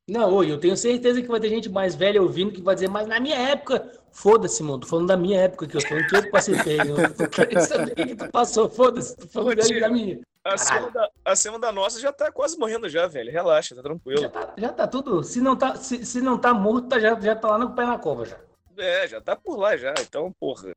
Não, 0.07 0.41
eu 0.41 0.57
tenho 0.57 0.77
certeza 0.77 1.21
que 1.21 1.27
vai 1.27 1.39
ter 1.39 1.49
gente 1.49 1.67
mais 1.67 1.93
velha 1.93 2.21
ouvindo 2.21 2.53
que 2.53 2.61
vai 2.61 2.73
dizer, 2.73 2.87
mas 2.87 3.07
na 3.07 3.19
minha 3.19 3.35
época, 3.35 3.91
foda-se, 4.09 4.63
mano, 4.63 4.79
tô 4.79 4.87
falando 4.87 5.07
da 5.07 5.17
minha 5.17 5.41
época 5.41 5.67
que 5.67 5.75
eu 5.75 5.81
tô, 5.81 6.07
que 6.07 6.15
eu 6.15 6.31
passei 6.31 6.55
feio, 6.59 6.97
eu 6.97 7.13
tô 7.13 7.27
querendo 7.27 7.59
saber 7.59 7.93
que 7.93 8.15
tu 8.15 8.31
passou, 8.31 8.69
foda-se, 8.69 9.17
tô 9.17 9.27
falando 9.27 9.57
da 9.57 9.89
minha. 9.89 10.21
Acima 10.45 10.91
da, 10.91 11.09
acima 11.25 11.59
da 11.59 11.71
nossa 11.73 11.99
já 11.99 12.13
tá 12.13 12.31
quase 12.31 12.57
morrendo 12.57 12.87
já, 12.87 13.05
velho. 13.05 13.29
Relaxa, 13.29 13.75
tá 13.75 13.81
tranquilo. 13.81 14.21
Já 14.21 14.29
tá, 14.29 14.53
já 14.57 14.69
tá 14.69 14.87
tudo. 14.87 15.21
Se 15.21 15.41
não 15.41 15.57
tá, 15.57 15.75
se, 15.75 16.05
se 16.05 16.21
não 16.21 16.37
tá 16.37 16.53
morto, 16.53 16.87
tá, 16.87 16.99
já, 16.99 17.19
já 17.19 17.35
tá 17.35 17.49
lá 17.49 17.57
no 17.57 17.75
pé 17.75 17.85
na 17.85 17.99
cova 17.99 18.23
já. 18.23 18.37
É, 18.77 19.05
já 19.07 19.19
tá 19.19 19.35
por 19.35 19.57
lá 19.57 19.75
já. 19.75 19.93
Então, 19.99 20.31
porra. 20.39 20.73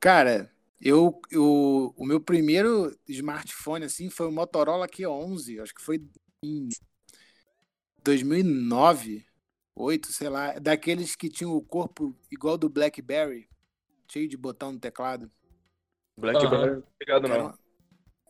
Cara, 0.00 0.50
Eu, 0.80 1.20
eu, 1.30 1.94
o 1.94 2.06
meu 2.06 2.18
primeiro 2.18 2.98
smartphone 3.06 3.84
assim 3.84 4.08
foi 4.08 4.26
o 4.26 4.32
Motorola 4.32 4.88
Q11, 4.88 5.62
acho 5.62 5.74
que 5.74 5.82
foi 5.82 6.02
em 6.42 6.70
2009, 8.02 9.26
8, 9.76 10.10
sei 10.10 10.30
lá, 10.30 10.58
daqueles 10.58 11.14
que 11.14 11.28
tinham 11.28 11.54
o 11.54 11.60
corpo 11.60 12.16
igual 12.30 12.56
do 12.56 12.70
BlackBerry, 12.70 13.46
cheio 14.10 14.26
de 14.26 14.38
botão 14.38 14.72
no 14.72 14.80
teclado. 14.80 15.30
BlackBerry, 16.18 16.76
uhum. 16.76 16.82
ligado 16.98 17.28
não. 17.28 17.58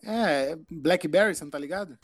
É, 0.03 0.57
BlackBerry, 0.69 1.37
você 1.37 1.45
não 1.45 1.51
tá 1.53 1.59
ligado? 1.59 1.97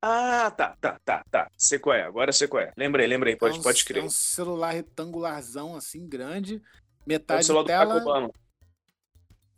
Ah, 0.00 0.48
tá, 0.52 0.76
tá, 0.80 1.00
tá, 1.04 1.24
tá. 1.28 1.50
Sei 1.56 1.80
qual 1.80 1.96
é, 1.96 2.02
agora 2.02 2.32
sei 2.32 2.46
qual 2.46 2.62
é. 2.62 2.72
Lembrei, 2.76 3.08
lembrei, 3.08 3.34
pode, 3.34 3.56
é 3.56 3.58
um, 3.58 3.62
pode 3.62 3.84
crer. 3.84 4.00
É 4.00 4.06
um 4.06 4.10
celular 4.10 4.70
retangularzão, 4.70 5.74
assim, 5.74 6.08
grande, 6.08 6.62
metade 7.08 7.40
é 7.40 7.42
o 7.42 7.46
celular 7.46 7.64
tela... 7.64 7.84
do 7.84 7.88
Barack 7.88 8.08
Obama. 8.08 8.30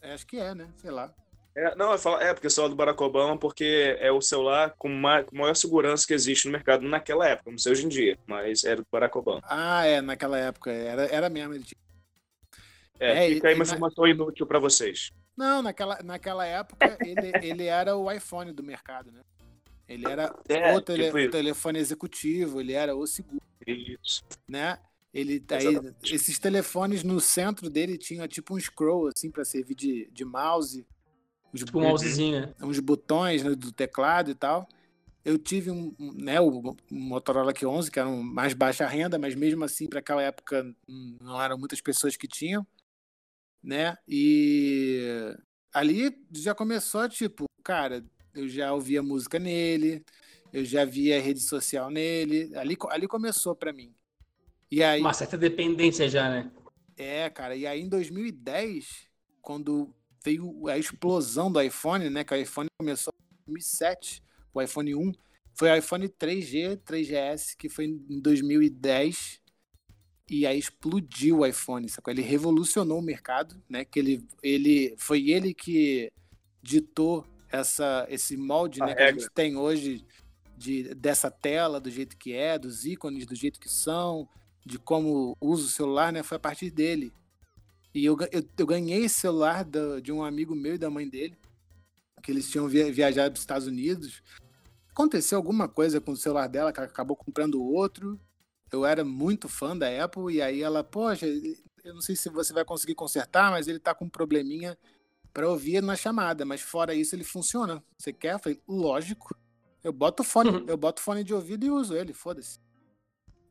É, 0.01 0.15
acho 0.15 0.27
que 0.27 0.39
é, 0.39 0.55
né? 0.55 0.69
Sei 0.77 0.91
lá. 0.91 1.13
É, 1.55 1.75
não, 1.75 1.91
eu 1.91 1.99
falo, 1.99 2.21
é 2.21 2.33
porque 2.33 2.47
o 2.47 2.51
celular 2.51 2.71
do 2.71 2.77
Barack 2.77 3.03
Obama 3.03 3.37
porque 3.37 3.97
é 3.99 4.11
o 4.13 4.21
celular 4.21 4.75
com, 4.79 4.89
com 5.27 5.37
maior 5.37 5.55
segurança 5.55 6.07
que 6.07 6.15
existe 6.15 6.47
no 6.47 6.53
mercado 6.53 6.89
naquela 6.89 7.27
época, 7.27 7.51
não 7.51 7.59
sei 7.59 7.73
hoje 7.73 7.85
em 7.85 7.89
dia, 7.89 8.17
mas 8.25 8.63
era 8.65 8.77
do 8.77 8.87
Barack 8.91 9.19
Obama. 9.19 9.43
Ah, 9.45 9.85
é, 9.85 10.01
naquela 10.01 10.39
época, 10.39 10.71
era, 10.71 11.07
era 11.07 11.29
mesmo. 11.29 11.55
Ele 11.55 11.65
tinha... 11.65 11.81
É, 13.01 13.27
é, 13.27 13.35
fica 13.35 13.49
aí 13.49 13.55
uma 13.55 13.65
informação 13.65 14.05
na... 14.05 14.11
inútil 14.11 14.47
para 14.47 14.61
vocês. 14.61 15.11
Não, 15.37 15.61
naquela, 15.61 16.01
naquela 16.05 16.47
época 16.47 16.97
ele, 17.01 17.33
ele 17.43 17.65
era 17.65 17.97
o 17.97 18.11
iPhone 18.13 18.53
do 18.53 18.63
mercado, 18.63 19.11
né? 19.11 19.21
Ele 19.89 20.07
era 20.07 20.33
é, 20.49 20.77
o 20.77 20.81
tele, 20.81 21.07
tipo 21.07 21.31
telefone 21.33 21.81
executivo, 21.81 22.61
ele 22.61 22.75
era 22.75 22.95
o 22.95 23.05
seguro. 23.09 23.43
Isso. 23.67 24.23
Né? 24.49 24.79
Ele 25.13 25.45
aí, 25.51 25.95
esses 26.05 26.39
telefones 26.39 27.03
no 27.03 27.21
centro 27.21 27.69
dele 27.69 27.99
tinha 27.99 28.29
tipo 28.29 28.55
um 28.55 28.61
scroll 28.61 29.09
assim 29.09 29.31
para 29.31 29.45
servir 29.45 29.75
de, 29.75 30.09
de 30.13 30.25
mouse, 30.25 30.87
uns, 31.53 31.65
tipo 31.65 31.81
um 31.81 31.83
mousezinho, 31.83 32.41
né? 32.41 32.55
uns 32.63 32.79
botões 32.79 33.43
né, 33.43 33.55
do 33.55 33.73
teclado 33.73 34.31
e 34.31 34.35
tal. 34.35 34.69
Eu 35.25 35.37
tive 35.37 35.71
um, 35.71 35.95
né, 36.15 36.41
o, 36.41 36.77
Motorola 36.91 37.53
Q11 37.53 37.91
que 37.91 37.99
era 37.99 38.09
um 38.09 38.23
mais 38.23 38.55
baixa 38.55 38.87
renda, 38.87 39.19
mas 39.19 39.35
mesmo 39.35 39.65
assim 39.65 39.89
para 39.89 39.99
aquela 39.99 40.23
época 40.23 40.65
não 41.21 41.43
eram 41.43 41.59
muitas 41.59 41.81
pessoas 41.81 42.17
que 42.17 42.29
tinham, 42.29 42.65
né? 43.63 43.97
E 44.09 45.35
ali 45.75 46.17
já 46.33 46.55
começou 46.55 47.09
tipo, 47.09 47.47
cara, 47.65 48.05
eu 48.33 48.49
já 48.49 48.73
ouvia 48.73 49.03
música 49.03 49.39
nele, 49.41 50.05
eu 50.53 50.65
já 50.65 50.85
via 50.85 51.21
rede 51.21 51.41
social 51.41 51.91
nele. 51.91 52.51
Ali, 52.57 52.77
ali 52.91 53.09
começou 53.09 53.55
para 53.55 53.73
mim. 53.73 53.93
E 54.71 54.83
aí, 54.83 55.01
Uma 55.01 55.13
certa 55.13 55.37
dependência 55.37 56.09
já, 56.09 56.29
né? 56.29 56.51
É, 56.97 57.29
cara. 57.31 57.57
E 57.57 57.67
aí 57.67 57.81
em 57.81 57.89
2010, 57.89 59.09
quando 59.43 59.93
veio 60.25 60.69
a 60.69 60.79
explosão 60.79 61.51
do 61.51 61.61
iPhone, 61.61 62.09
né? 62.11 62.23
Que 62.23 62.35
o 62.35 62.37
iPhone 62.37 62.69
começou 62.79 63.13
em 63.19 63.45
2007, 63.47 64.23
o 64.55 64.63
iPhone 64.63 64.95
1. 64.95 65.13
Foi 65.55 65.71
o 65.71 65.77
iPhone 65.77 66.09
3G, 66.09 66.77
3GS, 66.79 67.57
que 67.57 67.69
foi 67.69 67.87
em 67.87 68.21
2010. 68.21 69.41
E 70.31 70.47
aí 70.47 70.59
explodiu 70.59 71.39
o 71.39 71.47
iPhone, 71.47 71.89
sacou? 71.89 72.13
Ele 72.13 72.23
revolucionou 72.23 73.01
o 73.01 73.03
mercado, 73.03 73.61
né? 73.69 73.85
Que 73.85 73.99
ele, 73.99 74.29
ele 74.43 74.95
foi 74.97 75.31
ele 75.31 75.53
que 75.53 76.13
ditou 76.63 77.27
essa, 77.51 78.07
esse 78.09 78.37
molde 78.37 78.79
né, 78.81 78.95
que 78.95 79.03
a 79.03 79.13
gente 79.13 79.29
tem 79.31 79.57
hoje 79.57 80.05
de, 80.57 80.95
dessa 80.95 81.31
tela 81.31 81.81
do 81.81 81.91
jeito 81.91 82.17
que 82.17 82.33
é, 82.33 82.59
dos 82.59 82.85
ícones 82.85 83.27
do 83.27 83.35
jeito 83.35 83.59
que 83.59 83.69
são, 83.69 84.29
de 84.71 84.79
como 84.79 85.37
usa 85.41 85.67
o 85.67 85.69
celular, 85.69 86.13
né, 86.13 86.23
foi 86.23 86.37
a 86.37 86.41
partir 86.41 86.71
dele. 86.71 87.13
E 87.93 88.05
eu, 88.05 88.17
eu, 88.31 88.45
eu 88.57 88.67
ganhei 88.67 89.05
esse 89.05 89.19
celular 89.21 89.65
do, 89.65 90.01
de 90.01 90.13
um 90.13 90.23
amigo 90.23 90.55
meu 90.55 90.77
e 90.77 90.79
da 90.79 90.89
mãe 90.89 91.09
dele, 91.09 91.37
que 92.23 92.31
eles 92.31 92.49
tinham 92.49 92.69
via, 92.69 92.93
viajado 92.93 93.33
para 93.33 93.39
os 93.39 93.41
Estados 93.41 93.67
Unidos. 93.67 94.23
Aconteceu 94.91 95.37
alguma 95.37 95.69
coisa 95.69 96.01
com 96.01 96.13
o 96.13 96.17
celular 96.17 96.47
dela, 96.47 96.73
que 96.73 96.79
ela 96.79 96.89
acabou 96.89 97.17
comprando 97.17 97.61
outro. 97.61 98.21
Eu 98.71 98.87
era 98.87 99.05
muito 99.05 99.49
fã 99.49 99.77
da 99.77 100.05
Apple, 100.05 100.33
e 100.35 100.41
aí 100.41 100.63
ela, 100.63 100.85
poxa, 100.85 101.27
eu 101.27 101.95
não 101.95 102.01
sei 102.01 102.15
se 102.15 102.29
você 102.29 102.53
vai 102.53 102.65
conseguir 102.65 102.95
consertar, 102.95 103.51
mas 103.51 103.67
ele 103.67 103.81
tá 103.81 103.93
com 103.93 104.05
um 104.05 104.09
probleminha 104.09 104.79
para 105.33 105.49
ouvir 105.49 105.83
na 105.83 105.97
chamada, 105.97 106.45
mas 106.45 106.61
fora 106.61 106.95
isso 106.95 107.17
ele 107.17 107.25
funciona. 107.25 107.83
Você 107.99 108.13
quer? 108.13 108.35
Eu 108.35 108.39
falei, 108.39 108.61
lógico. 108.69 109.37
Eu 109.83 109.93
boto 109.93 110.23
fone, 110.23 110.51
uhum. 110.51 110.65
eu 110.69 110.77
boto 110.77 111.01
fone 111.01 111.25
de 111.25 111.35
ouvido 111.35 111.67
e 111.67 111.71
uso 111.71 111.97
ele, 111.97 112.13
foda-se. 112.13 112.61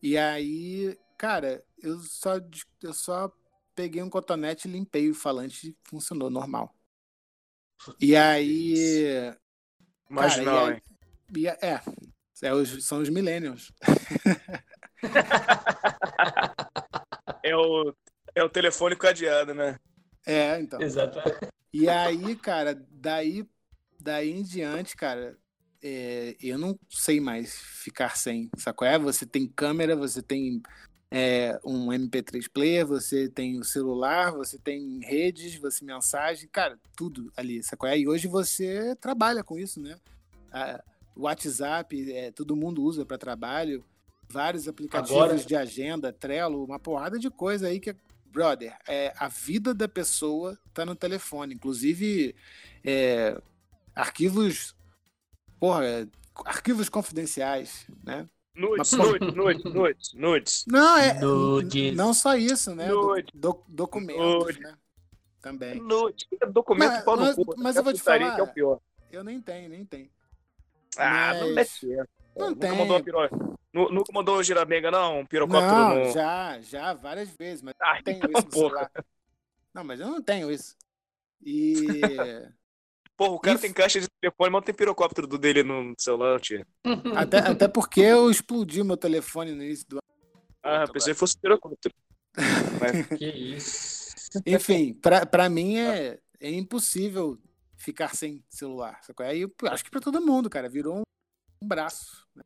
E 0.01 0.17
aí, 0.17 0.97
cara, 1.19 1.63
eu 1.77 1.99
só 1.99 2.39
eu 2.81 2.93
só 2.93 3.29
peguei 3.75 4.01
um 4.01 4.09
cotonete, 4.09 4.69
limpei 4.69 5.09
o 5.09 5.13
falante 5.13 5.69
e 5.69 5.77
funcionou 5.83 6.29
normal. 6.29 6.73
E 7.99 8.15
aí, 8.15 9.35
mas 10.09 10.35
cara, 10.35 10.45
não, 10.45 10.69
e 10.69 10.69
aí, 10.73 10.81
e, 11.35 11.47
é, 11.47 11.81
é 12.41 12.53
os, 12.53 12.85
são 12.85 13.01
os 13.01 13.09
millennials. 13.09 13.73
é 17.43 17.55
o 17.55 17.93
é 18.33 18.43
o 18.43 18.49
telefone 18.49 18.95
cadeado, 18.95 19.53
né? 19.53 19.77
É, 20.25 20.57
então. 20.59 20.81
Exato. 20.81 21.19
E 21.73 21.89
aí, 21.89 22.37
cara, 22.37 22.81
daí, 22.89 23.45
daí 23.99 24.31
em 24.31 24.43
diante, 24.43 24.95
cara, 24.95 25.37
é, 25.81 26.35
eu 26.41 26.57
não 26.57 26.77
sei 26.89 27.19
mais 27.19 27.59
ficar 27.59 28.15
sem. 28.15 28.49
Sacou? 28.57 28.87
É, 28.87 28.97
você 28.97 29.25
tem 29.25 29.47
câmera, 29.47 29.95
você 29.95 30.21
tem 30.21 30.61
é, 31.11 31.59
um 31.63 31.87
MP3 31.87 32.49
player, 32.51 32.85
você 32.85 33.27
tem 33.27 33.59
o 33.59 33.63
celular, 33.63 34.31
você 34.31 34.57
tem 34.57 34.99
redes, 34.99 35.55
você 35.55 35.83
mensagem, 35.83 36.47
cara, 36.51 36.77
tudo 36.95 37.31
ali, 37.35 37.63
sacou? 37.63 37.89
É? 37.89 37.97
E 37.97 38.07
hoje 38.07 38.27
você 38.27 38.95
trabalha 38.95 39.43
com 39.43 39.57
isso, 39.57 39.81
né? 39.81 39.97
O 41.15 41.23
WhatsApp, 41.23 42.11
é, 42.11 42.31
todo 42.31 42.55
mundo 42.55 42.83
usa 42.83 43.05
para 43.05 43.17
trabalho, 43.17 43.83
vários 44.29 44.67
aplicativos 44.67 45.11
Agora... 45.11 45.35
de 45.35 45.55
agenda, 45.55 46.13
Trello, 46.13 46.63
uma 46.63 46.79
porrada 46.79 47.17
de 47.17 47.29
coisa 47.29 47.67
aí 47.67 47.79
que 47.79 47.95
brother, 48.31 48.77
é, 48.87 49.13
a 49.17 49.27
vida 49.27 49.73
da 49.73 49.87
pessoa 49.87 50.57
tá 50.73 50.85
no 50.85 50.95
telefone. 50.95 51.55
Inclusive, 51.55 52.35
é, 52.83 53.39
arquivos. 53.95 54.75
Porra, 55.59 55.85
é, 55.85 56.07
arquivos 56.45 56.87
confidenciais, 56.89 57.85
né? 58.03 58.27
Nudes, 58.55 58.91
nudes, 58.91 59.33
nudes, 59.33 59.63
nudes, 59.63 60.13
nudes. 60.13 60.65
Não, 60.67 60.97
é. 60.97 61.19
Nudes. 61.19 61.95
Não 61.95 62.13
só 62.13 62.35
isso, 62.35 62.75
né? 62.75 62.87
Do, 63.33 63.63
documentos, 63.67 64.21
nudes. 64.21 64.59
né? 64.59 64.77
Também. 65.41 65.75
Nudes. 65.75 66.27
Documento 66.51 67.03
mas, 67.05 67.37
mas, 67.37 67.55
mas 67.57 67.75
eu 67.75 67.83
vou 67.83 67.93
te 67.93 68.01
falar. 68.01 68.35
Que 68.35 68.41
é 68.41 68.43
o 68.43 68.47
pior. 68.47 68.79
Eu 69.11 69.23
nem 69.23 69.39
tenho, 69.39 69.69
nem 69.69 69.85
tenho. 69.85 70.09
Ah, 70.97 71.33
mas... 71.33 71.55
não 71.55 71.55
ser. 71.65 72.09
Não 72.35 72.49
nunca 72.49 72.67
tem. 72.67 72.77
Mandou 72.77 72.97
uma 72.97 73.03
Nunca 73.71 74.11
mandou 74.11 74.39
um 74.39 74.43
não? 74.91 75.19
Um 75.19 75.25
pirocóptero 75.25 75.71
não, 75.71 75.95
no... 75.95 76.11
já, 76.11 76.59
já, 76.61 76.93
várias 76.93 77.29
vezes, 77.29 77.61
mas 77.61 77.75
ah, 77.79 77.95
não 77.95 78.03
tenho 78.03 78.17
então, 78.17 78.31
isso 78.31 78.45
no 78.45 78.51
porra. 78.51 78.69
celular. 78.69 78.91
Não, 79.73 79.83
mas 79.83 79.99
eu 79.99 80.07
não 80.07 80.21
tenho 80.21 80.51
isso. 80.51 80.75
E... 81.41 81.75
Porra, 83.19 83.33
o 83.33 83.39
cara 83.39 83.57
e... 83.57 83.61
tem 83.61 83.73
caixa 83.73 83.99
de 83.99 84.07
telefone, 84.07 84.49
mas 84.49 84.61
não 84.61 84.61
tem 84.61 84.73
pirocóptero 84.73 85.27
do 85.27 85.37
dele 85.37 85.61
no 85.61 85.93
celular, 85.97 86.39
tia. 86.39 86.65
Até, 87.15 87.39
até 87.39 87.67
porque 87.67 87.99
eu 87.99 88.31
explodi 88.31 88.81
meu 88.81 88.95
telefone 88.95 89.53
no 89.53 89.61
início 89.61 89.85
do 89.89 89.95
ano. 89.97 90.43
Ah, 90.63 90.83
eu 90.83 90.91
pensei 90.93 91.13
que 91.13 91.19
fosse 91.19 91.37
pirocóptero. 91.37 91.93
mas... 92.79 93.07
Que 93.19 93.25
isso. 93.25 94.09
Enfim, 94.45 94.93
pra, 94.93 95.25
pra 95.25 95.49
mim 95.49 95.77
é, 95.77 96.17
é 96.39 96.49
impossível 96.49 97.37
ficar 97.77 98.15
sem 98.15 98.41
celular. 98.49 99.01
Aí 99.19 99.41
eu 99.41 99.51
acho 99.63 99.83
que 99.83 99.91
pra 99.91 99.99
todo 99.99 100.21
mundo, 100.21 100.49
cara, 100.49 100.69
virou 100.69 100.99
um 100.99 101.03
um 101.61 101.67
braço. 101.67 102.25
Né? 102.35 102.43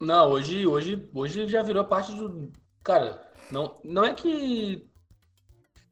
Não, 0.00 0.30
hoje, 0.30 0.66
hoje, 0.66 1.08
hoje 1.14 1.48
já 1.48 1.62
virou 1.62 1.84
parte 1.84 2.12
do. 2.14 2.52
Cara, 2.82 3.32
não, 3.50 3.80
não 3.84 4.04
é 4.04 4.14
que. 4.14 4.86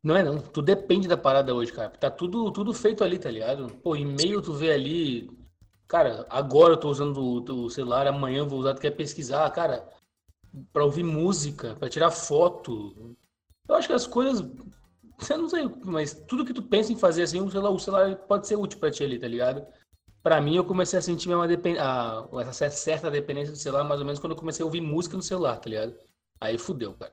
Não 0.02 0.16
é 0.16 0.22
não. 0.22 0.38
Tu 0.38 0.62
depende 0.62 1.06
da 1.06 1.16
parada 1.16 1.54
hoje, 1.54 1.72
cara. 1.72 1.90
Tá 1.90 2.10
tudo, 2.10 2.50
tudo 2.50 2.72
feito 2.72 3.04
ali, 3.04 3.18
tá 3.18 3.30
ligado? 3.30 3.68
Pô, 3.82 3.94
e-mail 3.94 4.40
tu 4.40 4.52
vê 4.52 4.72
ali. 4.72 5.30
Cara, 5.86 6.26
agora 6.30 6.74
eu 6.74 6.76
tô 6.76 6.88
usando 6.88 7.18
o, 7.20 7.68
celular, 7.70 8.06
amanhã 8.06 8.38
eu 8.38 8.48
vou 8.48 8.60
usar, 8.60 8.74
tu 8.74 8.80
quer 8.80 8.92
pesquisar, 8.92 9.50
cara, 9.50 9.88
pra 10.72 10.84
ouvir 10.84 11.02
música, 11.02 11.74
pra 11.74 11.88
tirar 11.88 12.10
foto. 12.10 13.16
Eu 13.68 13.74
acho 13.74 13.88
que 13.88 13.94
as 13.94 14.06
coisas. 14.06 14.40
Eu 15.28 15.38
não 15.38 15.48
sei, 15.48 15.68
mas 15.84 16.14
tudo 16.14 16.46
que 16.46 16.54
tu 16.54 16.62
pensa 16.62 16.92
em 16.92 16.96
fazer 16.96 17.24
assim, 17.24 17.40
o 17.40 17.50
celular, 17.50 17.70
o 17.70 17.78
celular 17.78 18.16
pode 18.16 18.46
ser 18.46 18.56
útil 18.56 18.78
pra 18.78 18.90
ti 18.90 19.04
ali, 19.04 19.18
tá 19.18 19.28
ligado? 19.28 19.66
Para 20.22 20.40
mim, 20.40 20.56
eu 20.56 20.64
comecei 20.64 20.98
a 20.98 21.02
sentir 21.02 21.28
uma 21.28 21.48
depend... 21.48 21.78
a... 21.78 22.26
essa 22.40 22.70
certa 22.70 23.10
dependência 23.10 23.52
do 23.52 23.58
celular 23.58 23.84
mais 23.84 24.00
ou 24.00 24.06
menos 24.06 24.20
quando 24.20 24.32
eu 24.32 24.38
comecei 24.38 24.62
a 24.62 24.66
ouvir 24.66 24.80
música 24.80 25.16
no 25.16 25.22
celular, 25.22 25.58
tá 25.58 25.68
ligado? 25.68 25.94
Aí 26.40 26.56
fudeu, 26.56 26.94
cara. 26.94 27.12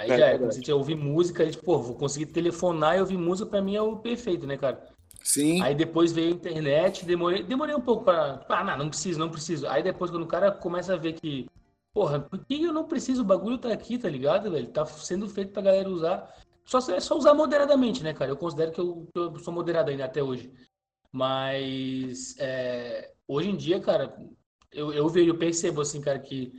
Aí 0.00 0.10
é, 0.10 0.18
já 0.18 0.26
é, 0.28 0.38
comecei 0.38 0.72
a 0.72 0.76
ouvir 0.76 0.94
música, 0.94 1.42
aí, 1.42 1.50
tipo, 1.50 1.64
pô, 1.64 1.78
vou 1.78 1.94
conseguir 1.94 2.26
telefonar 2.26 2.96
e 2.96 3.00
ouvir 3.00 3.18
música, 3.18 3.50
pra 3.50 3.60
mim 3.60 3.76
é 3.76 3.82
o 3.82 3.96
perfeito, 3.96 4.46
né, 4.46 4.56
cara? 4.56 4.82
Sim. 5.22 5.60
Aí 5.60 5.74
depois 5.74 6.10
veio 6.10 6.28
a 6.28 6.36
internet, 6.36 7.04
demorei, 7.04 7.42
demorei 7.42 7.74
um 7.74 7.82
pouco 7.82 8.04
pra. 8.04 8.44
Ah, 8.48 8.64
não, 8.64 8.78
não 8.78 8.88
preciso, 8.88 9.18
não 9.18 9.28
preciso. 9.28 9.68
Aí 9.68 9.82
depois, 9.82 10.10
quando 10.10 10.22
o 10.22 10.28
cara 10.28 10.50
começa 10.50 10.94
a 10.94 10.96
ver 10.96 11.12
que, 11.12 11.46
porra, 11.92 12.18
por 12.18 12.42
que 12.46 12.62
eu 12.62 12.72
não 12.72 12.84
preciso? 12.84 13.20
O 13.20 13.26
bagulho 13.26 13.58
tá 13.58 13.70
aqui, 13.70 13.98
tá 13.98 14.08
ligado, 14.08 14.50
velho? 14.50 14.68
Tá 14.68 14.86
sendo 14.86 15.28
feito 15.28 15.52
pra 15.52 15.60
galera 15.60 15.90
usar. 15.90 16.34
Só, 16.64 16.78
é 16.92 17.00
só 17.00 17.18
usar 17.18 17.34
moderadamente, 17.34 18.02
né, 18.02 18.14
cara? 18.14 18.30
Eu 18.30 18.38
considero 18.38 18.72
que 18.72 18.80
eu, 18.80 19.06
eu 19.14 19.38
sou 19.38 19.52
moderado 19.52 19.90
ainda 19.90 20.06
até 20.06 20.22
hoje. 20.22 20.50
Mas 21.12 22.36
é, 22.38 23.12
hoje 23.28 23.50
em 23.50 23.56
dia, 23.56 23.80
cara, 23.80 24.16
eu, 24.72 24.94
eu 24.94 25.06
vejo, 25.10 25.28
eu 25.30 25.38
percebo 25.38 25.82
assim, 25.82 26.00
cara, 26.00 26.18
que 26.18 26.52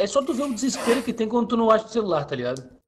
é 0.00 0.06
só 0.06 0.22
tu 0.22 0.32
ver 0.32 0.44
o 0.44 0.54
desespero 0.54 1.02
que 1.02 1.12
tem 1.12 1.28
quando 1.28 1.48
tu 1.48 1.56
não 1.56 1.70
acha 1.70 1.84
o 1.84 1.90
celular, 1.90 2.24
tá 2.24 2.34
ligado? 2.34 2.80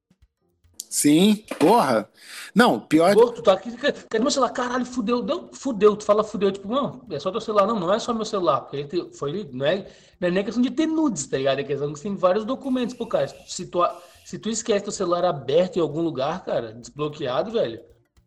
Sim, 0.89 1.43
porra. 1.59 2.07
Não, 2.53 2.79
pior. 2.79 3.15
Pô, 3.15 3.31
tu 3.31 3.41
tá 3.41 3.53
aqui, 3.53 3.71
cadê 3.75 4.19
meu 4.19 4.29
celular? 4.29 4.51
Caralho, 4.51 4.85
fudeu, 4.85 5.23
deu, 5.23 5.49
fudeu. 5.51 5.95
Tu 5.95 6.05
fala 6.05 6.23
fudeu, 6.23 6.51
tipo, 6.51 6.67
não, 6.67 7.01
é 7.09 7.19
só 7.19 7.31
teu 7.31 7.41
celular. 7.41 7.65
Não, 7.65 7.79
não 7.79 7.91
é 7.91 7.97
só 7.97 8.13
meu 8.13 8.25
celular. 8.25 8.61
Porque 8.61 8.77
ele 8.77 9.11
foi, 9.13 9.49
não 9.51 9.65
é, 9.65 9.87
não 10.19 10.27
é 10.27 10.31
nem 10.31 10.43
questão 10.43 10.61
de 10.61 10.69
ter 10.69 10.85
nudes, 10.85 11.25
tá 11.25 11.37
ligado? 11.37 11.59
É 11.59 11.63
questão 11.63 11.91
que 11.91 11.99
tem 11.99 12.15
vários 12.15 12.45
documentos 12.45 12.95
pro 12.95 13.07
cara. 13.07 13.27
Se 13.47 13.65
tu, 13.65 13.79
se 14.23 14.37
tu 14.37 14.49
esquece 14.49 14.83
teu 14.83 14.93
celular 14.93 15.25
aberto 15.25 15.77
em 15.77 15.81
algum 15.81 16.01
lugar, 16.01 16.45
cara, 16.45 16.73
desbloqueado, 16.73 17.51
velho, 17.51 17.81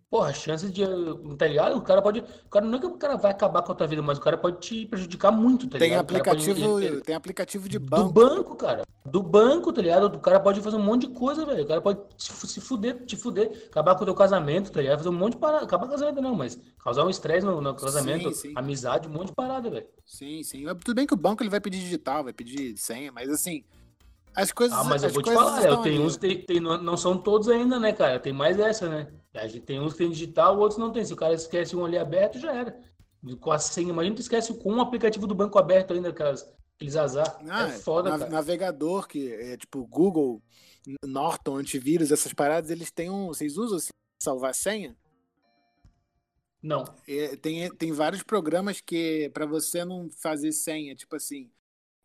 Porra, 0.09 0.29
a 0.29 0.33
chance 0.33 0.71
de. 0.71 0.85
Tá 1.37 1.49
ligado? 1.49 1.77
O 1.77 1.83
cara 1.83 2.01
pode. 2.01 2.21
O 2.21 2.49
cara, 2.49 2.65
não 2.65 2.79
é 2.79 2.81
que 2.81 2.87
o 2.87 2.97
cara 2.97 3.17
vai 3.17 3.33
acabar 3.33 3.61
com 3.63 3.73
a 3.73 3.75
tua 3.75 3.89
vida, 3.89 4.01
mas 4.01 4.19
o 4.19 4.21
cara 4.21 4.39
pode 4.39 4.59
te 4.61 4.87
prejudicar 4.87 5.33
muito, 5.33 5.67
tá 5.67 5.79
tem 5.79 5.89
ligado? 5.89 6.05
Aplicativo, 6.05 6.61
pode, 6.61 7.01
tem 7.01 7.15
aplicativo 7.15 7.69
de 7.69 7.79
banco. 7.79 8.05
Do 8.05 8.13
banco, 8.13 8.55
cara. 8.55 8.83
Do 9.05 9.21
banco, 9.21 9.73
tá 9.73 9.83
ligado? 9.83 10.05
O 10.05 10.21
cara 10.21 10.39
pode 10.39 10.61
fazer 10.61 10.77
um 10.77 10.83
monte 10.83 11.09
de 11.09 11.13
coisa, 11.13 11.45
velho. 11.45 11.65
O 11.65 11.67
cara 11.67 11.81
pode 11.81 11.99
se 12.17 12.61
fuder, 12.61 13.05
te 13.05 13.17
fuder, 13.17 13.67
acabar 13.67 13.97
com 13.97 14.03
o 14.03 14.05
teu 14.05 14.15
casamento, 14.15 14.71
tá 14.71 14.81
ligado? 14.81 14.99
Fazer 14.99 15.09
um 15.09 15.13
monte 15.13 15.33
de 15.33 15.39
parada. 15.41 15.65
Acabar 15.65 15.87
com 15.87 15.95
o 15.95 15.99
casamento, 15.99 16.23
não, 16.23 16.37
mas 16.37 16.57
causar 16.79 17.05
um 17.05 17.11
estresse 17.11 17.45
no, 17.45 17.61
no, 17.61 17.75
casamento, 17.75 18.33
sim, 18.33 18.51
sim. 18.51 18.53
amizade, 18.55 19.09
um 19.09 19.13
monte 19.13 19.29
de 19.29 19.35
parada, 19.35 19.69
velho. 19.69 19.87
Sim, 20.05 20.41
sim. 20.45 20.65
Tudo 20.85 20.95
bem 20.95 21.07
que 21.07 21.15
o 21.15 21.17
banco 21.17 21.43
ele 21.43 21.51
vai 21.51 21.61
pedir 21.61 21.81
digital, 21.81 22.23
vai 22.23 22.33
pedir 22.33 22.77
senha, 22.77 23.11
mas 23.11 23.29
assim. 23.29 23.65
As 24.37 24.53
coisas. 24.53 24.77
Ah, 24.77 24.85
mas 24.85 25.03
eu 25.03 25.09
vou 25.09 25.23
te 25.23 25.33
falar, 25.33 25.65
eu 25.65 25.79
tenho 25.79 26.03
uns, 26.03 26.17
tem, 26.17 26.43
tem, 26.43 26.61
não 26.61 26.97
são 26.97 27.17
todos 27.17 27.49
ainda, 27.49 27.81
né, 27.81 27.93
cara? 27.93 28.21
Tem 28.21 28.35
mais 28.35 28.61
essa, 28.61 28.87
né? 28.87 29.09
A 29.37 29.47
gente 29.47 29.65
tem 29.65 29.81
uns 29.81 29.93
que 29.93 29.99
tem 29.99 30.11
digital, 30.11 30.59
outros 30.59 30.79
não 30.79 30.93
tem. 30.93 31.05
Se 31.05 31.13
o 31.13 31.17
cara 31.17 31.35
esquece 31.35 31.77
um 31.77 31.85
ali 31.85 31.99
aberto, 31.99 32.39
já 32.39 32.53
era. 32.53 32.81
Com 33.41 33.51
a 33.51 33.59
senha, 33.59 33.91
imagina 33.91 34.17
tu 34.17 34.23
esquece 34.23 34.55
com 34.55 34.75
um 34.75 34.81
aplicativo 34.81 35.27
do 35.27 35.35
banco 35.35 35.59
aberto 35.59 35.93
ainda, 35.93 36.11
aquelas, 36.11 36.43
aqueles 36.77 36.97
azar. 36.97 37.39
Ah, 37.49 37.69
é 37.69 37.73
foda, 37.73 38.11
na, 38.11 38.19
cara. 38.19 38.31
Navegador, 38.31 39.09
que 39.09 39.33
é 39.33 39.57
tipo 39.57 39.87
Google, 39.87 40.43
Norton, 41.05 41.57
antivírus, 41.57 42.13
essas 42.13 42.33
paradas, 42.33 42.71
eles 42.71 42.91
têm 42.91 43.11
um. 43.11 43.29
Vocês 43.29 43.57
usam 43.57 43.79
assim, 43.79 43.91
salvar 44.23 44.55
senha? 44.55 44.97
Não. 46.63 46.85
É, 47.07 47.37
tem, 47.37 47.69
tem 47.75 47.93
vários 47.93 48.23
programas 48.23 48.81
que, 48.81 49.31
para 49.35 49.47
você 49.47 49.85
não 49.85 50.09
fazer 50.11 50.53
senha, 50.53 50.95
tipo 50.95 51.15
assim, 51.17 51.51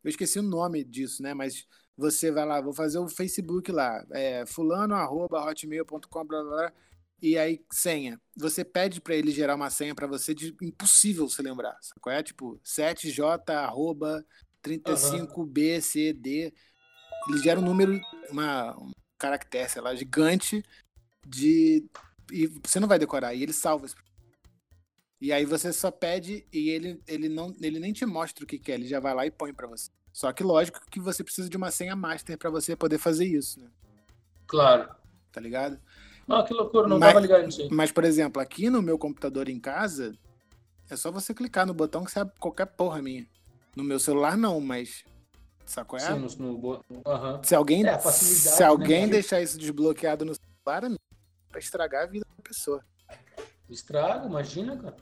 eu 0.03 0.09
esqueci 0.09 0.39
o 0.39 0.43
nome 0.43 0.83
disso, 0.83 1.21
né? 1.23 1.33
Mas 1.33 1.65
você 1.97 2.31
vai 2.31 2.45
lá, 2.45 2.61
vou 2.61 2.73
fazer 2.73 2.99
o 2.99 3.07
Facebook 3.07 3.71
lá, 3.71 4.05
é, 4.11 4.45
fulano, 4.45 4.95
arroba, 4.95 5.43
hotmail.com, 5.43 6.25
blá, 6.25 6.43
blá, 6.43 6.43
blá 6.43 6.73
e 7.21 7.37
aí 7.37 7.63
senha. 7.71 8.19
Você 8.35 8.65
pede 8.65 8.99
para 8.99 9.15
ele 9.15 9.31
gerar 9.31 9.55
uma 9.55 9.69
senha 9.69 9.93
para 9.93 10.07
você 10.07 10.33
de 10.33 10.55
impossível 10.61 11.29
se 11.29 11.41
lembrar. 11.41 11.77
Qual 11.99 12.13
é? 12.13 12.23
Tipo, 12.23 12.59
7j 12.65 13.49
arroba 13.53 14.25
35bcd. 14.63 16.53
Ele 17.27 17.37
gera 17.43 17.59
um 17.59 17.63
número, 17.63 17.99
uma, 18.29 18.75
um 18.77 18.91
caractere, 19.17 19.69
sei 19.69 19.81
lá, 19.81 19.93
gigante 19.93 20.63
de 21.25 21.85
e 22.31 22.47
você 22.47 22.79
não 22.79 22.87
vai 22.87 22.97
decorar 22.97 23.35
e 23.35 23.43
ele 23.43 23.53
salva 23.53 23.87
e 25.21 25.31
aí 25.31 25.45
você 25.45 25.71
só 25.71 25.91
pede 25.91 26.47
e 26.51 26.69
ele, 26.69 26.99
ele 27.07 27.29
não 27.29 27.55
ele 27.61 27.79
nem 27.79 27.93
te 27.93 28.05
mostra 28.07 28.43
o 28.43 28.47
que 28.47 28.57
quer, 28.57 28.73
ele 28.73 28.87
já 28.87 28.99
vai 28.99 29.13
lá 29.13 29.23
e 29.23 29.29
põe 29.29 29.53
para 29.53 29.67
você. 29.67 29.91
Só 30.11 30.33
que 30.33 30.41
lógico 30.41 30.81
que 30.89 30.99
você 30.99 31.23
precisa 31.23 31.47
de 31.47 31.55
uma 31.55 31.69
senha 31.69 31.95
master 31.95 32.37
para 32.39 32.49
você 32.49 32.75
poder 32.75 32.97
fazer 32.97 33.25
isso, 33.25 33.61
né? 33.61 33.69
Claro. 34.47 34.93
Tá 35.31 35.39
ligado? 35.39 35.79
Ah, 36.27 36.43
que 36.43 36.53
loucura, 36.53 36.87
não 36.87 36.99
mas, 36.99 37.09
tava 37.09 37.19
ligado 37.19 37.45
nisso 37.45 37.61
aí. 37.61 37.69
Mas, 37.71 37.91
por 37.91 38.03
exemplo, 38.03 38.41
aqui 38.41 38.69
no 38.69 38.81
meu 38.81 38.97
computador 38.97 39.49
em 39.49 39.59
casa, 39.59 40.13
é 40.89 40.95
só 40.95 41.11
você 41.11 41.33
clicar 41.33 41.65
no 41.65 41.73
botão 41.73 42.03
que 42.03 42.11
você 42.11 42.19
abre 42.19 42.33
qualquer 42.39 42.65
porra 42.65 43.01
minha. 43.01 43.25
No 43.75 43.83
meu 43.83 43.99
celular, 43.99 44.37
não, 44.37 44.59
mas. 44.59 45.03
Sacou 45.65 45.97
é? 45.97 46.01
Sim, 46.01 46.19
no, 46.19 46.53
no, 46.53 46.83
uhum. 46.89 47.43
Se 47.43 47.55
alguém, 47.55 47.87
é, 47.87 47.97
se 47.99 48.59
né, 48.59 48.65
alguém 48.65 49.05
né, 49.05 49.13
deixar 49.13 49.41
isso 49.41 49.57
desbloqueado 49.57 50.25
no 50.25 50.33
celular, 50.35 50.91
é 50.91 50.95
pra 51.49 51.59
estragar 51.59 52.03
a 52.03 52.07
vida 52.07 52.25
da 52.37 52.43
pessoa. 52.43 52.83
Estraga, 53.69 54.25
imagina, 54.25 54.75
cara. 54.77 54.97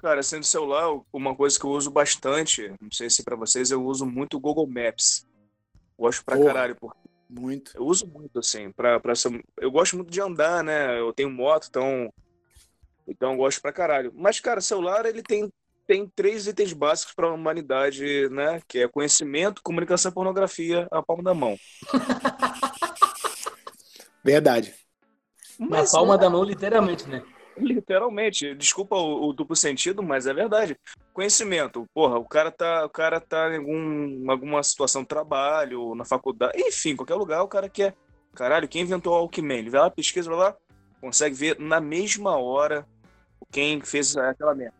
Cara, 0.00 0.22
sendo 0.22 0.44
celular, 0.44 0.98
uma 1.12 1.34
coisa 1.34 1.58
que 1.58 1.64
eu 1.64 1.70
uso 1.70 1.90
bastante, 1.90 2.72
não 2.80 2.90
sei 2.90 3.10
se 3.10 3.22
para 3.22 3.36
vocês, 3.36 3.70
eu 3.70 3.84
uso 3.84 4.06
muito 4.06 4.36
o 4.36 4.40
Google 4.40 4.66
Maps. 4.66 5.26
Gosto 5.98 6.24
pra 6.24 6.36
Porra. 6.36 6.46
caralho, 6.46 6.76
porque 6.76 6.99
muito. 7.30 7.72
Eu 7.74 7.84
uso 7.84 8.06
muito, 8.06 8.38
assim, 8.38 8.72
pra, 8.72 8.98
pra 8.98 9.14
ser... 9.14 9.44
Eu 9.58 9.70
gosto 9.70 9.96
muito 9.96 10.10
de 10.10 10.20
andar, 10.20 10.64
né? 10.64 10.98
Eu 10.98 11.12
tenho 11.12 11.30
moto, 11.30 11.66
então. 11.68 12.12
Então 13.06 13.32
eu 13.32 13.38
gosto 13.38 13.60
pra 13.60 13.72
caralho. 13.72 14.12
Mas, 14.14 14.40
cara, 14.40 14.60
celular, 14.60 15.06
ele 15.06 15.22
tem, 15.22 15.50
tem 15.86 16.10
três 16.14 16.46
itens 16.46 16.72
básicos 16.72 17.14
pra 17.14 17.32
humanidade, 17.32 18.28
né? 18.30 18.60
Que 18.66 18.80
é 18.80 18.88
conhecimento, 18.88 19.62
comunicação 19.62 20.10
e 20.10 20.14
pornografia 20.14 20.88
a 20.90 21.02
palma 21.02 21.22
da 21.22 21.34
mão. 21.34 21.56
Verdade. 24.22 24.74
Mas, 25.58 25.92
Na 25.92 25.98
palma 25.98 26.14
é... 26.14 26.18
da 26.18 26.30
mão, 26.30 26.44
literalmente, 26.44 27.08
né? 27.08 27.22
Literalmente. 27.56 28.54
Desculpa 28.54 28.96
o, 28.96 29.28
o, 29.28 29.32
duplo 29.32 29.56
sentido, 29.56 30.02
mas 30.02 30.26
é 30.26 30.34
verdade. 30.34 30.76
Conhecimento. 31.12 31.86
Porra, 31.92 32.18
o 32.18 32.24
cara 32.24 32.50
tá, 32.50 32.84
o 32.84 32.88
cara 32.88 33.20
tá 33.20 33.52
em 33.54 33.58
algum, 33.58 34.30
alguma 34.30 34.62
situação 34.62 35.02
de 35.02 35.08
trabalho, 35.08 35.94
na 35.94 36.04
faculdade, 36.04 36.52
enfim, 36.56 36.96
qualquer 36.96 37.14
lugar, 37.14 37.42
o 37.42 37.48
cara 37.48 37.68
quer. 37.68 37.94
Caralho, 38.34 38.68
quem 38.68 38.82
inventou 38.82 39.12
o 39.12 39.16
Alckmin? 39.16 39.54
Ele 39.54 39.70
vai 39.70 39.80
lá, 39.80 39.90
pesquisa, 39.90 40.30
vai 40.30 40.38
lá, 40.38 40.56
consegue 41.00 41.34
ver 41.34 41.58
na 41.58 41.80
mesma 41.80 42.36
hora 42.36 42.86
quem 43.50 43.80
fez 43.80 44.16
aquela 44.16 44.54
merda. 44.54 44.74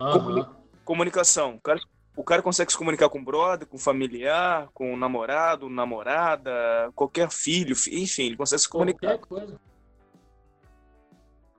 Uhum. 0.00 0.12
Comuni 0.12 0.46
comunicação. 0.84 1.56
O 1.56 1.60
cara, 1.60 1.80
o 2.16 2.24
cara 2.24 2.42
consegue 2.42 2.72
se 2.72 2.78
comunicar 2.78 3.08
com 3.08 3.18
o 3.18 3.24
brother, 3.24 3.66
com 3.66 3.76
o 3.76 3.80
familiar, 3.80 4.68
com 4.72 4.94
o 4.94 4.96
namorado, 4.96 5.68
namorada, 5.68 6.50
qualquer 6.94 7.30
filho, 7.30 7.76
enfim, 7.92 8.26
ele 8.26 8.36
consegue 8.36 8.62
se 8.62 8.68
comunicar. 8.68 9.18
Qualquer 9.18 9.26
coisa. 9.26 9.60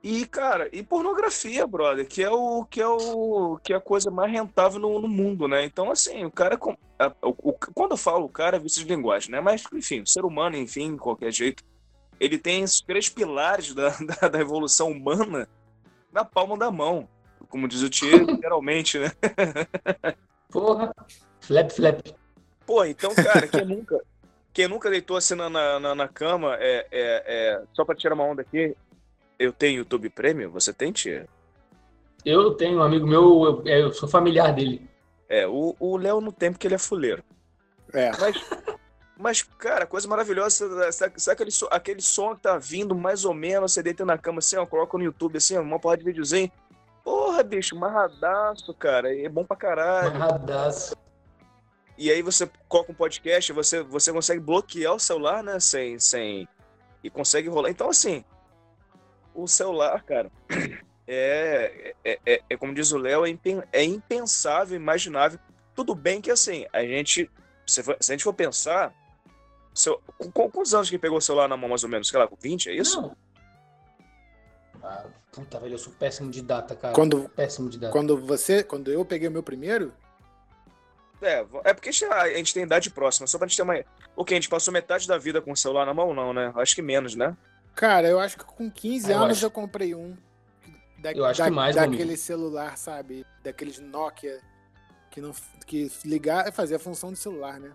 E, 0.09 0.25
cara, 0.25 0.69
e 0.71 0.81
pornografia, 0.81 1.67
brother, 1.67 2.07
que 2.07 2.23
é 2.23 2.29
o 2.29 2.63
que 2.63 2.79
é 2.79 2.87
o 2.87 3.59
que 3.61 3.73
é 3.73 3.75
a 3.75 3.81
coisa 3.81 4.09
mais 4.09 4.31
rentável 4.31 4.79
no, 4.79 5.01
no 5.01 5.07
mundo, 5.09 5.49
né? 5.49 5.65
Então, 5.65 5.91
assim, 5.91 6.23
o 6.23 6.31
cara 6.31 6.57
a, 6.97 7.11
o, 7.21 7.51
quando 7.51 7.91
eu 7.91 7.97
falo 7.97 8.23
o 8.23 8.29
cara 8.29 8.55
é 8.55 8.59
visto 8.59 8.79
de 8.79 8.85
linguagem, 8.85 9.31
né? 9.31 9.41
Mas, 9.41 9.65
enfim, 9.73 9.99
o 9.99 10.07
ser 10.07 10.23
humano, 10.23 10.55
enfim, 10.55 10.93
de 10.93 10.97
qualquer 10.97 11.33
jeito, 11.33 11.61
ele 12.21 12.37
tem 12.37 12.63
esses 12.63 12.79
três 12.79 13.09
pilares 13.09 13.73
da, 13.73 13.89
da, 13.99 14.29
da 14.29 14.39
evolução 14.39 14.91
humana 14.91 15.45
na 16.09 16.23
palma 16.23 16.57
da 16.57 16.71
mão. 16.71 17.09
Como 17.49 17.67
diz 17.67 17.81
o 17.81 17.89
tio, 17.89 18.23
literalmente, 18.31 18.97
né? 18.97 19.11
Porra, 20.49 20.95
flap, 21.41 21.69
flap. 21.69 21.99
Pô, 22.65 22.85
então, 22.85 23.13
cara, 23.13 23.45
quem 23.45 23.65
nunca, 23.65 24.01
quem 24.53 24.69
nunca 24.69 24.89
deitou 24.89 25.17
assim 25.17 25.35
na, 25.35 25.49
na, 25.49 25.93
na 25.93 26.07
cama, 26.07 26.55
é, 26.61 26.87
é, 26.89 27.23
é, 27.27 27.63
só 27.73 27.83
para 27.83 27.93
tirar 27.93 28.15
uma 28.15 28.23
onda 28.23 28.41
aqui, 28.41 28.73
eu 29.39 29.53
tenho 29.53 29.79
YouTube 29.79 30.09
Premium, 30.09 30.51
você 30.51 30.73
tem, 30.73 30.91
tia? 30.91 31.27
Eu 32.25 32.53
tenho 32.55 32.79
um 32.79 32.83
amigo 32.83 33.07
meu, 33.07 33.43
eu, 33.45 33.63
é, 33.65 33.81
eu 33.81 33.93
sou 33.93 34.09
familiar 34.09 34.53
dele. 34.53 34.87
É, 35.29 35.45
o 35.47 35.97
Léo 35.97 36.21
no 36.21 36.31
tempo 36.31 36.57
que 36.57 36.67
ele 36.67 36.75
é 36.75 36.79
fuleiro. 36.79 37.23
É. 37.93 38.11
Mas, 38.17 38.35
mas 39.17 39.43
cara, 39.43 39.85
coisa 39.85 40.07
maravilhosa, 40.07 40.91
sabe, 40.91 41.21
sabe 41.21 41.33
aquele, 41.33 41.51
aquele 41.71 42.01
som 42.01 42.35
que 42.35 42.41
tá 42.41 42.57
vindo 42.57 42.95
mais 42.95 43.25
ou 43.25 43.33
menos, 43.33 43.73
você 43.73 43.83
deita 43.83 44.05
na 44.05 44.17
cama 44.17 44.39
assim, 44.39 44.57
ó, 44.57 44.65
coloca 44.65 44.97
no 44.97 45.03
YouTube 45.03 45.37
assim, 45.37 45.57
ó, 45.57 45.61
uma 45.61 45.79
porra 45.79 45.97
de 45.97 46.03
videozinho. 46.03 46.51
Porra, 47.03 47.43
bicho, 47.43 47.75
marradaço, 47.75 48.73
cara, 48.73 49.15
é 49.15 49.29
bom 49.29 49.45
pra 49.45 49.55
caralho. 49.55 50.17
Marradaço. 50.17 50.95
E 51.97 52.11
aí 52.11 52.21
você 52.21 52.49
coloca 52.67 52.91
um 52.91 52.95
podcast, 52.95 53.51
você, 53.53 53.81
você 53.81 54.11
consegue 54.11 54.39
bloquear 54.39 54.93
o 54.93 54.99
celular, 54.99 55.43
né, 55.43 55.59
sem, 55.59 55.97
sem... 55.99 56.47
E 57.03 57.09
consegue 57.09 57.47
rolar. 57.47 57.69
Então, 57.69 57.89
assim, 57.89 58.23
o 59.37 59.47
celular, 59.47 60.03
cara, 60.03 60.31
é, 61.07 61.93
é, 62.03 62.19
é, 62.25 62.41
é 62.49 62.57
como 62.57 62.73
diz 62.73 62.91
o 62.91 62.97
Léo, 62.97 63.25
é, 63.25 63.37
é 63.71 63.83
impensável, 63.83 64.75
imaginável. 64.75 65.39
Tudo 65.75 65.93
bem 65.93 66.19
que 66.19 66.31
assim, 66.31 66.65
a 66.73 66.81
gente, 66.81 67.29
se, 67.65 67.83
for, 67.83 67.95
se 67.99 68.11
a 68.11 68.15
gente 68.15 68.23
for 68.23 68.33
pensar, 68.33 68.91
seu, 69.73 70.01
com, 70.17 70.31
com, 70.31 70.49
quantos 70.49 70.73
anos 70.73 70.89
que 70.89 70.97
pegou 70.97 71.19
o 71.19 71.21
celular 71.21 71.47
na 71.47 71.55
mão, 71.55 71.69
mais 71.69 71.83
ou 71.83 71.89
menos? 71.89 72.07
Sei 72.07 72.19
lá, 72.19 72.27
com 72.27 72.35
20, 72.35 72.69
é 72.69 72.73
isso? 72.73 72.99
Não. 72.99 73.15
Ah, 74.83 75.05
puta, 75.31 75.59
velho, 75.59 75.75
eu 75.75 75.77
sou 75.77 75.93
péssimo 75.93 76.31
de 76.31 76.41
data, 76.41 76.75
cara. 76.75 76.95
Quando, 76.95 77.29
péssimo 77.29 77.69
de 77.69 77.77
data. 77.77 77.91
Quando 77.91 78.17
você, 78.17 78.63
quando 78.63 78.91
eu 78.91 79.05
peguei 79.05 79.27
o 79.27 79.31
meu 79.31 79.43
primeiro, 79.43 79.93
é, 81.21 81.45
é 81.63 81.73
porque 81.73 81.89
a 81.89 82.27
gente 82.33 82.53
tem 82.53 82.63
idade 82.63 82.89
próxima, 82.89 83.27
só 83.27 83.37
pra 83.37 83.47
gente 83.47 83.57
ter 83.57 83.63
uma. 83.63 83.83
O 84.15 84.25
que? 84.25 84.33
A 84.33 84.37
gente 84.37 84.49
passou 84.49 84.73
metade 84.73 85.07
da 85.07 85.17
vida 85.17 85.41
com 85.41 85.51
o 85.51 85.57
celular 85.57 85.85
na 85.85 85.93
mão, 85.93 86.13
não, 86.13 86.33
né? 86.33 86.51
Acho 86.55 86.73
que 86.73 86.81
menos, 86.81 87.15
né? 87.15 87.37
Cara, 87.77 88.07
eu 88.07 88.19
acho 88.19 88.37
que 88.37 88.43
com 88.43 88.69
15 88.69 89.11
eu 89.11 89.17
anos 89.17 89.37
acho... 89.37 89.45
eu 89.45 89.51
comprei 89.51 89.93
um. 89.93 90.17
Da, 90.97 91.11
eu 91.11 91.23
acho 91.23 91.39
da, 91.39 91.45
que 91.45 91.51
mais, 91.51 91.75
Daquele 91.75 92.03
amigo. 92.03 92.17
celular, 92.17 92.75
sabe? 92.75 93.25
Daqueles 93.43 93.79
Nokia 93.79 94.41
que 95.17 95.21
não 95.21 95.31
que 95.65 95.91
ligar 96.05 96.51
fazia 96.51 96.77
a 96.77 96.79
função 96.79 97.11
de 97.11 97.17
celular, 97.17 97.59
né? 97.59 97.71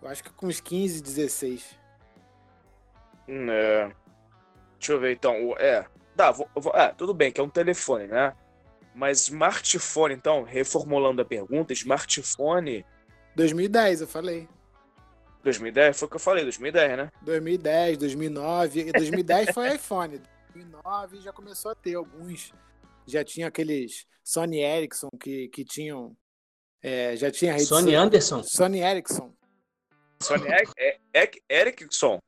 Eu 0.00 0.08
acho 0.08 0.22
que 0.22 0.30
com 0.30 0.46
uns 0.46 0.60
15, 0.60 1.02
16. 1.02 1.78
É. 3.28 3.92
Deixa 4.78 4.92
eu 4.92 5.00
ver 5.00 5.12
então. 5.12 5.54
É. 5.58 5.86
Dá, 6.14 6.30
vou, 6.30 6.48
vou, 6.54 6.72
é, 6.74 6.88
tudo 6.88 7.14
bem, 7.14 7.30
que 7.30 7.40
é 7.40 7.44
um 7.44 7.48
telefone, 7.48 8.06
né? 8.06 8.34
Mas 8.94 9.22
smartphone, 9.22 10.14
então, 10.14 10.42
reformulando 10.42 11.22
a 11.22 11.24
pergunta, 11.24 11.72
smartphone. 11.72 12.84
2010, 13.36 14.00
eu 14.00 14.06
falei. 14.08 14.48
2010? 15.42 15.98
Foi 15.98 16.06
o 16.06 16.10
que 16.10 16.16
eu 16.16 16.20
falei, 16.20 16.42
2010, 16.44 16.96
né? 16.96 17.12
2010, 17.22 17.98
2009. 17.98 18.80
E 18.80 18.92
2010 18.92 19.50
foi 19.52 19.68
iPhone. 19.74 20.20
2009 20.54 21.20
já 21.20 21.32
começou 21.32 21.70
a 21.70 21.74
ter 21.74 21.94
alguns. 21.94 22.52
Já 23.06 23.24
tinha 23.24 23.46
aqueles 23.46 24.06
Sony 24.22 24.60
Ericsson 24.60 25.08
que, 25.18 25.48
que 25.48 25.64
tinham. 25.64 26.16
É, 26.82 27.16
já 27.16 27.30
tinha 27.30 27.52
rede 27.52 27.66
Sony 27.66 27.94
Anderson? 27.94 28.42
Sony 28.42 28.80
Ericsson. 28.80 29.32
Sony 30.22 30.48
Ericsson. 31.48 32.18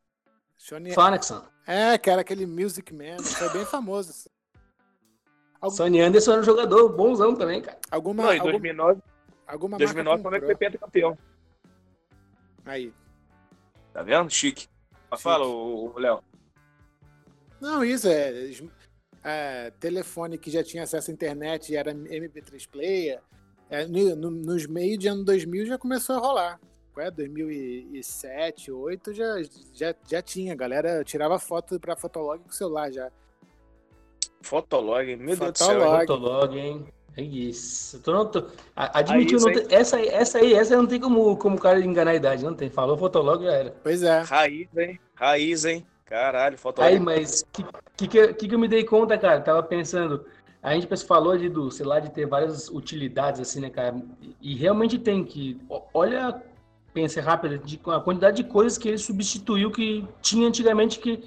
Sony... 0.58 0.92
Phonicsson. 0.92 1.44
É, 1.66 1.96
que 1.98 2.10
era 2.10 2.20
aquele 2.20 2.46
Music 2.46 2.92
Man. 2.92 3.18
Foi 3.22 3.48
bem 3.50 3.64
famoso. 3.64 4.10
Assim. 4.10 4.28
Algum... 5.60 5.76
Sony 5.76 6.00
Anderson 6.00 6.32
era 6.32 6.40
um 6.40 6.44
jogador 6.44 6.88
bonzão 6.90 7.34
também, 7.34 7.62
cara. 7.62 7.78
Alguma, 7.90 8.24
Não, 8.24 8.32
em 8.32 8.38
alguma, 8.38 8.52
2009, 8.52 9.02
alguma 9.46 9.78
2009 9.78 10.22
marca 10.22 10.38
foi 10.38 10.46
foi 10.46 10.56
pentacampeão. 10.56 11.18
Aí. 12.64 12.92
Tá 13.92 14.02
vendo? 14.02 14.30
Chique. 14.30 14.68
Mas 15.10 15.20
Fala, 15.20 15.46
o 15.46 15.98
Léo. 15.98 16.22
Não, 17.60 17.84
isso 17.84 18.08
é, 18.08 18.50
é, 19.22 19.70
Telefone 19.72 20.38
que 20.38 20.50
já 20.50 20.62
tinha 20.62 20.84
acesso 20.84 21.10
à 21.10 21.14
internet 21.14 21.72
e 21.72 21.76
era 21.76 21.92
MP3 21.92 22.68
player. 22.68 23.20
É, 23.68 23.86
no, 23.86 24.16
no, 24.16 24.30
nos 24.30 24.66
meios 24.66 24.98
de 24.98 25.08
ano 25.08 25.24
2000 25.24 25.66
já 25.66 25.78
começou 25.78 26.16
a 26.16 26.18
rolar. 26.18 26.60
É, 26.96 27.10
2007, 27.10 28.70
2008 28.70 29.14
já, 29.14 29.42
já, 29.72 29.94
já 30.06 30.22
tinha. 30.22 30.52
A 30.52 30.56
galera 30.56 31.04
tirava 31.04 31.38
foto 31.38 31.78
pra 31.80 31.96
Fotolog 31.96 32.42
com 32.42 32.50
o 32.50 32.54
celular 32.54 32.92
já. 32.92 33.10
Fotolog, 34.42 35.16
meu 35.16 35.36
Fotolog. 35.36 35.38
Deus 35.38 35.52
do 35.52 35.58
céu. 35.58 35.98
Fotolog, 36.00 36.58
hein? 36.58 36.86
É 37.20 37.22
isso. 37.22 38.00
Tô, 38.00 38.14
não, 38.14 38.24
tô, 38.24 38.46
admitiu, 38.74 39.38
não 39.38 39.52
tem, 39.52 39.66
essa, 39.68 39.98
aí, 39.98 40.08
essa 40.08 40.38
aí, 40.38 40.54
essa 40.54 40.74
não 40.74 40.86
tem 40.86 40.98
como, 40.98 41.36
como 41.36 41.56
o 41.56 41.60
cara 41.60 41.78
enganar 41.78 42.12
a 42.12 42.14
idade, 42.14 42.42
não 42.42 42.54
tem. 42.54 42.70
Falou 42.70 42.96
Fotolog 42.96 43.44
já 43.44 43.52
era. 43.52 43.76
Pois 43.82 44.02
é. 44.02 44.20
Raiz, 44.20 44.68
hein? 44.74 44.98
Raiz, 45.14 45.64
hein? 45.66 45.86
Caralho, 46.06 46.56
Fotolog. 46.56 46.90
Aí, 46.90 46.98
mas 46.98 47.44
que, 47.52 47.62
que, 48.08 48.32
que, 48.32 48.48
que 48.48 48.54
eu 48.54 48.58
me 48.58 48.68
dei 48.68 48.84
conta, 48.84 49.18
cara? 49.18 49.38
Tava 49.42 49.62
pensando, 49.62 50.24
a 50.62 50.72
gente 50.72 50.88
falou 51.04 51.36
de, 51.36 51.50
do, 51.50 51.70
sei 51.70 51.84
lá, 51.84 52.00
de 52.00 52.10
ter 52.10 52.26
várias 52.26 52.70
utilidades, 52.70 53.38
assim, 53.38 53.60
né, 53.60 53.68
cara? 53.68 53.94
E 54.40 54.54
realmente 54.54 54.98
tem 54.98 55.22
que. 55.22 55.60
Olha, 55.92 56.42
pensa 56.94 57.20
rápido, 57.20 57.58
de, 57.58 57.78
a 57.84 58.00
quantidade 58.00 58.42
de 58.42 58.48
coisas 58.48 58.78
que 58.78 58.88
ele 58.88 58.98
substituiu 58.98 59.70
que 59.70 60.08
tinha 60.22 60.48
antigamente 60.48 60.98
que, 60.98 61.22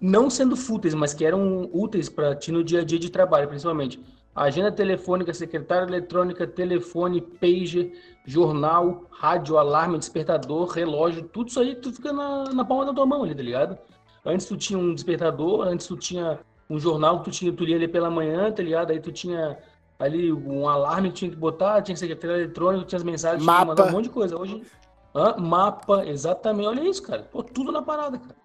não 0.00 0.30
sendo 0.30 0.54
fúteis, 0.54 0.94
mas 0.94 1.12
que 1.12 1.24
eram 1.24 1.68
úteis 1.72 2.08
para 2.08 2.36
ti 2.36 2.52
no 2.52 2.62
dia 2.62 2.82
a 2.82 2.84
dia 2.84 3.00
de 3.00 3.10
trabalho, 3.10 3.48
principalmente 3.48 4.00
agenda 4.34 4.72
telefônica, 4.72 5.32
secretária 5.32 5.86
eletrônica, 5.86 6.46
telefone, 6.46 7.20
pager, 7.20 7.92
jornal, 8.26 9.04
rádio, 9.10 9.58
alarme, 9.58 9.98
despertador, 9.98 10.68
relógio, 10.68 11.22
tudo 11.24 11.48
isso 11.48 11.60
aí 11.60 11.74
tu 11.76 11.92
fica 11.92 12.12
na, 12.12 12.44
na 12.52 12.64
palma 12.64 12.86
da 12.86 12.94
tua 12.94 13.06
mão 13.06 13.22
ali, 13.22 13.34
tá 13.34 13.42
ligado? 13.42 13.78
Antes 14.24 14.46
tu 14.46 14.56
tinha 14.56 14.78
um 14.78 14.94
despertador, 14.94 15.66
antes 15.66 15.86
tu 15.86 15.96
tinha 15.96 16.40
um 16.68 16.78
jornal 16.78 17.18
que 17.18 17.24
tu, 17.24 17.30
tinha, 17.30 17.52
tu 17.52 17.64
lia 17.64 17.76
ali 17.76 17.86
pela 17.86 18.10
manhã, 18.10 18.50
tá 18.50 18.62
ligado? 18.62 18.90
Aí 18.90 18.98
tu 18.98 19.12
tinha 19.12 19.58
ali 19.98 20.32
um 20.32 20.68
alarme 20.68 21.10
que 21.10 21.16
tinha 21.16 21.30
que 21.30 21.36
botar, 21.36 21.82
tinha 21.82 21.96
secretária 21.96 22.36
eletrônica, 22.36 22.86
tinha 22.86 22.98
as 22.98 23.04
mensagens, 23.04 23.44
mapa. 23.44 23.64
tinha 23.64 23.74
que 23.74 23.80
mandar 23.80 23.92
um 23.92 23.96
monte 23.96 24.04
de 24.04 24.10
coisa. 24.10 24.36
Hoje, 24.36 24.62
hã? 25.14 25.36
mapa, 25.36 26.06
exatamente, 26.06 26.66
olha 26.66 26.88
isso, 26.88 27.02
cara. 27.02 27.22
Pô, 27.22 27.42
tudo 27.42 27.70
na 27.70 27.82
parada, 27.82 28.18
cara. 28.18 28.43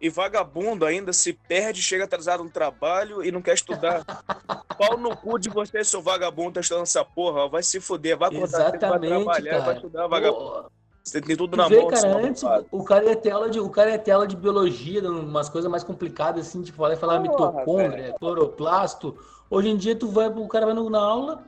E 0.00 0.10
vagabundo 0.10 0.84
ainda 0.84 1.12
se 1.12 1.32
perde, 1.32 1.82
chega 1.82 2.04
atrasado 2.04 2.44
no 2.44 2.50
trabalho 2.50 3.24
e 3.24 3.32
não 3.32 3.40
quer 3.40 3.54
estudar. 3.54 4.04
Pau 4.76 4.98
no 4.98 5.16
cu 5.16 5.38
de 5.38 5.48
você, 5.48 5.82
seu 5.82 6.02
vagabundo, 6.02 6.52
tá 6.52 6.60
estudando 6.60 6.82
essa 6.82 7.04
porra. 7.04 7.48
Vai 7.48 7.62
se 7.62 7.80
fuder, 7.80 8.16
vai 8.16 8.28
acordar, 8.28 8.70
vai 8.70 8.78
trabalhar, 8.78 9.24
cara. 9.24 9.60
vai 9.60 9.74
estudar, 9.74 10.06
vagabundo. 10.06 10.70
Você 11.02 11.20
tem 11.20 11.36
tudo 11.36 11.52
Tu 11.52 11.56
na 11.56 11.68
vê, 11.68 11.80
mão. 11.80 11.88
cara, 11.88 12.16
antes 12.16 12.42
o 12.70 12.82
cara 12.82 13.04
ia 13.04 13.14
ter 13.16 13.30
aula 13.30 13.48
de, 13.48 13.60
o 13.60 13.70
cara 13.70 13.90
ia 13.90 13.98
ter 13.98 14.10
aula 14.10 14.26
de 14.26 14.36
biologia, 14.36 15.08
umas 15.08 15.48
coisas 15.48 15.70
mais 15.70 15.84
complicadas, 15.84 16.48
assim, 16.48 16.62
tipo, 16.62 16.78
vai 16.78 16.96
falar 16.96 17.20
Porra, 17.20 17.52
mitocôndria, 17.52 18.14
cloroplasto. 18.18 19.16
Hoje 19.48 19.68
em 19.68 19.76
dia 19.76 19.94
tu 19.94 20.08
vai, 20.08 20.26
o 20.28 20.48
cara 20.48 20.66
vai 20.66 20.74
na 20.74 20.98
aula, 20.98 21.44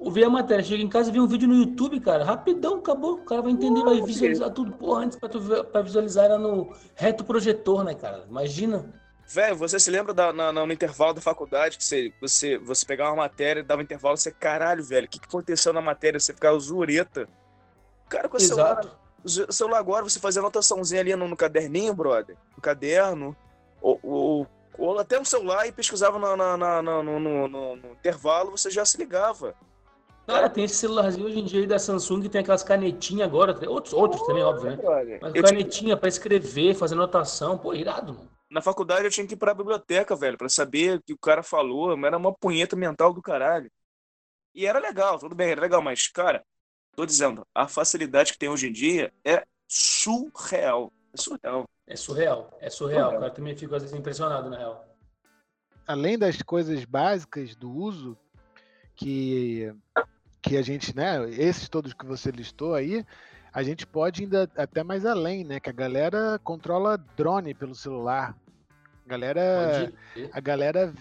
vê 0.00 0.24
a 0.24 0.30
matéria, 0.30 0.62
chega 0.64 0.82
em 0.82 0.88
casa 0.88 1.10
e 1.10 1.12
vê 1.12 1.20
um 1.20 1.26
vídeo 1.26 1.48
no 1.48 1.54
YouTube, 1.54 1.98
cara, 2.00 2.24
rapidão, 2.24 2.76
acabou. 2.76 3.14
O 3.14 3.24
cara 3.24 3.42
vai 3.42 3.50
entender, 3.52 3.82
vai 3.82 4.00
visualizar 4.00 4.50
tudo. 4.50 4.72
Porra, 4.72 5.04
antes 5.04 5.18
pra, 5.18 5.28
tu, 5.28 5.40
ver- 5.40 5.64
pra 5.64 5.82
visualizar 5.82 6.26
era 6.26 6.38
no 6.38 6.72
reto 6.94 7.24
projetor, 7.24 7.82
né, 7.84 7.94
cara? 7.94 8.24
Imagina. 8.28 8.94
Velho, 9.26 9.56
você 9.56 9.78
se 9.78 9.90
lembra 9.90 10.14
da- 10.14 10.32
na- 10.32 10.52
no 10.52 10.72
intervalo 10.72 11.12
da 11.14 11.20
faculdade 11.20 11.76
que 11.76 11.84
você, 11.84 12.12
você, 12.20 12.56
você 12.58 12.86
pegava 12.86 13.10
uma 13.10 13.24
matéria, 13.24 13.62
dava 13.62 13.80
um 13.80 13.84
intervalo, 13.84 14.16
você, 14.16 14.30
caralho, 14.30 14.82
velho, 14.82 15.06
o 15.06 15.08
que, 15.10 15.18
que 15.18 15.26
aconteceu 15.26 15.72
na 15.72 15.82
matéria? 15.82 16.18
Você 16.18 16.32
ficava 16.32 16.58
zureta. 16.58 17.28
Cara, 18.08 18.28
com 18.28 18.36
o 18.38 18.40
celular, 18.40 18.80
Exato. 19.24 19.48
o 19.50 19.52
celular 19.52 19.78
agora, 19.80 20.04
você 20.04 20.18
fazia 20.18 20.40
anotaçãozinha 20.40 21.00
ali 21.02 21.14
no, 21.14 21.28
no 21.28 21.36
caderninho, 21.36 21.92
brother, 21.92 22.36
no 22.56 22.62
caderno, 22.62 23.36
ou, 23.82 23.98
ou, 24.02 24.46
ou 24.78 24.98
até 24.98 25.18
no 25.18 25.26
celular 25.26 25.66
e 25.66 25.72
pesquisava 25.72 26.18
na- 26.18 26.34
na- 26.36 26.56
na- 26.56 26.82
na- 26.82 27.02
no, 27.02 27.20
no- 27.20 27.48
no- 27.48 27.76
no 27.76 27.90
intervalo, 27.92 28.52
você 28.52 28.70
já 28.70 28.84
se 28.86 28.96
ligava. 28.96 29.54
Cara, 30.28 30.50
tem 30.50 30.64
esse 30.64 30.74
celularzinho 30.74 31.24
hoje 31.26 31.38
em 31.38 31.44
dia 31.46 31.60
aí 31.60 31.66
da 31.66 31.78
Samsung 31.78 32.20
que 32.20 32.28
tem 32.28 32.42
aquelas 32.42 32.62
canetinhas 32.62 33.26
agora, 33.26 33.52
outros, 33.70 33.94
outros 33.94 34.20
também, 34.26 34.42
óbvio, 34.42 34.70
né? 34.72 34.76
Brother. 34.76 35.18
Mas 35.22 35.34
Eu 35.34 35.42
tinha- 35.42 35.58
canetinha 35.58 35.96
pra 35.96 36.06
escrever, 36.06 36.74
fazer 36.74 36.94
anotação, 36.94 37.56
pô, 37.56 37.72
irado, 37.72 38.12
mano. 38.12 38.30
na 38.50 38.60
faculdade 38.60 39.04
eu 39.06 39.10
tinha 39.10 39.26
que 39.26 39.32
ir 39.32 39.36
pra 39.38 39.54
biblioteca, 39.54 40.14
velho, 40.14 40.36
pra 40.36 40.48
saber 40.50 40.98
o 40.98 41.02
que 41.02 41.14
o 41.14 41.18
cara 41.18 41.42
falou, 41.42 41.96
mas 41.96 42.08
era 42.08 42.18
uma 42.18 42.32
punheta 42.32 42.76
mental 42.76 43.12
do 43.14 43.22
caralho. 43.22 43.70
E 44.54 44.66
era 44.66 44.78
legal, 44.78 45.18
tudo 45.18 45.34
bem, 45.34 45.50
era 45.50 45.60
legal, 45.62 45.80
mas, 45.80 46.08
cara, 46.08 46.44
tô 46.94 47.06
dizendo, 47.06 47.46
a 47.54 47.66
facilidade 47.66 48.32
que 48.34 48.38
tem 48.38 48.50
hoje 48.50 48.68
em 48.68 48.72
dia 48.72 49.10
é 49.24 49.44
surreal. 49.66 50.92
É 51.14 51.16
surreal. 51.16 51.64
É 51.86 51.96
surreal, 51.96 52.58
é 52.60 52.68
surreal. 52.68 53.04
Surreal. 53.06 53.20
Cara, 53.20 53.30
também 53.32 53.56
fico 53.56 53.74
às 53.74 53.82
vezes 53.82 53.98
impressionado, 53.98 54.50
na 54.50 54.58
real. 54.58 54.86
além 55.86 56.18
das 56.18 56.42
coisas 56.42 56.84
básicas 56.84 57.56
do 57.56 57.70
uso 57.70 58.14
que 58.94 59.72
que 60.40 60.56
a 60.56 60.62
gente, 60.62 60.94
né, 60.94 61.28
esses 61.30 61.68
todos 61.68 61.92
que 61.92 62.06
você 62.06 62.30
listou 62.30 62.74
aí, 62.74 63.04
a 63.52 63.62
gente 63.62 63.86
pode 63.86 64.22
ainda 64.22 64.50
até 64.56 64.82
mais 64.82 65.04
além, 65.04 65.44
né, 65.44 65.60
que 65.60 65.70
a 65.70 65.72
galera 65.72 66.38
controla 66.44 66.96
drone 67.16 67.54
pelo 67.54 67.74
celular. 67.74 68.36
A 69.04 69.08
galera, 69.08 69.92
a 70.32 70.40
galera 70.40 70.92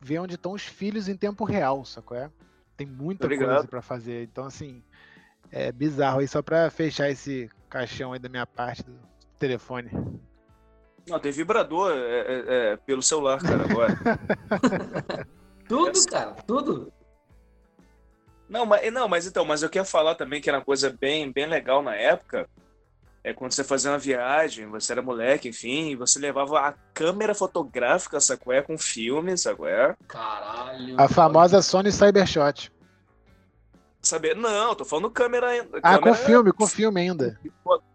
vê 0.00 0.18
onde 0.18 0.34
estão 0.34 0.52
os 0.52 0.62
filhos 0.62 1.08
em 1.08 1.16
tempo 1.16 1.44
real, 1.44 1.84
sacou? 1.84 2.16
É? 2.16 2.30
Tem 2.76 2.86
muita 2.86 3.22
Tô 3.22 3.28
ligado. 3.28 3.48
coisa 3.48 3.68
para 3.68 3.82
fazer. 3.82 4.24
Então 4.24 4.44
assim, 4.44 4.82
é 5.50 5.72
bizarro 5.72 6.20
aí 6.20 6.28
só 6.28 6.42
para 6.42 6.70
fechar 6.70 7.10
esse 7.10 7.50
caixão 7.68 8.12
aí 8.12 8.18
da 8.18 8.28
minha 8.28 8.46
parte 8.46 8.82
do 8.82 8.98
telefone. 9.38 9.90
Não, 11.08 11.18
tem 11.18 11.32
vibrador 11.32 11.92
é, 11.92 11.96
é, 11.96 12.44
é, 12.72 12.76
pelo 12.76 13.02
celular, 13.02 13.40
cara, 13.40 13.64
agora. 13.64 13.98
Tudo, 15.66 16.04
cara, 16.06 16.32
tudo. 16.46 16.92
Não, 18.50 18.66
mas, 18.66 18.92
não, 18.92 19.06
mas 19.08 19.26
então, 19.26 19.44
mas 19.44 19.62
eu 19.62 19.70
queria 19.70 19.84
falar 19.84 20.16
também 20.16 20.40
que 20.40 20.50
era 20.50 20.58
uma 20.58 20.64
coisa 20.64 20.94
bem, 21.00 21.30
bem 21.30 21.46
legal 21.46 21.80
na 21.82 21.94
época. 21.94 22.48
É 23.22 23.32
quando 23.32 23.52
você 23.52 23.62
fazia 23.62 23.90
uma 23.92 23.98
viagem, 23.98 24.66
você 24.66 24.92
era 24.92 25.00
moleque, 25.02 25.48
enfim, 25.48 25.90
e 25.90 25.94
você 25.94 26.18
levava 26.18 26.58
a 26.58 26.72
câmera 26.92 27.34
fotográfica, 27.34 28.18
sacué, 28.18 28.60
com 28.60 28.76
filme, 28.76 29.36
sacué. 29.38 29.94
Caralho. 30.08 31.00
A 31.00 31.06
famosa 31.06 31.62
Sony 31.62 31.92
Cybershot. 31.92 32.72
Saber, 34.02 34.34
não, 34.34 34.74
tô 34.74 34.84
falando 34.84 35.10
câmera 35.10 35.48
ainda. 35.48 35.78
Ah, 35.82 35.98
com 35.98 36.04
câmera 36.04 36.24
filme, 36.24 36.52
com 36.52 36.66
filme 36.66 37.00
ainda. 37.02 37.38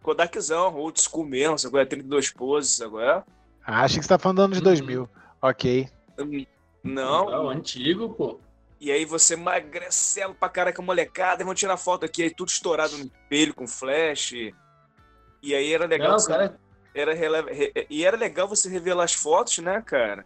Kodakzão, 0.03 0.75
old 0.75 1.01
school 1.01 1.25
mesmo, 1.25 1.57
sacué, 1.57 1.83
32 1.83 2.31
poses, 2.31 2.77
sacué. 2.77 3.23
Ah, 3.65 3.81
achei 3.81 3.97
que 3.97 4.05
você 4.05 4.09
tá 4.09 4.19
falando 4.19 4.37
do 4.37 4.43
ano 4.43 4.53
de 4.53 4.59
Uhum. 4.59 4.63
2000. 4.63 5.09
Ok. 5.41 5.89
Não, 6.83 7.25
Não, 7.25 7.49
antigo, 7.49 8.09
pô. 8.13 8.39
E 8.85 8.91
aí 8.91 9.03
você 9.03 9.35
magrecelo 9.35 10.35
pra 10.35 10.47
caraca, 10.47 10.79
molecada, 10.79 11.41
e 11.41 11.45
vão 11.45 11.55
tirar 11.55 11.75
foto 11.75 12.05
aqui, 12.05 12.21
aí 12.21 12.29
tudo 12.29 12.49
estourado 12.49 12.95
no 12.99 13.05
espelho 13.05 13.51
com 13.51 13.67
flash. 13.67 14.33
E 15.41 15.55
aí 15.55 15.73
era 15.73 15.87
legal. 15.87 16.11
Não, 16.11 16.19
você- 16.19 16.31
cara, 16.31 16.59
era 16.93 17.11
rele- 17.15 17.51
re- 17.51 17.87
E 17.89 18.05
era 18.05 18.15
legal 18.15 18.47
você 18.47 18.69
revelar 18.69 19.05
as 19.05 19.13
fotos, 19.15 19.57
né, 19.57 19.81
cara? 19.83 20.23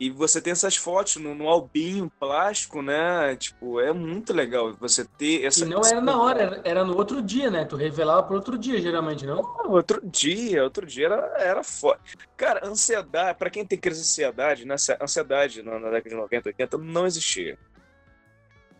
E 0.00 0.10
você 0.10 0.40
tem 0.40 0.52
essas 0.52 0.76
fotos 0.76 1.16
no, 1.16 1.34
no 1.34 1.48
albinho 1.48 2.08
plástico, 2.20 2.80
né? 2.80 3.34
Tipo, 3.34 3.80
é 3.80 3.92
muito 3.92 4.32
legal 4.32 4.72
você 4.78 5.04
ter 5.04 5.44
essa. 5.44 5.64
e 5.64 5.68
não 5.68 5.80
era 5.84 6.00
na 6.00 6.22
hora, 6.22 6.60
era- 6.64 6.84
no 6.84 6.96
outro 6.96 7.20
dia, 7.20 7.50
né? 7.50 7.64
Tu 7.64 7.74
revelava 7.74 8.22
pro 8.22 8.36
outro 8.36 8.56
dia, 8.56 8.80
geralmente, 8.80 9.26
não? 9.26 9.38
Outro 9.66 10.00
dia, 10.04 10.62
outro 10.62 10.86
dia 10.86 11.06
era, 11.06 11.16
era 11.38 11.64
foda. 11.64 11.98
Cara, 12.36 12.64
ansiedade, 12.64 13.36
pra 13.38 13.50
quem 13.50 13.66
tem 13.66 13.76
crise 13.76 14.00
de 14.00 14.06
ansiedade, 14.06 14.64
né? 14.64 14.76
Ansiedade 15.02 15.62
na, 15.62 15.80
na 15.80 15.90
década 15.90 16.10
de 16.10 16.14
90, 16.14 16.48
80 16.50 16.78
não 16.78 17.04
existia. 17.04 17.58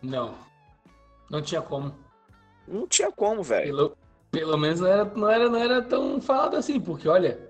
Não. 0.01 0.35
Não 1.29 1.41
tinha 1.41 1.61
como. 1.61 1.93
Não 2.65 2.87
tinha 2.87 3.11
como, 3.11 3.43
velho. 3.43 3.65
Pelo, 3.75 3.97
pelo 4.31 4.57
menos 4.57 4.79
não 4.79 4.87
era, 4.87 5.03
não, 5.03 5.29
era, 5.29 5.49
não 5.49 5.59
era 5.59 5.81
tão 5.81 6.21
falado 6.21 6.55
assim, 6.55 6.79
porque 6.79 7.09
olha, 7.09 7.48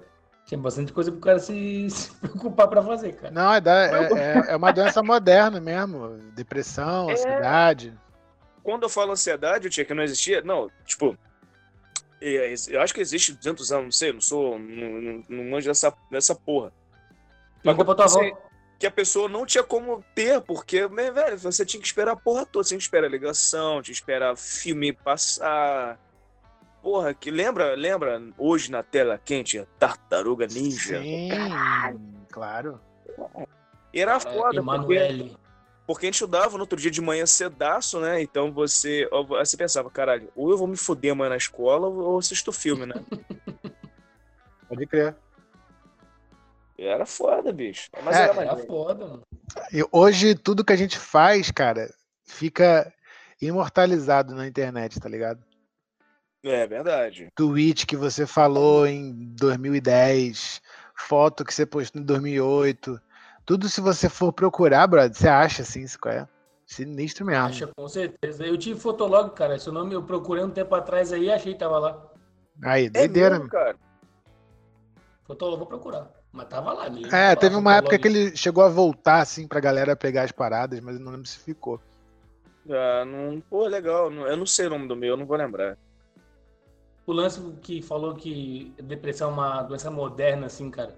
Tinha 0.49 0.59
bastante 0.59 0.91
coisa 0.91 1.11
pro 1.11 1.21
cara 1.21 1.37
se, 1.37 1.87
se 1.91 2.11
preocupar 2.15 2.67
pra 2.67 2.81
fazer, 2.81 3.13
cara. 3.13 3.31
Não, 3.31 3.53
é, 3.53 3.61
da, 3.61 3.85
é, 3.85 4.13
é, 4.13 4.43
é 4.47 4.55
uma 4.55 4.71
doença 4.71 5.03
moderna 5.03 5.61
mesmo. 5.61 6.17
Depressão, 6.33 7.07
É. 7.07 7.13
ansiedade. 7.13 7.93
Quando 8.63 8.81
eu 8.81 8.89
falo 8.89 9.11
ansiedade, 9.11 9.67
eu 9.67 9.71
tinha 9.71 9.85
que 9.85 9.93
não 9.93 10.01
existia. 10.01 10.41
Não, 10.41 10.67
tipo. 10.87 11.15
Eu 12.19 12.81
acho 12.81 12.95
que 12.95 12.99
existe 12.99 13.31
200 13.31 13.71
anos, 13.71 13.85
não 13.85 13.91
sei, 13.91 14.11
não 14.11 14.21
sou. 14.21 14.57
Não, 14.57 14.89
não, 14.99 15.23
não 15.29 15.43
manjo 15.51 15.67
dessa, 15.67 15.93
dessa 16.09 16.33
porra. 16.33 16.73
Tua 17.61 17.71
avó. 17.73 18.03
Assim, 18.03 18.33
que 18.79 18.87
a 18.87 18.91
pessoa 18.91 19.29
não 19.29 19.45
tinha 19.45 19.63
como 19.63 20.03
ter, 20.15 20.41
porque, 20.41 20.87
velho, 20.87 21.37
você 21.37 21.63
tinha 21.63 21.79
que 21.79 21.87
esperar 21.87 22.13
a 22.13 22.15
porra 22.15 22.43
toda. 22.43 22.63
Você 22.63 22.69
tinha 22.69 22.79
que 22.79 22.85
esperar 22.85 23.05
a 23.05 23.11
ligação, 23.11 23.83
tinha 23.83 23.93
que 23.93 24.01
esperar 24.01 24.35
filme 24.35 24.93
passar. 24.93 25.99
Porra, 26.81 27.13
que 27.13 27.29
lembra, 27.29 27.75
lembra 27.75 28.21
hoje 28.37 28.71
na 28.71 28.81
tela 28.81 29.17
quente, 29.17 29.59
a 29.59 29.65
Tartaruga 29.77 30.47
Ninja? 30.47 31.01
Sim, 31.01 32.25
claro. 32.31 32.79
E 33.93 33.99
era 33.99 34.15
É, 34.15 34.19
foda, 34.19 34.63
porque, 34.63 34.73
Emanuele. 34.73 35.37
porque 35.85 36.05
a 36.05 36.07
gente 36.07 36.15
estudava 36.15 36.53
no 36.57 36.61
outro 36.61 36.79
dia 36.79 36.89
de 36.89 37.01
manhã 37.01 37.25
cedaço, 37.25 37.99
né? 37.99 38.21
Então 38.21 38.51
você, 38.51 39.09
você 39.27 39.57
pensava, 39.57 39.89
caralho, 39.89 40.31
ou 40.35 40.49
eu 40.51 40.57
vou 40.57 40.67
me 40.67 40.77
fuder 40.77 41.11
amanhã 41.11 41.31
na 41.31 41.37
escola 41.37 41.87
ou 41.87 42.13
eu 42.13 42.17
assisto 42.17 42.51
filme, 42.51 42.85
né? 42.85 42.95
Pode 44.69 44.85
crer. 44.85 45.15
Era 46.77 47.05
foda, 47.05 47.51
bicho. 47.51 47.89
Mas 48.03 48.15
É, 48.15 48.23
era 48.23 48.41
Era 48.41 48.57
foda, 48.57 49.05
mano. 49.05 49.21
E 49.73 49.83
hoje 49.91 50.33
tudo 50.35 50.63
que 50.63 50.71
a 50.71 50.77
gente 50.77 50.97
faz, 50.97 51.51
cara, 51.51 51.93
fica 52.23 52.93
imortalizado 53.41 54.33
na 54.33 54.47
internet, 54.47 54.99
tá 54.99 55.09
ligado? 55.09 55.43
É 56.43 56.65
verdade. 56.65 57.27
Tweet 57.35 57.85
que 57.85 57.95
você 57.97 58.25
falou 58.25 58.87
em 58.87 59.13
2010, 59.37 60.61
foto 60.95 61.43
que 61.43 61.53
você 61.53 61.65
postou 61.65 62.01
em 62.01 62.05
2008. 62.05 62.99
Tudo 63.45 63.67
se 63.67 63.81
você 63.81 64.07
for 64.07 64.31
procurar, 64.31 64.87
brother, 64.87 65.13
você 65.15 65.27
acha 65.27 65.63
assim, 65.63 65.81
isso 65.81 65.99
qual 65.99 66.13
é? 66.13 66.27
Sinistro 66.65 67.25
mesmo. 67.25 67.45
Acha 67.45 67.69
com 67.75 67.87
certeza. 67.87 68.45
Eu 68.45 68.57
tive 68.57 68.79
Fotolog, 68.79 69.31
cara. 69.33 69.57
Seu 69.57 69.73
nome 69.73 69.93
eu 69.95 70.03
procurei 70.03 70.43
um 70.43 70.51
tempo 70.51 70.73
atrás 70.75 71.11
aí 71.11 71.23
e 71.25 71.31
achei 71.31 71.53
que 71.53 71.59
tava 71.59 71.79
lá. 71.79 72.07
Aí, 72.63 72.85
É 72.85 72.89
doideira. 72.89 73.35
mesmo, 73.37 73.49
cara. 73.49 73.75
Fotolog, 75.25 75.57
vou 75.57 75.67
procurar. 75.67 76.09
Mas 76.31 76.47
tava 76.47 76.73
lá. 76.73 76.89
me- 76.89 77.07
É, 77.11 77.35
teve 77.35 77.55
lá, 77.55 77.59
uma 77.61 77.75
época 77.75 77.97
que 77.97 78.07
ele 78.07 78.37
chegou 78.37 78.63
a 78.63 78.69
voltar, 78.69 79.21
assim, 79.21 79.47
pra 79.47 79.59
galera 79.59 79.95
pegar 79.95 80.23
as 80.23 80.31
paradas, 80.31 80.79
mas 80.79 80.95
eu 80.95 81.01
não 81.01 81.11
lembro 81.11 81.27
se 81.27 81.39
ficou. 81.39 81.81
Ah, 82.69 83.03
não, 83.03 83.41
pô, 83.41 83.65
legal. 83.65 84.11
Eu 84.11 84.37
não 84.37 84.45
sei 84.45 84.67
o 84.67 84.69
nome 84.69 84.87
do 84.87 84.95
meu, 84.95 85.09
eu 85.09 85.17
não 85.17 85.25
vou 85.25 85.35
lembrar. 85.37 85.75
O 87.09 87.11
lance 87.11 87.41
que 87.63 87.81
falou 87.81 88.13
que 88.13 88.71
depressão 88.83 89.31
é 89.31 89.33
uma 89.33 89.63
doença 89.63 89.89
moderna, 89.89 90.45
assim, 90.45 90.69
cara. 90.69 90.95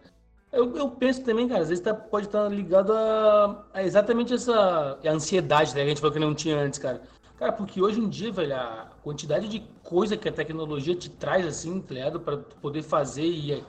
Eu, 0.52 0.76
eu 0.76 0.90
penso 0.92 1.24
também, 1.24 1.48
cara, 1.48 1.62
às 1.62 1.70
vezes 1.70 1.82
tá- 1.82 1.94
pode 1.94 2.26
estar 2.26 2.50
ligado 2.50 2.92
a, 2.92 3.64
a 3.74 3.82
exatamente 3.82 4.34
essa 4.34 5.00
a 5.06 5.10
ansiedade 5.10 5.74
né, 5.74 5.76
que 5.84 5.86
a 5.86 5.90
gente 5.90 6.02
falou 6.02 6.12
que 6.14 6.20
não 6.20 6.36
tinha 6.36 6.58
antes, 6.60 6.80
cara. 6.80 7.02
Cara, 7.38 7.54
porque 7.54 7.82
hoje 7.82 8.02
em 8.02 8.10
dia, 8.10 8.30
velho, 8.30 8.54
a 8.54 8.90
quantidade 9.02 9.48
de 9.48 9.62
coisa 9.84 10.18
que 10.18 10.28
a 10.28 10.34
tecnologia 10.34 10.94
te 10.96 11.10
traz, 11.10 11.48
assim, 11.48 11.80
tá 11.80 11.94
ligado? 11.94 12.20
Pra 12.20 12.38
poder 12.38 12.84
fazer 12.84 13.24
e. 13.26 13.64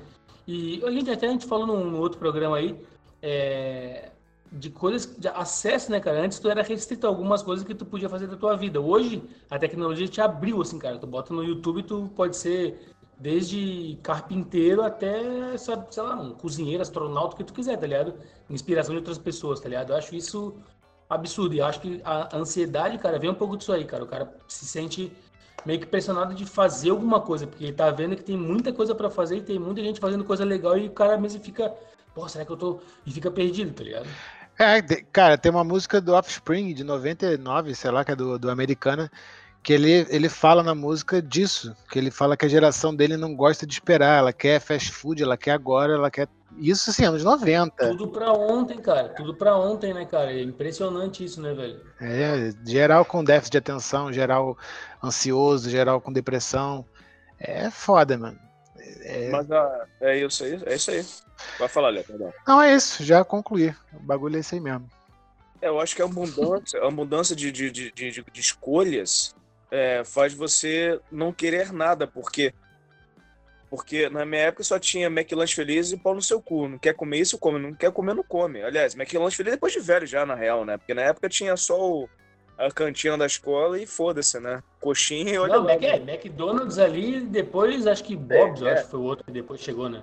E 0.44 0.84
a 0.84 0.90
gente 0.90 1.08
até 1.12 1.28
a 1.28 1.30
gente 1.30 1.46
falou 1.46 1.64
num 1.68 1.96
outro 2.00 2.18
programa 2.18 2.56
aí, 2.56 2.76
é, 3.22 4.10
de 4.52 4.70
coisas 4.70 5.16
de 5.16 5.28
acesso, 5.28 5.90
né, 5.90 5.98
cara? 5.98 6.22
Antes 6.22 6.38
tu 6.38 6.48
era 6.48 6.62
restrito 6.62 7.06
a 7.06 7.10
algumas 7.10 7.42
coisas 7.42 7.64
que 7.64 7.74
tu 7.74 7.86
podia 7.86 8.08
fazer 8.08 8.26
da 8.26 8.36
tua 8.36 8.56
vida. 8.56 8.80
Hoje 8.80 9.22
a 9.50 9.58
tecnologia 9.58 10.06
te 10.06 10.20
abriu, 10.20 10.60
assim, 10.60 10.78
cara. 10.78 10.98
Tu 10.98 11.06
bota 11.06 11.32
no 11.32 11.42
YouTube, 11.42 11.82
tu 11.82 12.10
pode 12.14 12.36
ser 12.36 12.94
desde 13.18 13.98
carpinteiro 14.02 14.82
até, 14.82 15.56
sabe, 15.56 15.86
sei 15.90 16.02
lá, 16.02 16.20
um 16.20 16.32
cozinheiro, 16.32 16.82
astronauta, 16.82 17.34
o 17.34 17.38
que 17.38 17.44
tu 17.44 17.52
quiser, 17.52 17.78
tá 17.78 17.86
ligado? 17.86 18.14
Inspiração 18.50 18.92
de 18.92 18.98
outras 18.98 19.16
pessoas, 19.16 19.60
tá 19.60 19.68
ligado? 19.68 19.90
Eu 19.90 19.96
acho 19.96 20.14
isso 20.14 20.56
absurdo. 21.08 21.54
E 21.54 21.62
acho 21.62 21.80
que 21.80 22.00
a 22.04 22.36
ansiedade, 22.36 22.98
cara, 22.98 23.18
vem 23.18 23.30
um 23.30 23.34
pouco 23.34 23.56
disso 23.56 23.72
aí, 23.72 23.84
cara. 23.84 24.04
O 24.04 24.06
cara 24.08 24.36
se 24.48 24.66
sente 24.66 25.12
meio 25.64 25.78
que 25.78 25.86
pressionado 25.86 26.34
de 26.34 26.44
fazer 26.44 26.90
alguma 26.90 27.20
coisa, 27.20 27.46
porque 27.46 27.64
ele 27.64 27.72
tá 27.72 27.90
vendo 27.90 28.16
que 28.16 28.24
tem 28.24 28.36
muita 28.36 28.72
coisa 28.72 28.94
pra 28.94 29.08
fazer 29.08 29.36
e 29.36 29.42
tem 29.42 29.58
muita 29.58 29.80
gente 29.80 30.00
fazendo 30.00 30.24
coisa 30.24 30.44
legal 30.44 30.76
e 30.76 30.88
o 30.88 30.90
cara 30.90 31.16
mesmo 31.16 31.40
fica, 31.40 31.72
pô, 32.14 32.28
será 32.28 32.44
que 32.44 32.50
eu 32.50 32.56
tô. 32.56 32.80
E 33.06 33.12
fica 33.12 33.30
perdido, 33.30 33.72
tá 33.72 33.84
ligado? 33.84 34.08
É, 34.58 34.80
cara, 35.12 35.36
tem 35.38 35.50
uma 35.50 35.64
música 35.64 36.00
do 36.00 36.12
Offspring 36.14 36.72
de 36.74 36.84
99, 36.84 37.74
sei 37.74 37.90
lá, 37.90 38.04
que 38.04 38.12
é 38.12 38.16
do, 38.16 38.38
do 38.38 38.50
Americana, 38.50 39.10
que 39.62 39.72
ele, 39.72 40.06
ele 40.10 40.28
fala 40.28 40.62
na 40.62 40.74
música 40.74 41.22
disso, 41.22 41.74
que 41.90 41.98
ele 41.98 42.10
fala 42.10 42.36
que 42.36 42.44
a 42.44 42.48
geração 42.48 42.94
dele 42.94 43.16
não 43.16 43.34
gosta 43.34 43.66
de 43.66 43.72
esperar, 43.72 44.18
ela 44.18 44.32
quer 44.32 44.60
fast 44.60 44.90
food, 44.90 45.22
ela 45.22 45.36
quer 45.36 45.52
agora, 45.52 45.94
ela 45.94 46.10
quer. 46.10 46.28
Isso 46.58 46.90
assim, 46.90 47.04
anos 47.04 47.24
90. 47.24 47.88
Tudo 47.90 48.08
pra 48.08 48.32
ontem, 48.32 48.78
cara. 48.78 49.08
Tudo 49.10 49.34
pra 49.34 49.56
ontem, 49.56 49.94
né, 49.94 50.04
cara? 50.04 50.32
É 50.32 50.42
impressionante 50.42 51.24
isso, 51.24 51.40
né, 51.40 51.54
velho? 51.54 51.80
É, 52.00 52.50
geral 52.66 53.04
com 53.04 53.24
déficit 53.24 53.52
de 53.52 53.58
atenção, 53.58 54.12
geral 54.12 54.56
ansioso, 55.02 55.70
geral 55.70 56.00
com 56.00 56.12
depressão. 56.12 56.84
É 57.38 57.70
foda, 57.70 58.18
mano. 58.18 58.38
É- 59.04 59.30
Mas 59.30 59.50
ah, 59.50 59.86
é 60.00 60.18
isso 60.18 60.44
aí, 60.44 60.60
é 60.66 60.74
isso 60.74 60.90
aí. 60.90 61.04
Vai 61.58 61.68
falar, 61.68 61.90
Léo, 61.90 62.04
perdão. 62.04 62.32
Não, 62.46 62.60
é 62.62 62.74
isso, 62.74 63.04
já 63.04 63.24
concluí. 63.24 63.74
O 63.92 64.00
bagulho 64.00 64.36
é 64.36 64.40
esse 64.40 64.54
aí 64.54 64.60
mesmo. 64.60 64.88
É, 65.60 65.68
eu 65.68 65.80
acho 65.80 65.94
que 65.94 66.02
a 66.02 66.04
abundância, 66.04 66.80
a 66.82 66.88
abundância 66.88 67.36
de, 67.36 67.52
de, 67.52 67.70
de, 67.70 67.90
de, 67.92 68.10
de 68.10 68.40
escolhas 68.40 69.34
é, 69.70 70.02
faz 70.04 70.34
você 70.34 71.00
não 71.10 71.32
querer 71.32 71.72
nada, 71.72 72.06
porque 72.06 72.52
porque 73.70 74.10
na 74.10 74.26
minha 74.26 74.42
época 74.42 74.62
só 74.64 74.78
tinha 74.78 75.06
McLanche 75.06 75.54
Feliz 75.54 75.92
e 75.92 75.96
pau 75.96 76.14
no 76.14 76.20
seu 76.20 76.42
cu. 76.42 76.68
Não 76.68 76.76
quer 76.78 76.92
comer 76.94 77.18
isso, 77.20 77.38
come. 77.38 77.58
Não 77.58 77.72
quer 77.72 77.90
comer, 77.90 78.14
não 78.14 78.22
come. 78.22 78.62
Aliás, 78.62 78.94
McLanche 78.94 79.36
Feliz 79.36 79.54
depois 79.54 79.72
de 79.72 79.80
velho 79.80 80.06
já, 80.06 80.26
na 80.26 80.34
real, 80.34 80.62
né? 80.64 80.76
Porque 80.76 80.92
na 80.92 81.00
época 81.02 81.26
tinha 81.26 81.56
só 81.56 81.80
o, 81.80 82.08
a 82.58 82.70
cantina 82.70 83.16
da 83.16 83.24
escola 83.24 83.78
e 83.80 83.86
foda-se, 83.86 84.38
né? 84.38 84.62
Coxinha 84.78 85.32
e 85.32 85.38
olha 85.38 85.54
Não, 85.54 85.64
lá. 85.64 85.72
Mac, 85.72 85.82
é, 85.84 85.96
McDonald's 85.96 86.78
ali, 86.78 87.20
depois 87.22 87.86
acho 87.86 88.04
que 88.04 88.14
Bob's, 88.14 88.60
eu 88.60 88.68
É, 88.68 88.70
é. 88.72 88.74
acho 88.74 88.84
que 88.84 88.90
foi 88.90 89.00
o 89.00 89.04
outro 89.04 89.24
que 89.24 89.32
depois 89.32 89.60
chegou, 89.60 89.88
né? 89.88 90.02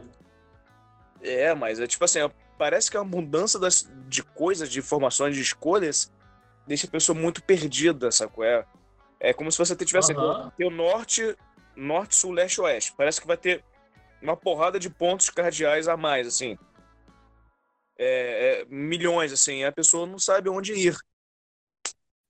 É, 1.21 1.53
mas 1.53 1.79
é 1.79 1.87
tipo 1.87 2.03
assim, 2.05 2.19
parece 2.57 2.89
que 2.89 2.97
a 2.97 3.01
abundância 3.01 3.59
das, 3.59 3.89
de 4.07 4.23
coisas, 4.23 4.69
de 4.69 4.79
informações, 4.79 5.35
de 5.35 5.41
escolhas, 5.41 6.11
deixa 6.65 6.87
a 6.87 6.89
pessoa 6.89 7.17
muito 7.17 7.43
perdida, 7.43 8.11
sacou? 8.11 8.43
É, 8.43 8.65
é 9.19 9.33
como 9.33 9.51
se 9.51 9.57
você 9.57 9.75
tivesse 9.75 10.13
tem 10.57 10.67
o 10.67 10.69
norte, 10.71 11.35
norte, 11.75 12.15
sul, 12.15 12.31
leste, 12.31 12.61
oeste. 12.61 12.93
Parece 12.95 13.19
que 13.19 13.27
vai 13.27 13.37
ter 13.37 13.63
uma 14.21 14.35
porrada 14.35 14.79
de 14.79 14.89
pontos 14.89 15.29
cardeais 15.29 15.87
a 15.87 15.95
mais, 15.97 16.27
assim. 16.27 16.57
É, 17.97 18.61
é, 18.61 18.65
milhões, 18.69 19.33
assim, 19.33 19.59
e 19.59 19.65
a 19.65 19.71
pessoa 19.71 20.07
não 20.07 20.17
sabe 20.19 20.49
onde 20.49 20.73
ir. 20.73 20.97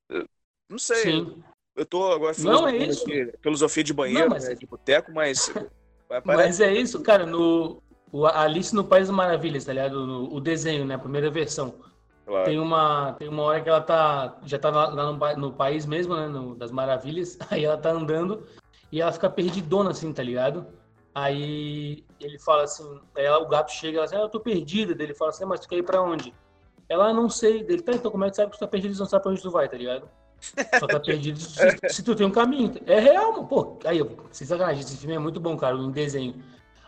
Eu 0.09 0.27
Não 0.67 0.79
sei, 0.79 1.03
Sim. 1.03 1.43
eu 1.75 1.85
tô 1.85 2.11
agora 2.11 2.35
Não, 2.39 2.67
é 2.67 2.75
isso. 2.77 3.03
aqui, 3.03 3.31
filosofia 3.41 3.83
de 3.83 3.93
banheiro, 3.93 4.29
Não, 4.29 4.29
mas- 4.29 4.47
né, 4.47 4.55
de 4.55 4.65
boteco, 4.65 5.11
mas... 5.11 5.49
parece- 5.49 5.69
Mas 6.25 6.59
é 6.59 6.73
isso, 6.73 7.03
cara, 7.03 7.23
no 7.23 7.83
o 8.11 8.25
Alice 8.25 8.73
no 8.75 8.83
País 8.83 9.07
das 9.07 9.15
Maravilhas, 9.15 9.65
tá 9.65 9.73
ligado? 9.73 10.05
No- 10.05 10.33
o 10.33 10.39
desenho, 10.39 10.85
né? 10.85 10.95
A 10.95 10.99
primeira 10.99 11.29
versão. 11.29 11.75
claro. 12.25 12.45
Tem 12.45 12.59
uma, 12.59 13.13
tem 13.13 13.27
uma 13.27 13.43
hora 13.43 13.61
que 13.61 13.69
ela 13.69 13.81
tá, 13.81 14.37
já 14.45 14.57
tá 14.59 14.69
lá, 14.69 14.91
no, 14.91 15.35
no 15.37 15.51
país 15.53 15.85
mesmo, 15.85 16.15
né, 16.15 16.27
no- 16.27 16.55
das 16.55 16.71
maravilhas, 16.71 17.37
aí 17.51 17.65
ela 17.65 17.77
tá 17.77 17.91
andando 17.91 18.43
e 18.91 19.01
ela 19.01 19.11
fica 19.11 19.29
perdidona, 19.29 19.91
assim, 19.91 20.11
tá 20.13 20.23
ligado? 20.23 20.65
Aí 21.13 22.03
ele 22.19 22.39
fala 22.39 22.63
assim, 22.63 22.99
aí 23.15 23.25
ela, 23.25 23.39
o 23.39 23.47
gato 23.47 23.71
chega, 23.71 23.97
ela 23.97 24.05
diz, 24.05 24.13
ah, 24.15 24.21
eu 24.21 24.29
tô 24.29 24.39
perdida, 24.39 24.93
dele 24.95 25.13
fala 25.13 25.31
assim, 25.31 25.43
"Ah, 25.43 25.47
mas 25.47 25.59
tu 25.59 25.67
quer 25.67 25.77
ir 25.77 25.83
pra 25.83 26.01
onde? 26.01 26.33
Ela, 26.87 27.09
"Ah, 27.09 27.13
não 27.13 27.29
sei, 27.29 27.63
dele, 27.63 27.81
tá, 27.81 27.91
então 27.93 28.09
como 28.11 28.25
é 28.25 28.29
que 28.29 28.35
sabe 28.35 28.51
que 28.51 28.57
tu 28.57 28.61
tá 28.61 28.67
perdido 28.67 28.95
e 28.95 28.97
não 28.99 29.05
sabe 29.05 29.23
pra 29.23 29.31
onde 29.31 29.41
tu 29.41 29.51
vai, 29.51 29.67
tá 29.67 29.75
ligado? 29.77 30.07
Só 30.79 30.87
tá 30.87 30.99
perdido 30.99 31.37
se, 31.39 31.77
se 31.89 32.03
tu 32.03 32.15
tem 32.15 32.25
um 32.25 32.31
caminho. 32.31 32.71
É 32.85 32.99
real, 32.99 33.33
mano, 33.33 33.47
pô, 33.47 33.77
aí, 33.85 33.97
eu- 33.99 34.15
sem 34.31 34.47
sacanagem, 34.47 34.81
esse 34.81 34.97
filme 34.97 35.15
é 35.15 35.19
muito 35.19 35.39
bom, 35.39 35.57
cara, 35.57 35.75
em 35.75 35.91
desenho. 35.91 36.35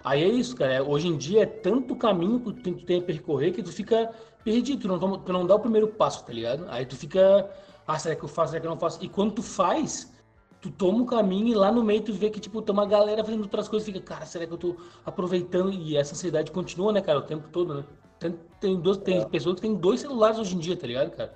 Aí 0.03 0.23
é 0.23 0.27
isso, 0.27 0.55
cara. 0.55 0.83
Hoje 0.83 1.07
em 1.07 1.17
dia 1.17 1.43
é 1.43 1.45
tanto 1.45 1.95
caminho 1.95 2.39
que 2.39 2.45
tu 2.45 2.53
tem, 2.53 2.73
tem 2.73 2.99
a 2.99 3.01
percorrer 3.03 3.51
que 3.51 3.61
tu 3.61 3.71
fica 3.71 4.11
perdido, 4.43 4.81
tu 4.81 4.87
não, 4.87 5.19
tu 5.19 5.33
não 5.33 5.45
dá 5.45 5.55
o 5.55 5.59
primeiro 5.59 5.87
passo, 5.87 6.25
tá 6.25 6.33
ligado? 6.33 6.65
Aí 6.69 6.85
tu 6.85 6.95
fica, 6.95 7.49
ah, 7.87 7.99
será 7.99 8.15
que 8.15 8.23
eu 8.23 8.29
faço, 8.29 8.51
será 8.51 8.61
que 8.61 8.67
eu 8.67 8.71
não 8.71 8.79
faço? 8.79 9.03
E 9.03 9.07
quando 9.07 9.33
tu 9.33 9.43
faz, 9.43 10.11
tu 10.59 10.71
toma 10.71 10.99
um 10.99 11.05
caminho 11.05 11.47
e 11.47 11.55
lá 11.55 11.71
no 11.71 11.83
meio 11.83 12.01
tu 12.01 12.13
vê 12.13 12.29
que, 12.29 12.39
tipo, 12.39 12.61
tem 12.61 12.73
uma 12.73 12.85
galera 12.85 13.23
fazendo 13.23 13.43
outras 13.43 13.67
coisas, 13.67 13.85
fica, 13.85 13.99
cara, 13.99 14.25
será 14.25 14.45
que 14.47 14.53
eu 14.53 14.57
tô 14.57 14.77
aproveitando? 15.05 15.71
E 15.71 15.95
essa 15.97 16.13
ansiedade 16.13 16.51
continua, 16.51 16.91
né, 16.91 17.01
cara, 17.01 17.19
o 17.19 17.23
tempo 17.23 17.47
todo, 17.49 17.75
né? 17.75 17.83
Tem, 18.19 18.35
tem, 18.59 18.79
dois, 18.79 18.97
tem 18.97 19.27
pessoas 19.29 19.55
que 19.55 19.61
têm 19.61 19.75
dois 19.75 20.01
celulares 20.01 20.37
hoje 20.37 20.55
em 20.55 20.59
dia, 20.59 20.77
tá 20.77 20.85
ligado, 20.85 21.11
cara? 21.11 21.33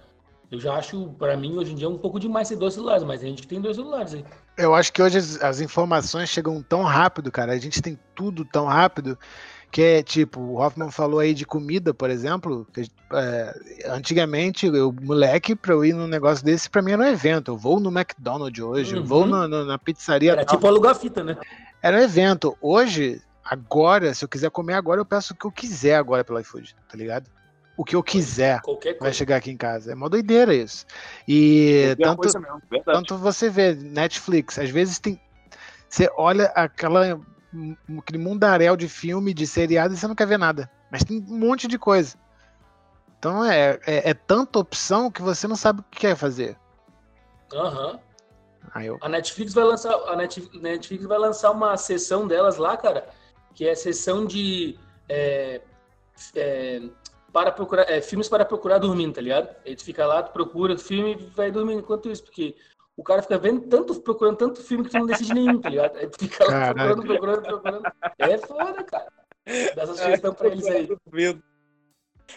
Eu 0.51 0.59
já 0.59 0.75
acho, 0.75 1.09
pra 1.17 1.35
mim, 1.35 1.57
hoje 1.57 1.71
em 1.71 1.75
dia, 1.75 1.89
um 1.89 1.97
pouco 1.97 2.19
demais 2.19 2.47
ter 2.47 2.55
dois 2.55 2.73
celulares, 2.75 3.03
mas 3.03 3.19
tem 3.21 3.29
gente 3.29 3.47
tem 3.47 3.59
dois 3.59 3.75
celulares 3.75 4.13
aí. 4.13 4.25
Eu 4.57 4.73
acho 4.75 4.93
que 4.93 5.01
hoje 5.01 5.17
as, 5.17 5.41
as 5.41 5.59
informações 5.59 6.29
chegam 6.29 6.61
tão 6.61 6.83
rápido, 6.83 7.31
cara. 7.31 7.51
A 7.53 7.57
gente 7.57 7.81
tem 7.81 7.99
tudo 8.15 8.45
tão 8.45 8.65
rápido 8.65 9.17
que 9.71 9.81
é 9.81 10.03
tipo, 10.03 10.39
o 10.39 10.55
Hoffman 10.61 10.89
falou 10.91 11.19
aí 11.19 11.33
de 11.33 11.45
comida, 11.45 11.93
por 11.93 12.09
exemplo. 12.09 12.65
que, 12.73 12.83
é, 13.11 13.59
antigamente, 13.87 14.67
eu, 14.67 14.93
moleque, 15.01 15.55
pra 15.55 15.73
eu 15.73 15.83
ir 15.83 15.93
num 15.93 16.07
negócio 16.07 16.45
desse, 16.45 16.69
pra 16.69 16.81
mim 16.81 16.91
era 16.91 17.01
um 17.01 17.07
evento. 17.07 17.51
Eu 17.51 17.57
vou 17.57 17.79
no 17.79 17.89
McDonald's 17.91 18.63
hoje, 18.63 18.95
eu 18.95 19.03
vou 19.03 19.23
Uhum. 19.23 19.27
no- 19.27 19.47
no- 19.47 19.65
na 19.65 19.77
pizzaria. 19.77 20.31
Era 20.31 20.45
tal. 20.45 20.55
tipo 20.55 20.67
alugar 20.67 20.95
fita, 20.95 21.23
né? 21.23 21.35
Era 21.81 21.97
um 21.97 22.01
evento. 22.01 22.55
Hoje, 22.61 23.21
agora, 23.43 24.13
se 24.13 24.23
eu 24.23 24.29
quiser 24.29 24.49
comer 24.51 24.75
agora, 24.75 25.01
eu 25.01 25.05
peço 25.05 25.33
o 25.33 25.35
que 25.35 25.45
eu 25.45 25.51
quiser 25.51 25.95
agora 25.95 26.23
pelo 26.23 26.39
iFood, 26.39 26.73
tá 26.89 26.95
ligado? 26.97 27.29
O 27.77 27.83
que 27.83 27.95
eu 27.95 28.03
quiser 28.03 28.61
vai 28.99 29.11
chegar 29.11 29.37
aqui 29.37 29.51
em 29.51 29.57
casa. 29.57 29.91
É 29.91 29.95
uma 29.95 30.09
doideira 30.09 30.53
isso. 30.53 30.85
E 31.27 31.95
tanto, 32.01 32.21
mesmo, 32.23 32.83
tanto 32.85 33.17
você 33.17 33.49
vê 33.49 33.73
Netflix, 33.73 34.57
às 34.57 34.69
vezes 34.69 34.99
tem. 34.99 35.19
Você 35.89 36.09
olha 36.17 36.45
aquela, 36.55 37.19
aquele 37.99 38.17
mundaréu 38.17 38.77
de 38.77 38.87
filme, 38.87 39.33
de 39.33 39.45
seriado, 39.45 39.93
e 39.93 39.97
você 39.97 40.07
não 40.07 40.15
quer 40.15 40.27
ver 40.27 40.39
nada. 40.39 40.69
Mas 40.89 41.03
tem 41.03 41.17
um 41.17 41.37
monte 41.37 41.67
de 41.67 41.77
coisa. 41.77 42.17
Então 43.19 43.43
é, 43.43 43.79
é, 43.85 44.09
é 44.11 44.13
tanta 44.13 44.59
opção 44.59 45.11
que 45.11 45.21
você 45.21 45.47
não 45.47 45.55
sabe 45.55 45.81
o 45.81 45.83
que 45.83 45.99
quer 45.99 46.15
fazer. 46.15 46.57
Aham. 47.53 47.93
Uhum. 47.93 47.99
Eu... 48.81 48.97
A 48.99 49.07
Netflix 49.07 49.53
vai 49.53 49.63
lançar 49.63 49.93
a 49.93 50.15
Netflix 50.17 51.05
vai 51.05 51.17
lançar 51.17 51.51
uma 51.51 51.77
sessão 51.77 52.27
delas 52.27 52.57
lá, 52.57 52.75
cara, 52.75 53.07
que 53.53 53.65
é 53.65 53.71
a 53.71 53.75
sessão 53.75 54.25
de 54.25 54.77
é, 55.07 55.61
é, 56.35 56.81
para 57.35 57.51
procurar 57.51 57.91
é, 57.91 57.99
filmes 57.99 58.29
para 58.29 58.45
procurar 58.45 58.77
dormindo, 58.77 59.15
tá 59.15 59.19
ligado? 59.19 59.53
Aí 59.65 59.75
tu 59.75 59.83
fica 59.83 60.07
lá, 60.07 60.23
tu 60.23 60.31
procura 60.31 60.75
o 60.75 60.79
filme 60.79 61.17
e 61.19 61.25
vai 61.35 61.51
dormindo 61.51 61.81
enquanto 61.81 62.09
isso, 62.09 62.23
porque 62.23 62.55
o 62.95 63.03
cara 63.03 63.21
fica 63.21 63.37
vendo 63.37 63.67
tanto, 63.67 63.93
procurando 63.99 64.37
tanto 64.37 64.63
filme 64.63 64.85
que 64.85 64.91
tu 64.91 64.99
não 64.99 65.05
decide 65.05 65.33
nenhum, 65.33 65.59
tá 65.59 65.67
ligado? 65.67 65.97
Aí 65.97 66.07
tu 66.07 66.17
fica 66.17 66.45
lá 66.45 66.49
Caraca. 66.49 66.73
procurando, 66.73 67.05
procurando, 67.05 67.43
procurando. 67.43 67.91
É 68.19 68.37
foda, 68.37 68.83
cara. 68.85 69.11
Dá 69.75 69.83
essa 69.83 69.95
sugestão 69.95 70.33
pra 70.33 70.47
eles 70.47 70.65
aí. 70.65 70.87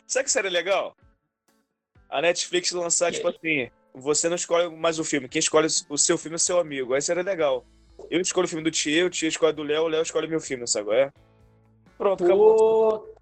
Sabe 0.05 0.25
que 0.25 0.33
seria 0.33 0.51
legal? 0.51 0.97
A 2.11 2.20
Netflix 2.20 2.73
lançar, 2.73 3.12
tipo 3.12 3.29
assim, 3.29 3.70
você 3.95 4.29
não 4.29 4.35
escolhe 4.35 4.69
mais 4.77 4.99
o 4.99 5.05
filme. 5.05 5.29
Quem 5.29 5.39
escolhe 5.39 5.69
o 5.89 5.97
seu 5.97 6.19
filme 6.19 6.35
é 6.35 6.39
seu 6.39 6.59
amigo. 6.59 6.93
Aí 6.93 7.01
seria 7.01 7.23
legal. 7.23 7.65
Eu 8.11 8.20
escolho 8.20 8.47
o 8.47 8.49
filme 8.49 8.65
do 8.65 8.70
tio, 8.73 9.07
o 9.07 9.11
tio 9.11 9.29
escolhe 9.29 9.53
do 9.53 9.62
Léo, 9.62 9.85
o 9.85 9.89
Léo 9.89 10.03
escolhe 10.03 10.27
meu 10.27 10.41
filme, 10.41 10.66
sabe? 10.66 10.91
É? 10.91 11.12
Pronto, 11.97 12.19
Pô, 12.19 12.25
acabou. 12.25 13.18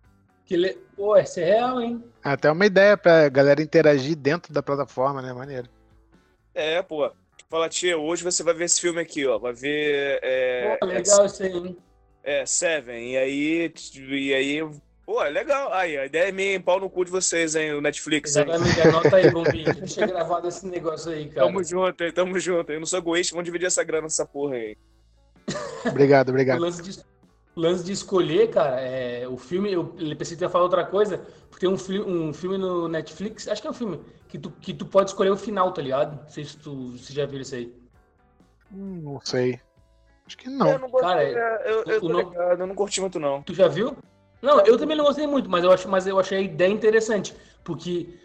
Que 0.46 0.56
le... 0.56 0.78
Pô, 0.96 1.16
esse 1.16 1.40
é 1.42 1.44
real, 1.44 1.80
hein? 1.80 2.02
Até 2.22 2.50
uma 2.50 2.64
ideia 2.64 2.96
pra 2.96 3.28
galera 3.28 3.60
interagir 3.60 4.16
dentro 4.16 4.52
da 4.52 4.62
plataforma, 4.62 5.20
né? 5.20 5.32
Maneiro. 5.32 5.68
É, 6.54 6.80
pô. 6.82 7.10
Fala, 7.50 7.68
tia, 7.68 7.98
hoje 7.98 8.24
você 8.24 8.42
vai 8.42 8.54
ver 8.54 8.64
esse 8.64 8.80
filme 8.80 9.00
aqui, 9.00 9.26
ó. 9.26 9.38
Vai 9.38 9.52
ver. 9.52 10.20
É, 10.22 10.76
pô, 10.80 10.86
legal 10.86 11.22
é, 11.22 11.26
isso 11.26 11.42
aí, 11.42 11.52
hein? 11.52 11.76
É, 12.22 12.46
Seven. 12.46 13.12
E 13.12 13.16
aí, 13.16 13.72
e 13.94 14.34
aí 14.34 14.62
Pô, 15.06 15.22
é 15.22 15.30
legal. 15.30 15.72
Aí, 15.72 15.96
a 15.96 16.06
ideia 16.06 16.28
é 16.28 16.32
minha, 16.32 16.60
pau 16.60 16.80
no 16.80 16.90
cu 16.90 17.04
de 17.04 17.12
vocês, 17.12 17.54
hein, 17.54 17.74
o 17.74 17.80
Netflix. 17.80 18.30
Exatamente, 18.30 18.80
hein? 18.80 18.88
anota 18.88 19.16
aí, 19.16 19.30
bombinha. 19.30 19.72
Deixa 19.72 20.04
gravado 20.04 20.48
esse 20.48 20.66
negócio 20.66 21.12
aí, 21.12 21.28
cara. 21.28 21.46
Tamo 21.46 21.62
junto, 21.62 22.02
hein, 22.02 22.12
tamo 22.12 22.40
junto. 22.40 22.72
Eu 22.72 22.80
não 22.80 22.86
sou 22.86 22.98
egoísta, 22.98 23.32
vamos 23.32 23.44
dividir 23.44 23.66
essa 23.66 23.84
grana 23.84 24.02
nessa 24.02 24.26
porra 24.26 24.56
aí. 24.56 24.76
Obrigado, 25.86 26.30
obrigado. 26.30 26.60
O 27.56 27.60
lance 27.60 27.82
de, 27.82 27.90
escolher, 27.90 28.50
cara, 28.50 28.78
é, 28.78 29.26
o 29.26 29.38
filme, 29.38 29.72
eu 29.72 29.86
pensei 30.18 30.36
que 30.36 30.44
ia 30.44 30.50
falar 30.50 30.64
outra 30.64 30.84
coisa, 30.84 31.18
porque 31.48 31.66
tem 31.66 31.74
um, 31.74 31.78
fi, 31.78 31.98
um 31.98 32.30
filme 32.30 32.58
no 32.58 32.86
Netflix, 32.86 33.48
acho 33.48 33.62
que 33.62 33.66
é 33.66 33.70
um 33.70 33.74
filme, 33.74 33.98
que 34.28 34.38
tu, 34.38 34.50
que 34.50 34.74
tu 34.74 34.84
pode 34.84 35.08
escolher 35.08 35.30
o 35.30 35.38
final, 35.38 35.72
tá 35.72 35.80
ligado? 35.80 36.20
Não 36.20 36.28
sei 36.28 36.44
se 36.44 36.58
tu 36.58 36.98
se 36.98 37.14
já 37.14 37.24
viu 37.24 37.40
isso 37.40 37.54
aí. 37.54 37.74
Hum, 38.70 39.00
não 39.02 39.20
sei. 39.24 39.58
Acho 40.26 40.36
que 40.36 40.50
não. 40.50 40.68
Eu 40.68 40.78
não 40.80 40.90
cara, 40.90 41.22
eu, 41.22 41.82
eu, 41.86 42.00
eu, 42.02 42.24
ligado, 42.24 42.60
eu 42.60 42.66
não 42.66 42.74
curti 42.74 43.00
muito, 43.00 43.18
não. 43.18 43.40
Tu 43.40 43.54
já 43.54 43.68
viu? 43.68 43.96
Não, 44.42 44.60
eu 44.60 44.76
também 44.76 44.94
não 44.94 45.06
gostei 45.06 45.26
muito, 45.26 45.48
mas 45.48 45.64
eu, 45.64 45.72
acho, 45.72 45.88
mas 45.88 46.06
eu 46.06 46.20
achei 46.20 46.36
a 46.36 46.42
ideia 46.42 46.70
interessante, 46.70 47.34
porque 47.64 48.18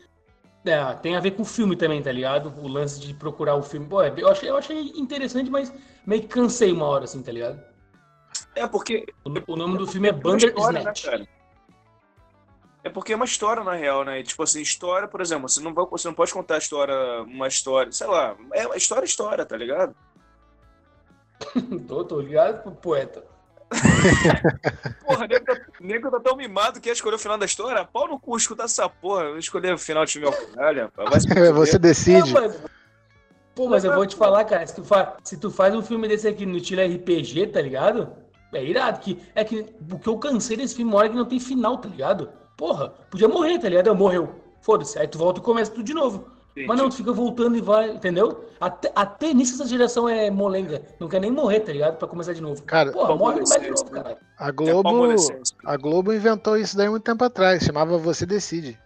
é, 0.66 0.94
tem 0.96 1.16
a 1.16 1.22
ver 1.22 1.32
com 1.32 1.44
o 1.44 1.46
filme 1.46 1.78
também, 1.78 2.02
tá 2.02 2.12
ligado? 2.12 2.54
O 2.62 2.68
lance 2.68 3.00
de 3.00 3.14
procurar 3.14 3.56
o 3.56 3.64
filme. 3.64 3.88
Pô, 3.88 4.04
eu 4.04 4.28
achei, 4.28 4.50
eu 4.50 4.58
achei 4.58 4.92
interessante, 4.98 5.50
mas 5.50 5.74
meio 6.06 6.24
que 6.24 6.28
cansei 6.28 6.72
uma 6.74 6.86
hora, 6.86 7.06
assim, 7.06 7.24
tá 7.24 7.32
ligado? 7.32 7.71
É 8.56 8.68
porque. 8.68 9.06
O, 9.24 9.54
o 9.54 9.56
nome 9.56 9.78
do 9.78 9.88
filme 9.88 10.10
é 10.10 10.12
Bandersnatch. 10.12 11.06
Né, 11.08 11.28
é 12.84 12.90
porque 12.90 13.14
é 13.14 13.16
uma 13.16 13.26
história, 13.26 13.64
na 13.64 13.74
real, 13.74 14.04
né? 14.04 14.24
Tipo 14.24 14.44
assim, 14.44 14.62
história, 14.62 15.08
por 15.08 15.22
exemplo, 15.22 15.48
você 15.48 15.62
não, 15.62 15.74
vai, 15.74 15.86
você 15.86 16.08
não 16.08 16.16
pode 16.16 16.34
contar 16.34 16.56
a 16.56 16.58
história, 16.58 17.22
uma 17.24 17.48
história, 17.48 17.92
sei 17.92 18.08
lá, 18.08 18.36
é 18.54 18.76
história, 18.76 19.06
história, 19.06 19.46
tá 19.46 19.56
ligado? 19.56 19.96
tô, 21.88 22.04
tô 22.04 22.20
ligado 22.20 22.64
pro 22.64 22.72
poeta. 22.72 23.24
porra, 25.06 25.28
nego 25.28 25.46
tá, 25.46 25.62
nego 25.80 26.12
tá 26.12 26.20
tão 26.20 26.36
mimado 26.36 26.82
que 26.82 26.90
ia 26.90 26.94
escolher 26.94 27.16
o 27.16 27.20
final 27.20 27.38
da 27.38 27.46
história. 27.46 27.86
Pau 27.86 28.08
no 28.08 28.20
cu, 28.20 28.36
escuta 28.36 28.64
essa 28.64 28.90
porra. 28.90 29.24
Eu 29.24 29.38
escolher 29.38 29.74
o 29.74 29.78
final 29.78 30.04
de 30.04 30.14
filme 30.14 30.28
ao 30.28 30.34
caralho, 30.34 30.92
Você 31.54 31.80
decide. 31.80 32.34
Pô, 32.34 32.42
mas, 32.42 32.62
pô, 33.56 33.70
mas 33.70 33.86
eu 33.86 33.94
vou 33.94 34.06
te 34.06 34.16
falar, 34.16 34.44
cara, 34.44 34.66
se 34.66 34.76
tu, 34.76 34.84
faz, 34.84 35.10
se 35.24 35.38
tu 35.38 35.50
faz 35.50 35.74
um 35.74 35.82
filme 35.82 36.08
desse 36.08 36.28
aqui 36.28 36.46
no 36.46 36.58
estilo 36.58 36.82
RPG, 36.82 37.48
tá 37.48 37.62
ligado? 37.62 38.21
É 38.54 38.64
irado. 38.64 39.00
Que, 39.00 39.20
é 39.36 39.44
que 39.44 39.66
o 39.92 40.00
que 40.00 40.08
eu 40.08 40.18
cansei 40.18 40.58
desse 40.58 40.76
filme, 40.76 40.92
uma 40.92 41.00
hora 41.00 41.10
que 41.10 41.16
não 41.16 41.26
tem 41.26 41.40
final, 41.40 41.78
tá 41.78 41.90
ligado? 41.90 42.30
Porra, 42.58 42.90
podia 43.10 43.28
morrer, 43.28 43.60
tá 43.60 43.70
ligado? 43.70 43.96
Morreu. 43.96 44.36
Foda-se. 44.62 45.00
Aí 45.00 45.08
tu 45.08 45.18
volta 45.18 45.40
e 45.40 45.44
começa 45.44 45.72
tudo 45.72 45.84
de 45.84 45.94
novo. 45.94 46.28
Entendi. 46.52 46.68
Mas 46.68 46.78
não, 46.78 46.90
tu 46.90 46.96
fica 46.96 47.14
voltando 47.14 47.58
e 47.58 47.62
vai, 47.62 47.92
entendeu? 47.92 48.46
Até, 48.60 48.92
até 48.94 49.34
nisso 49.34 49.54
essa 49.56 49.66
geração 49.66 50.08
é 50.08 50.30
molenga. 50.30 50.82
Não 51.00 51.08
quer 51.08 51.22
nem 51.22 51.32
morrer, 51.32 51.62
tá 51.62 51.72
ligado? 51.72 51.98
Pra 51.98 52.08
começar 52.08 52.34
de 52.34 52.42
novo. 52.42 52.62
Cara, 52.64 52.92
Porra, 52.92 53.16
morre 53.16 53.40
e 53.40 53.44
de 53.44 53.70
novo, 53.70 53.90
cara. 53.90 54.18
A 54.38 54.52
Globo, 54.52 55.16
a 55.66 55.78
Globo 55.78 56.14
inventou 56.14 56.58
isso 56.58 56.76
daí 56.76 56.90
muito 56.90 57.04
tempo 57.04 57.24
atrás. 57.24 57.64
Chamava 57.64 57.98
Você 57.98 58.26
Decide. 58.26 58.78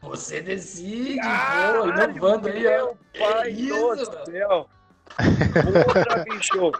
Você 0.00 0.40
decide, 0.40 1.18
pô, 1.20 1.88
inovando 1.88 2.48
aí, 2.48 2.66
ó. 2.68 2.94
Pai 3.18 3.52
do 3.52 4.30
céu. 4.30 4.68
Puta, 5.16 6.24
bicho. 6.24 6.72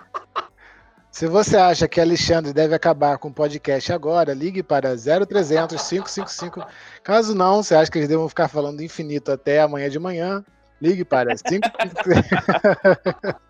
Se 1.19 1.27
você 1.27 1.57
acha 1.57 1.89
que 1.89 2.01
Alexandre 2.01 2.53
deve 2.53 2.77
acabar 2.77 3.19
com 3.19 3.27
o 3.27 3.35
podcast 3.35 3.93
agora, 3.93 4.33
ligue 4.33 4.63
para 4.63 4.95
0300 4.95 5.89
555. 5.89 6.65
Caso 7.03 7.35
não, 7.35 7.61
você 7.61 7.75
acha 7.75 7.91
que 7.91 7.99
eles 7.99 8.09
devam 8.09 8.29
ficar 8.29 8.47
falando 8.47 8.85
infinito 8.85 9.33
até 9.33 9.61
amanhã 9.61 9.91
de 9.91 9.99
manhã, 9.99 10.45
ligue 10.81 11.05
para 11.05 11.35
555. 11.35 13.41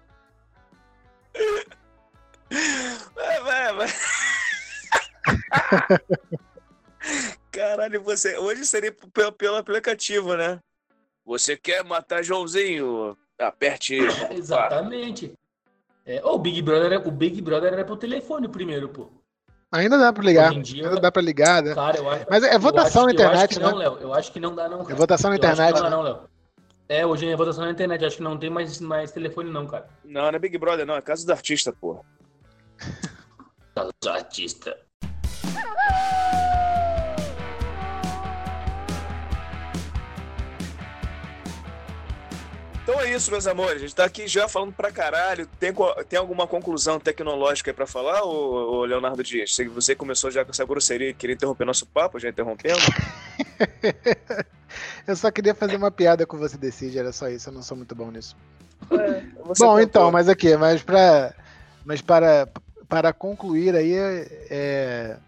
vai, 3.15 3.41
vai, 3.43 3.75
vai. 3.75 3.89
Caralho, 7.53 8.03
você 8.03 8.39
hoje 8.39 8.65
seria 8.65 8.97
pelo, 9.13 9.33
pelo 9.33 9.57
aplicativo, 9.57 10.35
né? 10.39 10.59
Você 11.23 11.55
quer 11.55 11.85
matar 11.85 12.25
Joãozinho? 12.25 13.15
Aperte. 13.39 13.99
Exatamente. 14.31 15.35
É, 16.09 16.25
o 16.25 16.39
Big 16.39 16.63
Brother, 16.63 17.07
o 17.07 17.11
Big 17.11 17.43
Brother 17.43 17.71
era 17.71 17.85
pro 17.85 17.95
telefone 17.95 18.49
primeiro, 18.49 18.89
pô. 18.89 19.11
Ainda 19.71 19.99
dá 19.99 20.11
pra 20.11 20.25
ligar. 20.25 20.55
Dia, 20.63 20.89
ainda 20.89 20.99
dá 20.99 21.13
pra 21.13 21.21
ligar, 21.21 21.63
né? 21.63 21.75
Cara, 21.75 21.99
eu 21.99 22.09
acho, 22.09 22.27
Mas 22.31 22.43
é 22.43 22.59
votação 22.59 23.05
na 23.05 23.13
internet, 23.13 23.59
né? 23.59 23.67
Não, 23.67 23.77
Léo. 23.77 23.99
Eu 24.01 24.15
acho 24.15 24.33
que 24.33 24.41
não 24.41 24.55
dá, 24.55 24.71
não. 24.71 24.79
Cara. 24.79 24.93
É 24.93 24.97
votação 24.97 25.29
na 25.29 25.37
internet. 25.37 25.75
não 25.75 25.83
dá, 25.83 25.91
não, 25.91 26.01
Léo. 26.01 26.21
É, 26.89 27.05
hoje 27.05 27.29
é 27.29 27.37
votação 27.37 27.67
na 27.67 27.73
internet. 27.73 28.03
Acho 28.03 28.17
que 28.17 28.23
não 28.23 28.39
tem 28.39 28.49
mais, 28.49 28.81
mais 28.81 29.13
telefone, 29.13 29.51
não, 29.51 29.67
cara. 29.67 29.87
Não, 30.03 30.23
não 30.23 30.29
é 30.29 30.39
Big 30.39 30.57
Brother, 30.57 30.87
não. 30.87 30.97
É 30.97 31.03
casa 31.03 31.27
do 31.27 31.33
artista, 31.33 31.75
pô. 31.79 32.03
casa 33.75 33.91
do 34.01 34.09
artista. 34.09 34.79
Então 42.89 43.03
é 43.03 43.15
isso, 43.15 43.31
meus 43.31 43.47
amores. 43.47 43.77
A 43.77 43.79
gente 43.81 43.95
tá 43.95 44.07
aqui 44.07 44.27
já 44.27 44.49
falando 44.49 44.73
pra 44.73 44.91
caralho. 44.91 45.47
Tem, 45.61 45.71
tem 46.09 46.19
alguma 46.19 46.47
conclusão 46.47 46.99
tecnológica 46.99 47.71
aí 47.71 47.75
pra 47.75 47.87
falar, 47.87 48.25
ô, 48.25 48.79
ô 48.79 48.85
Leonardo 48.87 49.23
Dias? 49.23 49.55
Você 49.75 49.95
começou 49.95 50.31
já 50.31 50.43
com 50.43 50.53
essa 50.53 50.65
grosseria 50.65 51.11
e 51.11 51.13
queria 51.13 51.35
interromper 51.35 51.67
nosso 51.67 51.85
papo, 51.85 52.19
já 52.19 52.31
interrompendo? 52.31 52.79
eu 55.07 55.15
só 55.15 55.31
queria 55.31 55.55
fazer 55.55 55.77
uma 55.77 55.91
piada 55.91 56.25
com 56.25 56.39
você 56.39 56.57
decide, 56.57 56.99
era 56.99 57.13
só 57.13 57.29
isso. 57.29 57.51
Eu 57.51 57.53
não 57.53 57.63
sou 57.63 57.77
muito 57.77 57.95
bom 57.95 58.11
nisso. 58.11 58.35
É, 58.91 59.23
bom, 59.59 59.79
então, 59.79 60.11
mas 60.11 60.27
aqui, 60.27 60.57
mas 60.57 60.83
pra. 60.83 61.35
Mas 61.85 62.01
para, 62.01 62.49
para 62.89 63.13
concluir 63.13 63.77
aí, 63.77 63.93
é, 63.93 65.19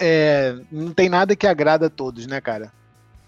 é, 0.00 0.56
não 0.72 0.94
tem 0.94 1.10
nada 1.10 1.36
que 1.36 1.46
agrada 1.46 1.88
a 1.88 1.90
todos, 1.90 2.26
né, 2.26 2.40
cara? 2.40 2.72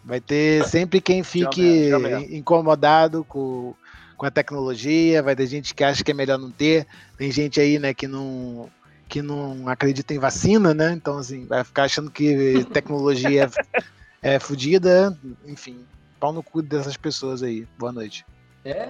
Vai 0.05 0.21
ter 0.21 0.65
sempre 0.67 1.01
quem 1.01 1.23
fique 1.23 1.91
incomodado 2.31 3.25
com, 3.25 3.75
com 4.17 4.27
a 4.27 4.31
tecnologia, 4.31 5.23
vai 5.23 5.37
ter 5.37 5.47
gente 5.47 5.75
que 5.75 5.85
acha 5.85 6.03
que 6.03 6.11
é 6.11 6.15
melhor 6.15 6.39
não 6.39 6.51
ter, 6.51 6.87
tem 7.19 7.31
gente 7.31 7.61
aí, 7.61 7.79
né, 7.79 7.93
que 7.93 8.09
não 8.09 8.69
que 9.09 9.21
não 9.21 9.69
acredita 9.69 10.15
em 10.15 10.21
vacina, 10.21 10.73
né? 10.73 10.93
Então 10.93 11.19
assim, 11.19 11.45
vai 11.45 11.65
ficar 11.65 11.83
achando 11.83 12.11
que 12.11 12.65
tecnologia 12.73 13.51
é, 14.23 14.35
é 14.37 14.39
fodida, 14.39 15.19
enfim, 15.45 15.85
pau 16.21 16.33
no 16.33 16.43
cu 16.43 16.63
dessas 16.63 16.97
pessoas 16.97 17.43
aí. 17.43 17.67
Boa 17.77 17.91
noite. 17.93 18.25
É, 18.65 18.89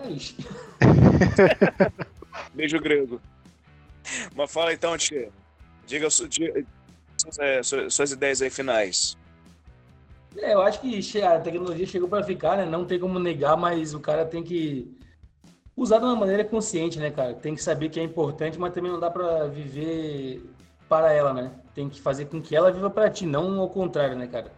Beijo 2.54 2.78
grego. 2.80 3.20
Mas 4.34 4.52
fala 4.52 4.72
então, 4.72 4.96
tia. 4.98 5.30
Diga, 5.86 6.08
diga 6.28 6.66
é, 7.38 7.62
suas, 7.62 7.94
suas 7.94 8.12
ideias 8.12 8.42
aí 8.42 8.50
finais. 8.50 9.16
É, 10.36 10.54
eu 10.54 10.62
acho 10.62 10.80
que 10.80 11.22
a 11.22 11.40
tecnologia 11.40 11.86
chegou 11.86 12.08
para 12.08 12.22
ficar, 12.22 12.56
né? 12.56 12.64
Não 12.64 12.84
tem 12.84 12.98
como 12.98 13.18
negar, 13.18 13.56
mas 13.56 13.94
o 13.94 14.00
cara 14.00 14.24
tem 14.24 14.42
que 14.42 14.96
usar 15.76 15.98
de 15.98 16.04
uma 16.04 16.16
maneira 16.16 16.44
consciente, 16.44 16.98
né, 16.98 17.10
cara? 17.10 17.34
Tem 17.34 17.54
que 17.54 17.62
saber 17.62 17.88
que 17.88 17.98
é 17.98 18.02
importante, 18.02 18.58
mas 18.58 18.72
também 18.72 18.92
não 18.92 19.00
dá 19.00 19.10
para 19.10 19.46
viver 19.46 20.42
para 20.88 21.12
ela, 21.12 21.32
né? 21.32 21.50
Tem 21.74 21.88
que 21.88 22.00
fazer 22.00 22.26
com 22.26 22.40
que 22.40 22.54
ela 22.54 22.70
viva 22.70 22.90
para 22.90 23.10
ti, 23.10 23.26
não 23.26 23.60
ao 23.60 23.68
contrário, 23.68 24.16
né, 24.16 24.26
cara? 24.26 24.52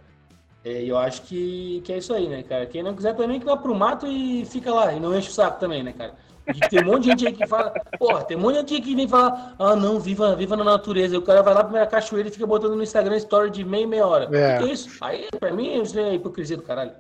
É, 0.65 0.83
eu 0.85 0.97
acho 0.97 1.23
que, 1.23 1.81
que 1.85 1.93
é 1.93 1.99
isso 1.99 2.13
aí, 2.15 2.29
né, 2.29 2.43
cara? 2.43 2.67
Quem 2.67 2.83
não 2.83 2.95
quiser 2.95 3.15
também 3.17 3.41
que 3.41 3.47
vá 3.47 3.57
pro 3.57 3.75
mato 3.75 4.07
e 4.07 4.45
fica 4.45 4.73
lá, 4.73 4.93
e 4.93 5.01
não 5.01 5.17
enche 5.17 5.29
o 5.29 5.33
saco 5.33 5.59
também, 5.59 5.83
né, 5.83 5.93
cara? 5.93 6.15
Tem 6.69 6.83
um 6.83 6.87
monte 6.87 7.03
de 7.05 7.11
gente 7.11 7.27
aí 7.27 7.33
que 7.33 7.47
fala, 7.47 7.71
porra, 7.99 8.25
tem 8.25 8.37
um 8.37 8.41
monte 8.41 8.65
de 8.65 8.75
gente 8.75 8.83
que 8.83 8.97
vem 8.97 9.09
falar, 9.09 9.55
ah, 9.59 9.77
não, 9.77 10.01
viva, 10.01 10.35
viva 10.35 10.57
na 10.57 10.65
natureza. 10.65 11.15
E 11.15 11.19
o 11.19 11.23
cara 11.23 11.43
vai 11.43 11.55
lá 11.55 11.63
pra 11.63 11.73
minha 11.73 11.87
cachoeira 11.87 12.29
e 12.29 12.33
fica 12.33 12.47
botando 12.47 12.75
no 12.75 12.83
Instagram 12.83 13.17
story 13.17 13.51
de 13.51 13.65
meia, 13.65 13.87
meia 13.87 14.07
hora. 14.07 14.25
É. 14.37 14.57
O 14.57 14.65
que, 14.65 14.71
é 14.71 14.73
isso? 14.73 14.91
Aí, 15.01 15.29
pra 15.39 15.53
mim, 15.53 15.81
isso 15.81 15.99
é 15.99 16.15
hipocrisia 16.15 16.57
do 16.57 16.63
caralho. 16.63 16.93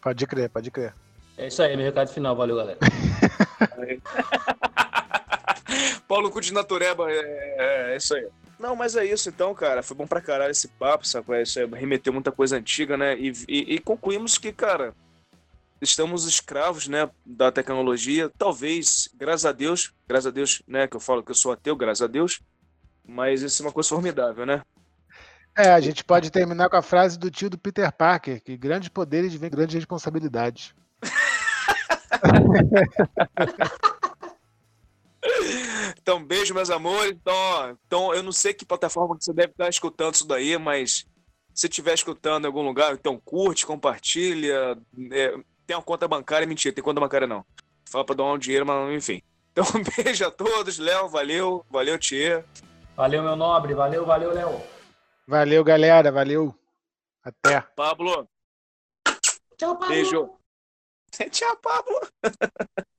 Pode 0.00 0.26
crer, 0.26 0.48
pode 0.48 0.70
crer. 0.70 0.94
É 1.36 1.48
isso 1.48 1.62
aí, 1.62 1.76
meu 1.76 1.86
recado 1.86 2.08
final. 2.08 2.34
Valeu, 2.34 2.56
galera. 2.56 2.78
Paulo 6.08 6.30
Cu 6.30 6.40
de 6.40 6.54
Natureba, 6.54 7.10
é, 7.10 7.14
é, 7.14 7.92
é, 7.92 7.96
isso 7.96 8.14
aí. 8.14 8.26
Não, 8.58 8.74
mas 8.74 8.96
é 8.96 9.04
isso 9.04 9.28
então, 9.28 9.54
cara. 9.54 9.82
Foi 9.82 9.96
bom 9.96 10.06
pra 10.06 10.20
caralho 10.20 10.50
esse 10.50 10.66
papo, 10.66 11.06
sabe? 11.06 11.32
É 11.34 11.42
isso 11.42 11.60
aí, 11.60 11.66
remeteu 11.66 12.12
muita 12.12 12.32
coisa 12.32 12.56
antiga, 12.56 12.96
né? 12.96 13.16
E, 13.16 13.32
e, 13.46 13.74
e, 13.74 13.78
concluímos 13.78 14.38
que, 14.38 14.52
cara, 14.52 14.94
estamos 15.80 16.24
escravos, 16.24 16.88
né, 16.88 17.08
da 17.24 17.52
tecnologia. 17.52 18.30
Talvez, 18.36 19.08
graças 19.14 19.46
a 19.46 19.52
Deus, 19.52 19.92
graças 20.06 20.26
a 20.26 20.30
Deus, 20.30 20.62
né, 20.66 20.86
que 20.86 20.96
eu 20.96 21.00
falo 21.00 21.22
que 21.22 21.30
eu 21.30 21.34
sou 21.34 21.52
ateu, 21.52 21.76
graças 21.76 22.02
a 22.02 22.06
Deus. 22.06 22.40
Mas 23.06 23.42
isso 23.42 23.62
é 23.62 23.66
uma 23.66 23.72
coisa 23.72 23.88
formidável, 23.88 24.44
né? 24.44 24.62
É, 25.56 25.70
a 25.70 25.80
gente 25.80 26.04
pode 26.04 26.30
terminar 26.30 26.68
com 26.68 26.76
a 26.76 26.82
frase 26.82 27.18
do 27.18 27.30
tio 27.30 27.50
do 27.50 27.58
Peter 27.58 27.90
Parker, 27.92 28.42
que 28.42 28.56
grandes 28.56 28.88
poderes 28.88 29.34
vêm 29.34 29.50
grandes 29.50 29.74
responsabilidades. 29.74 30.74
Então, 36.00 36.24
beijo, 36.24 36.54
meus 36.54 36.70
amores. 36.70 37.12
Então, 37.12 37.78
então, 37.86 38.14
eu 38.14 38.22
não 38.22 38.32
sei 38.32 38.54
que 38.54 38.64
plataforma 38.64 39.16
que 39.16 39.24
você 39.24 39.32
deve 39.32 39.52
estar 39.52 39.68
escutando 39.68 40.14
isso 40.14 40.26
daí, 40.26 40.56
mas 40.58 41.06
se 41.52 41.66
estiver 41.66 41.94
escutando 41.94 42.44
em 42.44 42.46
algum 42.46 42.62
lugar, 42.62 42.94
então 42.94 43.20
curte, 43.22 43.66
compartilha. 43.66 44.78
É, 45.12 45.34
tem 45.68 45.76
uma 45.76 45.82
conta 45.82 46.08
bancária, 46.08 46.46
mentira, 46.46 46.74
tem 46.74 46.82
conta 46.82 46.98
bancária 46.98 47.26
não. 47.26 47.44
Fala 47.84 48.02
pra 48.02 48.14
doar 48.14 48.32
um 48.32 48.38
dinheiro, 48.38 48.64
mas 48.66 48.90
enfim. 48.94 49.22
Então, 49.58 49.64
beijo 49.96 50.24
a 50.24 50.30
todos. 50.30 50.78
Léo, 50.78 51.08
valeu. 51.08 51.66
Valeu, 51.68 51.98
Tia. 51.98 52.44
Valeu, 52.94 53.24
meu 53.24 53.34
nobre. 53.34 53.74
Valeu, 53.74 54.06
valeu, 54.06 54.32
Léo. 54.32 54.62
Valeu, 55.26 55.64
galera. 55.64 56.12
Valeu. 56.12 56.54
Até. 57.24 57.60
Pablo. 57.74 58.28
Tchau, 59.56 59.76
Pablo. 59.76 59.88
Beijo. 59.88 60.30
Tchau, 61.32 61.56
Pablo. 61.56 62.00